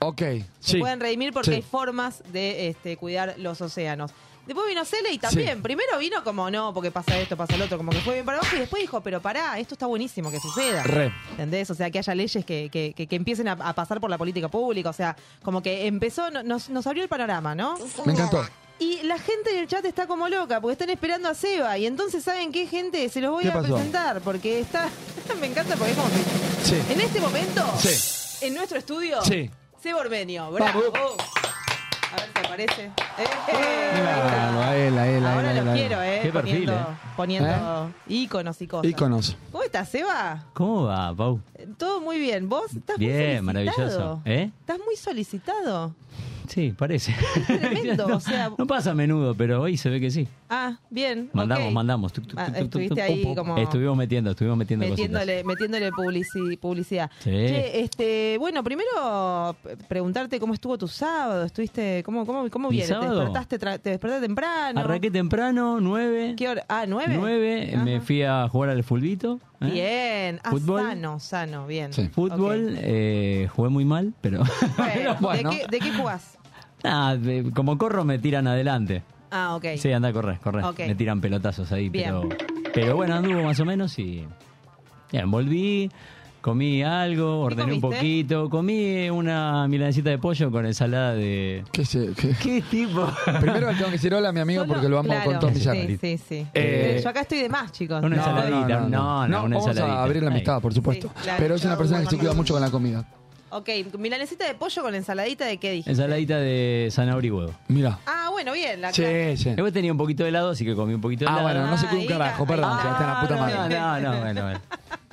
Ok, 0.00 0.20
Se 0.20 0.44
sí. 0.60 0.78
pueden 0.78 1.00
redimir 1.00 1.32
porque 1.32 1.50
Sí. 1.50 1.56
hay 1.56 1.62
formas 1.62 2.22
de 2.32 2.68
este, 2.68 2.96
cuidar 2.96 3.34
los 3.38 3.60
océanos. 3.60 4.10
Después 4.46 4.68
vino 4.68 4.84
Cele 4.84 5.10
y 5.10 5.18
también. 5.18 5.56
Sí. 5.56 5.62
Primero 5.62 5.98
vino 5.98 6.22
como, 6.22 6.48
no, 6.52 6.72
porque 6.72 6.92
pasa 6.92 7.18
esto, 7.18 7.36
pasa 7.36 7.56
el 7.56 7.62
otro, 7.62 7.78
como 7.78 7.90
que 7.90 7.98
fue 7.98 8.14
bien 8.14 8.24
para 8.24 8.38
abajo. 8.38 8.54
Y 8.54 8.60
después 8.60 8.80
dijo, 8.80 9.00
pero 9.00 9.20
pará, 9.20 9.58
esto 9.58 9.74
está 9.74 9.86
buenísimo 9.86 10.30
que 10.30 10.38
suceda. 10.38 10.84
Re. 10.84 11.12
¿Entendés? 11.32 11.68
O 11.70 11.74
sea, 11.74 11.90
que 11.90 11.98
haya 11.98 12.14
leyes 12.14 12.44
que, 12.44 12.68
que, 12.70 12.92
que- 12.96 13.08
que 13.08 13.16
empiecen 13.16 13.48
a, 13.48 13.52
a 13.52 13.72
pasar 13.72 14.00
por 14.00 14.08
la 14.08 14.16
política 14.18 14.48
pública. 14.48 14.90
O 14.90 14.92
sea, 14.92 15.16
como 15.42 15.62
que 15.64 15.88
empezó, 15.88 16.30
no- 16.30 16.44
nos, 16.44 16.68
nos 16.70 16.86
abrió 16.86 17.02
el 17.02 17.08
panorama, 17.08 17.56
¿no? 17.56 17.76
Me 18.04 18.12
encantó. 18.12 18.46
Y 18.78 19.02
la 19.02 19.18
gente 19.18 19.50
en 19.50 19.56
el 19.58 19.66
chat 19.66 19.84
está 19.84 20.06
como 20.06 20.28
loca 20.28 20.60
porque 20.60 20.74
están 20.74 20.90
esperando 20.90 21.28
a 21.28 21.34
Seba. 21.34 21.76
Y 21.78 21.86
entonces, 21.86 22.22
¿saben 22.22 22.52
qué, 22.52 22.68
gente? 22.68 23.08
Se 23.08 23.20
los 23.20 23.32
voy 23.32 23.42
¿Qué 23.44 23.48
a 23.50 23.54
pasó? 23.54 23.74
presentar 23.74 24.20
porque 24.20 24.60
está. 24.60 24.88
Me 25.40 25.48
encanta 25.48 25.74
porque 25.74 25.90
es 25.92 25.96
como 25.98 26.08
que. 26.10 26.18
Sí. 26.62 26.76
En 26.92 27.00
este 27.00 27.20
momento, 27.20 27.64
Sí. 27.80 28.46
en 28.46 28.54
nuestro 28.54 28.78
estudio, 28.78 29.22
Sí. 29.24 29.50
Seba 29.82 30.00
Ormenio. 30.00 30.50
¡Bravo! 30.50 30.80
A 32.12 32.16
ver 32.16 32.30
si 32.34 32.46
aparece. 32.46 32.84
¡Eh! 32.86 33.24
Claro, 33.94 34.60
a 34.60 34.76
él, 34.76 34.98
a 34.98 35.06
él, 35.08 35.08
a 35.08 35.08
él. 35.08 35.26
Ahora 35.26 35.48
a 35.48 35.52
él, 35.52 35.56
los 35.58 35.66
a 35.66 35.72
él. 35.72 35.78
quiero, 35.78 36.02
¿eh? 36.02 36.20
Qué 36.22 36.32
perfil, 36.32 36.70
poniendo, 36.70 36.72
¿eh? 36.74 36.96
Poniendo 37.16 37.90
íconos 38.08 38.62
y 38.62 38.66
cosas. 38.66 38.90
Íconos. 38.90 39.36
¿Cómo 39.52 39.64
estás, 39.64 39.88
Seba? 39.88 40.44
¿Cómo 40.54 40.84
va, 40.84 41.14
Pau? 41.14 41.40
Todo 41.78 42.00
muy 42.00 42.18
bien. 42.18 42.48
¿Vos 42.48 42.72
estás 42.74 42.96
muy 42.98 43.06
Bien, 43.06 43.44
solicitado? 43.44 43.44
maravilloso. 43.44 44.22
¿Eh? 44.24 44.50
Estás 44.60 44.78
muy 44.84 44.96
solicitado. 44.96 45.94
Sí, 46.48 46.74
parece. 46.76 47.14
Tremendo, 47.46 48.06
no, 48.08 48.16
o 48.16 48.20
sea- 48.20 48.50
no 48.56 48.66
pasa 48.66 48.90
a 48.90 48.94
menudo, 48.94 49.34
pero 49.34 49.62
hoy 49.62 49.76
se 49.76 49.88
ve 49.90 50.00
que 50.00 50.10
sí. 50.10 50.26
Ah, 50.48 50.78
bien. 50.90 51.28
Mandamos, 51.32 51.72
mandamos. 51.72 52.12
Tuc, 52.12 52.26
tuc, 52.26 52.38
Ah, 52.38 52.46
tuc, 52.46 52.54
tuc, 52.54 52.62
estuviste 52.64 53.02
ahí 53.02 53.22
pum, 53.24 53.34
como- 53.34 53.56
Estuvimos 53.58 53.96
metiendo, 53.96 54.30
estuvimos 54.30 54.58
metiendo 54.58 54.86
cositas. 54.86 55.10
Metiéndole, 55.10 55.44
metiéndole 55.44 55.90
publici- 55.90 56.58
publicidad. 56.58 57.10
Sí. 57.20 57.30
Che, 57.30 57.80
este, 57.80 58.36
bueno, 58.38 58.62
primero 58.62 59.56
preguntarte 59.88 60.38
cómo 60.40 60.54
estuvo 60.54 60.78
tu 60.78 60.88
sábado. 60.88 61.44
¿Estuviste, 61.44 62.02
cómo, 62.04 62.24
cómo, 62.26 62.48
cómo 62.50 62.70
¿Mi 62.70 62.76
viene? 62.76 62.94
¿Te 62.94 63.06
despertaste, 63.08 63.58
te 63.58 63.90
despertaste 63.90 64.26
temprano? 64.26 64.80
Arranqué 64.80 65.10
temprano, 65.10 65.80
nueve. 65.80 66.34
¿Qué 66.36 66.48
hora? 66.48 66.64
Ah, 66.68 66.84
nueve. 66.86 67.16
Nueve, 67.18 67.76
me 67.84 68.00
fui 68.00 68.22
a 68.22 68.48
jugar 68.48 68.70
al 68.70 68.84
fulbito. 68.84 69.40
¿eh? 69.60 69.70
Bien. 69.70 70.40
Ah, 70.44 70.50
Fútbol. 70.50 70.82
sano, 70.82 71.18
sano, 71.18 71.66
bien. 71.66 71.90
Fútbol, 72.12 72.76
eh, 72.78 73.48
jugué 73.54 73.68
muy 73.70 73.84
mal, 73.84 74.12
pero... 74.20 74.42
Bueno, 74.76 75.16
bueno. 75.20 75.50
¿de, 75.50 75.58
qué, 75.60 75.66
¿de 75.68 75.78
qué 75.78 75.92
jugás? 75.92 76.35
Ah, 76.86 77.16
como 77.54 77.76
corro 77.78 78.04
me 78.04 78.18
tiran 78.18 78.46
adelante. 78.46 79.02
Ah, 79.30 79.56
ok. 79.56 79.64
Sí, 79.76 79.92
anda 79.92 80.08
a 80.08 80.12
correr, 80.12 80.38
correr. 80.38 80.64
Ok. 80.64 80.78
Me 80.86 80.94
tiran 80.94 81.20
pelotazos 81.20 81.70
ahí, 81.72 81.88
Bien. 81.88 82.06
pero 82.06 82.28
pero 82.72 82.96
bueno, 82.96 83.14
anduvo 83.16 83.42
más 83.42 83.58
o 83.60 83.64
menos 83.64 83.98
y 83.98 84.24
bien, 85.10 85.30
volví, 85.30 85.90
comí 86.40 86.82
algo, 86.82 87.40
ordené 87.40 87.72
un 87.74 87.80
comiste? 87.80 87.98
poquito, 88.02 88.50
comí 88.50 89.08
una 89.10 89.66
milanesita 89.66 90.10
de 90.10 90.18
pollo 90.18 90.50
con 90.50 90.64
ensalada 90.66 91.14
de 91.14 91.64
¿Qué, 91.72 91.84
se- 91.84 92.12
qué? 92.14 92.34
¿Qué 92.40 92.62
tipo? 92.70 93.08
Primero 93.40 93.68
tengo 93.70 93.86
que 93.86 93.92
decir 93.92 94.14
hola 94.14 94.28
a 94.28 94.32
mi 94.32 94.40
amigo 94.40 94.62
Solo- 94.62 94.74
porque 94.74 94.88
lo 94.88 94.98
amo 94.98 95.08
claro, 95.08 95.30
con 95.30 95.40
todo 95.40 95.50
mi. 95.50 95.56
Sí, 95.58 95.98
sí, 96.00 96.18
sí. 96.18 96.46
Eh, 96.54 97.00
Yo 97.02 97.08
acá 97.10 97.22
estoy 97.22 97.38
de 97.38 97.48
más, 97.48 97.72
chicos. 97.72 97.98
Una 98.02 98.14
No, 98.14 98.22
ensaladita, 98.22 98.80
no, 98.80 98.88
no, 98.88 99.24
una 99.26 99.38
vamos 99.38 99.66
ensaladita. 99.66 99.98
a 99.98 100.02
abrir 100.04 100.22
la 100.22 100.30
amistad, 100.30 100.60
por 100.60 100.72
supuesto. 100.74 101.08
Sí, 101.16 101.22
claro. 101.24 101.38
Pero 101.42 101.54
es 101.56 101.64
una 101.64 101.76
persona 101.76 102.00
que 102.02 102.10
se 102.10 102.18
cuida 102.18 102.32
mucho 102.34 102.54
con 102.54 102.62
la 102.62 102.70
comida. 102.70 103.04
Ok, 103.50 103.68
milanesita 103.98 104.44
de 104.46 104.54
pollo 104.54 104.82
con 104.82 104.94
ensaladita 104.94 105.44
de 105.46 105.58
qué 105.58 105.70
dije. 105.70 105.88
Ensaladita 105.90 106.36
de 106.38 106.88
zanahoria 106.90 107.28
y 107.28 107.30
huevo. 107.30 107.54
Mira. 107.68 107.98
Ah, 108.04 108.28
bueno, 108.32 108.52
bien. 108.52 108.80
La 108.80 108.92
Sí, 108.92 109.02
sí. 109.36 109.50
Después 109.50 109.72
tenía 109.72 109.92
un 109.92 109.98
poquito 109.98 110.24
de 110.24 110.30
helado, 110.30 110.50
así 110.50 110.64
que 110.64 110.74
comí 110.74 110.94
un 110.94 111.00
poquito 111.00 111.24
de 111.24 111.30
Ah, 111.30 111.34
helado. 111.40 111.44
bueno, 111.54 111.66
no 111.70 111.78
se 111.78 111.86
quedó 111.88 112.00
un 112.00 112.06
carajo, 112.06 112.44
perdón, 112.46 112.70
Ah, 112.72 112.82
Sebastián, 112.82 113.08
la 113.14 113.20
puta 113.20 113.34
no, 113.34 113.40
madre. 113.40 113.78
No, 113.78 114.00
no, 114.12 114.20
bueno, 114.20 114.42
bueno. 114.42 114.60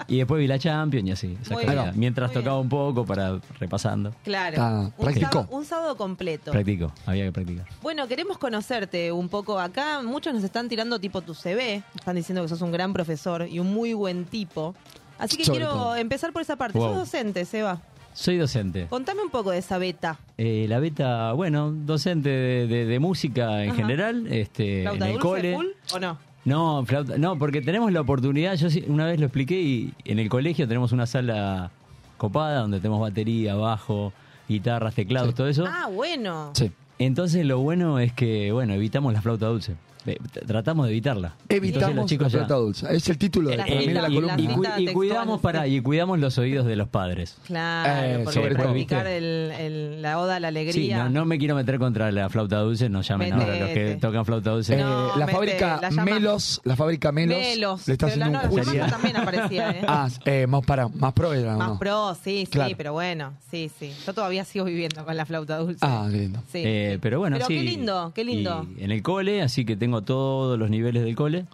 Y 0.08 0.18
después 0.18 0.40
vi 0.40 0.48
la 0.48 0.60
Champions 0.60 1.08
y 1.08 1.12
así. 1.12 1.38
Muy 1.52 1.64
bien, 1.66 1.92
Mientras 1.96 2.30
muy 2.32 2.34
tocaba 2.42 2.60
un 2.60 2.68
poco 2.70 3.06
para 3.06 3.40
repasando. 3.60 4.12
Claro. 4.24 4.54
Está, 4.56 4.70
un, 4.80 4.92
practicó. 4.92 5.32
sábado, 5.32 5.48
un 5.52 5.66
sábado 5.66 5.96
completo. 5.98 6.52
Practico, 6.52 6.92
había 7.06 7.24
que 7.26 7.32
practicar. 7.32 7.66
Bueno, 7.82 8.08
queremos 8.08 8.38
conocerte 8.38 9.12
un 9.12 9.30
poco 9.30 9.60
acá. 9.60 10.02
Muchos 10.04 10.34
nos 10.34 10.44
están 10.44 10.68
tirando 10.68 11.00
tipo 11.00 11.22
tu 11.22 11.34
CV. 11.36 11.84
Están 11.96 12.16
diciendo 12.16 12.42
que 12.42 12.50
sos 12.50 12.62
un 12.62 12.72
gran 12.72 12.92
profesor 12.94 13.48
y 13.48 13.60
un 13.60 13.72
muy 13.74 13.94
buen 13.94 14.26
tipo. 14.26 14.76
Así 15.20 15.38
que 15.38 15.46
Sobre 15.46 15.60
quiero 15.60 15.72
todo. 15.74 15.96
empezar 15.96 16.34
por 16.34 16.42
esa 16.42 16.56
parte. 16.58 16.78
Wow. 16.78 16.90
Sos 16.90 16.98
docente, 16.98 17.46
Seba. 17.46 17.80
Soy 18.14 18.38
docente. 18.38 18.88
Contame 18.90 19.22
un 19.24 19.30
poco 19.30 19.52
de 19.52 19.58
esa 19.58 19.78
beta. 19.78 20.20
Eh, 20.38 20.66
la 20.70 20.80
beta, 20.80 21.34
bueno, 21.34 21.72
docente 21.72 22.30
de, 22.30 22.68
de- 22.68 22.86
de 22.86 23.00
música 23.00 23.64
en 23.64 23.70
Ajá. 23.72 23.78
general, 23.82 24.28
este, 24.32 24.78
en 24.80 24.84
¿Flauta 24.84 25.06
el 25.08 25.14
dulce 25.14 25.28
cole. 25.28 25.56
full 25.56 25.66
o 25.96 26.00
no? 26.00 26.18
No, 26.46 26.86
flauta- 26.86 27.18
no, 27.18 27.38
porque 27.40 27.62
tenemos 27.62 27.92
la 27.92 28.02
oportunidad, 28.02 28.56
yo 28.56 28.70
sí- 28.70 28.84
una 28.88 29.06
vez 29.06 29.20
lo 29.20 29.26
expliqué 29.28 29.60
y 29.62 29.94
en 30.06 30.20
el 30.20 30.30
colegio 30.30 30.68
tenemos 30.68 30.92
una 30.92 31.06
sala 31.06 31.72
copada 32.18 32.60
donde 32.62 32.80
tenemos 32.80 33.00
batería, 33.02 33.56
bajo, 33.56 34.14
guitarras, 34.48 34.94
teclados, 34.94 35.34
todo 35.34 35.48
eso. 35.48 35.66
Ah, 35.68 35.88
bueno. 35.92 36.52
Entonces 37.00 37.46
lo 37.46 37.60
bueno 37.60 38.00
es 38.00 38.14
que, 38.14 38.52
bueno, 38.52 38.74
evitamos 38.74 39.14
la 39.14 39.22
flauta 39.22 39.48
dulce. 39.48 39.76
Eh, 40.06 40.18
Tratamos 40.46 40.86
de 40.88 40.92
evitarla. 40.92 41.34
Entonces 41.44 41.58
Evitamos 41.58 41.96
los 41.96 42.06
chicos 42.08 42.26
la 42.26 42.30
ya- 42.40 42.46
flauta 42.46 42.56
dulce. 42.56 42.88
Es 42.96 43.08
el 43.10 43.18
título 43.18 43.50
de, 43.50 43.56
Eh, 43.56 43.94
la 43.94 44.10
y- 44.10 44.14
columna. 44.16 44.36
y, 44.38 44.48
cu- 44.48 44.64
y 44.78 44.88
cuidamos 44.88 45.40
para 45.42 45.68
y 45.68 45.80
cuidamos 45.82 46.20
los 46.20 46.38
oídos 46.38 46.66
de 46.66 46.76
los 46.76 46.90
padres. 46.90 47.38
Claro, 47.46 47.92
Eh, 48.20 48.22
porque 48.26 48.40
sobre 48.40 48.56
todo. 48.56 48.64
practicar 48.66 49.08
el, 49.08 49.52
el- 49.58 50.02
la 50.02 50.20
oda 50.20 50.36
a 50.36 50.40
la 50.40 50.50
Sí, 50.50 50.58
alegría. 50.58 51.04
no, 51.06 51.10
no 51.10 51.26
me 51.26 51.38
quiero 51.40 51.56
meter 51.56 51.80
contra 51.80 52.12
la 52.12 52.30
flauta 52.30 52.58
dulce, 52.60 52.90
no 52.90 53.02
llamen 53.02 53.34
ahora 53.34 53.46
los 53.60 53.70
que 53.70 53.76
Metete. 53.80 53.96
tocan 54.02 54.26
flauta 54.26 54.50
dulce. 54.52 54.74
Eh, 54.76 54.84
la 55.18 55.28
fábrica 55.28 55.80
la 55.82 55.90
llama- 55.90 56.04
Melos, 56.06 56.62
la 56.66 56.76
fábrica 56.76 57.12
Melos, 57.12 57.38
Melos. 57.38 57.88
le 57.88 57.94
está 57.94 58.08
Pero 58.08 58.18
la- 58.20 58.26
haciendo 58.26 58.48
no, 58.48 58.54
un 58.56 58.64
juicio. 58.64 58.86
también 58.88 59.18
aparecía, 59.18 59.70
¿eh? 59.72 59.82
Ah, 59.88 60.10
eh, 60.26 60.48
más 60.48 60.66
para, 60.66 60.88
más 60.90 61.14
pro 61.14 61.34
era, 61.34 61.56
¿o 61.56 61.58
Más 61.58 61.70
no? 61.70 61.80
pro, 61.80 62.14
sí, 62.16 62.46
sí, 62.46 62.48
Claro. 62.52 62.74
pero 62.78 62.94
bueno, 62.94 63.34
sí, 63.50 63.72
sí. 63.80 63.94
Yo 64.06 64.14
todavía 64.14 64.44
sigo 64.44 64.66
viviendo 64.66 65.06
con 65.06 65.16
la 65.16 65.26
flauta 65.26 65.58
dulce. 65.60 65.80
Ah, 65.82 66.08
lindo. 66.12 66.40
Sí, 66.52 66.62
Eh, 66.66 66.92
sí. 66.94 67.00
pero 67.02 67.20
bueno, 67.20 67.38
Pero 67.38 67.48
sí. 67.48 67.56
qué 67.56 67.64
lindo, 67.64 68.12
qué 68.14 68.24
lindo. 68.26 68.68
En 68.78 68.92
el 68.92 69.02
cole, 69.02 69.42
así 69.42 69.64
que 69.66 69.76
tengo 69.76 69.93
tengo 69.94 70.02
todos 70.06 70.58
los 70.58 70.70
niveles 70.70 71.04
del 71.04 71.16
cole. 71.16 71.46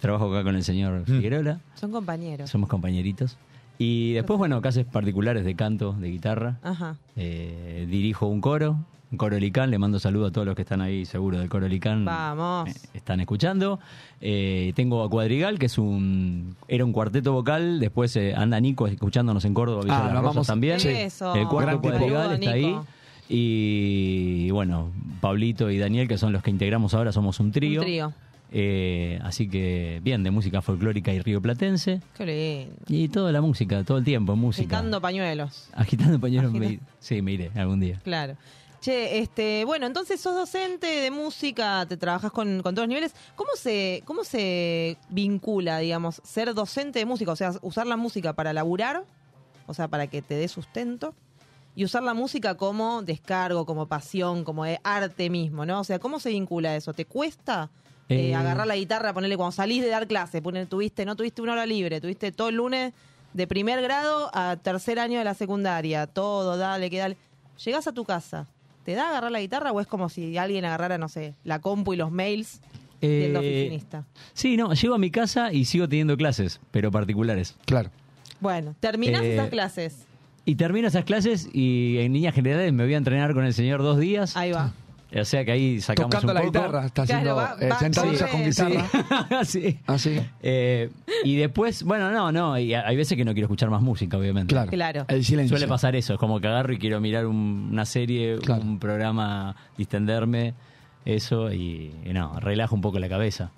Trabajo 0.00 0.30
acá 0.32 0.42
con 0.44 0.56
el 0.56 0.64
señor 0.64 1.04
Figueroa. 1.04 1.58
Son 1.74 1.90
compañeros. 1.92 2.48
Somos 2.50 2.68
compañeritos. 2.68 3.36
Y 3.78 4.12
después, 4.14 4.38
bueno, 4.38 4.60
clases 4.62 4.86
particulares 4.86 5.44
de 5.44 5.54
canto, 5.54 5.92
de 5.92 6.10
guitarra. 6.10 6.56
Ajá. 6.62 6.96
Eh, 7.16 7.86
dirijo 7.90 8.26
un 8.26 8.40
coro, 8.40 8.78
un 9.12 9.18
coro 9.18 9.38
Licán. 9.38 9.70
Le 9.70 9.78
mando 9.78 9.98
saludos 9.98 10.30
a 10.30 10.32
todos 10.32 10.46
los 10.46 10.56
que 10.56 10.62
están 10.62 10.80
ahí, 10.80 11.04
seguro, 11.04 11.38
del 11.38 11.48
coro 11.50 11.68
Licán. 11.68 12.04
Vamos. 12.06 12.68
Eh, 12.70 12.74
están 12.94 13.20
escuchando. 13.20 13.78
Eh, 14.22 14.72
tengo 14.76 15.02
a 15.04 15.10
Cuadrigal, 15.10 15.58
que 15.58 15.66
es 15.66 15.76
un 15.76 16.56
era 16.68 16.84
un 16.86 16.92
cuarteto 16.92 17.32
vocal. 17.32 17.78
Después 17.80 18.16
eh, 18.16 18.34
anda 18.34 18.58
Nico 18.60 18.86
escuchándonos 18.86 19.44
en 19.44 19.52
Córdoba, 19.52 19.82
Villa 19.82 20.04
Ah, 20.06 20.08
de 20.08 20.14
vamos- 20.22 20.46
también. 20.46 20.80
sí. 20.80 20.88
Eso. 20.88 21.34
El 21.34 21.46
cuarto. 21.48 21.80
Cuadrigal 21.82 22.32
está 22.32 22.50
ahí. 22.52 22.66
Nico. 22.66 22.86
Y 23.28 24.50
bueno, 24.50 24.92
Pablito 25.20 25.70
y 25.70 25.78
Daniel, 25.78 26.08
que 26.08 26.18
son 26.18 26.32
los 26.32 26.42
que 26.42 26.50
integramos 26.50 26.94
ahora, 26.94 27.12
somos 27.12 27.40
un 27.40 27.52
trío. 27.52 27.80
Un 27.80 27.86
trío. 27.86 28.12
Eh, 28.52 29.18
así 29.24 29.48
que 29.48 30.00
bien, 30.04 30.22
de 30.22 30.30
música 30.30 30.62
folclórica 30.62 31.12
y 31.12 31.20
rioplatense. 31.20 32.00
Qué 32.16 32.26
lindo. 32.26 32.76
Y 32.88 33.08
toda 33.08 33.32
la 33.32 33.40
música, 33.40 33.82
todo 33.84 33.98
el 33.98 34.04
tiempo, 34.04 34.36
música. 34.36 34.76
Agitando 34.76 35.00
pañuelos. 35.00 35.68
Agitando 35.72 36.20
pañuelos. 36.20 36.52
Agita- 36.52 36.68
me- 36.68 36.80
sí, 37.00 37.22
me 37.22 37.32
iré 37.32 37.50
algún 37.56 37.80
día. 37.80 38.00
Claro. 38.04 38.36
Che, 38.80 39.18
este, 39.18 39.64
bueno, 39.64 39.86
entonces 39.86 40.20
sos 40.20 40.36
docente 40.36 40.86
de 40.86 41.10
música, 41.10 41.86
te 41.88 41.96
trabajas 41.96 42.30
con, 42.30 42.62
con 42.62 42.74
todos 42.74 42.86
los 42.86 42.88
niveles. 42.88 43.14
¿Cómo 43.34 43.50
se, 43.56 44.02
¿Cómo 44.04 44.22
se 44.22 44.96
vincula, 45.08 45.78
digamos, 45.80 46.20
ser 46.24 46.54
docente 46.54 47.00
de 47.00 47.06
música? 47.06 47.32
O 47.32 47.36
sea, 47.36 47.52
usar 47.62 47.86
la 47.88 47.96
música 47.96 48.34
para 48.34 48.52
laburar, 48.52 49.02
o 49.66 49.74
sea, 49.74 49.88
para 49.88 50.06
que 50.06 50.22
te 50.22 50.34
dé 50.34 50.46
sustento, 50.46 51.14
y 51.76 51.84
usar 51.84 52.02
la 52.02 52.14
música 52.14 52.56
como 52.56 53.02
descargo, 53.02 53.64
como 53.66 53.86
pasión, 53.86 54.42
como 54.42 54.64
de 54.64 54.80
arte 54.82 55.30
mismo, 55.30 55.64
¿no? 55.64 55.80
O 55.80 55.84
sea, 55.84 55.98
¿cómo 56.00 56.18
se 56.18 56.30
vincula 56.30 56.74
eso? 56.74 56.92
¿Te 56.94 57.04
cuesta 57.04 57.70
eh, 58.08 58.30
Eh, 58.30 58.34
agarrar 58.34 58.66
la 58.66 58.76
guitarra, 58.76 59.12
ponerle 59.12 59.36
cuando 59.36 59.52
salís 59.52 59.82
de 59.82 59.88
dar 59.90 60.06
clase, 60.06 60.40
poner, 60.42 60.66
tuviste, 60.66 61.04
no 61.04 61.14
tuviste 61.16 61.42
una 61.42 61.52
hora 61.52 61.66
libre, 61.66 62.00
tuviste 62.00 62.32
todo 62.32 62.48
el 62.48 62.54
lunes 62.56 62.92
de 63.34 63.46
primer 63.46 63.82
grado 63.82 64.30
a 64.32 64.56
tercer 64.56 64.98
año 64.98 65.18
de 65.18 65.24
la 65.24 65.34
secundaria, 65.34 66.06
todo, 66.06 66.56
dale, 66.56 66.88
que 66.88 66.98
dale. 66.98 67.16
Llegás 67.64 67.86
a 67.86 67.92
tu 67.92 68.04
casa, 68.04 68.46
¿te 68.84 68.94
da 68.94 69.08
agarrar 69.10 69.30
la 69.32 69.40
guitarra 69.40 69.72
o 69.72 69.80
es 69.80 69.86
como 69.86 70.08
si 70.08 70.38
alguien 70.38 70.64
agarrara, 70.64 70.96
no 70.98 71.08
sé, 71.08 71.34
la 71.44 71.58
compu 71.58 71.92
y 71.92 71.96
los 71.96 72.10
mails 72.10 72.60
del 73.02 73.34
Eh, 73.34 73.38
oficinista? 73.38 74.04
Sí, 74.32 74.56
no, 74.56 74.72
llego 74.72 74.94
a 74.94 74.98
mi 74.98 75.10
casa 75.10 75.52
y 75.52 75.64
sigo 75.66 75.86
teniendo 75.88 76.16
clases, 76.16 76.60
pero 76.70 76.90
particulares. 76.90 77.56
Claro. 77.66 77.90
Bueno, 78.40 78.74
terminás 78.80 79.22
Eh, 79.22 79.34
esas 79.34 79.50
clases. 79.50 80.05
Y 80.46 80.54
termino 80.54 80.88
esas 80.88 81.04
clases 81.04 81.50
y 81.52 81.98
en 81.98 82.12
líneas 82.14 82.34
generales 82.34 82.72
me 82.72 82.84
voy 82.84 82.94
a 82.94 82.96
entrenar 82.98 83.34
con 83.34 83.44
el 83.44 83.52
señor 83.52 83.82
dos 83.82 83.98
días. 83.98 84.34
Ahí 84.36 84.52
va. 84.52 84.72
O 85.14 85.24
sea 85.24 85.44
que 85.44 85.52
ahí 85.52 85.80
sacamos 85.80 86.10
Tocando 86.10 86.32
un 86.32 86.34
la 86.34 86.40
poco. 86.42 86.52
guitarra, 86.52 86.86
está 86.86 87.04
Claro, 87.06 87.38
haciendo 87.40 87.68
va- 87.70 87.76
eh, 87.76 87.78
sentadillas 87.78 88.30
con 88.30 88.44
guitarra. 88.44 89.44
sí. 89.44 89.78
Así. 89.86 90.20
Eh, 90.42 90.90
y 91.24 91.36
después, 91.36 91.82
bueno, 91.84 92.10
no, 92.10 92.32
no, 92.32 92.58
y 92.58 92.74
hay 92.74 92.96
veces 92.96 93.16
que 93.16 93.24
no 93.24 93.32
quiero 93.32 93.46
escuchar 93.46 93.70
más 93.70 93.82
música, 93.82 94.16
obviamente. 94.18 94.52
Claro. 94.54 94.70
Claro. 94.70 95.04
El 95.08 95.24
silencio. 95.24 95.56
Suele 95.56 95.68
pasar 95.68 95.94
eso, 95.96 96.14
es 96.14 96.18
como 96.18 96.40
que 96.40 96.48
agarro 96.48 96.72
y 96.72 96.78
quiero 96.78 97.00
mirar 97.00 97.26
un- 97.26 97.68
una 97.72 97.84
serie, 97.86 98.36
Claro. 98.38 98.62
un 98.62 98.78
programa, 98.78 99.54
distenderme, 99.78 100.54
eso, 101.04 101.52
y, 101.52 101.92
y 102.04 102.12
no, 102.12 102.38
relajo 102.40 102.74
un 102.74 102.80
poco 102.82 102.98
la 102.98 103.08
cabeza. 103.08 103.50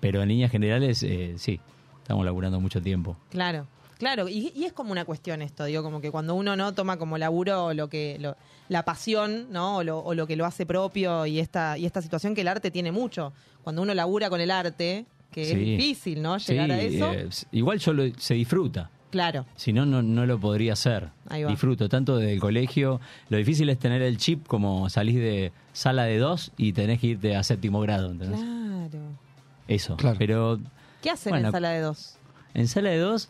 Pero 0.00 0.22
en 0.22 0.28
líneas 0.28 0.50
generales, 0.50 1.02
eh, 1.02 1.34
sí, 1.36 1.60
estamos 2.02 2.24
laburando 2.24 2.60
mucho 2.60 2.80
tiempo. 2.80 3.16
Claro, 3.30 3.66
claro, 3.98 4.28
y, 4.28 4.52
y 4.54 4.64
es 4.64 4.72
como 4.72 4.92
una 4.92 5.04
cuestión 5.04 5.42
esto, 5.42 5.64
digo, 5.64 5.82
como 5.82 6.00
que 6.00 6.10
cuando 6.10 6.34
uno 6.34 6.56
no 6.56 6.72
toma 6.74 6.96
como 6.96 7.18
laburo 7.18 7.74
lo 7.74 7.88
que 7.88 8.16
lo- 8.20 8.36
la 8.68 8.84
pasión, 8.84 9.46
¿no? 9.50 9.76
O 9.78 9.82
lo, 9.82 9.98
o 9.98 10.14
lo 10.14 10.26
que 10.26 10.36
lo 10.36 10.44
hace 10.46 10.64
propio 10.66 11.26
y 11.26 11.38
esta 11.40 11.76
y 11.78 11.86
esta 11.86 12.02
situación 12.02 12.34
que 12.34 12.42
el 12.42 12.48
arte 12.48 12.70
tiene 12.70 12.92
mucho. 12.92 13.32
Cuando 13.64 13.82
uno 13.82 13.94
labura 13.94 14.28
con 14.30 14.40
el 14.40 14.50
arte, 14.50 15.04
que 15.30 15.42
es 15.42 15.54
difícil, 15.58 16.22
¿no? 16.22 16.38
Llegar 16.38 16.70
a 16.70 16.80
eso. 16.80 17.12
eh, 17.12 17.28
igual 17.52 17.78
yo 17.78 17.92
lo- 17.92 18.14
se 18.18 18.34
disfruta. 18.34 18.90
Claro. 19.10 19.46
Si 19.56 19.72
no, 19.72 19.86
no, 19.86 20.02
no 20.02 20.26
lo 20.26 20.38
podría 20.38 20.74
hacer. 20.74 21.08
Ahí 21.30 21.42
va. 21.42 21.50
Disfruto 21.50 21.88
tanto 21.88 22.18
del 22.18 22.38
colegio. 22.40 23.00
Lo 23.30 23.38
difícil 23.38 23.68
es 23.70 23.78
tener 23.78 24.02
el 24.02 24.18
chip 24.18 24.46
como 24.46 24.90
salís 24.90 25.14
de 25.16 25.50
sala 25.72 26.04
de 26.04 26.18
dos 26.18 26.52
y 26.58 26.74
tenés 26.74 27.00
que 27.00 27.06
irte 27.08 27.34
a 27.34 27.42
séptimo 27.42 27.80
grado. 27.80 28.10
¿entendés? 28.10 28.38
Claro. 28.40 29.04
Eso. 29.66 29.96
Claro. 29.96 30.16
Pero 30.18 30.60
¿Qué 31.02 31.08
hacen 31.10 31.30
Bueno. 31.30 31.46
en 31.48 31.52
sala 31.52 31.70
de 31.70 31.80
dos? 31.80 32.16
en 32.54 32.66
sala 32.68 32.90
de 32.90 32.98
dos, 32.98 33.28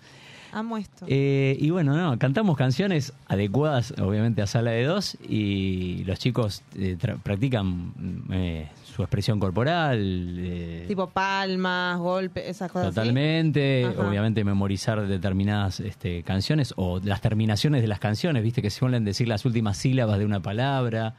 Amo 0.53 0.77
esto. 0.77 1.07
eh, 1.09 1.57
y 1.61 1.71
bueno, 1.71 1.97
no, 1.97 2.19
cantamos 2.19 2.57
canciones 2.57 3.13
adecuadas, 3.27 3.93
obviamente, 4.01 4.43
a 4.43 4.47
sala 4.47 4.71
de 4.71 4.85
dos 4.85 5.17
y 5.27 6.05
los 6.05 6.19
chicos 6.19 6.63
eh, 6.77 6.97
practican 7.23 7.67
mm, 7.67 8.33
eh, 8.33 8.69
su 8.85 9.03
expresión 9.03 9.39
corporal. 9.39 9.99
eh, 10.39 10.85
tipo 10.89 11.09
palmas, 11.09 11.99
golpes, 11.99 12.45
esas 12.47 12.71
cosas. 12.73 12.95
Totalmente, 12.95 13.87
obviamente 13.87 14.45
memorizar 14.45 15.07
determinadas 15.07 15.81
este, 15.81 16.23
canciones 16.23 16.73
o 16.77 16.99
las 17.01 17.21
terminaciones 17.21 17.83
de 17.83 17.89
las 17.89 18.01
canciones, 18.01 18.43
viste 18.43 18.63
que 18.63 18.71
suelen 18.71 19.05
decir 19.05 19.29
las 19.29 19.45
últimas 19.45 19.77
sílabas 19.77 20.19
de 20.19 20.25
una 20.25 20.41
palabra, 20.41 21.15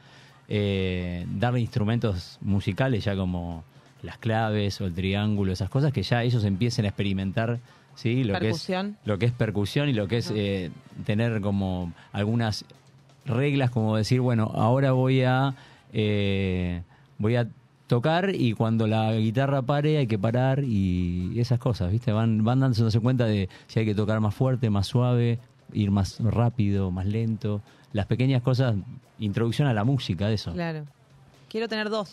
darle 0.48 1.60
instrumentos 1.60 2.38
musicales 2.40 3.04
ya 3.04 3.14
como 3.14 3.62
las 4.02 4.18
claves 4.18 4.80
o 4.80 4.86
el 4.86 4.94
triángulo, 4.94 5.52
esas 5.52 5.70
cosas 5.70 5.92
que 5.92 6.02
ya 6.02 6.22
ellos 6.22 6.44
empiecen 6.44 6.84
a 6.84 6.88
experimentar, 6.88 7.60
sí, 7.94 8.24
lo 8.24 8.38
que 8.38 8.48
es 8.48 8.54
Percusión. 8.54 8.96
lo 9.04 9.18
que 9.18 9.26
es 9.26 9.32
percusión 9.32 9.88
y 9.88 9.92
lo 9.92 10.08
que 10.08 10.18
es 10.18 10.30
eh, 10.34 10.70
tener 11.04 11.40
como 11.40 11.92
algunas 12.12 12.64
reglas 13.24 13.70
como 13.70 13.96
decir, 13.96 14.20
bueno, 14.20 14.50
ahora 14.54 14.92
voy 14.92 15.22
a 15.22 15.54
eh, 15.92 16.82
voy 17.18 17.36
a 17.36 17.48
tocar 17.86 18.34
y 18.34 18.52
cuando 18.52 18.86
la 18.86 19.12
guitarra 19.14 19.62
pare 19.62 19.98
hay 19.98 20.06
que 20.06 20.18
parar 20.18 20.62
y 20.64 21.38
esas 21.38 21.58
cosas, 21.58 21.90
¿viste? 21.90 22.12
Van 22.12 22.44
van 22.44 22.60
dándose 22.60 23.00
cuenta 23.00 23.26
de 23.26 23.48
si 23.66 23.80
hay 23.80 23.86
que 23.86 23.94
tocar 23.94 24.20
más 24.20 24.34
fuerte, 24.34 24.70
más 24.70 24.86
suave, 24.86 25.38
ir 25.72 25.90
más 25.90 26.20
rápido, 26.20 26.90
más 26.90 27.06
lento, 27.06 27.60
las 27.92 28.06
pequeñas 28.06 28.42
cosas, 28.42 28.76
introducción 29.18 29.66
a 29.68 29.74
la 29.74 29.84
música 29.84 30.28
de 30.28 30.34
eso. 30.34 30.52
Claro. 30.52 30.84
Quiero 31.48 31.68
tener 31.68 31.90
dos. 31.90 32.12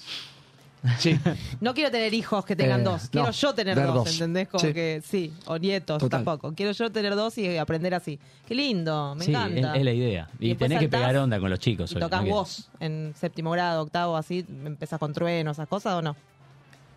Sí. 0.99 1.17
No 1.61 1.73
quiero 1.73 1.89
tener 1.91 2.13
hijos 2.13 2.45
que 2.45 2.55
tengan 2.55 2.81
Eh, 2.81 2.83
dos. 2.83 3.09
Quiero 3.09 3.27
no, 3.27 3.31
yo 3.33 3.53
tener 3.53 3.75
dos, 3.75 3.93
dos. 3.95 4.13
¿entendés? 4.13 4.47
Como 4.47 4.63
Sí. 4.63 4.73
que 4.73 5.01
sí, 5.03 5.33
o 5.47 5.57
nietos 5.57 5.97
Total. 5.99 6.23
tampoco. 6.23 6.53
Quiero 6.53 6.71
yo 6.71 6.91
tener 6.91 7.15
dos 7.15 7.37
y 7.37 7.57
aprender 7.57 7.93
así. 7.93 8.19
Qué 8.47 8.55
lindo, 8.55 9.15
me 9.15 9.25
sí, 9.25 9.31
encanta. 9.31 9.73
Es, 9.73 9.79
es 9.79 9.85
la 9.85 9.91
idea. 9.93 10.29
Y 10.39 10.45
Y, 10.45 10.49
después 10.49 10.69
tenés 10.69 10.79
que 10.79 10.85
saltás 10.85 11.01
pegar 11.09 11.17
onda 11.23 11.39
con 11.39 11.49
los 11.49 11.59
chicos. 11.59 11.91
Y 11.91 11.95
obvio, 11.95 12.05
tocas 12.07 12.19
¿no? 12.21 12.25
Que- 12.25 12.31
vos 12.31 12.69
en 12.79 13.13
séptimo 13.15 13.51
grado, 13.51 13.81
octavo, 13.81 14.15
así, 14.15 14.45
empezás 14.65 14.99
con 14.99 15.13
trueno, 15.13 15.51
esas 15.51 15.67
cosas 15.67 15.93
o 15.95 16.01
no? 16.01 16.15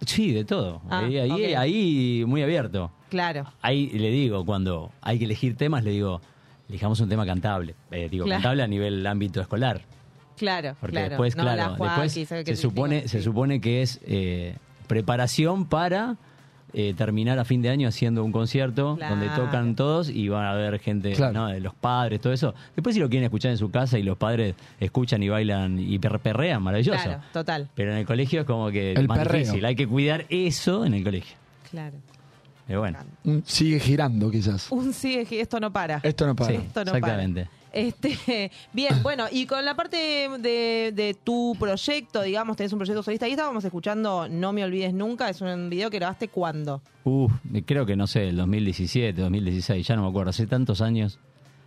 Sí, 0.06 0.32
de 0.32 0.44
todo. 0.44 0.80
Ah, 0.88 1.00
ahí, 1.00 1.18
ahí, 1.18 1.30
ok. 1.30 1.58
ahí 1.58 2.24
muy 2.26 2.42
abierto. 2.42 2.90
Claro. 3.10 3.52
Ahí 3.60 3.88
le 3.90 4.10
digo, 4.10 4.44
cuando 4.46 4.92
hay 5.02 5.18
que 5.18 5.24
elegir 5.26 5.56
temas, 5.56 5.84
le 5.84 5.90
digo, 5.90 6.20
elijamos 6.68 7.00
un 7.00 7.08
tema 7.08 7.26
cantable. 7.26 7.74
Eh, 7.90 8.08
digo, 8.10 8.24
Claro. 8.24 8.38
cantable 8.40 8.62
a 8.62 8.66
nivel 8.66 9.06
ámbito 9.06 9.40
escolar. 9.40 9.82
Claro, 10.40 10.74
Porque 10.80 10.92
claro. 10.94 11.08
después, 11.10 11.36
No, 11.36 11.44
la 11.44 11.54
claro, 11.54 11.76
Joaquín, 11.76 12.02
después 12.02 12.28
¿sabes 12.28 12.44
qué 12.44 12.56
se 12.56 12.62
supone, 12.62 13.06
se 13.08 13.22
supone 13.22 13.60
que 13.60 13.82
es 13.82 14.00
eh, 14.04 14.56
preparación 14.88 15.66
para 15.66 16.16
eh, 16.72 16.94
terminar 16.96 17.38
a 17.38 17.44
fin 17.44 17.62
de 17.62 17.68
año 17.68 17.88
haciendo 17.88 18.24
un 18.24 18.30
concierto 18.32 18.96
Claro. 18.96 19.16
donde 19.16 19.28
tocan 19.34 19.74
todos 19.76 20.08
y 20.08 20.28
van 20.28 20.46
a 20.46 20.54
ver 20.54 20.78
gente, 20.78 21.12
Claro. 21.12 21.58
los 21.58 21.74
padres, 21.74 22.20
todo 22.20 22.32
eso. 22.32 22.54
Después 22.76 22.94
si 22.94 23.00
lo 23.00 23.08
quieren 23.08 23.24
escuchar 23.24 23.50
en 23.50 23.58
su 23.58 23.70
casa 23.70 23.98
y 23.98 24.02
los 24.02 24.16
padres 24.16 24.54
escuchan 24.78 25.22
y 25.22 25.28
bailan 25.28 25.78
y 25.78 25.98
per- 25.98 26.18
perrean, 26.20 26.62
maravilloso. 26.62 27.02
Claro, 27.02 27.22
total. 27.32 27.68
Pero 27.74 27.92
en 27.92 27.98
el 27.98 28.06
colegio 28.06 28.40
es 28.40 28.46
como 28.46 28.70
que 28.70 28.92
El 28.92 29.08
más 29.08 29.18
perreo. 29.18 29.40
difícil. 29.40 29.64
Hay 29.64 29.74
que 29.76 29.86
cuidar 29.88 30.26
eso 30.28 30.84
en 30.84 30.94
el 30.94 31.04
colegio. 31.04 31.36
Claro. 31.70 31.96
Pero 32.66 32.80
bueno. 32.80 32.98
Un- 33.24 33.42
sigue 33.44 33.80
girando, 33.80 34.30
quizás. 34.30 34.70
Un 34.70 34.92
sí, 34.92 35.24
que 35.28 35.40
esto 35.40 35.58
no 35.58 35.72
para. 35.72 35.98
Esto 36.04 36.24
no 36.26 36.36
para. 36.36 36.50
Sí, 36.50 36.56
Esto 36.64 36.84
no 36.84 36.92
exactamente. 36.94 37.48
Este, 37.72 38.50
bien, 38.72 39.02
bueno, 39.02 39.26
y 39.30 39.46
con 39.46 39.64
la 39.64 39.74
parte 39.74 39.96
de, 39.96 40.92
de 40.94 41.16
tu 41.22 41.56
proyecto, 41.58 42.22
digamos, 42.22 42.56
tenés 42.56 42.72
un 42.72 42.78
proyecto 42.78 43.02
solista. 43.02 43.26
Ahí 43.26 43.32
estábamos 43.32 43.64
escuchando 43.64 44.28
No 44.28 44.52
me 44.52 44.64
olvides 44.64 44.92
nunca. 44.92 45.28
Es 45.28 45.40
un 45.40 45.70
video 45.70 45.90
que 45.90 45.98
grabaste 45.98 46.28
cuándo. 46.28 46.82
Uf, 47.04 47.32
creo 47.66 47.86
que 47.86 47.96
no 47.96 48.06
sé, 48.06 48.28
el 48.28 48.36
2017, 48.36 49.20
2016, 49.20 49.86
ya 49.86 49.96
no 49.96 50.02
me 50.02 50.08
acuerdo, 50.08 50.30
hace 50.30 50.46
tantos 50.46 50.80
años. 50.80 51.18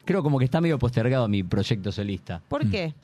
Creo 0.06 0.22
como 0.22 0.38
que 0.38 0.46
está 0.46 0.60
medio 0.60 0.78
postergado 0.78 1.28
mi 1.28 1.44
proyecto 1.44 1.92
solista. 1.92 2.42
¿Por 2.48 2.70
qué? 2.70 2.94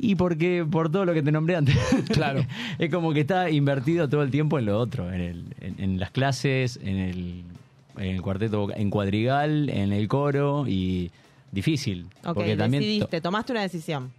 Y 0.00 0.14
porque 0.14 0.64
por 0.70 0.92
todo 0.92 1.04
lo 1.04 1.12
que 1.12 1.24
te 1.24 1.32
nombré 1.32 1.56
antes. 1.56 1.76
Claro. 2.12 2.46
es 2.78 2.88
como 2.88 3.12
que 3.12 3.22
está 3.22 3.50
invertido 3.50 4.08
todo 4.08 4.22
el 4.22 4.30
tiempo 4.30 4.56
en 4.60 4.66
lo 4.66 4.78
otro, 4.78 5.12
en, 5.12 5.20
el, 5.20 5.44
en, 5.60 5.74
en 5.82 5.98
las 5.98 6.12
clases, 6.12 6.78
en 6.80 6.98
el, 6.98 7.42
en 7.96 8.14
el 8.14 8.22
cuarteto, 8.22 8.68
en 8.72 8.90
cuadrigal, 8.90 9.68
en 9.68 9.92
el 9.92 10.06
coro 10.06 10.68
y 10.68 11.10
difícil. 11.52 12.06
Ok, 12.24 12.34
porque 12.34 12.56
también 12.56 12.82
decidiste, 12.82 13.20
tomaste 13.20 13.52
una 13.52 13.62
decisión. 13.62 14.12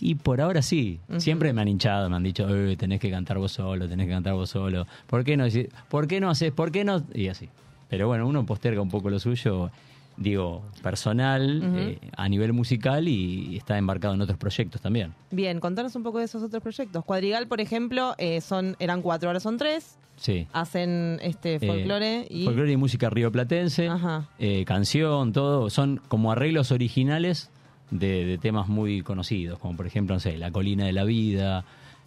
y 0.00 0.16
por 0.16 0.40
ahora 0.40 0.60
sí. 0.60 0.98
Siempre 1.18 1.52
me 1.52 1.62
han 1.62 1.68
hinchado, 1.68 2.10
me 2.10 2.16
han 2.16 2.22
dicho, 2.22 2.46
"Eh, 2.54 2.76
tenés 2.76 3.00
que 3.00 3.10
cantar 3.10 3.38
vos 3.38 3.52
solo, 3.52 3.88
tenés 3.88 4.06
que 4.06 4.12
cantar 4.12 4.34
vos 4.34 4.50
solo. 4.50 4.86
¿Por 5.06 5.24
qué 5.24 5.36
no, 5.36 5.44
¿Por 5.88 6.06
qué 6.08 6.20
no 6.20 6.28
haces? 6.30 6.52
¿Por 6.52 6.72
qué 6.72 6.84
no? 6.84 7.02
Y 7.14 7.28
así. 7.28 7.48
Pero 7.88 8.08
bueno, 8.08 8.26
uno 8.26 8.44
posterga 8.44 8.80
un 8.82 8.90
poco 8.90 9.08
lo 9.08 9.18
suyo 9.20 9.70
digo, 10.16 10.62
personal, 10.82 11.60
eh, 11.76 11.98
a 12.16 12.28
nivel 12.28 12.52
musical 12.52 13.08
y 13.08 13.56
está 13.56 13.76
embarcado 13.78 14.14
en 14.14 14.20
otros 14.20 14.38
proyectos 14.38 14.80
también. 14.80 15.12
Bien, 15.30 15.58
contanos 15.60 15.94
un 15.96 16.02
poco 16.02 16.18
de 16.18 16.24
esos 16.26 16.42
otros 16.42 16.62
proyectos. 16.62 17.04
Cuadrigal, 17.04 17.48
por 17.48 17.60
ejemplo, 17.60 18.14
eh, 18.18 18.40
son 18.40 18.76
eran 18.78 19.02
cuatro, 19.02 19.28
ahora 19.28 19.40
son 19.40 19.56
tres. 19.58 19.96
Sí. 20.16 20.46
Hacen 20.52 21.18
este 21.22 21.56
Eh, 21.56 21.60
folclore 21.66 22.26
y... 22.30 22.44
folclore 22.44 22.72
y 22.72 22.76
música 22.76 23.10
rioplatense, 23.10 23.90
eh, 24.38 24.64
canción, 24.64 25.32
todo. 25.32 25.68
Son 25.70 26.00
como 26.08 26.30
arreglos 26.32 26.70
originales 26.70 27.50
de, 27.90 28.24
de 28.24 28.38
temas 28.38 28.68
muy 28.68 29.02
conocidos, 29.02 29.58
como 29.58 29.76
por 29.76 29.86
ejemplo, 29.86 30.14
no 30.14 30.20
sé, 30.20 30.38
La 30.38 30.50
colina 30.50 30.86
de 30.86 30.92
la 30.92 31.04
vida, 31.04 31.64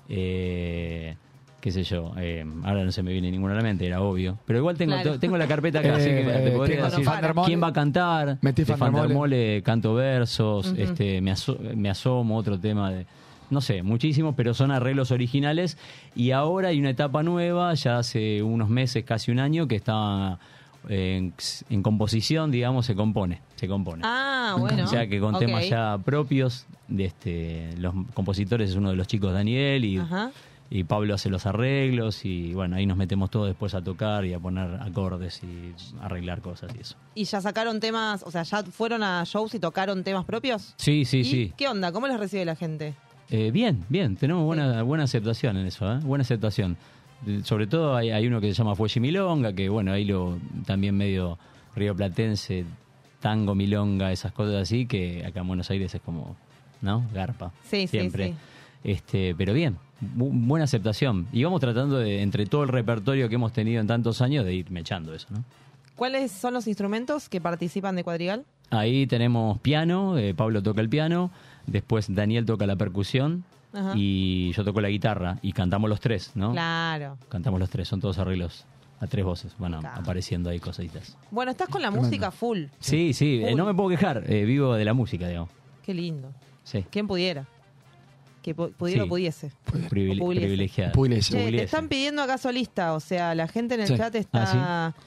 eh, 0.10 1.16
qué 1.62 1.72
sé 1.72 1.84
yo. 1.84 2.14
eh, 2.18 2.46
ahora 2.64 2.84
no 2.86 2.92
se 2.92 3.04
me 3.04 3.12
viene 3.12 3.30
ninguna 3.32 3.54
a 3.54 3.58
la 3.58 3.64
mente, 3.64 3.86
era 3.86 4.02
obvio. 4.02 4.38
Pero 4.46 4.60
igual 4.60 4.78
tengo, 4.78 4.94
Claro. 4.94 5.20
tengo 5.20 5.38
la 5.38 5.48
carpeta 5.48 5.80
acá, 5.80 5.96
así 5.98 6.10
que 6.10 6.24
te 6.24 6.52
podría 6.52 6.86
decir 6.86 7.06
quién 7.46 7.62
va 7.62 7.68
a 7.68 7.74
cantar. 7.74 8.38
Metí 8.42 8.64
de 8.64 8.76
Fan 8.78 8.94
der 8.94 9.02
Mole. 9.04 9.14
Mole, 9.14 9.62
canto 9.64 9.94
versos, 9.94 10.74
este, 10.78 11.22
me, 11.22 11.32
aso- 11.32 11.58
me 11.76 11.90
asomo, 11.90 12.38
otro 12.38 12.60
tema 12.60 12.92
de... 12.92 13.06
No 13.50 13.62
sé, 13.62 13.84
muchísimos, 13.84 14.36
pero 14.36 14.54
son 14.54 14.72
arreglos 14.72 15.12
originales. 15.12 15.78
Y 16.16 16.32
ahora 16.32 16.70
hay 16.70 16.80
una 16.80 16.90
etapa 16.90 17.24
nueva, 17.24 17.74
ya 17.76 17.98
hace 17.98 18.44
unos 18.44 18.70
meses, 18.70 19.04
casi 19.06 19.32
un 19.32 19.40
año, 19.40 19.68
que 19.68 19.76
está 19.76 20.38
en, 20.90 21.34
en 21.70 21.84
composición, 21.84 22.52
digamos, 22.52 22.86
se 22.86 22.96
compone. 22.96 23.42
Se 23.56 23.68
compone. 23.68 24.04
Ah, 24.06 24.56
bueno. 24.60 24.84
O 24.84 24.88
sea 24.88 25.08
que 25.08 25.20
con 25.20 25.38
temas 25.40 25.68
ya 25.70 25.98
propios, 26.04 26.66
de 26.88 27.06
este, 27.06 27.70
los 27.78 27.94
compositores 28.14 28.70
es 28.72 28.76
uno 28.76 28.90
de 28.90 28.96
los 28.96 29.08
chicos 29.08 29.34
Daniel 29.34 29.84
y, 29.84 29.98
Ajá. 29.98 30.32
y 30.70 30.84
Pablo 30.86 31.14
hace 31.16 31.30
los 31.30 31.46
arreglos 31.46 32.24
y 32.26 32.54
bueno, 32.54 32.78
ahí 32.78 32.86
nos 32.86 32.98
metemos 32.98 33.30
todos 33.30 33.48
después 33.48 33.74
a 33.76 33.82
tocar 33.82 34.26
y 34.26 34.34
a 34.34 34.40
poner 34.40 34.80
acordes 34.82 35.42
y 35.44 35.74
arreglar 36.02 36.42
cosas 36.42 36.72
y 36.78 36.82
eso. 36.82 36.96
¿Y 37.16 37.26
ya 37.26 37.42
sacaron 37.42 37.80
temas, 37.80 38.24
o 38.24 38.32
sea, 38.32 38.44
ya 38.44 38.64
fueron 38.64 39.04
a 39.04 39.24
shows 39.26 39.54
y 39.56 39.60
tocaron 39.60 40.04
temas 40.04 40.26
propios? 40.26 40.74
Sí, 40.78 41.06
sí, 41.06 41.20
¿Y 41.20 41.26
sí. 41.26 41.54
¿Qué 41.58 41.68
onda? 41.68 41.92
¿Cómo 41.92 42.08
los 42.08 42.20
recibe 42.20 42.46
la 42.46 42.56
gente? 42.56 42.94
Eh, 43.30 43.52
bien, 43.52 43.84
bien, 43.90 44.16
tenemos 44.16 44.44
buena, 44.46 44.84
buena 44.84 45.04
aceptación 45.04 45.58
en 45.58 45.66
eso, 45.68 45.92
¿eh? 45.92 46.00
buena 46.02 46.22
aceptación. 46.22 46.78
Sobre 47.44 47.68
todo 47.68 47.96
hay, 47.96 48.12
hay 48.12 48.28
uno 48.28 48.40
que 48.40 48.48
se 48.48 48.54
llama 48.54 48.76
Fuelle 48.76 49.00
Milonga, 49.02 49.52
que 49.54 49.70
bueno, 49.70 49.92
ahí 49.92 50.06
lo 50.06 50.38
también 50.66 50.96
medio 50.96 51.38
rioplatense, 51.76 52.64
tango, 53.20 53.56
milonga, 53.56 54.12
esas 54.12 54.32
cosas 54.32 54.56
así, 54.62 54.86
que 54.86 55.26
acá 55.26 55.42
en 55.42 55.48
Buenos 55.48 55.70
Aires 55.72 55.94
es 55.94 56.02
como, 56.02 56.36
¿no? 56.82 57.04
Garpa. 57.14 57.52
Sí, 57.64 57.82
sí, 57.82 57.88
siempre. 57.88 58.28
sí. 58.30 58.34
Este, 58.84 59.36
pero 59.36 59.54
bien, 59.54 59.78
bu- 60.16 60.30
buena 60.32 60.66
aceptación. 60.66 61.28
Y 61.34 61.44
vamos 61.44 61.60
tratando 61.60 61.98
de, 61.98 62.22
entre 62.22 62.46
todo 62.46 62.64
el 62.64 62.70
repertorio 62.70 63.28
que 63.30 63.36
hemos 63.36 63.52
tenido 63.52 63.82
en 63.82 63.88
tantos 63.88 64.22
años, 64.22 64.46
de 64.46 64.54
ir 64.54 64.70
mechando 64.72 65.14
eso, 65.14 65.28
¿no? 65.32 65.44
¿Cuáles 65.96 66.32
son 66.32 66.54
los 66.54 66.68
instrumentos 66.68 67.28
que 67.28 67.42
participan 67.42 67.96
de 67.96 68.04
Cuadrigal? 68.04 68.46
Ahí 68.70 69.08
tenemos 69.08 69.60
piano, 69.60 70.18
eh, 70.20 70.36
Pablo 70.36 70.62
toca 70.62 70.80
el 70.82 70.90
piano, 70.90 71.32
después 71.68 72.14
Daniel 72.14 72.46
toca 72.46 72.66
la 72.66 72.76
percusión 72.76 73.44
Ajá. 73.74 73.94
y 73.96 74.52
yo 74.54 74.64
toco 74.66 74.82
la 74.82 74.90
guitarra 74.90 75.38
y 75.42 75.52
cantamos 75.54 75.90
los 75.90 76.00
tres, 76.00 76.32
¿no? 76.36 76.52
Claro. 76.54 77.18
Cantamos 77.30 77.60
los 77.60 77.70
tres, 77.70 77.88
son 77.88 78.00
todos 78.02 78.18
arreglos 78.18 78.66
a 79.00 79.06
tres 79.08 79.24
voces, 79.24 79.54
van 79.60 79.76
a- 79.76 79.80
apareciendo 79.94 80.50
ahí 80.50 80.60
cositas. 80.60 81.16
Bueno, 81.30 81.52
estás 81.52 81.68
con 81.70 81.82
la 81.82 81.90
Tremendo. 81.90 82.08
música 82.10 82.32
full. 82.32 82.64
Sí, 82.80 83.14
sí, 83.14 83.42
eh, 83.46 83.54
no 83.54 83.66
me 83.66 83.74
puedo 83.76 83.90
quejar, 83.90 84.24
eh, 84.28 84.44
vivo 84.46 84.74
de 84.74 84.86
la 84.86 84.94
música, 84.96 85.28
digamos. 85.28 85.52
Qué 85.86 85.94
lindo. 85.94 86.32
Sí. 86.64 86.84
¿Quién 86.90 87.06
pudiera? 87.08 87.46
Que 88.42 88.56
pu- 88.56 88.72
pudiera 88.74 89.04
Sí. 89.04 89.06
o 89.06 89.10
pudiese. 89.10 89.52
Privile- 89.90 90.22
O 90.22 90.26
pudiese. 90.26 90.46
privilegiada. 90.46 90.92
Pugliese. 90.94 91.32
Che, 91.38 91.52
te 91.58 91.64
están 91.64 91.90
pidiendo 91.90 92.22
acá 92.24 92.38
solista, 92.38 92.94
o 92.94 93.00
sea, 93.00 93.36
la 93.36 93.48
gente 93.48 93.76
en 93.76 93.82
el 93.82 93.88
Sí. 93.88 93.98
chat 93.98 94.16
está... 94.16 94.88
¿Ah, 94.88 94.94
sí? 94.96 95.04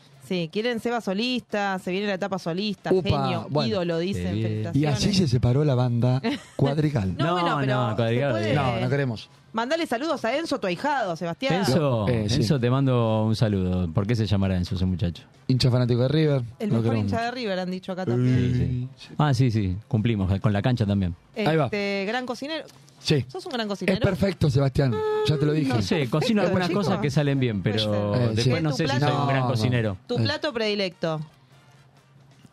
Quieren 0.52 0.80
Seba 0.80 1.00
solista, 1.00 1.78
se 1.78 1.90
viene 1.90 2.06
la 2.06 2.14
etapa 2.14 2.38
solista, 2.38 2.92
Upa, 2.92 3.08
genio, 3.24 3.46
bueno. 3.50 3.68
ídolo, 3.68 3.98
dicen, 3.98 4.36
Y 4.36 4.42
felicitaciones. 4.42 4.94
así 4.96 5.14
se 5.14 5.28
separó 5.28 5.64
la 5.64 5.74
banda 5.74 6.20
Cuadrigal. 6.56 7.14
No, 7.16 7.32
bueno, 7.32 7.56
pero 7.60 7.92
Cuadrigal, 7.96 8.32
se 8.34 8.38
puede- 8.40 8.52
eh. 8.52 8.54
No, 8.54 8.80
no 8.80 8.88
queremos. 8.90 9.28
Mandale 9.52 9.84
saludos 9.84 10.24
a 10.24 10.36
Enzo, 10.36 10.60
tu 10.60 10.68
ahijado, 10.68 11.16
Sebastián. 11.16 11.54
Enzo, 11.54 12.06
Eh, 12.08 12.26
sí. 12.28 12.36
Enzo, 12.36 12.60
te 12.60 12.70
mando 12.70 13.24
un 13.24 13.34
saludo. 13.34 13.92
¿Por 13.92 14.06
qué 14.06 14.14
se 14.14 14.24
llamará 14.24 14.56
Enzo 14.56 14.76
ese 14.76 14.84
muchacho? 14.86 15.24
Hincha 15.48 15.68
fanático 15.72 16.02
de 16.02 16.08
River. 16.08 16.42
El 16.60 16.68
mejor 16.68 16.84
queremos 16.84 17.04
hincha 17.06 17.16
mucho. 17.16 17.24
de 17.24 17.30
River, 17.32 17.58
han 17.58 17.70
dicho 17.72 17.90
acá 17.90 18.06
también. 18.06 18.88
Ah, 19.18 19.34
sí, 19.34 19.50
sí, 19.50 19.76
cumplimos 19.88 20.38
con 20.40 20.52
la 20.52 20.62
cancha 20.62 20.86
también. 20.86 21.16
Este, 21.34 22.04
gran 22.06 22.26
cocinero. 22.26 22.64
Sí. 23.00 23.24
¿Sos 23.28 23.44
un 23.46 23.52
gran 23.52 23.66
Es 23.66 23.68
cocinero? 23.70 24.00
perfecto, 24.00 24.50
Sebastián. 24.50 24.94
Ya 25.26 25.36
te 25.38 25.46
lo 25.46 25.52
dije. 25.52 25.72
No 25.72 25.82
sé, 25.82 26.08
cocino 26.08 26.42
algunas 26.42 26.68
chico. 26.68 26.80
cosas 26.80 27.00
que 27.00 27.10
salen 27.10 27.40
bien, 27.40 27.62
pero 27.62 28.14
Eh, 28.14 28.30
después 28.34 28.58
sí. 28.58 28.62
no 28.62 28.70
¿Tu 28.70 28.76
sé 28.76 28.88
si 28.88 29.00
soy 29.00 29.10
un 29.12 29.26
gran 29.26 29.40
No, 29.40 29.48
cocinero. 29.48 29.96
Tu 30.06 30.16
plato 30.16 30.52
predilecto. 30.52 31.20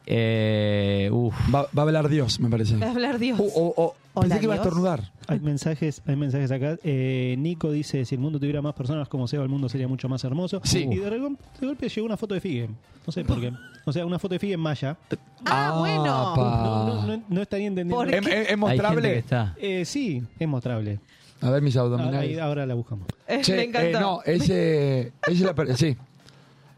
Eh, 0.05 1.09
uf. 1.11 1.35
Va, 1.53 1.63
va 1.63 1.67
a 1.75 1.81
hablar 1.81 2.07
Dios, 2.07 2.39
me 2.39 2.49
parece. 2.49 2.77
Va 2.77 2.87
a 2.87 2.91
hablar 2.91 3.19
Dios. 3.19 3.39
O, 3.39 3.43
o- 3.43 3.73
o- 3.83 3.95
Hola, 4.19 4.27
pensé 4.29 4.39
que 4.39 4.45
iba 4.45 4.53
a 4.53 4.57
estornudar. 4.57 5.11
Hay 5.27 5.39
mensajes, 5.39 6.01
hay 6.05 6.15
mensajes 6.15 6.51
acá. 6.51 6.77
Eh, 6.83 7.35
Nico 7.37 7.71
dice, 7.71 8.05
si 8.05 8.15
el 8.15 8.21
mundo 8.21 8.39
tuviera 8.39 8.61
más 8.61 8.73
personas 8.73 9.07
como 9.09 9.27
Seba, 9.27 9.43
el 9.43 9.49
mundo 9.49 9.69
sería 9.69 9.87
mucho 9.87 10.09
más 10.09 10.23
hermoso. 10.23 10.61
Sí. 10.63 10.87
Y 10.91 10.95
de, 10.97 11.35
golpe 11.61 11.89
llegó 11.89 12.05
una 12.05 12.17
foto 12.17 12.33
de 12.33 12.41
Figue. 12.41 12.69
No 13.05 13.11
sé 13.13 13.23
por 13.23 13.39
qué. 13.39 13.51
O 13.85 13.93
sea, 13.93 14.05
una 14.05 14.19
foto 14.19 14.33
de 14.35 14.39
Figue 14.39 14.53
en 14.53 14.59
maya. 14.59 14.97
Ah, 15.45 15.75
bueno. 15.79 16.33
pa. 16.35 16.85
No, 16.85 16.85
no, 17.05 17.17
no, 17.17 17.23
no 17.29 17.41
estaría 17.41 17.67
entendiendo. 17.67 17.95
¿Por 17.95 18.13
¿Es, 18.13 18.15
es- 18.15 18.27
es 18.27 18.31
Hay 18.31 18.35
gente 18.35 18.49
que 18.51 18.57
mostrable? 18.57 19.17
está. 19.17 19.55
Eh, 19.57 19.85
sí, 19.85 20.23
es 20.39 20.47
mostrable. 20.47 20.99
A 21.41 21.51
ver 21.51 21.61
mis 21.61 21.77
Ah, 21.77 21.81
abdominales. 21.81 22.19
ahí- 22.31 22.39
ahora 22.39 22.65
la 22.65 22.73
buscamos. 22.73 23.05
Eh, 23.27 23.41
Che, 23.43 23.55
me 23.55 23.63
encantó. 23.65 23.87
eh, 23.97 24.01
no, 24.01 24.21
ese, 24.25 24.99
ese 25.01 25.11
es 25.27 25.41
la 25.41 25.53
per- 25.53 25.75
sí. 25.77 25.95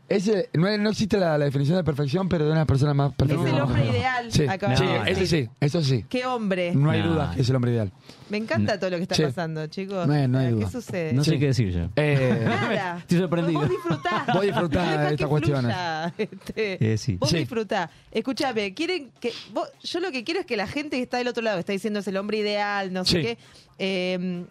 Ese, 0.09 0.49
no, 0.53 0.75
no 0.79 0.89
existe 0.89 1.17
la, 1.17 1.37
la 1.37 1.45
definición 1.45 1.77
de 1.77 1.83
perfección, 1.83 2.27
pero 2.27 2.45
de 2.45 2.51
una 2.51 2.65
persona 2.65 2.93
más 2.95 3.13
perfecta. 3.13 3.43
Es 3.47 3.53
el 3.53 3.61
hombre 3.61 3.87
ideal. 3.87 4.31
Sí, 4.31 4.47
acaba 4.47 4.75
sí, 4.75 4.83
No, 4.83 5.05
ese 5.05 5.27
sí, 5.27 5.49
eso 5.59 5.83
sí. 5.83 6.03
Qué 6.09 6.25
hombre. 6.25 6.73
No 6.73 6.89
hay 6.89 7.01
No. 7.03 7.13
duda 7.13 7.31
que 7.35 7.41
es 7.41 7.49
el 7.49 7.55
hombre 7.55 7.71
ideal. 7.71 7.91
Me 8.29 8.37
encanta 8.37 8.79
todo 8.79 8.89
lo 8.89 8.97
que 8.97 9.03
está 9.03 9.15
Sí. 9.15 9.23
pasando, 9.23 9.67
chicos. 9.67 10.07
No 10.07 10.13
hay- 10.13 10.27
no 10.27 10.39
hay 10.39 10.47
¿Qué 10.47 10.51
duda. 10.53 10.69
sucede? 10.71 11.13
No 11.13 11.23
sé 11.23 11.31
Sí. 11.31 11.39
qué 11.39 11.45
decir 11.45 11.69
yo. 11.71 11.89
Eh, 11.95 12.41
Nada. 12.43 12.97
Estoy 13.01 13.19
sorprendido. 13.19 13.59
Vos 13.59 13.69
disfrutá. 13.69 14.25
Vos 14.33 14.41
disfrutá 14.41 14.97
de 15.05 15.13
estas 15.13 15.27
cuestiones. 15.29 15.75
este. 16.17 16.93
Eh, 16.93 16.97
sí. 16.97 17.17
Vos 17.17 17.29
Sí. 17.29 17.37
disfrutá. 17.37 17.91
Escúchame, 18.11 18.73
quieren 18.73 19.11
que 19.19 19.31
vos- 19.53 19.69
yo 19.83 19.99
lo 19.99 20.11
que 20.11 20.23
quiero 20.23 20.39
es 20.39 20.45
que 20.45 20.57
la 20.57 20.67
gente 20.67 20.97
que 20.97 21.03
está 21.03 21.17
del 21.19 21.27
otro 21.27 21.43
lado, 21.43 21.57
que 21.57 21.61
está 21.61 21.73
diciendo 21.73 21.99
es 21.99 22.07
el 22.07 22.17
hombre 22.17 22.37
ideal, 22.39 22.91
no 22.91 23.05
sé 23.05 23.21
qué, 23.21 23.37
eh, 23.77 24.43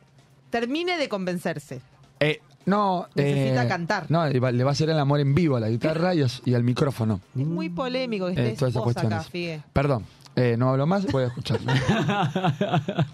termine 0.50 0.96
de 0.98 1.08
convencerse. 1.08 1.80
eh, 2.20 2.40
no, 2.68 3.06
Necesita 3.14 3.64
eh, 3.64 3.68
cantar. 3.68 4.06
No, 4.10 4.26
le 4.26 4.38
va 4.40 4.52
le 4.52 4.62
va 4.64 4.70
a 4.70 4.72
hacer 4.72 4.90
el 4.90 4.98
amor 4.98 5.20
en 5.20 5.34
vivo 5.34 5.56
a 5.56 5.60
la 5.60 5.68
guitarra 5.68 6.14
y, 6.14 6.54
al 6.54 6.62
micrófono. 6.64 7.20
Es 7.38 7.46
muy 7.46 7.68
polémico 7.68 8.26
que 8.26 8.32
Eh, 8.32 8.52
estés 8.52 8.58
todas 8.58 8.72
esas 8.72 8.84
vos 8.84 8.90
acá, 8.96 9.00
cuestiones. 9.02 9.28
Figue. 9.30 9.60
Perdón, 9.72 10.04
eh, 10.36 10.56
no 10.58 10.70
hablo 10.70 10.86
más, 10.86 11.06
voy 11.10 11.24
a 11.24 11.26
escuchar. 11.28 11.58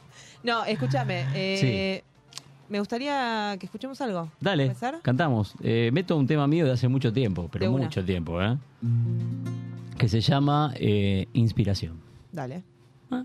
No, 0.42 0.62
escúchame. 0.66 1.24
eh, 1.34 2.04
Me 2.68 2.78
gustaría 2.78 3.56
que 3.58 3.64
escuchemos 3.64 3.98
algo. 4.02 4.30
Dale, 4.40 4.74
cantamos. 5.00 5.54
Eh, 5.62 5.88
meto 5.90 6.16
un 6.18 6.26
tema 6.26 6.46
mío 6.46 6.66
de 6.66 6.72
hace 6.72 6.86
mucho 6.86 7.12
tiempo, 7.14 7.48
pero 7.50 7.70
mucho 7.70 8.04
tiempo, 8.04 8.42
¿eh? 8.42 8.56
Que 9.96 10.06
se 10.08 10.20
llama 10.20 10.72
eh, 10.76 11.28
Inspiración. 11.32 11.98
Dale. 12.30 12.62
No 13.10 13.24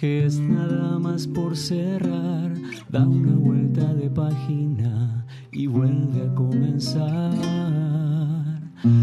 dejes 0.00 0.40
nada 0.40 0.98
más 0.98 1.26
por 1.26 1.56
cerrar. 1.56 2.54
Da 2.88 3.06
una 3.06 3.34
vuelta 3.34 3.92
de 3.94 4.08
página 4.08 5.26
y 5.52 5.66
vuelve 5.66 6.22
a 6.22 6.34
comenzar. 6.34 7.32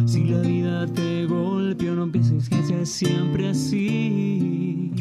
Si 0.05 0.23
la 0.25 0.39
vida 0.39 0.87
te 0.87 1.27
golpeó, 1.27 1.93
no 1.93 2.11
pienses 2.11 2.49
que 2.49 2.63
sea 2.63 2.83
siempre 2.85 3.49
así. 3.49 4.91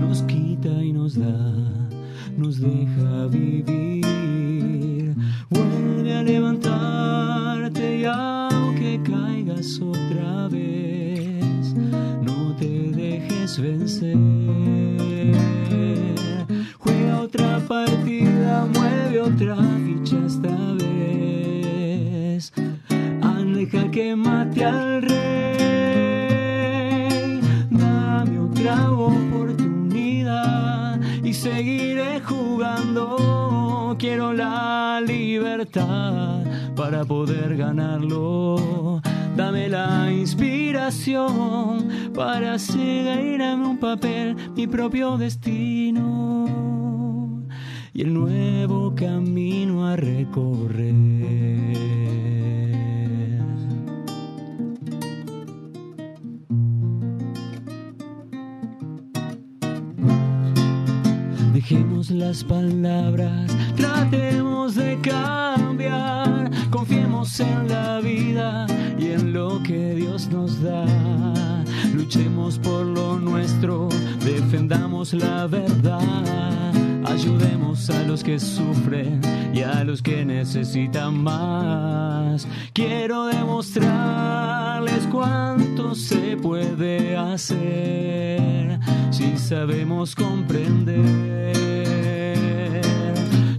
Nos 0.00 0.22
quita 0.24 0.84
y 0.84 0.92
nos 0.92 1.14
da, 1.18 1.54
nos 2.36 2.60
deja 2.60 3.26
vivir. 3.28 5.14
Vuelve 5.48 6.14
a 6.14 6.22
levantarte 6.22 8.00
y 8.00 8.04
aunque 8.04 9.00
caigas 9.02 9.80
otra 9.80 10.48
vez, 10.48 11.74
no 12.22 12.54
te 12.56 12.90
dejes 12.90 13.58
vencer. 13.58 14.97
Otra 17.38 17.60
partida, 17.68 18.66
mueve 18.74 19.20
otra 19.20 19.56
ficha 19.84 20.16
esta 20.26 20.56
vez. 20.74 22.52
Deja 23.54 23.88
que 23.90 24.16
mate 24.16 24.64
al 24.64 25.02
rey. 25.02 25.20
Dame 27.70 28.40
otra 28.40 28.90
oportunidad 28.90 31.00
y 31.22 31.32
seguiré 31.32 32.20
jugando. 32.20 33.94
Quiero 33.98 34.32
la 34.32 35.00
libertad 35.00 36.42
para 36.74 37.04
poder 37.04 37.56
ganarlo. 37.56 39.00
Dame 39.36 39.68
la 39.68 40.10
inspiración 40.10 41.88
para 42.14 42.58
seguir 42.58 43.40
en 43.40 43.60
un 43.60 43.78
papel 43.78 44.34
mi 44.56 44.66
propio 44.66 45.16
destino 45.16 46.87
y 47.98 48.02
el 48.02 48.14
nuevo 48.14 48.94
camino 48.94 49.84
a 49.84 49.96
recorrer. 49.96 50.94
Dejemos 61.52 62.10
las 62.12 62.44
palabras, 62.44 63.56
tratemos 63.74 64.76
de 64.76 64.96
cambiar, 65.00 66.52
confiemos 66.70 67.40
en 67.40 67.66
la 67.66 67.98
vida 67.98 68.68
y 68.96 69.06
en 69.06 69.32
lo 69.32 69.60
que 69.64 69.96
Dios 69.96 70.28
nos 70.30 70.62
da. 70.62 70.86
Luchemos 71.92 72.60
por 72.60 72.86
lo 72.86 73.18
nuestro, 73.18 73.88
defendamos 74.24 75.12
la 75.14 75.48
verdad, 75.48 76.77
ayudemos 77.10 77.90
a 77.90 78.02
los 78.02 78.22
que 78.22 78.38
sufren 78.38 79.20
y 79.52 79.62
a 79.62 79.82
los 79.84 80.02
que 80.02 80.24
necesitan 80.24 81.22
más. 81.22 82.46
Quiero 82.72 83.26
demostrarles 83.26 85.06
cuánto 85.10 85.94
se 85.94 86.36
puede 86.36 87.16
hacer 87.16 88.78
si 89.10 89.36
sabemos 89.38 90.14
comprender 90.14 91.56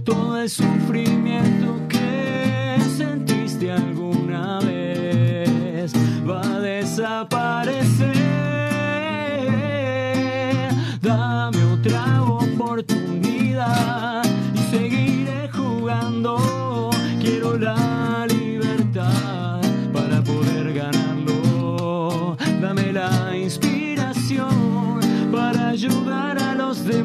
todo 0.04 0.40
el 0.40 0.48
sufrimiento 0.48 1.88
que 1.88 2.78
sentiste 2.96 3.72
alguna 3.72 4.60
vez 4.60 5.92
va 6.26 6.40
a 6.40 6.60
desaparecer. 6.60 7.39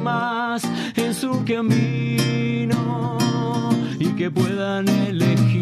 Demás 0.05 0.61
en 0.95 1.13
su 1.15 1.43
camino 1.45 3.17
y 3.97 4.05
que 4.15 4.29
puedan 4.29 4.87
elegir 4.87 5.54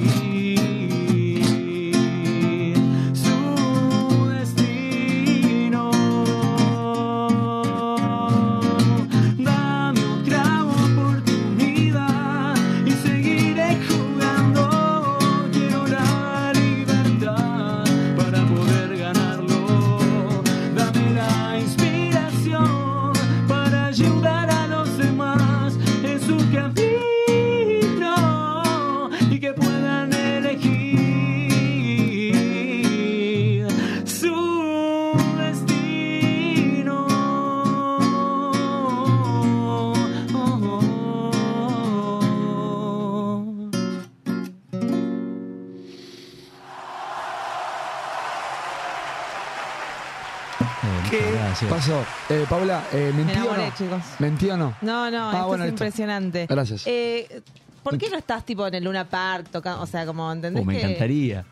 gracias. 51.68 51.98
pasó? 51.98 52.34
Eh, 52.34 52.46
Paula, 52.50 52.84
eh, 52.92 53.12
Me 53.16 53.24
¿mentí 53.24 53.40
o 53.40 53.42
enamoré, 53.44 53.68
no? 53.68 53.76
chicos. 53.76 54.02
¿Mentí 54.20 54.50
o 54.50 54.58
no? 54.58 54.74
No, 54.82 55.12
no, 55.12 55.30
Ah, 55.30 55.34
esto 55.34 55.48
bueno, 55.48 55.64
es 55.66 55.72
listo. 55.72 55.84
impresionante. 55.86 56.46
Gracias. 56.50 56.84
Eh, 56.88 57.42
¿Por 57.84 57.98
qué 57.98 58.10
no 58.10 58.18
estás 58.18 58.46
tipo 58.46 58.66
en 58.66 58.76
el 58.76 58.84
Luna 58.84 59.06
Park 59.06 59.48
tocando? 59.52 59.82
O 59.82 59.86
sea, 59.86 60.06
como, 60.06 60.32
¿entendés? 60.32 60.62
Uh, 60.64 60.66
me 60.66 60.74
que 60.76 60.82
encantaría. 60.84 61.46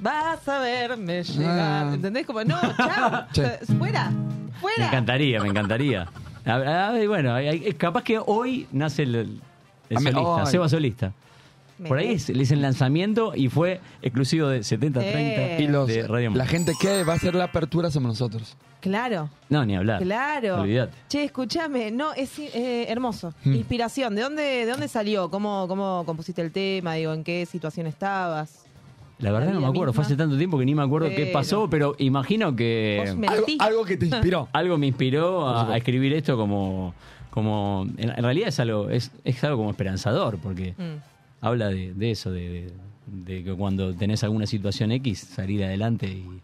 Vas 0.00 0.46
a 0.48 0.58
verme 0.58 1.22
llegar. 1.22 1.86
Ah. 1.86 1.94
¿Entendés? 1.94 2.26
Como, 2.26 2.44
no, 2.44 2.58
chao. 2.76 3.26
Che. 3.32 3.58
Fuera, 3.78 4.10
Me 4.10 4.52
fuera. 4.60 4.86
encantaría, 4.88 5.40
me 5.40 5.48
encantaría. 5.48 6.06
A- 6.44 6.88
a- 6.90 7.00
y 7.02 7.06
bueno, 7.06 7.32
hay- 7.34 7.48
hay- 7.48 7.72
capaz 7.74 8.02
que 8.02 8.18
hoy 8.24 8.66
nace 8.72 9.04
el, 9.04 9.40
el 9.88 9.96
A 9.96 10.00
mí- 10.00 10.10
solista, 10.12 10.40
ay. 10.40 10.46
Seba 10.46 10.68
Solista. 10.68 11.12
Por 11.88 11.98
ahí 11.98 12.12
es- 12.12 12.28
le 12.28 12.42
hice 12.42 12.54
el 12.54 12.62
lanzamiento 12.62 13.32
y 13.34 13.48
fue 13.48 13.80
exclusivo 14.02 14.48
de 14.48 14.60
70-30 14.62 15.02
Eh. 15.02 15.56
Y 15.60 15.66
los, 15.68 15.88
de 15.88 16.06
Radio 16.06 16.30
la 16.30 16.36
Monk. 16.44 16.48
gente 16.48 16.72
que 16.80 17.02
va 17.04 17.14
a 17.14 17.16
hacer 17.16 17.34
la 17.34 17.44
apertura 17.44 17.90
somos 17.90 18.10
nosotros. 18.10 18.56
Claro, 18.80 19.30
No, 19.48 19.64
ni 19.64 19.74
hablar. 19.76 20.02
claro. 20.02 20.60
Olvídate. 20.60 20.92
Che, 21.08 21.24
escúchame, 21.24 21.90
no, 21.90 22.12
es 22.12 22.38
eh, 22.38 22.84
hermoso. 22.88 23.32
Mm. 23.44 23.54
Inspiración, 23.54 24.14
¿de 24.14 24.22
dónde, 24.22 24.42
¿de 24.42 24.66
dónde 24.66 24.88
salió? 24.88 25.30
¿Cómo, 25.30 25.66
¿Cómo 25.68 26.02
compusiste 26.04 26.42
el 26.42 26.52
tema? 26.52 26.94
Digo, 26.94 27.12
¿en 27.14 27.24
qué 27.24 27.46
situación 27.46 27.86
estabas? 27.86 28.66
La 29.18 29.32
verdad 29.32 29.46
no 29.48 29.54
me 29.54 29.58
vida 29.60 29.68
acuerdo, 29.68 29.92
fue 29.94 30.02
misma. 30.02 30.14
hace 30.14 30.16
tanto 30.16 30.36
tiempo 30.36 30.58
que 30.58 30.64
ni 30.66 30.74
me 30.74 30.82
acuerdo 30.82 31.08
qué 31.08 31.14
Pero- 31.16 31.32
pasó, 31.32 31.70
pero 31.70 31.94
imagino 31.98 32.54
que... 32.54 33.14
Vos. 33.16 33.30
Algo- 33.30 33.46
algo 33.60 33.84
que 33.84 33.96
te 33.96 34.06
inspiró. 34.06 34.48
algo 34.52 34.76
me 34.76 34.86
inspiró 34.88 35.48
a, 35.48 35.72
a 35.72 35.76
escribir 35.78 36.12
esto 36.12 36.36
como... 36.36 36.94
como 37.30 37.86
en, 37.96 38.10
en 38.10 38.22
realidad 38.22 38.48
es 38.48 38.60
algo, 38.60 38.90
es, 38.90 39.10
es 39.24 39.42
algo 39.44 39.56
como 39.58 39.70
esperanzador, 39.70 40.38
porque 40.38 40.74
Mm. 40.76 41.13
Habla 41.46 41.68
de, 41.68 41.94
de 41.94 42.10
eso, 42.10 42.30
de, 42.32 42.48
de- 42.48 42.72
de 43.06 43.44
que 43.44 43.52
cuando 43.54 43.94
tenés 43.94 44.24
alguna 44.24 44.46
situación 44.46 44.90
X, 44.92 45.18
salir 45.20 45.62
adelante 45.62 46.06
y, 46.08 46.40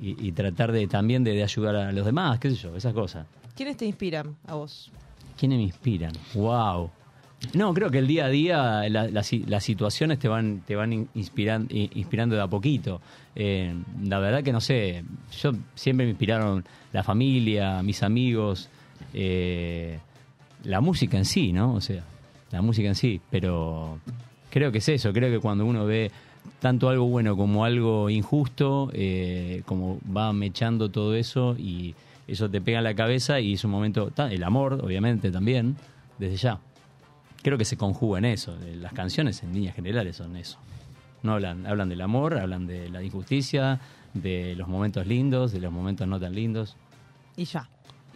y- 0.00 0.16
y 0.28 0.32
tratar 0.32 0.70
de 0.72 0.86
también 0.86 1.24
de, 1.24 1.42
ayudar 1.42 1.74
a 1.76 1.92
los 1.92 2.06
demás, 2.06 2.38
qué 2.38 2.50
sé 2.50 2.56
yo, 2.56 2.76
esas 2.76 2.94
cosas. 2.94 3.26
¿Quiénes 3.56 3.76
te 3.76 3.84
inspiran 3.84 4.36
a 4.46 4.54
vos? 4.54 4.90
¿Quiénes 5.36 5.58
me 5.58 5.64
inspiran? 5.64 6.12
¡Wow! 6.34 6.90
No, 7.54 7.72
creo 7.74 7.90
que 7.90 7.98
el 7.98 8.06
día 8.06 8.26
a 8.26 8.28
día 8.28 8.88
la- 8.88 9.08
la 9.08 9.22
si- 9.22 9.44
las 9.44 9.62
situaciones 9.64 10.18
te 10.20 10.28
van, 10.28 10.62
te 10.66 10.76
van 10.76 11.08
inspirando 11.14 12.36
de 12.36 12.40
a 12.42 12.46
poquito. 12.48 13.00
Eh, 13.36 13.74
la 14.04 14.18
verdad 14.20 14.42
que 14.44 14.52
no 14.52 14.60
sé, 14.60 15.04
yo 15.40 15.52
siempre 15.74 16.06
me 16.06 16.10
inspiraron 16.10 16.64
la 16.92 17.02
familia, 17.02 17.82
mis 17.82 18.02
amigos, 18.02 18.68
eh, 19.14 19.98
la 20.64 20.80
música 20.80 21.16
en 21.16 21.24
sí, 21.24 21.52
¿no? 21.52 21.74
O 21.74 21.80
sea, 21.80 22.02
la 22.50 22.62
música 22.62 22.88
en 22.88 22.94
sí, 22.96 23.20
pero 23.30 23.98
creo 24.50 24.72
que 24.72 24.78
es 24.78 24.88
eso, 24.88 25.12
creo 25.12 25.30
que 25.30 25.40
cuando 25.40 25.64
uno 25.66 25.84
ve 25.86 26.10
tanto 26.60 26.88
algo 26.88 27.06
bueno 27.06 27.36
como 27.36 27.64
algo 27.64 28.08
injusto, 28.10 28.90
eh, 28.92 29.62
como 29.66 29.98
va 30.14 30.32
mechando 30.32 30.90
todo 30.90 31.14
eso 31.14 31.56
y 31.58 31.94
eso 32.26 32.48
te 32.50 32.60
pega 32.60 32.78
en 32.78 32.84
la 32.84 32.94
cabeza 32.94 33.40
y 33.40 33.54
es 33.54 33.64
un 33.64 33.70
momento, 33.70 34.10
el 34.30 34.42
amor, 34.42 34.80
obviamente, 34.82 35.30
también, 35.30 35.76
desde 36.18 36.36
ya. 36.36 36.58
Creo 37.42 37.56
que 37.56 37.64
se 37.64 37.76
conjuga 37.76 38.18
en 38.18 38.24
eso, 38.26 38.56
eh, 38.62 38.76
las 38.76 38.92
canciones 38.92 39.42
en 39.42 39.52
líneas 39.54 39.74
generales 39.74 40.16
son 40.16 40.36
eso. 40.36 40.58
No 41.22 41.32
hablan, 41.34 41.66
hablan 41.66 41.88
del 41.88 42.00
amor, 42.00 42.38
hablan 42.38 42.66
de 42.66 42.88
la 42.90 43.02
injusticia, 43.02 43.80
de 44.14 44.54
los 44.56 44.68
momentos 44.68 45.06
lindos, 45.06 45.52
de 45.52 45.60
los 45.60 45.72
momentos 45.72 46.06
no 46.08 46.18
tan 46.18 46.34
lindos. 46.34 46.76
Y 47.36 47.44
ya. 47.44 47.68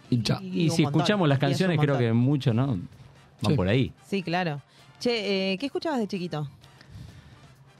Y, 0.09 0.15
Y 0.17 0.19
y 0.65 0.69
si 0.69 0.83
montón, 0.83 1.01
escuchamos 1.01 1.29
las 1.29 1.39
canciones, 1.39 1.79
creo 1.79 1.97
que 1.97 2.11
mucho, 2.13 2.53
¿no? 2.53 2.67
Van 3.41 3.51
Sí. 3.51 3.53
por 3.55 3.67
ahí. 3.67 3.91
Sí, 4.07 4.21
claro. 4.21 4.61
Che, 5.03 5.51
eh, 5.51 5.57
¿qué 5.57 5.65
escuchabas 5.65 5.99
de 5.99 6.07
chiquito? 6.07 6.47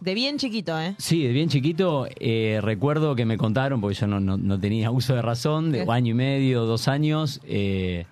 De 0.02 0.14
bien 0.14 0.38
chiquito, 0.38 0.78
¿eh? 0.78 0.94
Sí, 0.98 1.24
de 1.24 1.32
bien 1.32 1.48
chiquito 1.48 2.06
eh, 2.20 2.60
recuerdo 2.62 3.16
que 3.16 3.24
me 3.24 3.38
contaron, 3.38 3.80
porque 3.80 3.96
yo 3.96 4.08
no, 4.08 4.20
no- 4.20 4.36
no 4.38 4.60
tenía 4.60 4.92
uso 4.92 5.16
de 5.16 5.22
razón, 5.22 5.72
de 5.72 5.86
año 5.90 6.12
y 6.12 6.14
medio, 6.16 6.66
dos 6.66 6.90
años, 6.90 7.40
eh, 7.46 8.06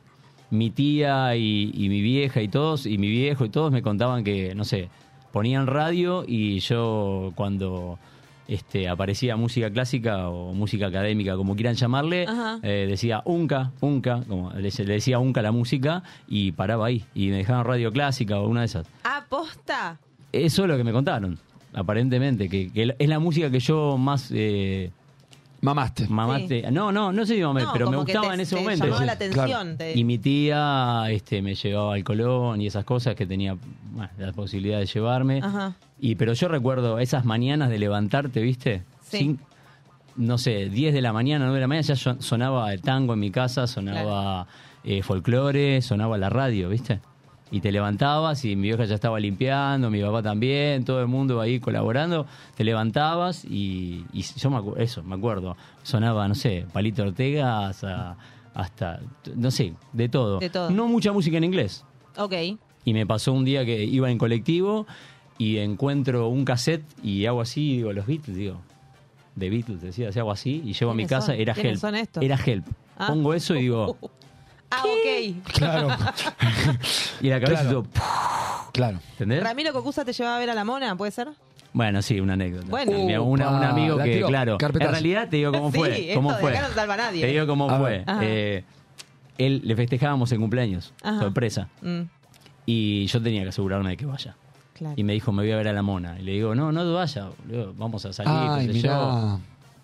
mi 0.50 0.70
tía 0.70 1.36
y, 1.36 1.72
y 1.74 1.90
mi 1.90 2.00
vieja 2.02 2.42
y 2.42 2.48
todos, 2.48 2.86
y 2.86 2.98
mi 2.98 3.10
viejo 3.10 3.44
y 3.44 3.50
todos 3.50 3.70
me 3.74 3.82
contaban 3.82 4.24
que, 4.24 4.56
no 4.56 4.64
sé, 4.64 4.88
ponían 5.34 5.68
radio 5.68 6.24
y 6.26 6.60
yo 6.60 7.34
cuando 7.36 8.00
este, 8.52 8.90
aparecía 8.90 9.38
música 9.38 9.72
clásica 9.72 10.28
o 10.28 10.54
música 10.54 10.88
académica, 10.88 11.38
como 11.38 11.56
quieran 11.56 11.76
llamarle, 11.76 12.28
eh, 12.64 12.86
decía 12.86 13.22
unca, 13.24 13.72
unca, 13.80 14.24
como 14.28 14.52
le, 14.52 14.70
le 14.70 14.94
decía 14.94 15.20
unca 15.20 15.42
la 15.42 15.54
música 15.54 16.04
y 16.28 16.52
paraba 16.52 16.88
ahí, 16.88 17.06
y 17.16 17.30
me 17.30 17.38
dejaban 17.38 17.64
radio 17.64 17.94
clásica 17.94 18.40
o 18.40 18.50
una 18.50 18.60
de 18.60 18.66
esas. 18.66 18.88
¿Aposta? 19.06 20.00
Eso 20.34 20.64
es 20.64 20.68
lo 20.68 20.76
que 20.76 20.84
me 20.84 20.92
contaron, 20.92 21.40
aparentemente, 21.74 22.50
que, 22.50 22.70
que 22.74 22.94
es 23.00 23.10
la 23.10 23.20
música 23.20 23.50
que 23.50 23.62
yo 23.62 23.98
más 23.98 24.30
eh, 24.34 24.92
Mamaste. 25.62 26.08
Mamaste. 26.08 26.72
No, 26.72 26.92
no, 26.92 27.12
no 27.14 27.26
sé 27.26 27.36
si 27.36 27.42
mamé, 27.42 27.62
No, 27.64 27.70
pero 27.74 27.86
me 27.90 27.96
como 27.96 28.06
que 28.06 28.14
gustaba 28.14 28.30
te- 28.30 28.34
en 28.36 28.40
ese 28.42 28.56
te 28.56 28.62
momento. 28.62 28.86
llamaba 28.86 29.06
la 29.06 29.12
atención, 29.14 29.78
te- 29.78 29.98
Y 29.98 30.04
mi 30.04 30.18
tía 30.18 31.04
este, 31.10 31.42
me 31.42 31.54
llevaba 31.56 31.94
al 31.94 32.04
Colón 32.04 32.62
y 32.62 32.68
esas 32.68 32.84
cosas 32.84 33.16
que 33.16 33.26
tenía 33.28 33.56
bueno, 33.92 34.10
la 34.18 34.32
posibilidad 34.34 34.80
de 34.80 34.86
llevarme. 34.88 35.40
Ajá. 35.44 35.76
Y 36.00 36.16
pero 36.16 36.34
yo 36.34 36.48
recuerdo 36.48 36.98
esas 37.00 37.26
mañanas 37.26 37.70
de 37.70 37.78
levantarte, 37.78 38.42
¿viste? 38.42 38.82
Sí. 39.04 39.18
Sin- 39.18 39.40
no 40.18 40.38
sé, 40.38 40.68
10 40.70 40.94
de 40.94 41.02
la 41.02 41.14
mañana, 41.14 41.46
9 41.46 41.56
de 41.58 41.62
la 41.62 41.68
mañana 41.68 41.88
ya 41.88 41.96
son- 41.96 42.22
sonaba 42.22 42.74
el 42.74 42.82
tango 42.82 43.14
en 43.14 43.20
mi 43.20 43.30
casa, 43.32 43.68
sonaba 43.68 44.48
eh, 44.84 45.04
folclore, 45.04 45.82
sonaba 45.84 46.18
la 46.18 46.30
radio, 46.30 46.70
¿viste? 46.70 47.00
Y 47.54 47.60
te 47.60 47.72
levantabas 47.72 48.46
y 48.46 48.56
mi 48.56 48.70
vieja 48.70 48.86
ya 48.86 48.96
estaba 48.96 49.20
limpiando, 49.20 49.90
mi 49.90 50.02
papá 50.02 50.24
también, 50.24 50.86
todo 50.86 51.02
el 51.02 51.08
mundo 51.08 51.42
ahí 51.42 51.60
colaborando. 51.60 52.26
Te 52.56 52.64
levantabas 52.64 53.44
y, 53.44 54.06
y 54.14 54.22
yo 54.22 54.50
me 54.50 54.58
acu- 54.58 54.78
eso, 54.78 55.04
me 55.04 55.16
acuerdo. 55.16 55.58
Sonaba, 55.84 56.28
no 56.30 56.36
sé, 56.36 56.66
Palito 56.72 57.04
Ortega 57.04 57.68
hasta, 57.68 58.16
hasta, 58.54 59.02
no 59.36 59.52
sé, 59.52 59.74
de 59.92 60.08
todo. 60.08 60.40
De 60.40 60.50
todo. 60.50 60.70
No 60.72 60.88
mucha 60.88 61.12
música 61.12 61.38
en 61.38 61.44
inglés. 61.44 61.84
Ok. 62.18 62.34
Y 62.86 62.94
me 62.94 63.06
pasó 63.06 63.34
un 63.34 63.44
día 63.44 63.66
que 63.66 63.84
iba 63.84 64.10
en 64.10 64.18
colectivo 64.18 64.88
y 65.38 65.58
encuentro 65.58 66.30
un 66.30 66.46
cassette 66.46 66.86
y 67.04 67.26
hago 67.26 67.42
así, 67.42 67.76
digo, 67.78 67.92
los 67.92 68.06
Beatles, 68.08 68.38
digo, 68.38 68.62
de 69.36 69.50
Beatles, 69.50 69.82
decía, 69.82 70.10
hago 70.16 70.32
así 70.32 70.62
y 70.66 70.72
llevo 70.74 70.92
a 70.92 70.94
mi 70.94 71.04
¿Quiénes 71.06 71.10
casa, 71.10 71.26
son? 71.34 71.36
era 71.36 71.54
¿Quiénes 71.54 71.72
Help. 71.74 71.82
son 71.82 71.96
estos? 71.96 72.24
Era 72.24 72.40
Help. 72.44 72.66
Ah. 72.98 73.08
Pongo 73.08 73.34
eso 73.34 73.56
y 73.56 73.62
digo, 73.64 73.98
Ah, 74.72 74.84
ok. 74.86 75.52
Claro. 75.54 75.88
y 77.22 77.28
la 77.30 77.40
cabeza 77.42 77.62
Claro. 77.64 77.84
todo, 77.84 78.72
Claro. 78.72 79.00
¿entendés? 79.14 79.44
Ramiro 79.44 79.74
Cocusa 79.74 80.06
te 80.06 80.14
llevaba 80.14 80.38
a 80.38 80.40
ver 80.40 80.50
a 80.50 80.56
la 80.56 80.64
mona, 80.64 80.96
¿puede 80.96 81.12
ser? 81.12 81.28
Bueno, 81.74 82.02
sí, 82.02 82.20
una 82.20 82.34
anécdota. 82.34 82.68
Bueno. 82.70 82.92
Mi- 82.92 83.16
una- 83.18 83.22
un 83.22 83.58
Upa, 83.60 83.70
amigo 83.70 83.98
la 83.98 84.04
que, 84.04 84.14
tiró, 84.16 84.28
claro, 84.28 84.58
carpetazo. 84.58 84.90
en 84.90 84.94
realidad 84.96 85.30
te 85.30 85.38
digo 85.38 85.52
cómo 85.52 85.72
Sí, 85.72 85.78
fue. 85.78 86.02
esto 86.02 86.16
cómo 86.16 86.34
de 86.34 86.40
fue. 86.40 86.58
acá 86.58 86.68
no 86.68 86.74
salva 86.74 86.94
a 86.94 86.98
nadie. 86.98 87.22
Te 87.22 87.28
digo 87.28 87.48
cómo 87.48 87.70
A 87.70 87.80
fue. 87.80 87.90
ver. 87.90 88.04
Ajá. 88.08 88.20
Eh, 88.24 88.64
él 89.38 89.62
le 89.64 89.76
festejábamos 89.76 90.32
el 90.32 90.40
cumpleaños, 90.40 90.94
Ajá. 91.04 91.20
sorpresa. 91.20 91.68
Mm, 91.82 92.02
Y 92.66 93.08
yo 93.08 93.22
tenía 93.22 93.44
que 93.44 93.50
asegurarme 93.50 93.90
de 93.92 93.98
que 93.98 94.06
vaya. 94.06 94.36
claro. 94.74 94.94
Y 94.98 95.04
me 95.04 95.14
dijo, 95.14 95.32
me 95.32 95.44
voy 95.44 95.52
a 95.52 95.58
ver 95.58 95.68
a 95.68 95.74
la 95.74 95.82
mona. 95.82 96.18
Y 96.20 96.24
le 96.24 96.32
digo, 96.34 96.54
no, 96.56 96.72
no 96.72 96.84
te 96.84 96.92
vayas, 96.92 97.26
boludo, 97.46 97.74
vamos 97.78 98.06
a 98.06 98.14
salir, 98.14 98.32
Ay, 98.34 98.68
qué 98.68 98.74
sé 98.74 98.80
mirá. 98.80 99.38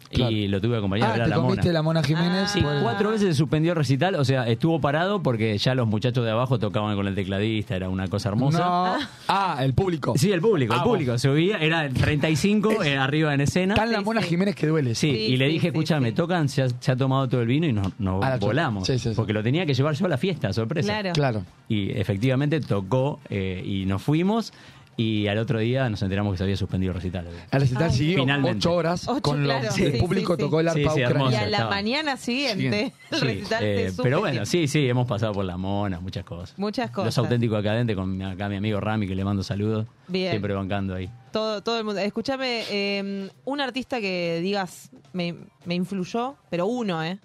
Claro. 0.09 0.31
Y 0.31 0.47
lo 0.47 0.61
tuve 0.61 0.71
que 0.73 0.77
acompañar 0.77 1.07
a 1.07 1.09
Ah, 1.09 1.13
ver 1.13 1.21
a 1.21 1.25
te 1.25 1.29
la 1.29 1.35
comiste 1.38 1.61
mona. 1.63 1.73
la 1.73 1.81
Mona 1.81 2.03
Jiménez. 2.03 2.51
Sí, 2.51 2.61
pues- 2.61 2.81
cuatro 2.81 3.09
veces 3.11 3.27
se 3.29 3.34
suspendió 3.35 3.71
el 3.73 3.77
recital, 3.77 4.15
o 4.15 4.23
sea, 4.25 4.47
estuvo 4.47 4.79
parado 4.79 5.21
porque 5.21 5.57
ya 5.57 5.75
los 5.75 5.88
muchachos 5.88 6.23
de 6.23 6.31
abajo 6.31 6.59
tocaban 6.59 6.95
con 6.95 7.07
el 7.07 7.15
tecladista, 7.15 7.75
era 7.75 7.89
una 7.89 8.07
cosa 8.07 8.29
hermosa. 8.29 8.59
No. 8.59 8.95
Ah, 9.27 9.57
el 9.61 9.73
público. 9.73 10.13
Sí, 10.17 10.31
el 10.31 10.41
público, 10.41 10.73
el 10.73 10.79
Ah, 10.79 10.84
público. 10.84 11.17
Subía, 11.17 11.57
era 11.57 11.89
35 11.89 12.84
eh, 12.84 12.97
arriba 12.97 13.34
en 13.34 13.41
escena. 13.41 13.75
Tan 13.75 13.91
la 13.91 14.01
Mona 14.01 14.21
Jiménez 14.21 14.55
que 14.55 14.67
duele. 14.67 14.95
Sí, 14.95 15.11
Sí, 15.11 15.17
y 15.34 15.38
le 15.38 15.47
dije, 15.47 15.61
sí, 15.61 15.67
escúchame, 15.67 16.09
sí. 16.09 16.15
tocan, 16.15 16.49
se 16.49 16.63
ha, 16.63 16.67
se 16.79 16.91
ha 16.91 16.95
tomado 16.95 17.27
todo 17.27 17.41
el 17.41 17.47
vino 17.47 17.65
y 17.67 17.73
nos, 17.73 17.88
nos 17.99 18.23
Ah, 18.23 18.29
la 18.31 18.38
volamos. 18.38 18.88
sí, 18.88 18.97
sí, 18.99 19.09
sí. 19.09 19.15
Porque 19.15 19.34
lo 19.34 19.43
tenía 19.43 19.65
que 19.65 19.73
llevar 19.73 19.93
yo 19.95 20.05
a 20.05 20.09
la 20.09 20.17
fiesta, 20.17 20.51
sorpresa. 20.53 20.93
Claro. 21.01 21.13
Claro. 21.13 21.43
Y 21.69 21.91
efectivamente 21.91 22.59
tocó 22.61 23.19
eh, 23.29 23.61
y 23.65 23.85
nos 23.85 24.01
fuimos 24.01 24.53
y 24.99 25.28
al 25.28 25.38
otro 25.38 25.60
día 25.60 25.88
nos 25.90 26.02
enteramos 26.02 26.34
que 26.34 26.38
se 26.40 26.44
había 26.44 26.57
suspendido 26.57 26.91
el 26.91 26.95
recital. 26.95 27.28
El 27.52 27.61
recital 27.61 27.84
Ay, 27.91 27.95
siguió 27.95 28.19
Finalmente. 28.22 28.57
ocho 28.57 28.74
horas 28.74 29.07
Ocho, 29.07 29.22
con 29.22 29.38
los- 29.48 29.60
claro. 29.60 29.68
el 29.68 29.94
Sí, 29.94 29.99
público 29.99 30.34
sí, 30.34 30.38
sí. 30.41 30.44
tocó 30.45 30.60
el 30.60 30.68
arpa 30.69 30.80
Sí, 30.80 30.88
sí, 30.95 31.02
hermoso. 31.02 31.32
Y 31.32 31.34
ucraniana. 31.36 31.45
a 31.45 31.49
la 31.49 31.57
estaba. 31.57 31.69
mañana 31.69 32.18
siguiente, 32.18 32.94
el 33.11 33.19
Sí, 33.19 33.26
recital 33.26 33.64
eh, 33.64 33.91
se 33.91 34.02
pero 34.03 34.19
bueno, 34.22 34.45
sí, 34.48 34.68
sí, 34.68 34.90
hemos 34.90 35.07
pasado 35.07 35.34
por 35.34 35.45
la 35.45 35.56
mona, 35.56 35.99
muchas 35.99 36.26
cosas. 36.26 36.57
Muchas 36.57 36.90
cosas. 36.90 37.06
Los 37.06 37.18
auténticos 37.19 37.60
acadentes 37.60 37.95
con 37.95 38.18
mi- 38.18 38.24
acá 38.26 38.49
mi 38.49 38.56
amigo 38.56 38.80
Rami, 38.80 39.07
que 39.07 39.14
le 39.15 39.24
mando 39.24 39.44
saludos. 39.44 39.86
Bien. 40.07 40.32
Siempre 40.32 40.56
bancando 40.56 40.95
ahí. 40.95 41.10
Todo, 41.32 41.61
todo 41.61 41.78
el 41.78 41.84
mundo. 41.84 42.02
Escúchame, 42.02 42.64
eh, 42.72 43.30
un 43.45 43.61
artista 43.61 44.02
que 44.02 44.40
digas 44.41 44.90
me, 45.14 45.36
me 45.65 45.76
influyó, 45.76 46.36
pero 46.49 46.65
uno, 46.65 47.03
¿eh? 47.03 47.19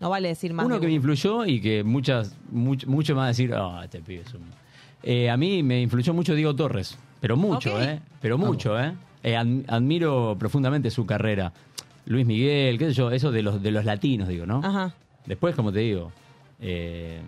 No 0.00 0.10
vale 0.10 0.28
decir 0.28 0.52
más. 0.52 0.66
Uno 0.66 0.74
de 0.74 0.80
que 0.80 0.86
me 0.88 0.92
influyó 0.94 1.46
y 1.46 1.60
que 1.60 1.84
muchas, 1.84 2.36
mucho, 2.50 2.86
mucho 2.88 3.14
más 3.14 3.28
decir, 3.28 3.54
ah, 3.54 3.80
este 3.84 4.00
pibe 4.00 4.22
es 4.26 4.34
un... 4.34 4.42
Eh, 5.02 5.30
a 5.30 5.36
mí 5.36 5.62
me 5.62 5.80
influyó 5.82 6.12
mucho 6.14 6.34
Diego 6.34 6.54
Torres, 6.56 6.98
pero 7.20 7.36
mucho. 7.36 7.80
¿eh? 7.80 8.00
Pero 8.20 8.38
mucho, 8.38 8.78
¿eh? 8.80 8.92
Eh, 9.22 9.36
ad- 9.36 9.64
admiro 9.68 10.36
profundamente 10.38 10.90
su 10.90 11.06
carrera. 11.06 11.52
Luis 12.06 12.26
Miguel, 12.26 12.78
qué 12.78 12.86
sé 12.86 12.92
yo, 12.94 13.10
eso 13.10 13.30
de 13.32 13.42
los, 13.42 13.62
de 13.62 13.70
los 13.72 13.84
latinos, 13.84 14.28
digo, 14.28 14.46
¿no? 14.46 14.60
Ajá. 14.64 14.94
Después, 15.26 15.54
como 15.56 15.72
te 15.72 15.80
digo, 15.80 16.12
eh, 16.60 17.20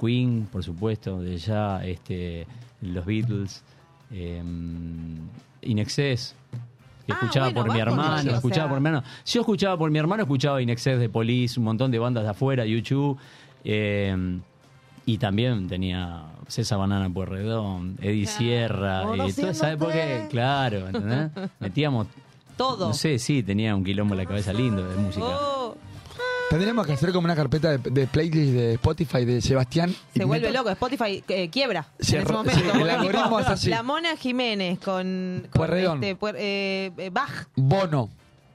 Queen, 0.00 0.48
por 0.50 0.62
supuesto, 0.62 1.20
de 1.20 1.36
ya, 1.36 1.84
este, 1.84 2.46
los 2.82 3.04
Beatles, 3.04 3.62
eh, 4.12 4.40
In 5.62 5.78
Excess, 5.78 6.34
que 7.06 7.12
Ah, 7.12 7.18
escuchaba 7.20 7.46
bueno, 7.50 7.64
por 7.66 7.74
mi 7.74 7.80
hermano, 7.80 8.20
ellos, 8.20 8.32
o 8.34 8.36
escuchaba 8.36 8.62
sea. 8.66 8.68
por 8.68 8.80
mi 8.80 8.88
hermano. 8.88 9.06
Si 9.24 9.34
yo 9.34 9.40
escuchaba 9.40 9.76
por 9.76 9.90
mi 9.90 9.98
hermano, 9.98 10.22
escuchaba 10.22 10.62
In 10.62 10.70
Excess 10.70 10.98
de 11.00 11.08
Police, 11.08 11.58
un 11.58 11.64
montón 11.64 11.90
de 11.90 11.98
bandas 11.98 12.22
de 12.24 12.30
afuera, 12.30 12.64
YouTube, 12.64 13.18
eh, 13.64 14.38
y 15.06 15.18
también 15.18 15.66
tenía 15.68 16.22
César 16.50 16.78
Banana 16.78 17.08
Puerredón, 17.08 17.96
Eddie 18.02 18.26
Sierra, 18.26 19.04
y 19.26 19.32
toda 19.32 19.50
esa 19.52 19.72
época, 19.72 19.94
claro, 20.28 20.86
¿entendés? 20.88 21.30
Metíamos, 21.60 22.06
Todo. 22.56 22.88
no 22.88 22.94
sé, 22.94 23.18
sí, 23.18 23.42
tenía 23.42 23.74
un 23.74 23.84
quilombo 23.84 24.14
en 24.14 24.18
la 24.18 24.26
cabeza 24.26 24.52
lindo 24.52 24.86
de 24.88 24.96
música. 24.96 25.24
Oh, 25.26 25.76
Tendríamos 26.50 26.84
que 26.84 26.94
hacer 26.94 27.12
como 27.12 27.26
una 27.26 27.36
carpeta 27.36 27.78
de, 27.78 27.90
de 27.90 28.06
playlist 28.08 28.52
de 28.52 28.72
Spotify 28.74 29.24
de 29.24 29.40
Sebastián. 29.40 29.94
se 30.16 30.24
vuelve 30.24 30.48
meto- 30.48 30.58
loco. 30.58 30.70
Spotify 30.70 31.22
eh, 31.28 31.48
quiebra. 31.48 31.86
Sí, 32.00 32.16
en 32.16 32.22
ese 32.22 32.32
momento. 32.32 32.58
sí, 32.60 32.80
el 32.80 32.90
algoritmo 32.90 33.38
es 33.38 33.46
así. 33.46 33.70
La 33.70 33.84
Mona 33.84 34.16
Jiménez 34.16 34.80
con, 34.80 35.42
con 35.42 35.50
Pueyrredón. 35.52 36.02
este, 36.02 36.18
Puer- 36.18 36.34
eh, 36.36 36.90
eh, 36.98 37.10
Bach. 37.10 37.46
Bono. 37.54 38.10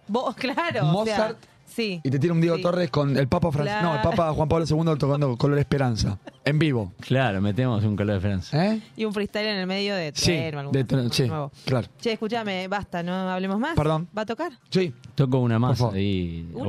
Vos, 0.10 0.36
claro. 0.38 0.60
o 0.92 1.06
sea, 1.06 1.16
Mozart. 1.16 1.38
Sí. 1.76 2.00
Y 2.04 2.10
te 2.10 2.18
tiene 2.20 2.34
un 2.34 2.42
Diego 2.42 2.56
Sí. 2.58 2.62
Torres 2.62 2.90
con 2.90 3.16
el 3.18 3.28
Papa 3.28 3.52
Francisco. 3.52 3.82
No, 3.84 3.96
el. 3.96 4.02
Papa 4.02 4.32
Juan 4.34 4.48
Pablo 4.48 4.66
II 4.70 4.98
tocando 4.98 5.36
Color 5.38 5.60
Esperanza. 5.60 6.18
En 6.46 6.58
vivo. 6.60 6.94
Claro, 7.00 7.42
metemos 7.42 7.84
un 7.84 7.96
color 7.96 8.16
de 8.16 8.20
Francia. 8.22 8.74
¿Eh? 8.74 8.82
Y 8.98 9.06
un 9.06 9.14
freestyle 9.14 9.48
en 9.48 9.58
el 9.58 9.68
medio 9.68 9.96
de 9.96 10.12
Sí, 10.16 10.26
tren 10.28 10.56
o 10.56 10.60
algo 10.60 10.72
de 10.72 10.84
tren, 10.84 11.12
sí, 11.12 11.28
nuevo. 11.28 11.52
claro. 11.66 11.88
Che, 12.00 12.12
escúchame, 12.14 12.68
basta, 12.68 13.02
no 13.04 13.14
hablemos 13.14 13.60
más. 13.60 13.76
Perdón. 13.76 14.08
¿Va 14.18 14.22
a 14.22 14.26
tocar? 14.26 14.52
Sí. 14.70 14.94
Toco 15.16 15.40
una 15.40 15.58
más. 15.60 15.80
¿Uno? 15.82 15.92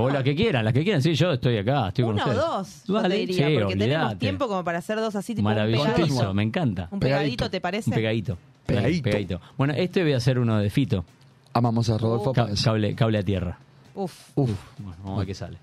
O 0.02 0.10
la 0.10 0.22
que 0.22 0.34
quieran, 0.34 0.64
las 0.64 0.72
que 0.72 0.82
quieran. 0.82 1.02
Sí, 1.02 1.14
yo 1.14 1.32
estoy 1.32 1.58
acá, 1.58 1.88
estoy 1.88 2.04
con 2.04 2.14
Uno 2.14 2.22
o 2.24 2.26
ustedes. 2.28 2.46
dos, 2.46 2.82
yo 2.86 2.94
te 2.96 3.02
Vale, 3.02 3.16
diría, 3.16 3.48
sí, 3.48 3.54
porque 3.58 3.76
tenemos 3.76 3.96
olvidate. 4.04 4.16
tiempo 4.16 4.48
como 4.48 4.64
para 4.64 4.78
hacer 4.78 4.96
dos 4.98 5.14
así, 5.14 5.34
tipo 5.34 5.46
un 5.48 5.54
Maravilloso, 5.54 5.92
pegadito. 5.94 6.34
me 6.34 6.42
encanta. 6.42 6.88
¿Un 6.90 7.00
pegadito, 7.00 7.50
te 7.50 7.60
parece? 7.60 7.90
Un 7.90 7.94
pegadito. 7.96 8.38
Pegadito. 8.66 9.02
Pegadito. 9.04 9.40
Bueno, 9.58 9.74
este 9.76 10.02
voy 10.02 10.12
a 10.14 10.16
hacer 10.16 10.38
uno 10.38 10.58
de 10.58 10.70
Fito. 10.70 11.04
Amamos 11.52 11.88
a 11.90 11.98
Rodolfo 11.98 12.32
Páez. 12.32 12.62
cable, 12.64 12.94
cable 12.94 13.18
a 13.18 13.22
tierra. 13.22 13.58
Uf. 13.96 14.30
Uf. 14.34 14.50
Bueno, 14.78 14.96
vamos 15.02 15.16
a 15.16 15.18
ver 15.20 15.26
qué 15.26 15.34
sale. 15.34 15.56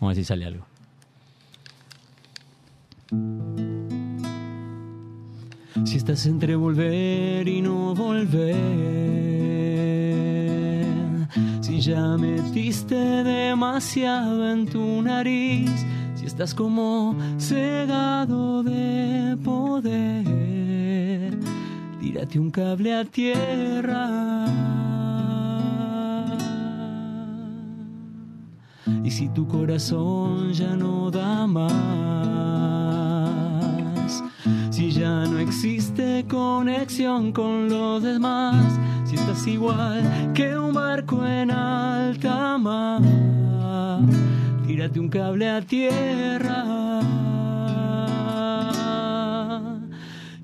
Vamos 0.00 0.02
a 0.02 0.06
ver 0.08 0.16
si 0.16 0.24
sale 0.24 0.44
algo. 0.44 0.66
Si 5.84 5.96
estás 5.96 6.26
entre 6.26 6.56
volver 6.56 7.46
y 7.46 7.62
no 7.62 7.94
volver, 7.94 8.56
si 11.60 11.80
ya 11.80 12.16
metiste 12.16 12.96
demasiado 12.96 14.50
en 14.50 14.66
tu 14.66 15.00
nariz, 15.02 15.70
si 16.16 16.26
estás 16.26 16.52
como 16.54 17.16
cegado 17.38 18.64
de 18.64 19.36
poder, 19.44 21.38
tírate 22.00 22.40
un 22.40 22.50
cable 22.50 22.94
a 22.94 23.04
tierra. 23.04 24.85
Y 29.04 29.10
si 29.10 29.28
tu 29.28 29.46
corazón 29.46 30.52
ya 30.52 30.76
no 30.76 31.10
da 31.10 31.46
más, 31.46 31.72
si 34.70 34.90
ya 34.90 35.26
no 35.26 35.38
existe 35.38 36.24
conexión 36.28 37.32
con 37.32 37.68
los 37.68 38.02
demás, 38.02 38.78
si 39.04 39.16
estás 39.16 39.46
igual 39.46 40.32
que 40.34 40.56
un 40.58 40.72
barco 40.72 41.26
en 41.26 41.50
alta 41.50 42.58
mar, 42.58 43.02
tírate 44.66 45.00
un 45.00 45.08
cable 45.08 45.48
a 45.48 45.60
tierra. 45.60 46.64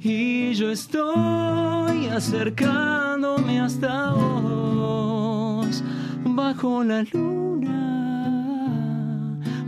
Y 0.04 0.52
yo 0.54 0.70
estoy 0.70 2.06
acercándome 2.08 3.60
hasta 3.60 4.10
vos, 4.10 5.84
bajo 6.24 6.82
la 6.82 7.04
luna, 7.04 8.01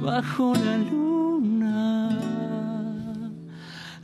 bajo 0.04 0.52
la 0.54 0.76
luna. 0.76 2.18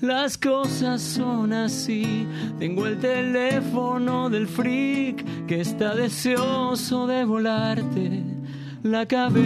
Las 0.00 0.38
cosas 0.38 1.02
son 1.02 1.52
así. 1.52 2.26
Tengo 2.58 2.86
el 2.86 2.98
teléfono 2.98 4.30
del 4.30 4.48
freak 4.48 5.46
que 5.46 5.60
está 5.60 5.94
deseoso 5.94 7.06
de 7.06 7.24
volarte 7.24 8.24
la 8.82 9.04
cabeza. 9.04 9.38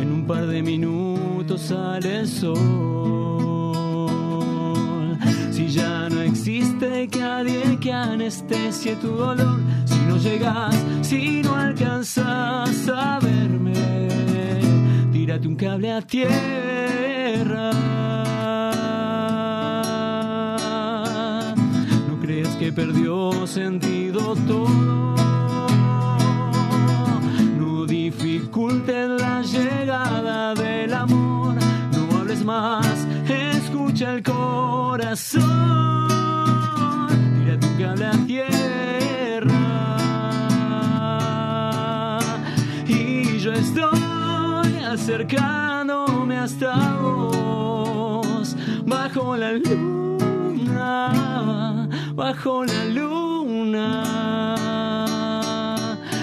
En 0.00 0.12
un 0.12 0.26
par 0.26 0.48
de 0.48 0.60
minutos 0.62 1.62
sale 1.62 2.20
el 2.20 2.28
sol. 2.28 2.58
Si 5.52 5.68
ya 5.68 6.08
no 6.08 6.20
que 6.80 7.18
nadie 7.18 7.78
que 7.78 7.92
anestesie 7.92 8.96
tu 8.96 9.08
dolor. 9.08 9.60
Si 9.84 9.98
no 10.08 10.16
llegas, 10.16 10.74
si 11.02 11.42
no 11.42 11.54
alcanzas 11.54 12.88
a 12.88 13.18
verme, 13.20 14.08
tírate 15.12 15.46
un 15.46 15.56
cable 15.56 15.92
a 15.92 16.00
tierra. 16.00 17.70
¿No 22.08 22.18
crees 22.20 22.48
que 22.56 22.72
perdió 22.72 23.46
sentido 23.46 24.34
todo? 24.46 25.14
No 27.58 27.84
dificultes 27.86 29.08
la 29.20 29.42
llegada 29.42 30.54
del 30.54 30.94
amor, 30.94 31.56
no 31.92 32.18
hables 32.18 32.44
más, 32.44 33.06
escucha 33.28 34.14
el 34.14 34.22
corazón, 34.22 36.09
tira 37.80 37.94
tu 37.94 38.00
cable 38.00 38.06
a 38.06 38.12
tierra 38.26 38.58
y 42.86 43.38
yo 43.38 43.52
estoy 43.52 43.90
acercándome 44.84 46.36
hasta 46.38 46.98
vos, 47.00 48.56
bajo 48.84 49.36
la 49.36 49.52
luna, 49.52 50.98
bajo 52.14 52.64
la 52.64 52.84
luna. 52.86 54.04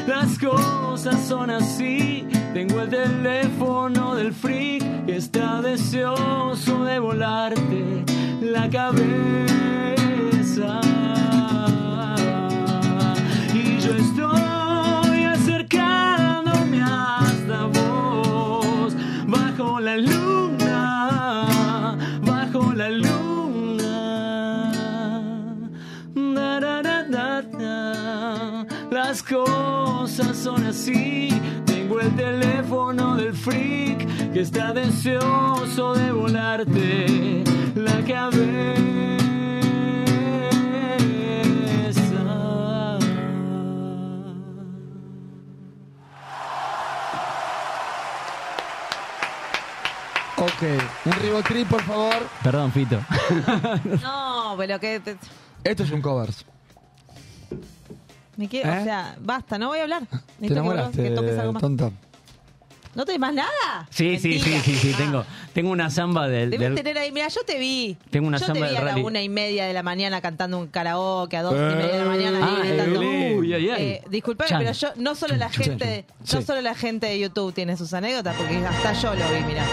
Las 0.08 0.38
cosas 0.40 1.28
son 1.28 1.50
así. 1.50 2.28
Tengo 2.54 2.82
el 2.82 2.90
teléfono 2.90 4.16
del 4.16 4.34
freak 4.34 5.06
que 5.06 5.18
está 5.18 5.62
deseoso 5.62 6.84
de 6.86 7.00
volarte 7.00 8.04
la 8.42 8.70
cabeza. 8.70 9.48
Cosas 29.28 30.38
son 30.38 30.66
así. 30.66 31.30
Tengo 31.66 31.99
el 31.99 32.16
teléfono 32.16 33.16
del 33.16 33.34
freak 33.34 34.32
que 34.34 34.41
está 34.41 34.74
deseoso 34.74 35.94
de 35.94 36.12
volarte 36.12 37.44
la 37.76 38.04
cabeza. 38.06 38.78
Ok, 50.40 50.64
un 51.06 51.12
ribotril, 51.14 51.66
por 51.66 51.82
favor. 51.82 52.28
Perdón, 52.44 52.72
Fito. 52.72 52.99
No, 54.02 54.56
pero 54.58 54.80
que. 54.80 55.02
Esto 55.64 55.84
es 55.84 55.91
un 55.91 56.02
covers. 56.02 56.45
Me 58.38 58.47
quiero, 58.47 58.72
¿Eh? 58.72 58.80
O 58.80 58.84
sea, 58.84 59.15
basta, 59.19 59.57
no 59.57 59.68
voy 59.68 59.80
a 59.80 59.84
hablar. 59.84 60.03
Te 60.09 60.15
Necesito 60.15 60.47
que, 60.47 60.53
enamoraste, 60.53 61.03
que 61.03 61.09
toques 61.11 61.38
algo 61.39 61.53
más. 61.53 61.61
tonto. 61.61 61.91
¿No 62.95 63.05
tenés 63.05 63.19
más 63.19 63.34
nada? 63.34 63.88
Sí, 63.91 64.18
sí, 64.18 64.39
sí, 64.39 64.59
sí, 64.64 64.73
sí, 64.76 64.91
tengo, 64.97 65.23
tengo 65.53 65.69
una 65.69 65.91
samba 65.91 66.27
del... 66.27 66.49
Debes 66.49 66.69
del- 66.69 66.76
tener 66.76 66.97
ahí, 66.97 67.11
mira, 67.11 67.27
yo 67.27 67.41
te 67.45 67.59
vi. 67.59 67.95
Tengo 68.09 68.27
una 68.27 68.39
yo 68.39 68.47
samba 68.47 68.61
te 68.65 68.72
vi 68.73 68.76
del 68.80 68.88
a 68.88 68.95
la 68.95 69.03
una 69.03 69.22
y 69.22 69.30
media 69.30 69.65
de 69.68 69.73
la 69.73 69.84
mañana 69.84 70.19
cantando 70.19 70.57
un 70.57 70.65
karaoke, 70.65 71.38
a 71.38 71.43
dos 71.43 71.53
y 71.53 71.57
Eh, 71.57 71.76
media 71.76 71.91
de 71.93 71.99
la 71.99 72.05
mañana 72.05 72.38
ahí 72.47 72.55
ah, 72.57 72.65
gritando. 72.65 72.99
uy, 73.01 73.53
ay, 73.53 73.69
ay. 73.69 73.84
Eh, 73.84 74.03
disculpame, 74.09 74.49
Chan. 74.49 74.59
pero 74.61 74.72
yo 74.72 74.88
no 74.95 75.14
solo 75.14 75.35
la 75.35 75.51
Chan. 75.51 75.64
gente, 75.64 76.05
no 76.34 76.41
solo 76.41 76.61
la 76.61 76.73
gente 76.73 77.05
de 77.05 77.19
YouTube 77.19 77.53
tiene 77.53 77.77
sus 77.77 77.93
anécdotas, 77.93 78.35
porque 78.35 78.57
hasta 78.65 78.93
yo 78.93 79.14
lo 79.14 79.30
vi, 79.30 79.43
mira. 79.45 79.64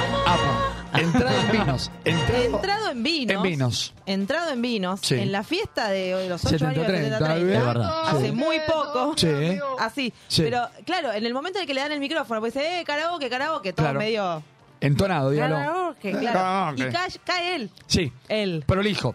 Entrado 0.95 1.41
en 1.41 1.51
vinos. 1.53 1.91
Entrado, 2.05 2.45
Entrado 2.45 2.91
en 2.91 3.03
vinos. 3.03 3.35
en 3.37 3.43
vinos. 3.43 3.95
Entrado 4.07 4.51
en 4.53 4.63
vinos. 4.63 5.01
Sí. 5.03 5.15
En 5.17 5.33
la 5.33 5.43
fiesta 5.43 5.89
de 5.91 6.29
los 6.29 6.45
8 6.45 6.67
años 6.67 6.87
de 6.87 6.93
70-30, 6.95 7.19
70 7.19 7.37
es 7.37 7.45
verdad, 7.47 8.09
Hace 8.09 8.27
sí. 8.27 8.33
muy 8.33 8.57
poco. 8.67 9.13
Sí. 9.17 9.59
Así. 9.79 10.13
Sí. 10.29 10.43
Pero 10.43 10.69
claro, 10.87 11.13
en 11.13 11.27
el 11.27 11.35
momento 11.35 11.59
en 11.59 11.67
que 11.67 11.75
le 11.75 11.81
dan 11.81 11.93
el 11.93 12.01
micrófono, 12.01 12.41
pues 12.41 12.55
dice, 12.55 12.81
eh, 12.81 12.85
karaoke, 12.85 13.29
karaoke, 13.29 13.73
todo 13.73 13.85
Claro. 13.87 13.99
medio. 13.99 14.43
Entonado, 14.81 15.31
dígalo. 15.31 15.55
Karaoke, 15.57 16.11
claro. 16.13 16.33
Karaoke. 16.39 16.83
Y 16.83 16.93
cae, 16.93 17.09
cae 17.25 17.55
él. 17.57 17.71
Sí. 17.87 18.13
Él. 18.29 18.65
Prolijo. 18.67 19.15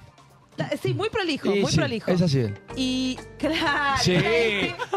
Sí, 0.82 0.94
muy 0.94 1.10
prolijo, 1.10 1.54
Sí, 1.54 1.60
muy 1.62 1.72
sí, 1.72 1.78
prolijo. 1.78 2.12
Es 2.12 2.22
así. 2.22 2.44
Y 2.76 3.18
claro. 3.40 3.98
Sí, 4.02 4.18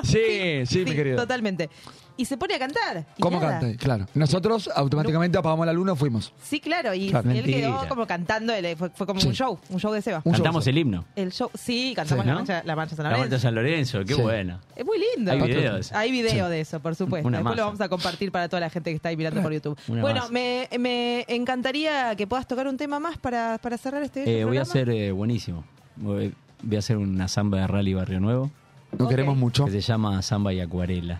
sí, 0.02 0.66
sí, 0.66 0.84
mi 0.84 0.94
querido. 0.96 1.16
Totalmente. 1.18 1.70
Y 2.16 2.24
se 2.24 2.36
pone 2.36 2.54
a 2.54 2.58
cantar. 2.58 3.06
y 3.16 3.20
¿Cómo 3.22 3.40
nada. 3.40 3.60
canta? 3.60 3.76
Claro. 3.78 4.06
Nosotros 4.14 4.68
automáticamente 4.74 5.38
apagamos 5.38 5.66
la 5.66 5.72
luna 5.72 5.92
y 5.92 5.96
fuimos. 5.96 6.32
Sí, 6.42 6.60
claro. 6.60 6.92
Y, 6.94 7.08
Claro. 7.10 7.32
y 7.32 7.38
él 7.38 7.44
quedó 7.44 7.68
Mentira. 7.70 7.88
como 7.88 8.06
cantando, 8.06 8.52
él- 8.52 8.76
fue, 8.76 8.90
fue 8.90 9.06
como 9.06 9.20
Sí. 9.20 9.28
un 9.28 9.34
show, 9.34 9.58
un 9.70 9.80
show 9.80 9.92
de 9.92 10.02
Seba. 10.02 10.18
Un 10.18 10.32
show, 10.32 10.42
Cantamos 10.42 10.66
el 10.66 10.78
himno. 10.78 11.04
El 11.16 11.32
show, 11.32 11.50
sí, 11.54 11.92
cantamos 11.96 12.24
Sí, 12.24 12.28
la, 12.28 12.32
¿no? 12.34 12.38
marcha, 12.40 12.62
la 12.64 12.76
marcha 12.76 12.96
San 12.96 13.04
La 13.04 13.10
Lorenzo. 13.10 13.30
Marta 13.30 13.38
San 13.42 13.54
Lorenzo, 13.54 14.04
qué 14.04 14.14
Sí. 14.14 14.20
buena. 14.20 14.60
Es 14.76 14.84
muy 14.84 14.98
lindo. 15.16 15.32
Hay 15.32 15.40
video 15.40 15.74
de 15.74 15.80
eso. 15.80 15.96
Hay 15.96 16.10
video 16.12 16.46
Sí. 16.46 16.50
de 16.52 16.60
eso, 16.60 16.80
por 16.80 16.94
supuesto. 16.94 17.26
Una 17.28 17.38
Después 17.38 17.56
lo 17.56 17.62
masa. 17.62 17.66
vamos 17.66 17.80
a 17.80 17.88
compartir 17.88 18.30
para 18.32 18.48
toda 18.48 18.60
la 18.60 18.70
gente 18.70 18.90
que 18.90 18.96
está 18.96 19.08
ahí 19.08 19.16
mirando 19.16 19.40
por 19.42 19.52
YouTube. 19.52 19.78
Una 19.88 20.02
bueno, 20.02 20.20
masa. 20.20 20.32
me, 20.32 20.68
me 20.78 21.24
encantaría 21.28 22.14
que 22.16 22.26
puedas 22.26 22.46
tocar 22.46 22.66
un 22.68 22.76
tema 22.76 22.98
más 23.00 23.18
para, 23.18 23.58
para 23.58 23.78
cerrar 23.78 24.02
este, 24.02 24.20
Eh, 24.22 24.44
voy 24.44 24.56
a 24.58 24.62
programa. 24.64 24.70
hacer 24.70 24.90
eh, 24.90 25.12
buenísimo. 25.12 25.64
Voy, 25.96 26.34
voy 26.62 26.76
a 26.76 26.78
hacer 26.78 26.96
una 26.96 27.28
samba 27.28 27.58
de 27.60 27.66
rally 27.66 27.94
Barrio 27.94 28.20
Nuevo. 28.20 28.50
No 28.98 29.08
queremos 29.08 29.36
mucho. 29.38 29.64
Que 29.64 29.70
se 29.70 29.80
llama 29.80 30.20
Samba 30.20 30.52
y 30.52 30.60
Acuarela. 30.60 31.18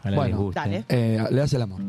Ojalá 0.00 0.10
les 0.10 0.16
Bueno, 0.16 0.36
guste. 0.38 0.60
Dale. 0.60 0.84
Eh, 0.88 1.24
le 1.30 1.36
das 1.36 1.52
el 1.52 1.62
amor. 1.62 1.80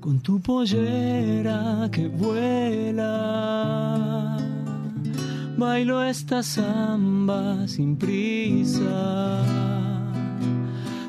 con 0.00 0.18
tu 0.20 0.40
pollera 0.40 1.88
que 1.92 2.08
vuela. 2.08 3.06
Bailo 5.56 6.02
esta 6.02 6.42
samba 6.42 7.68
sin 7.68 7.96
prisa. 7.96 9.42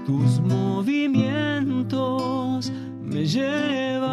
Tus 0.05 0.39
movimientos 0.41 2.71
me 3.03 3.25
llevan 3.25 4.07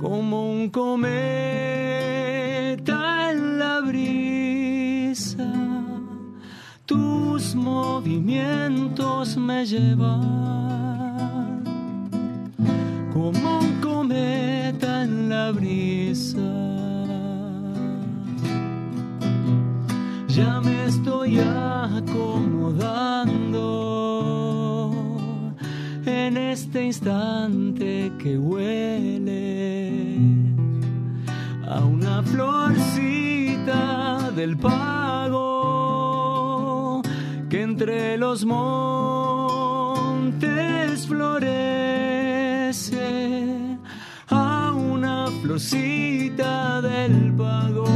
como 0.00 0.50
un 0.50 0.70
cometa 0.70 2.17
Tus 6.88 7.54
movimientos 7.54 9.36
me 9.36 9.66
llevan 9.66 11.62
como 13.12 13.58
un 13.58 13.80
cometa 13.82 15.02
en 15.04 15.28
la 15.28 15.52
brisa. 15.52 16.38
Ya 20.28 20.62
me 20.62 20.86
estoy 20.86 21.38
acomodando 21.40 22.80
en 26.06 26.38
este 26.38 26.86
instante 26.86 28.10
que 28.18 28.38
huele 28.38 29.92
a 31.68 31.84
una 31.84 32.22
florcita 32.22 33.76
del 34.34 34.56
pago 34.56 35.57
que 37.48 37.62
entre 37.62 38.18
los 38.18 38.44
montes 38.44 39.06
florece 41.06 41.48
a 44.28 44.72
una 44.74 45.28
florcita 45.42 46.82
del 46.82 47.32
pago 47.34 47.86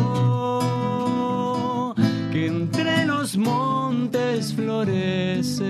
que 2.31 2.47
entre 2.47 3.05
los 3.05 3.37
montes 3.37 4.55
florece 4.55 5.66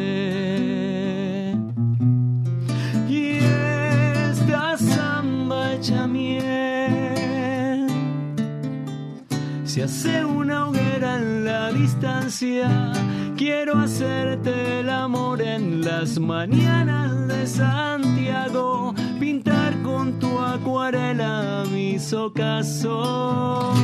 y 3.08 3.38
esta 4.30 4.78
samba 4.78 5.72
hecha 5.72 6.06
miel 6.06 6.62
se 9.64 9.82
hace 9.82 10.22
una 10.22 10.68
hoguera 10.68 11.16
en 11.16 11.44
la 11.46 11.72
distancia. 11.72 12.92
Quiero 13.36 13.78
hacerte 13.78 14.80
el 14.80 14.90
amor 14.90 15.40
en 15.42 15.82
las 15.84 16.18
mañanas 16.18 17.28
de 17.28 17.46
Santiago. 17.46 18.94
Pintar 19.18 19.80
con 19.82 20.18
tu 20.18 20.38
acuarela 20.38 21.64
mis 21.72 22.12
ocasos. 22.12 23.78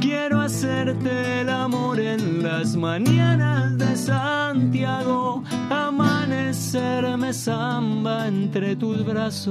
Quiero 0.00 0.40
hacerte 0.40 1.42
el 1.42 1.48
amor 1.48 2.00
en 2.00 2.42
las 2.42 2.76
mañanas 2.76 3.78
de 3.78 3.96
Santiago. 3.96 5.42
Amanecerme 5.70 7.32
samba 7.32 8.26
entre 8.28 8.76
tus 8.76 9.04
brazos. 9.04 9.50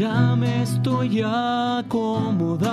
Ya 0.00 0.34
me 0.34 0.62
estoy 0.62 1.20
acomodando 1.22 2.72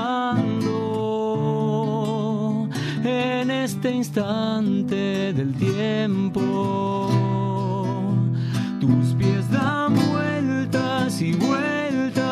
en 3.04 3.52
este 3.52 3.92
instante 3.92 5.34
del 5.34 5.54
tiempo. 5.56 7.10
Tus 8.80 9.14
pies 9.16 9.52
dan 9.52 9.94
vueltas 10.10 11.22
y 11.22 11.34
vueltas, 11.34 12.24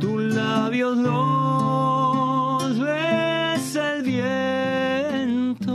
tus 0.00 0.20
labios 0.34 0.96
los 0.98 2.78
besa 2.80 3.92
el 3.94 4.02
viento. 5.22 5.68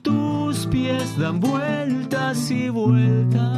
Tus 0.00 0.66
pies 0.68 1.18
dan 1.18 1.40
vueltas 1.40 2.50
y 2.50 2.70
vueltas. 2.70 3.53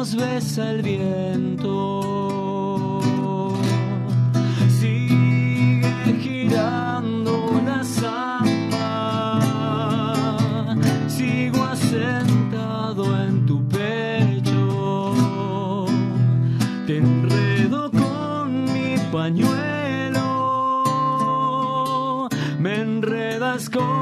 Los 0.00 0.16
besa 0.16 0.70
el 0.70 0.80
viento. 0.80 2.00
Sigue 4.80 6.12
girando 6.22 7.60
la 7.66 7.84
samba. 7.84 8.80
Sigo 11.06 11.62
asentado 11.64 13.04
en 13.24 13.44
tu 13.44 13.56
pecho. 13.68 15.14
Te 16.86 16.96
enredo 16.96 17.90
con 17.90 18.64
mi 18.72 18.96
pañuelo. 19.12 20.30
Me 22.58 22.80
enredas 22.80 23.68
con 23.68 23.99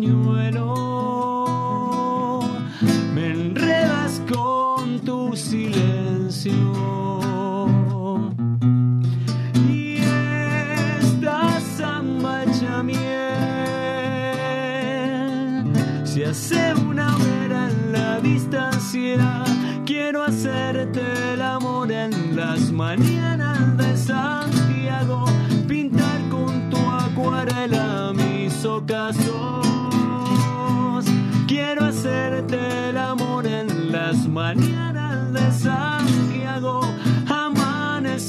pañuelo. 0.00 0.79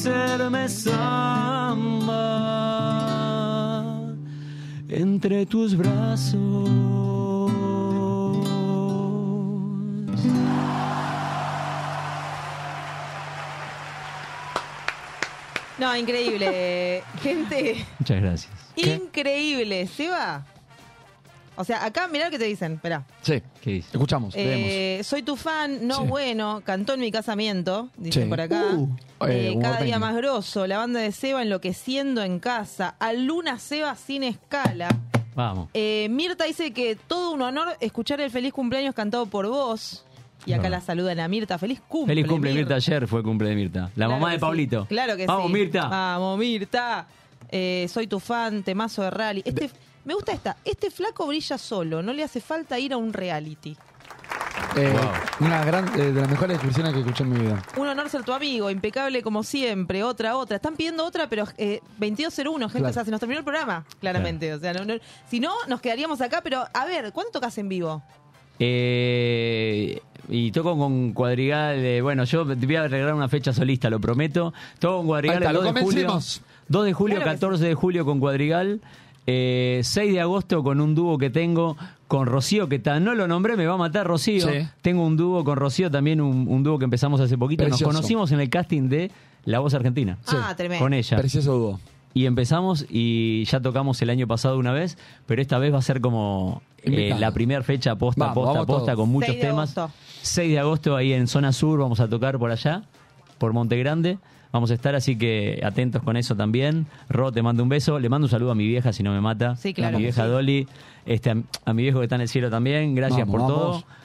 Amanecerme 0.07 0.67
samba 0.69 2.23
entre 4.89 5.45
tus 5.45 5.75
brazos. 5.75 6.69
No, 15.77 15.95
increíble. 15.95 17.03
Gente, 17.21 17.85
Muchas 17.99 18.21
gracias. 18.21 18.51
increíble. 18.75 19.87
¿Seba? 19.87 20.45
O 21.61 21.63
sea, 21.63 21.85
acá 21.85 22.07
mirá 22.07 22.25
lo 22.25 22.31
que 22.31 22.39
te 22.39 22.45
dicen. 22.45 22.73
Espera. 22.73 23.05
Sí, 23.21 23.41
¿Qué 23.61 23.71
dice? 23.71 23.89
escuchamos, 23.93 24.35
leemos. 24.35 24.67
Eh, 24.69 25.01
soy 25.03 25.23
tu 25.23 25.35
fan, 25.35 25.87
no 25.87 26.01
Sí. 26.01 26.07
bueno, 26.07 26.61
cantó 26.65 26.93
en 26.95 26.99
mi 27.01 27.11
casamiento, 27.11 27.89
dice 27.97 28.23
Sí. 28.23 28.29
por 28.29 28.41
acá. 28.41 28.63
Uh, 28.75 28.89
Eh, 29.27 29.51
eh, 29.53 29.57
cada 29.61 29.81
día 29.81 29.99
más 29.99 30.15
grosso, 30.15 30.65
la 30.67 30.77
banda 30.79 30.99
de 30.99 31.11
Seba 31.11 31.43
enloqueciendo 31.43 32.23
en 32.23 32.39
casa, 32.39 32.95
a 32.99 33.13
Luna 33.13 33.59
Seba 33.59 33.95
sin 33.95 34.23
escala. 34.23 34.89
Vamos. 35.35 35.69
Eh, 35.73 36.07
Mirta 36.09 36.43
dice 36.45 36.73
que 36.73 36.95
todo 36.95 37.31
un 37.31 37.41
honor 37.41 37.77
escuchar 37.79 38.19
el 38.19 38.31
feliz 38.31 38.51
cumpleaños 38.51 38.93
cantado 38.95 39.27
por 39.27 39.47
vos. 39.47 40.03
Y 40.45 40.53
acá 40.53 40.63
No. 40.63 40.69
la 40.71 40.81
saludan 40.81 41.19
a 41.19 41.27
Mirta. 41.27 41.59
Feliz 41.59 41.79
cumple. 41.87 42.15
Feliz 42.15 42.27
cumple, 42.27 42.51
Mirta. 42.51 42.73
Ayer 42.75 43.07
fue 43.07 43.21
cumple 43.21 43.49
de 43.49 43.55
Mirta. 43.55 43.79
La 43.81 43.89
Claro 44.07 44.11
mamá 44.13 44.27
que 44.29 44.31
de 44.33 44.37
sí. 44.37 44.41
Pablito. 44.41 44.85
Claro 44.87 45.15
que 45.15 45.25
Vamos, 45.27 45.47
sí. 45.47 45.53
Mirta. 45.53 45.87
Vamos, 45.87 46.39
Mirta. 46.39 47.07
Eh, 47.49 47.85
soy 47.89 48.07
tu 48.07 48.19
fan, 48.19 48.63
temazo 48.63 49.03
de 49.03 49.11
rally. 49.11 49.41
Este, 49.45 49.69
me 50.05 50.13
gusta 50.13 50.31
esta. 50.31 50.57
Este 50.65 50.89
flaco 50.91 51.27
brilla 51.27 51.57
solo, 51.57 52.01
no 52.01 52.13
le 52.13 52.23
hace 52.23 52.41
falta 52.41 52.77
ir 52.79 52.93
a 52.93 52.97
un 52.97 53.13
reality. 53.13 53.75
Eh, 54.77 54.93
Una 55.41 55.65
gran, 55.65 55.87
eh, 55.99 56.11
de 56.13 56.21
las 56.21 56.29
mejores 56.29 56.55
descripciones 56.55 56.93
que 56.93 56.99
escuché 56.99 57.23
en 57.23 57.29
mi 57.29 57.39
vida. 57.39 57.61
Un 57.77 57.87
honor 57.87 58.09
ser 58.09 58.23
tu 58.23 58.31
amigo, 58.31 58.69
impecable 58.69 59.21
como 59.21 59.43
siempre. 59.43 60.03
Otra, 60.03 60.37
otra. 60.37 60.55
Están 60.57 60.75
pidiendo 60.75 61.03
otra, 61.05 61.27
pero 61.27 61.45
eh, 61.57 61.81
2201, 61.97 62.67
gente. 62.69 62.79
Claro. 62.79 62.89
O 62.91 62.93
sea, 62.93 63.03
se 63.03 63.11
nos 63.11 63.19
terminó 63.19 63.39
el 63.39 63.43
programa, 63.45 63.85
claramente. 63.99 64.53
O 64.53 64.59
sea, 64.59 64.73
no- 64.73 64.85
no- 64.85 64.93
si 65.29 65.39
no, 65.39 65.51
nos 65.67 65.81
quedaríamos 65.81 66.21
acá. 66.21 66.41
Pero, 66.41 66.63
a 66.73 66.85
ver, 66.85 67.11
¿cuándo 67.11 67.31
tocas 67.31 67.57
en 67.57 67.67
vivo? 67.69 68.01
Eh, 68.59 70.01
y 70.29 70.51
toco 70.51 70.77
con 70.77 71.11
Cuadrigal. 71.13 71.77
eh, 71.83 72.01
bueno, 72.01 72.23
yo 72.23 72.45
te 72.45 72.65
voy 72.65 72.75
a 72.75 72.87
regalar 72.87 73.13
una 73.13 73.27
fecha 73.27 73.51
solista, 73.53 73.89
lo 73.89 73.99
prometo. 73.99 74.53
Toco 74.79 74.97
con 74.99 75.07
Cuadrigal 75.07 75.37
Ahí 75.37 75.43
está, 75.43 75.49
el 75.49 75.55
lo 75.55 75.63
2 75.63 75.73
de 75.73 75.81
julio. 75.81 76.07
convencimos. 76.07 76.41
2 76.67 76.85
de 76.85 76.93
julio, 76.93 77.15
Claro 77.17 77.31
que 77.31 77.35
14 77.35 77.65
de 77.65 77.73
julio 77.75 78.05
con 78.05 78.19
Cuadrigal. 78.19 78.81
Eh, 79.27 79.81
6 79.83 80.13
de 80.13 80.19
agosto 80.21 80.63
con 80.63 80.81
un 80.81 80.95
dúo 80.95 81.17
que 81.17 81.29
tengo 81.29 81.77
con 82.07 82.25
Rocío, 82.27 82.67
que 82.67 82.79
ta- 82.79 82.99
no 82.99 83.13
lo 83.15 83.27
nombré, 83.27 83.55
me 83.55 83.65
va 83.67 83.75
a 83.75 83.77
matar 83.77 84.07
Rocío. 84.07 84.47
Sí. 84.49 84.67
Tengo 84.81 85.05
un 85.05 85.15
dúo 85.15 85.43
con 85.43 85.57
Rocío, 85.57 85.89
también 85.91 86.19
un, 86.21 86.47
un 86.47 86.63
dúo 86.63 86.77
que 86.79 86.85
empezamos 86.85 87.21
hace 87.21 87.37
poquito. 87.37 87.63
Precioso. 87.63 87.85
Nos 87.85 87.95
conocimos 87.95 88.31
en 88.31 88.39
el 88.41 88.49
casting 88.49 88.89
de 88.89 89.11
La 89.45 89.59
Voz 89.59 89.73
Argentina. 89.73 90.17
Ah, 90.27 90.53
tremendo. 90.57 90.83
Con 90.83 90.93
ella. 90.93 91.17
Precioso 91.17 91.53
dúo. 91.57 91.79
Y 92.13 92.25
empezamos 92.25 92.85
y 92.89 93.45
ya 93.45 93.61
tocamos 93.61 94.01
el 94.01 94.09
año 94.09 94.27
pasado 94.27 94.57
una 94.57 94.73
vez, 94.73 94.97
pero 95.27 95.41
esta 95.41 95.57
vez 95.59 95.73
va 95.73 95.77
a 95.77 95.81
ser 95.81 96.01
como 96.01 96.61
eh, 96.83 97.15
la 97.17 97.31
primera 97.31 97.63
fecha 97.63 97.95
posta, 97.95 98.25
Vamos, 98.25 98.35
posta, 98.35 98.51
vamos 98.53 98.65
posta, 98.65 98.91
todos. 98.93 99.05
con 99.05 99.09
muchos 99.09 99.29
6 99.29 99.41
de 99.41 99.47
temas. 99.47 99.77
agosto. 99.77 99.97
6 100.23 100.51
de 100.51 100.59
agosto 100.59 100.95
ahí 100.97 101.13
en 101.13 101.27
zona 101.27 101.53
sur 101.53 101.79
vamos 101.79 102.01
a 102.01 102.09
tocar 102.09 102.37
por 102.37 102.51
allá, 102.51 102.83
por 103.37 103.53
Monte 103.53 103.77
Grande. 103.77 104.17
Vamos 104.51 104.69
a 104.71 104.73
estar, 104.73 104.95
así 104.95 105.17
que 105.17 105.61
atentos 105.63 106.03
con 106.03 106.17
eso 106.17 106.35
también. 106.35 106.85
Ro, 107.09 107.31
te 107.31 107.41
mando 107.41 107.63
un 107.63 107.69
beso. 107.69 107.99
Le 107.99 108.09
mando 108.09 108.25
un 108.25 108.29
saludo 108.29 108.51
a 108.51 108.55
mi 108.55 108.67
vieja, 108.67 108.91
si 108.91 109.01
no 109.03 109.11
me 109.13 109.21
mata. 109.21 109.55
Sí, 109.55 109.73
claro 109.73 109.95
A 109.95 109.97
mi 109.99 110.03
vieja 110.03 110.23
sí. 110.25 110.29
Dolly. 110.29 110.67
Este, 111.05 111.29
a, 111.31 111.37
a 111.65 111.73
mi 111.73 111.83
viejo 111.83 111.99
que 111.99 112.05
está 112.05 112.15
en 112.15 112.21
el 112.21 112.27
cielo 112.27 112.49
también. 112.49 112.93
Gracias 112.93 113.21
Vamos, 113.27 113.31
por 113.31 113.41
vamos. 113.51 113.83
todo. 113.83 114.01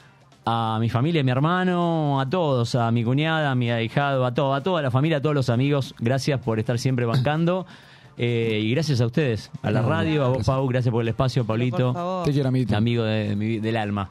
A 0.48 0.78
mi 0.80 0.88
familia, 0.88 1.22
a 1.22 1.24
mi 1.24 1.30
hermano, 1.32 2.20
a 2.20 2.30
todos, 2.30 2.76
a 2.76 2.92
mi 2.92 3.02
cuñada, 3.02 3.50
a 3.50 3.54
mi 3.56 3.68
ahijado, 3.72 4.24
a 4.24 4.32
todo, 4.32 4.54
a 4.54 4.62
toda 4.62 4.80
la 4.80 4.92
familia, 4.92 5.16
a 5.16 5.20
todos 5.20 5.34
los 5.34 5.50
amigos. 5.50 5.92
Gracias 5.98 6.40
por 6.40 6.58
estar 6.60 6.78
siempre 6.78 7.04
bancando. 7.06 7.66
Eh, 8.18 8.60
y 8.64 8.70
gracias 8.70 9.02
a 9.02 9.06
ustedes, 9.06 9.50
a 9.60 9.70
la 9.70 9.82
radio, 9.82 10.24
a 10.24 10.28
vos. 10.28 10.46
Pau, 10.46 10.66
gracias 10.68 10.90
por 10.90 11.02
el 11.02 11.08
espacio, 11.08 11.44
Pablito. 11.44 11.92
por 11.92 11.94
favor. 11.94 12.24
Te 12.24 12.32
quiero. 12.32 12.48
Amigo 12.74 13.04
de, 13.04 13.28
de 13.28 13.36
mi- 13.36 13.58
del 13.58 13.76
alma. 13.76 14.08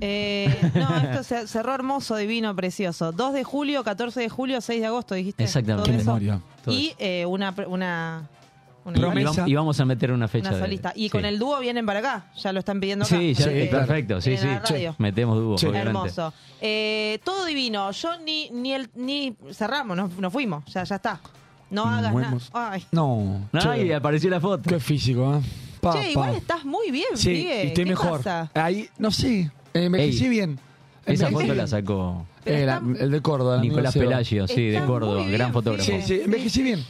Eh, 0.00 0.70
no, 0.74 0.96
esto 0.96 1.22
se 1.22 1.46
cerró 1.46 1.74
hermoso, 1.74 2.16
divino, 2.16 2.54
precioso. 2.54 3.12
2 3.12 3.32
de 3.32 3.44
julio, 3.44 3.84
14 3.84 4.20
de 4.20 4.28
julio, 4.28 4.60
6 4.60 4.80
de 4.80 4.86
agosto, 4.86 5.14
dijiste. 5.14 5.44
Exactamente. 5.44 5.84
Todo 5.90 5.96
Qué 5.96 6.02
eso. 6.02 6.06
memoria. 6.12 6.40
Todo 6.64 6.74
Y 6.74 6.94
eh, 6.98 7.24
una, 7.26 7.54
una, 7.68 8.28
una, 8.84 8.98
Y 8.98 9.00
Promesa. 9.00 9.30
vamos, 9.30 9.48
y 9.48 9.54
vamos 9.54 9.80
a 9.80 9.84
meter 9.84 10.12
una 10.12 10.28
fecha. 10.28 10.48
una 10.48 10.56
de- 10.58 10.62
solista. 10.64 10.92
Y 10.94 11.04
sí. 11.04 11.10
con 11.10 11.24
el 11.24 11.38
dúo 11.38 11.58
vienen 11.60 11.86
para 11.86 12.00
acá. 12.00 12.26
Ya 12.42 12.52
lo 12.52 12.58
están 12.58 12.80
pidiendo 12.80 13.04
acá. 13.04 13.16
Sí, 13.16 13.34
ya, 13.34 13.44
Sí, 13.44 13.50
eh, 13.52 13.68
perfecto, 13.70 14.20
sí, 14.20 14.36
sí. 14.36 14.46
Metemos 14.98 15.38
dúo, 15.38 15.58
Sí. 15.58 15.66
Hermoso. 15.68 16.32
Eh, 16.60 17.18
todo 17.24 17.44
divino. 17.46 17.90
Yo 17.92 18.18
ni 18.18 18.50
ni 18.50 18.72
el 18.74 18.90
ni 18.94 19.36
cerramos, 19.52 19.96
nos, 19.96 20.16
nos 20.18 20.32
fuimos. 20.32 20.64
Ya, 20.66 20.84
ya 20.84 20.96
está. 20.96 21.20
No 21.70 21.84
hagas 21.86 22.14
nada. 22.14 22.36
Ay. 22.52 22.84
No. 22.92 23.48
Ay, 23.52 23.86
che, 23.88 23.94
apareció 23.94 24.30
la 24.30 24.40
foto. 24.40 24.68
qué 24.68 24.78
físico, 24.78 25.34
¿eh? 25.36 25.40
Pa, 25.80 25.92
Che, 25.92 26.12
igual 26.12 26.30
pa. 26.32 26.36
estás 26.36 26.64
muy 26.64 26.90
bien, 26.90 27.08
Sí, 27.14 27.30
y 27.42 27.46
estoy 27.48 27.84
¿Qué 27.84 27.90
mejor. 27.90 28.18
pasa? 28.18 28.50
Ahí, 28.54 28.88
no 28.98 29.10
sé, 29.10 29.50
eh, 29.74 29.84
envejecí 29.84 30.24
Ey, 30.24 30.30
bien. 30.30 30.58
Esa 31.04 31.28
Envejecí 31.28 31.32
foto 31.34 31.44
bien. 31.44 31.56
la 31.58 31.66
sacó 31.66 32.26
Eh, 32.46 32.64
la- 32.66 32.82
el 32.98 33.10
de 33.10 33.20
Córdoba. 33.20 33.54
el 33.54 33.58
amigo 33.60 33.72
Nicolás 33.74 33.92
Seba. 33.92 34.04
Pelagio, 34.06 34.48
sí, 34.48 34.62
de 34.68 34.74
Está 34.76 34.86
Córdoba, 34.86 35.22
muy 35.22 35.32
gran 35.32 35.48
bien, 35.48 35.52
fotógrafo. 35.52 35.84
Sí, 35.90 36.02
sí, 36.02 36.20
envejecí 36.24 36.62
bien. 36.62 36.84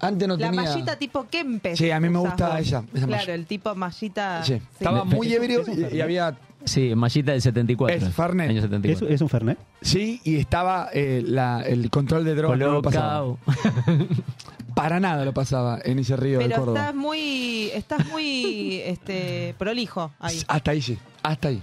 Antes 0.00 0.28
no 0.28 0.36
La 0.36 0.50
tenía... 0.50 0.62
mallita 0.70 0.96
tipo 0.96 1.26
Kempes. 1.28 1.76
Sí, 1.76 1.90
a 1.90 1.98
mí 1.98 2.08
me 2.08 2.18
gusta 2.20 2.58
ella, 2.60 2.78
esa 2.94 3.06
claro, 3.06 3.08
malla. 3.22 3.34
el 3.34 3.46
tipo 3.46 3.74
mallita. 3.74 4.44
Sí. 4.44 4.54
Estaba 4.54 5.04
Me- 5.04 5.14
muy 5.16 5.32
ebrio 5.32 5.62
y, 5.92 5.96
y 5.96 6.00
había... 6.00 6.36
Sí, 6.64 6.92
Mallita 6.94 7.32
del 7.32 7.40
74. 7.40 7.96
Es 8.08 8.14
Fernet. 8.14 8.50
Año 8.50 8.58
¿Es, 8.58 8.64
74. 8.64 9.08
es 9.08 9.20
un 9.20 9.28
Fernet? 9.28 9.58
Sí, 9.80 10.20
y 10.24 10.36
estaba 10.36 10.88
eh, 10.92 11.22
la- 11.24 11.62
el 11.62 11.88
control 11.90 12.24
de 12.24 12.34
drogas. 12.34 12.58
No 12.58 12.72
lo 12.72 12.82
pasaba. 12.82 13.36
Para 14.74 15.00
nada 15.00 15.24
lo 15.24 15.32
pasaba 15.32 15.78
en 15.84 15.98
ese 15.98 16.16
río 16.16 16.38
de 16.38 16.44
Pero 16.46 16.56
Córdoba. 16.60 16.80
estás 16.80 16.94
muy, 16.94 17.70
estás 17.74 18.06
muy 18.08 18.80
este, 18.84 19.54
prolijo 19.58 20.12
ahí. 20.20 20.40
Hasta 20.46 20.70
ahí, 20.72 20.82
sí. 20.82 20.98
Hasta 21.22 21.48
ahí. 21.48 21.62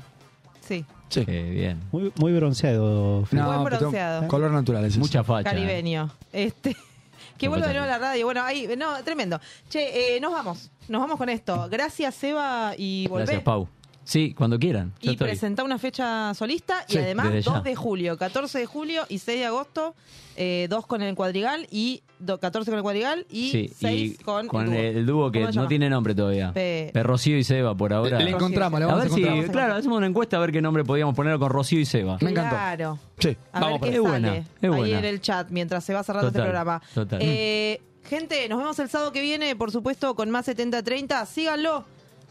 Sí. 0.68 0.86
Sí. 1.10 1.24
Eh, 1.28 1.50
bien. 1.52 1.82
Muy, 1.92 2.12
muy 2.16 2.34
bronceado. 2.34 3.26
No, 3.32 3.46
Buen 3.46 3.64
pero 3.64 3.78
bronceado. 3.80 4.28
color 4.28 4.52
natural. 4.52 4.84
es 4.86 4.98
Mucha 4.98 5.24
facha. 5.24 5.50
Caribeño. 5.50 6.12
Este, 6.34 6.76
Que 7.38 7.48
vuelva 7.50 7.68
de 7.68 7.74
nuevo 7.74 7.86
a 7.86 7.92
la 7.92 7.98
radio. 7.98 8.26
Bueno, 8.26 8.42
ahí, 8.44 8.68
no, 8.78 9.04
tremendo. 9.04 9.40
Che, 9.70 10.16
eh, 10.16 10.20
nos 10.22 10.32
vamos. 10.32 10.72
Nos 10.88 11.02
vamos 11.02 11.18
con 11.18 11.30
esto. 11.30 11.68
Gracias, 11.70 12.16
Seba, 12.16 12.74
y 12.78 13.08
volvé. 13.08 13.26
Gracias, 13.26 13.44
Pau. 13.44 13.68
Sí, 14.06 14.34
cuando 14.34 14.58
quieran. 14.60 14.94
Yo 15.02 15.10
Y 15.12 15.14
estoy. 15.16 15.28
presenta 15.28 15.64
una 15.64 15.78
fecha 15.80 16.34
solista 16.36 16.86
Sí, 16.88 16.96
y 16.96 17.00
además 17.00 17.34
desde 17.34 17.50
2 17.50 17.54
ya. 17.56 17.62
de 17.62 17.76
julio, 17.76 18.18
14 18.18 18.60
de 18.60 18.66
julio 18.68 19.04
y 19.10 19.18
6 19.20 19.40
de 19.40 19.46
agosto, 19.46 19.96
eh, 20.38 20.68
2 20.70 20.86
con 20.86 21.02
el 21.02 21.16
cuadrigal 21.16 21.66
y 21.72 22.04
do- 22.20 22.40
14 22.40 22.70
con 22.70 22.78
el 22.78 22.84
cuadrigal 22.84 23.26
y 23.32 23.50
Sí, 23.50 23.72
6 23.76 24.18
y 24.20 24.24
con, 24.24 24.48
con 24.48 24.66
el 24.66 24.70
dúo. 24.72 25.00
el 25.00 25.06
dúo 25.06 25.32
que 25.32 25.40
¿Cómo 25.42 25.54
se 25.54 25.60
no 25.60 25.68
tiene 25.68 25.90
nombre 25.90 26.14
todavía. 26.14 26.54
Pe- 26.54 26.92
Pe 26.94 27.04
Rocío 27.04 27.38
y 27.38 27.44
Seba 27.44 27.76
por 27.76 27.94
ahora. 27.94 28.20
Le 28.20 28.30
encontramos, 28.30 28.80
le 28.80 28.84
a 28.86 28.88
vamos 28.90 29.04
ver 29.06 29.12
a 29.12 29.16
si, 29.16 29.22
encontrar. 29.24 29.52
claro, 29.52 29.74
hacemos 29.76 29.98
una 29.98 30.08
encuesta 30.08 30.38
a 30.38 30.40
ver 30.40 30.52
qué 30.52 30.62
nombre 30.62 30.84
podíamos 30.84 31.16
poner 31.16 31.40
con 31.40 31.50
Rocío 31.50 31.80
y 31.80 31.86
Seba. 31.86 32.18
Claro. 32.20 33.00
Sí, 33.18 33.36
A 33.54 33.60
vamos 33.60 33.82
ver 33.82 33.90
qué 33.90 33.98
sale 33.98 34.10
buena, 34.10 34.36
es 34.38 34.46
ahí 34.62 34.70
buena. 34.70 35.00
en 35.00 35.06
el 35.06 35.20
chat 35.22 35.50
mientras 35.50 35.84
se 35.84 35.94
va 35.96 36.04
cerrando 36.04 36.28
Total, 36.30 36.42
este 36.42 36.46
programa. 36.52 36.82
total. 36.94 37.20
Eh, 37.24 37.82
gente, 38.04 38.48
nos 38.50 38.60
vemos 38.60 38.78
el 38.78 38.88
sábado 38.90 39.12
que 39.12 39.22
viene, 39.22 39.56
por 39.56 39.72
supuesto, 39.72 40.14
con 40.16 40.30
más 40.30 40.46
7030. 40.46 41.26
Síganlo 41.26 41.86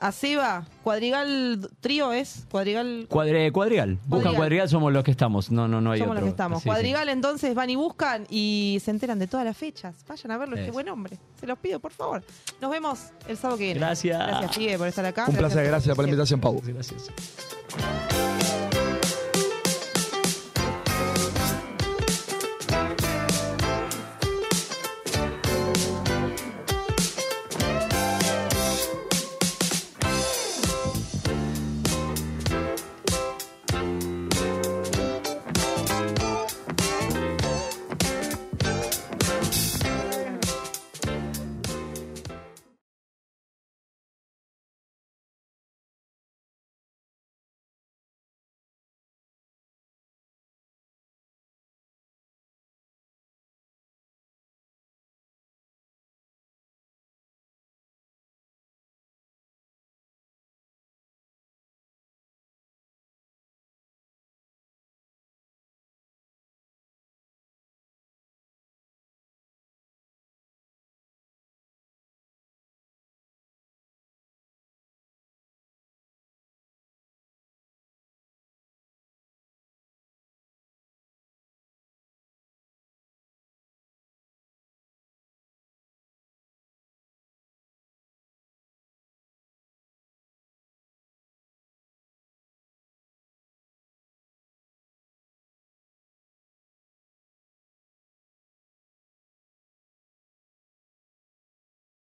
a 0.07 0.13
Seba. 0.13 0.67
Cuadrigal 0.83 1.71
Trío 1.81 2.13
es. 2.13 2.47
Cuadrigal. 2.51 3.07
Cuadre- 3.09 3.51
cuadrigal. 3.53 3.99
Buscan 4.07 4.35
Cuadrigal. 4.35 4.69
somos 4.69 4.93
los 4.93 5.03
que 5.03 5.11
estamos. 5.11 5.51
No, 5.51 5.67
no, 5.67 5.81
no 5.81 5.93
hay 5.93 6.01
Somos 6.01 6.13
otro. 6.13 6.21
los 6.21 6.25
que 6.27 6.31
estamos. 6.31 6.59
Sí, 6.59 6.63
sí. 6.65 6.69
Cuadrigal, 6.69 7.09
entonces 7.09 7.55
van 7.55 7.71
y 7.71 7.77
buscan 7.77 8.27
y 8.29 8.79
se 8.85 8.91
enteran 8.91 9.19
de 9.19 9.27
todas 9.27 9.47
las 9.47 9.57
fechas. 9.57 9.95
Vayan 10.07 10.31
a 10.33 10.37
verlo, 10.39 10.57
este 10.57 10.67
Eso. 10.67 10.75
buen 10.75 10.89
hombre. 10.91 11.19
Se 11.41 11.47
los 11.47 11.59
pido, 11.59 11.81
por 11.81 11.93
favor. 11.93 12.23
Nos 12.61 12.71
vemos 12.71 13.01
el 13.29 13.37
sábado 13.39 13.57
que 13.59 13.65
viene. 13.65 13.81
Gracias. 13.81 14.19
Gracias, 14.19 14.55
Figue, 14.55 14.77
por 14.79 14.89
estar 14.89 15.05
acá. 15.07 15.25
Un 15.29 15.37
placer, 15.37 15.65
gracias 15.67 15.97
por 15.97 16.05
la 16.05 16.11
invitación, 16.11 16.41
Pau. 16.41 16.61
Gracias. 16.65 17.11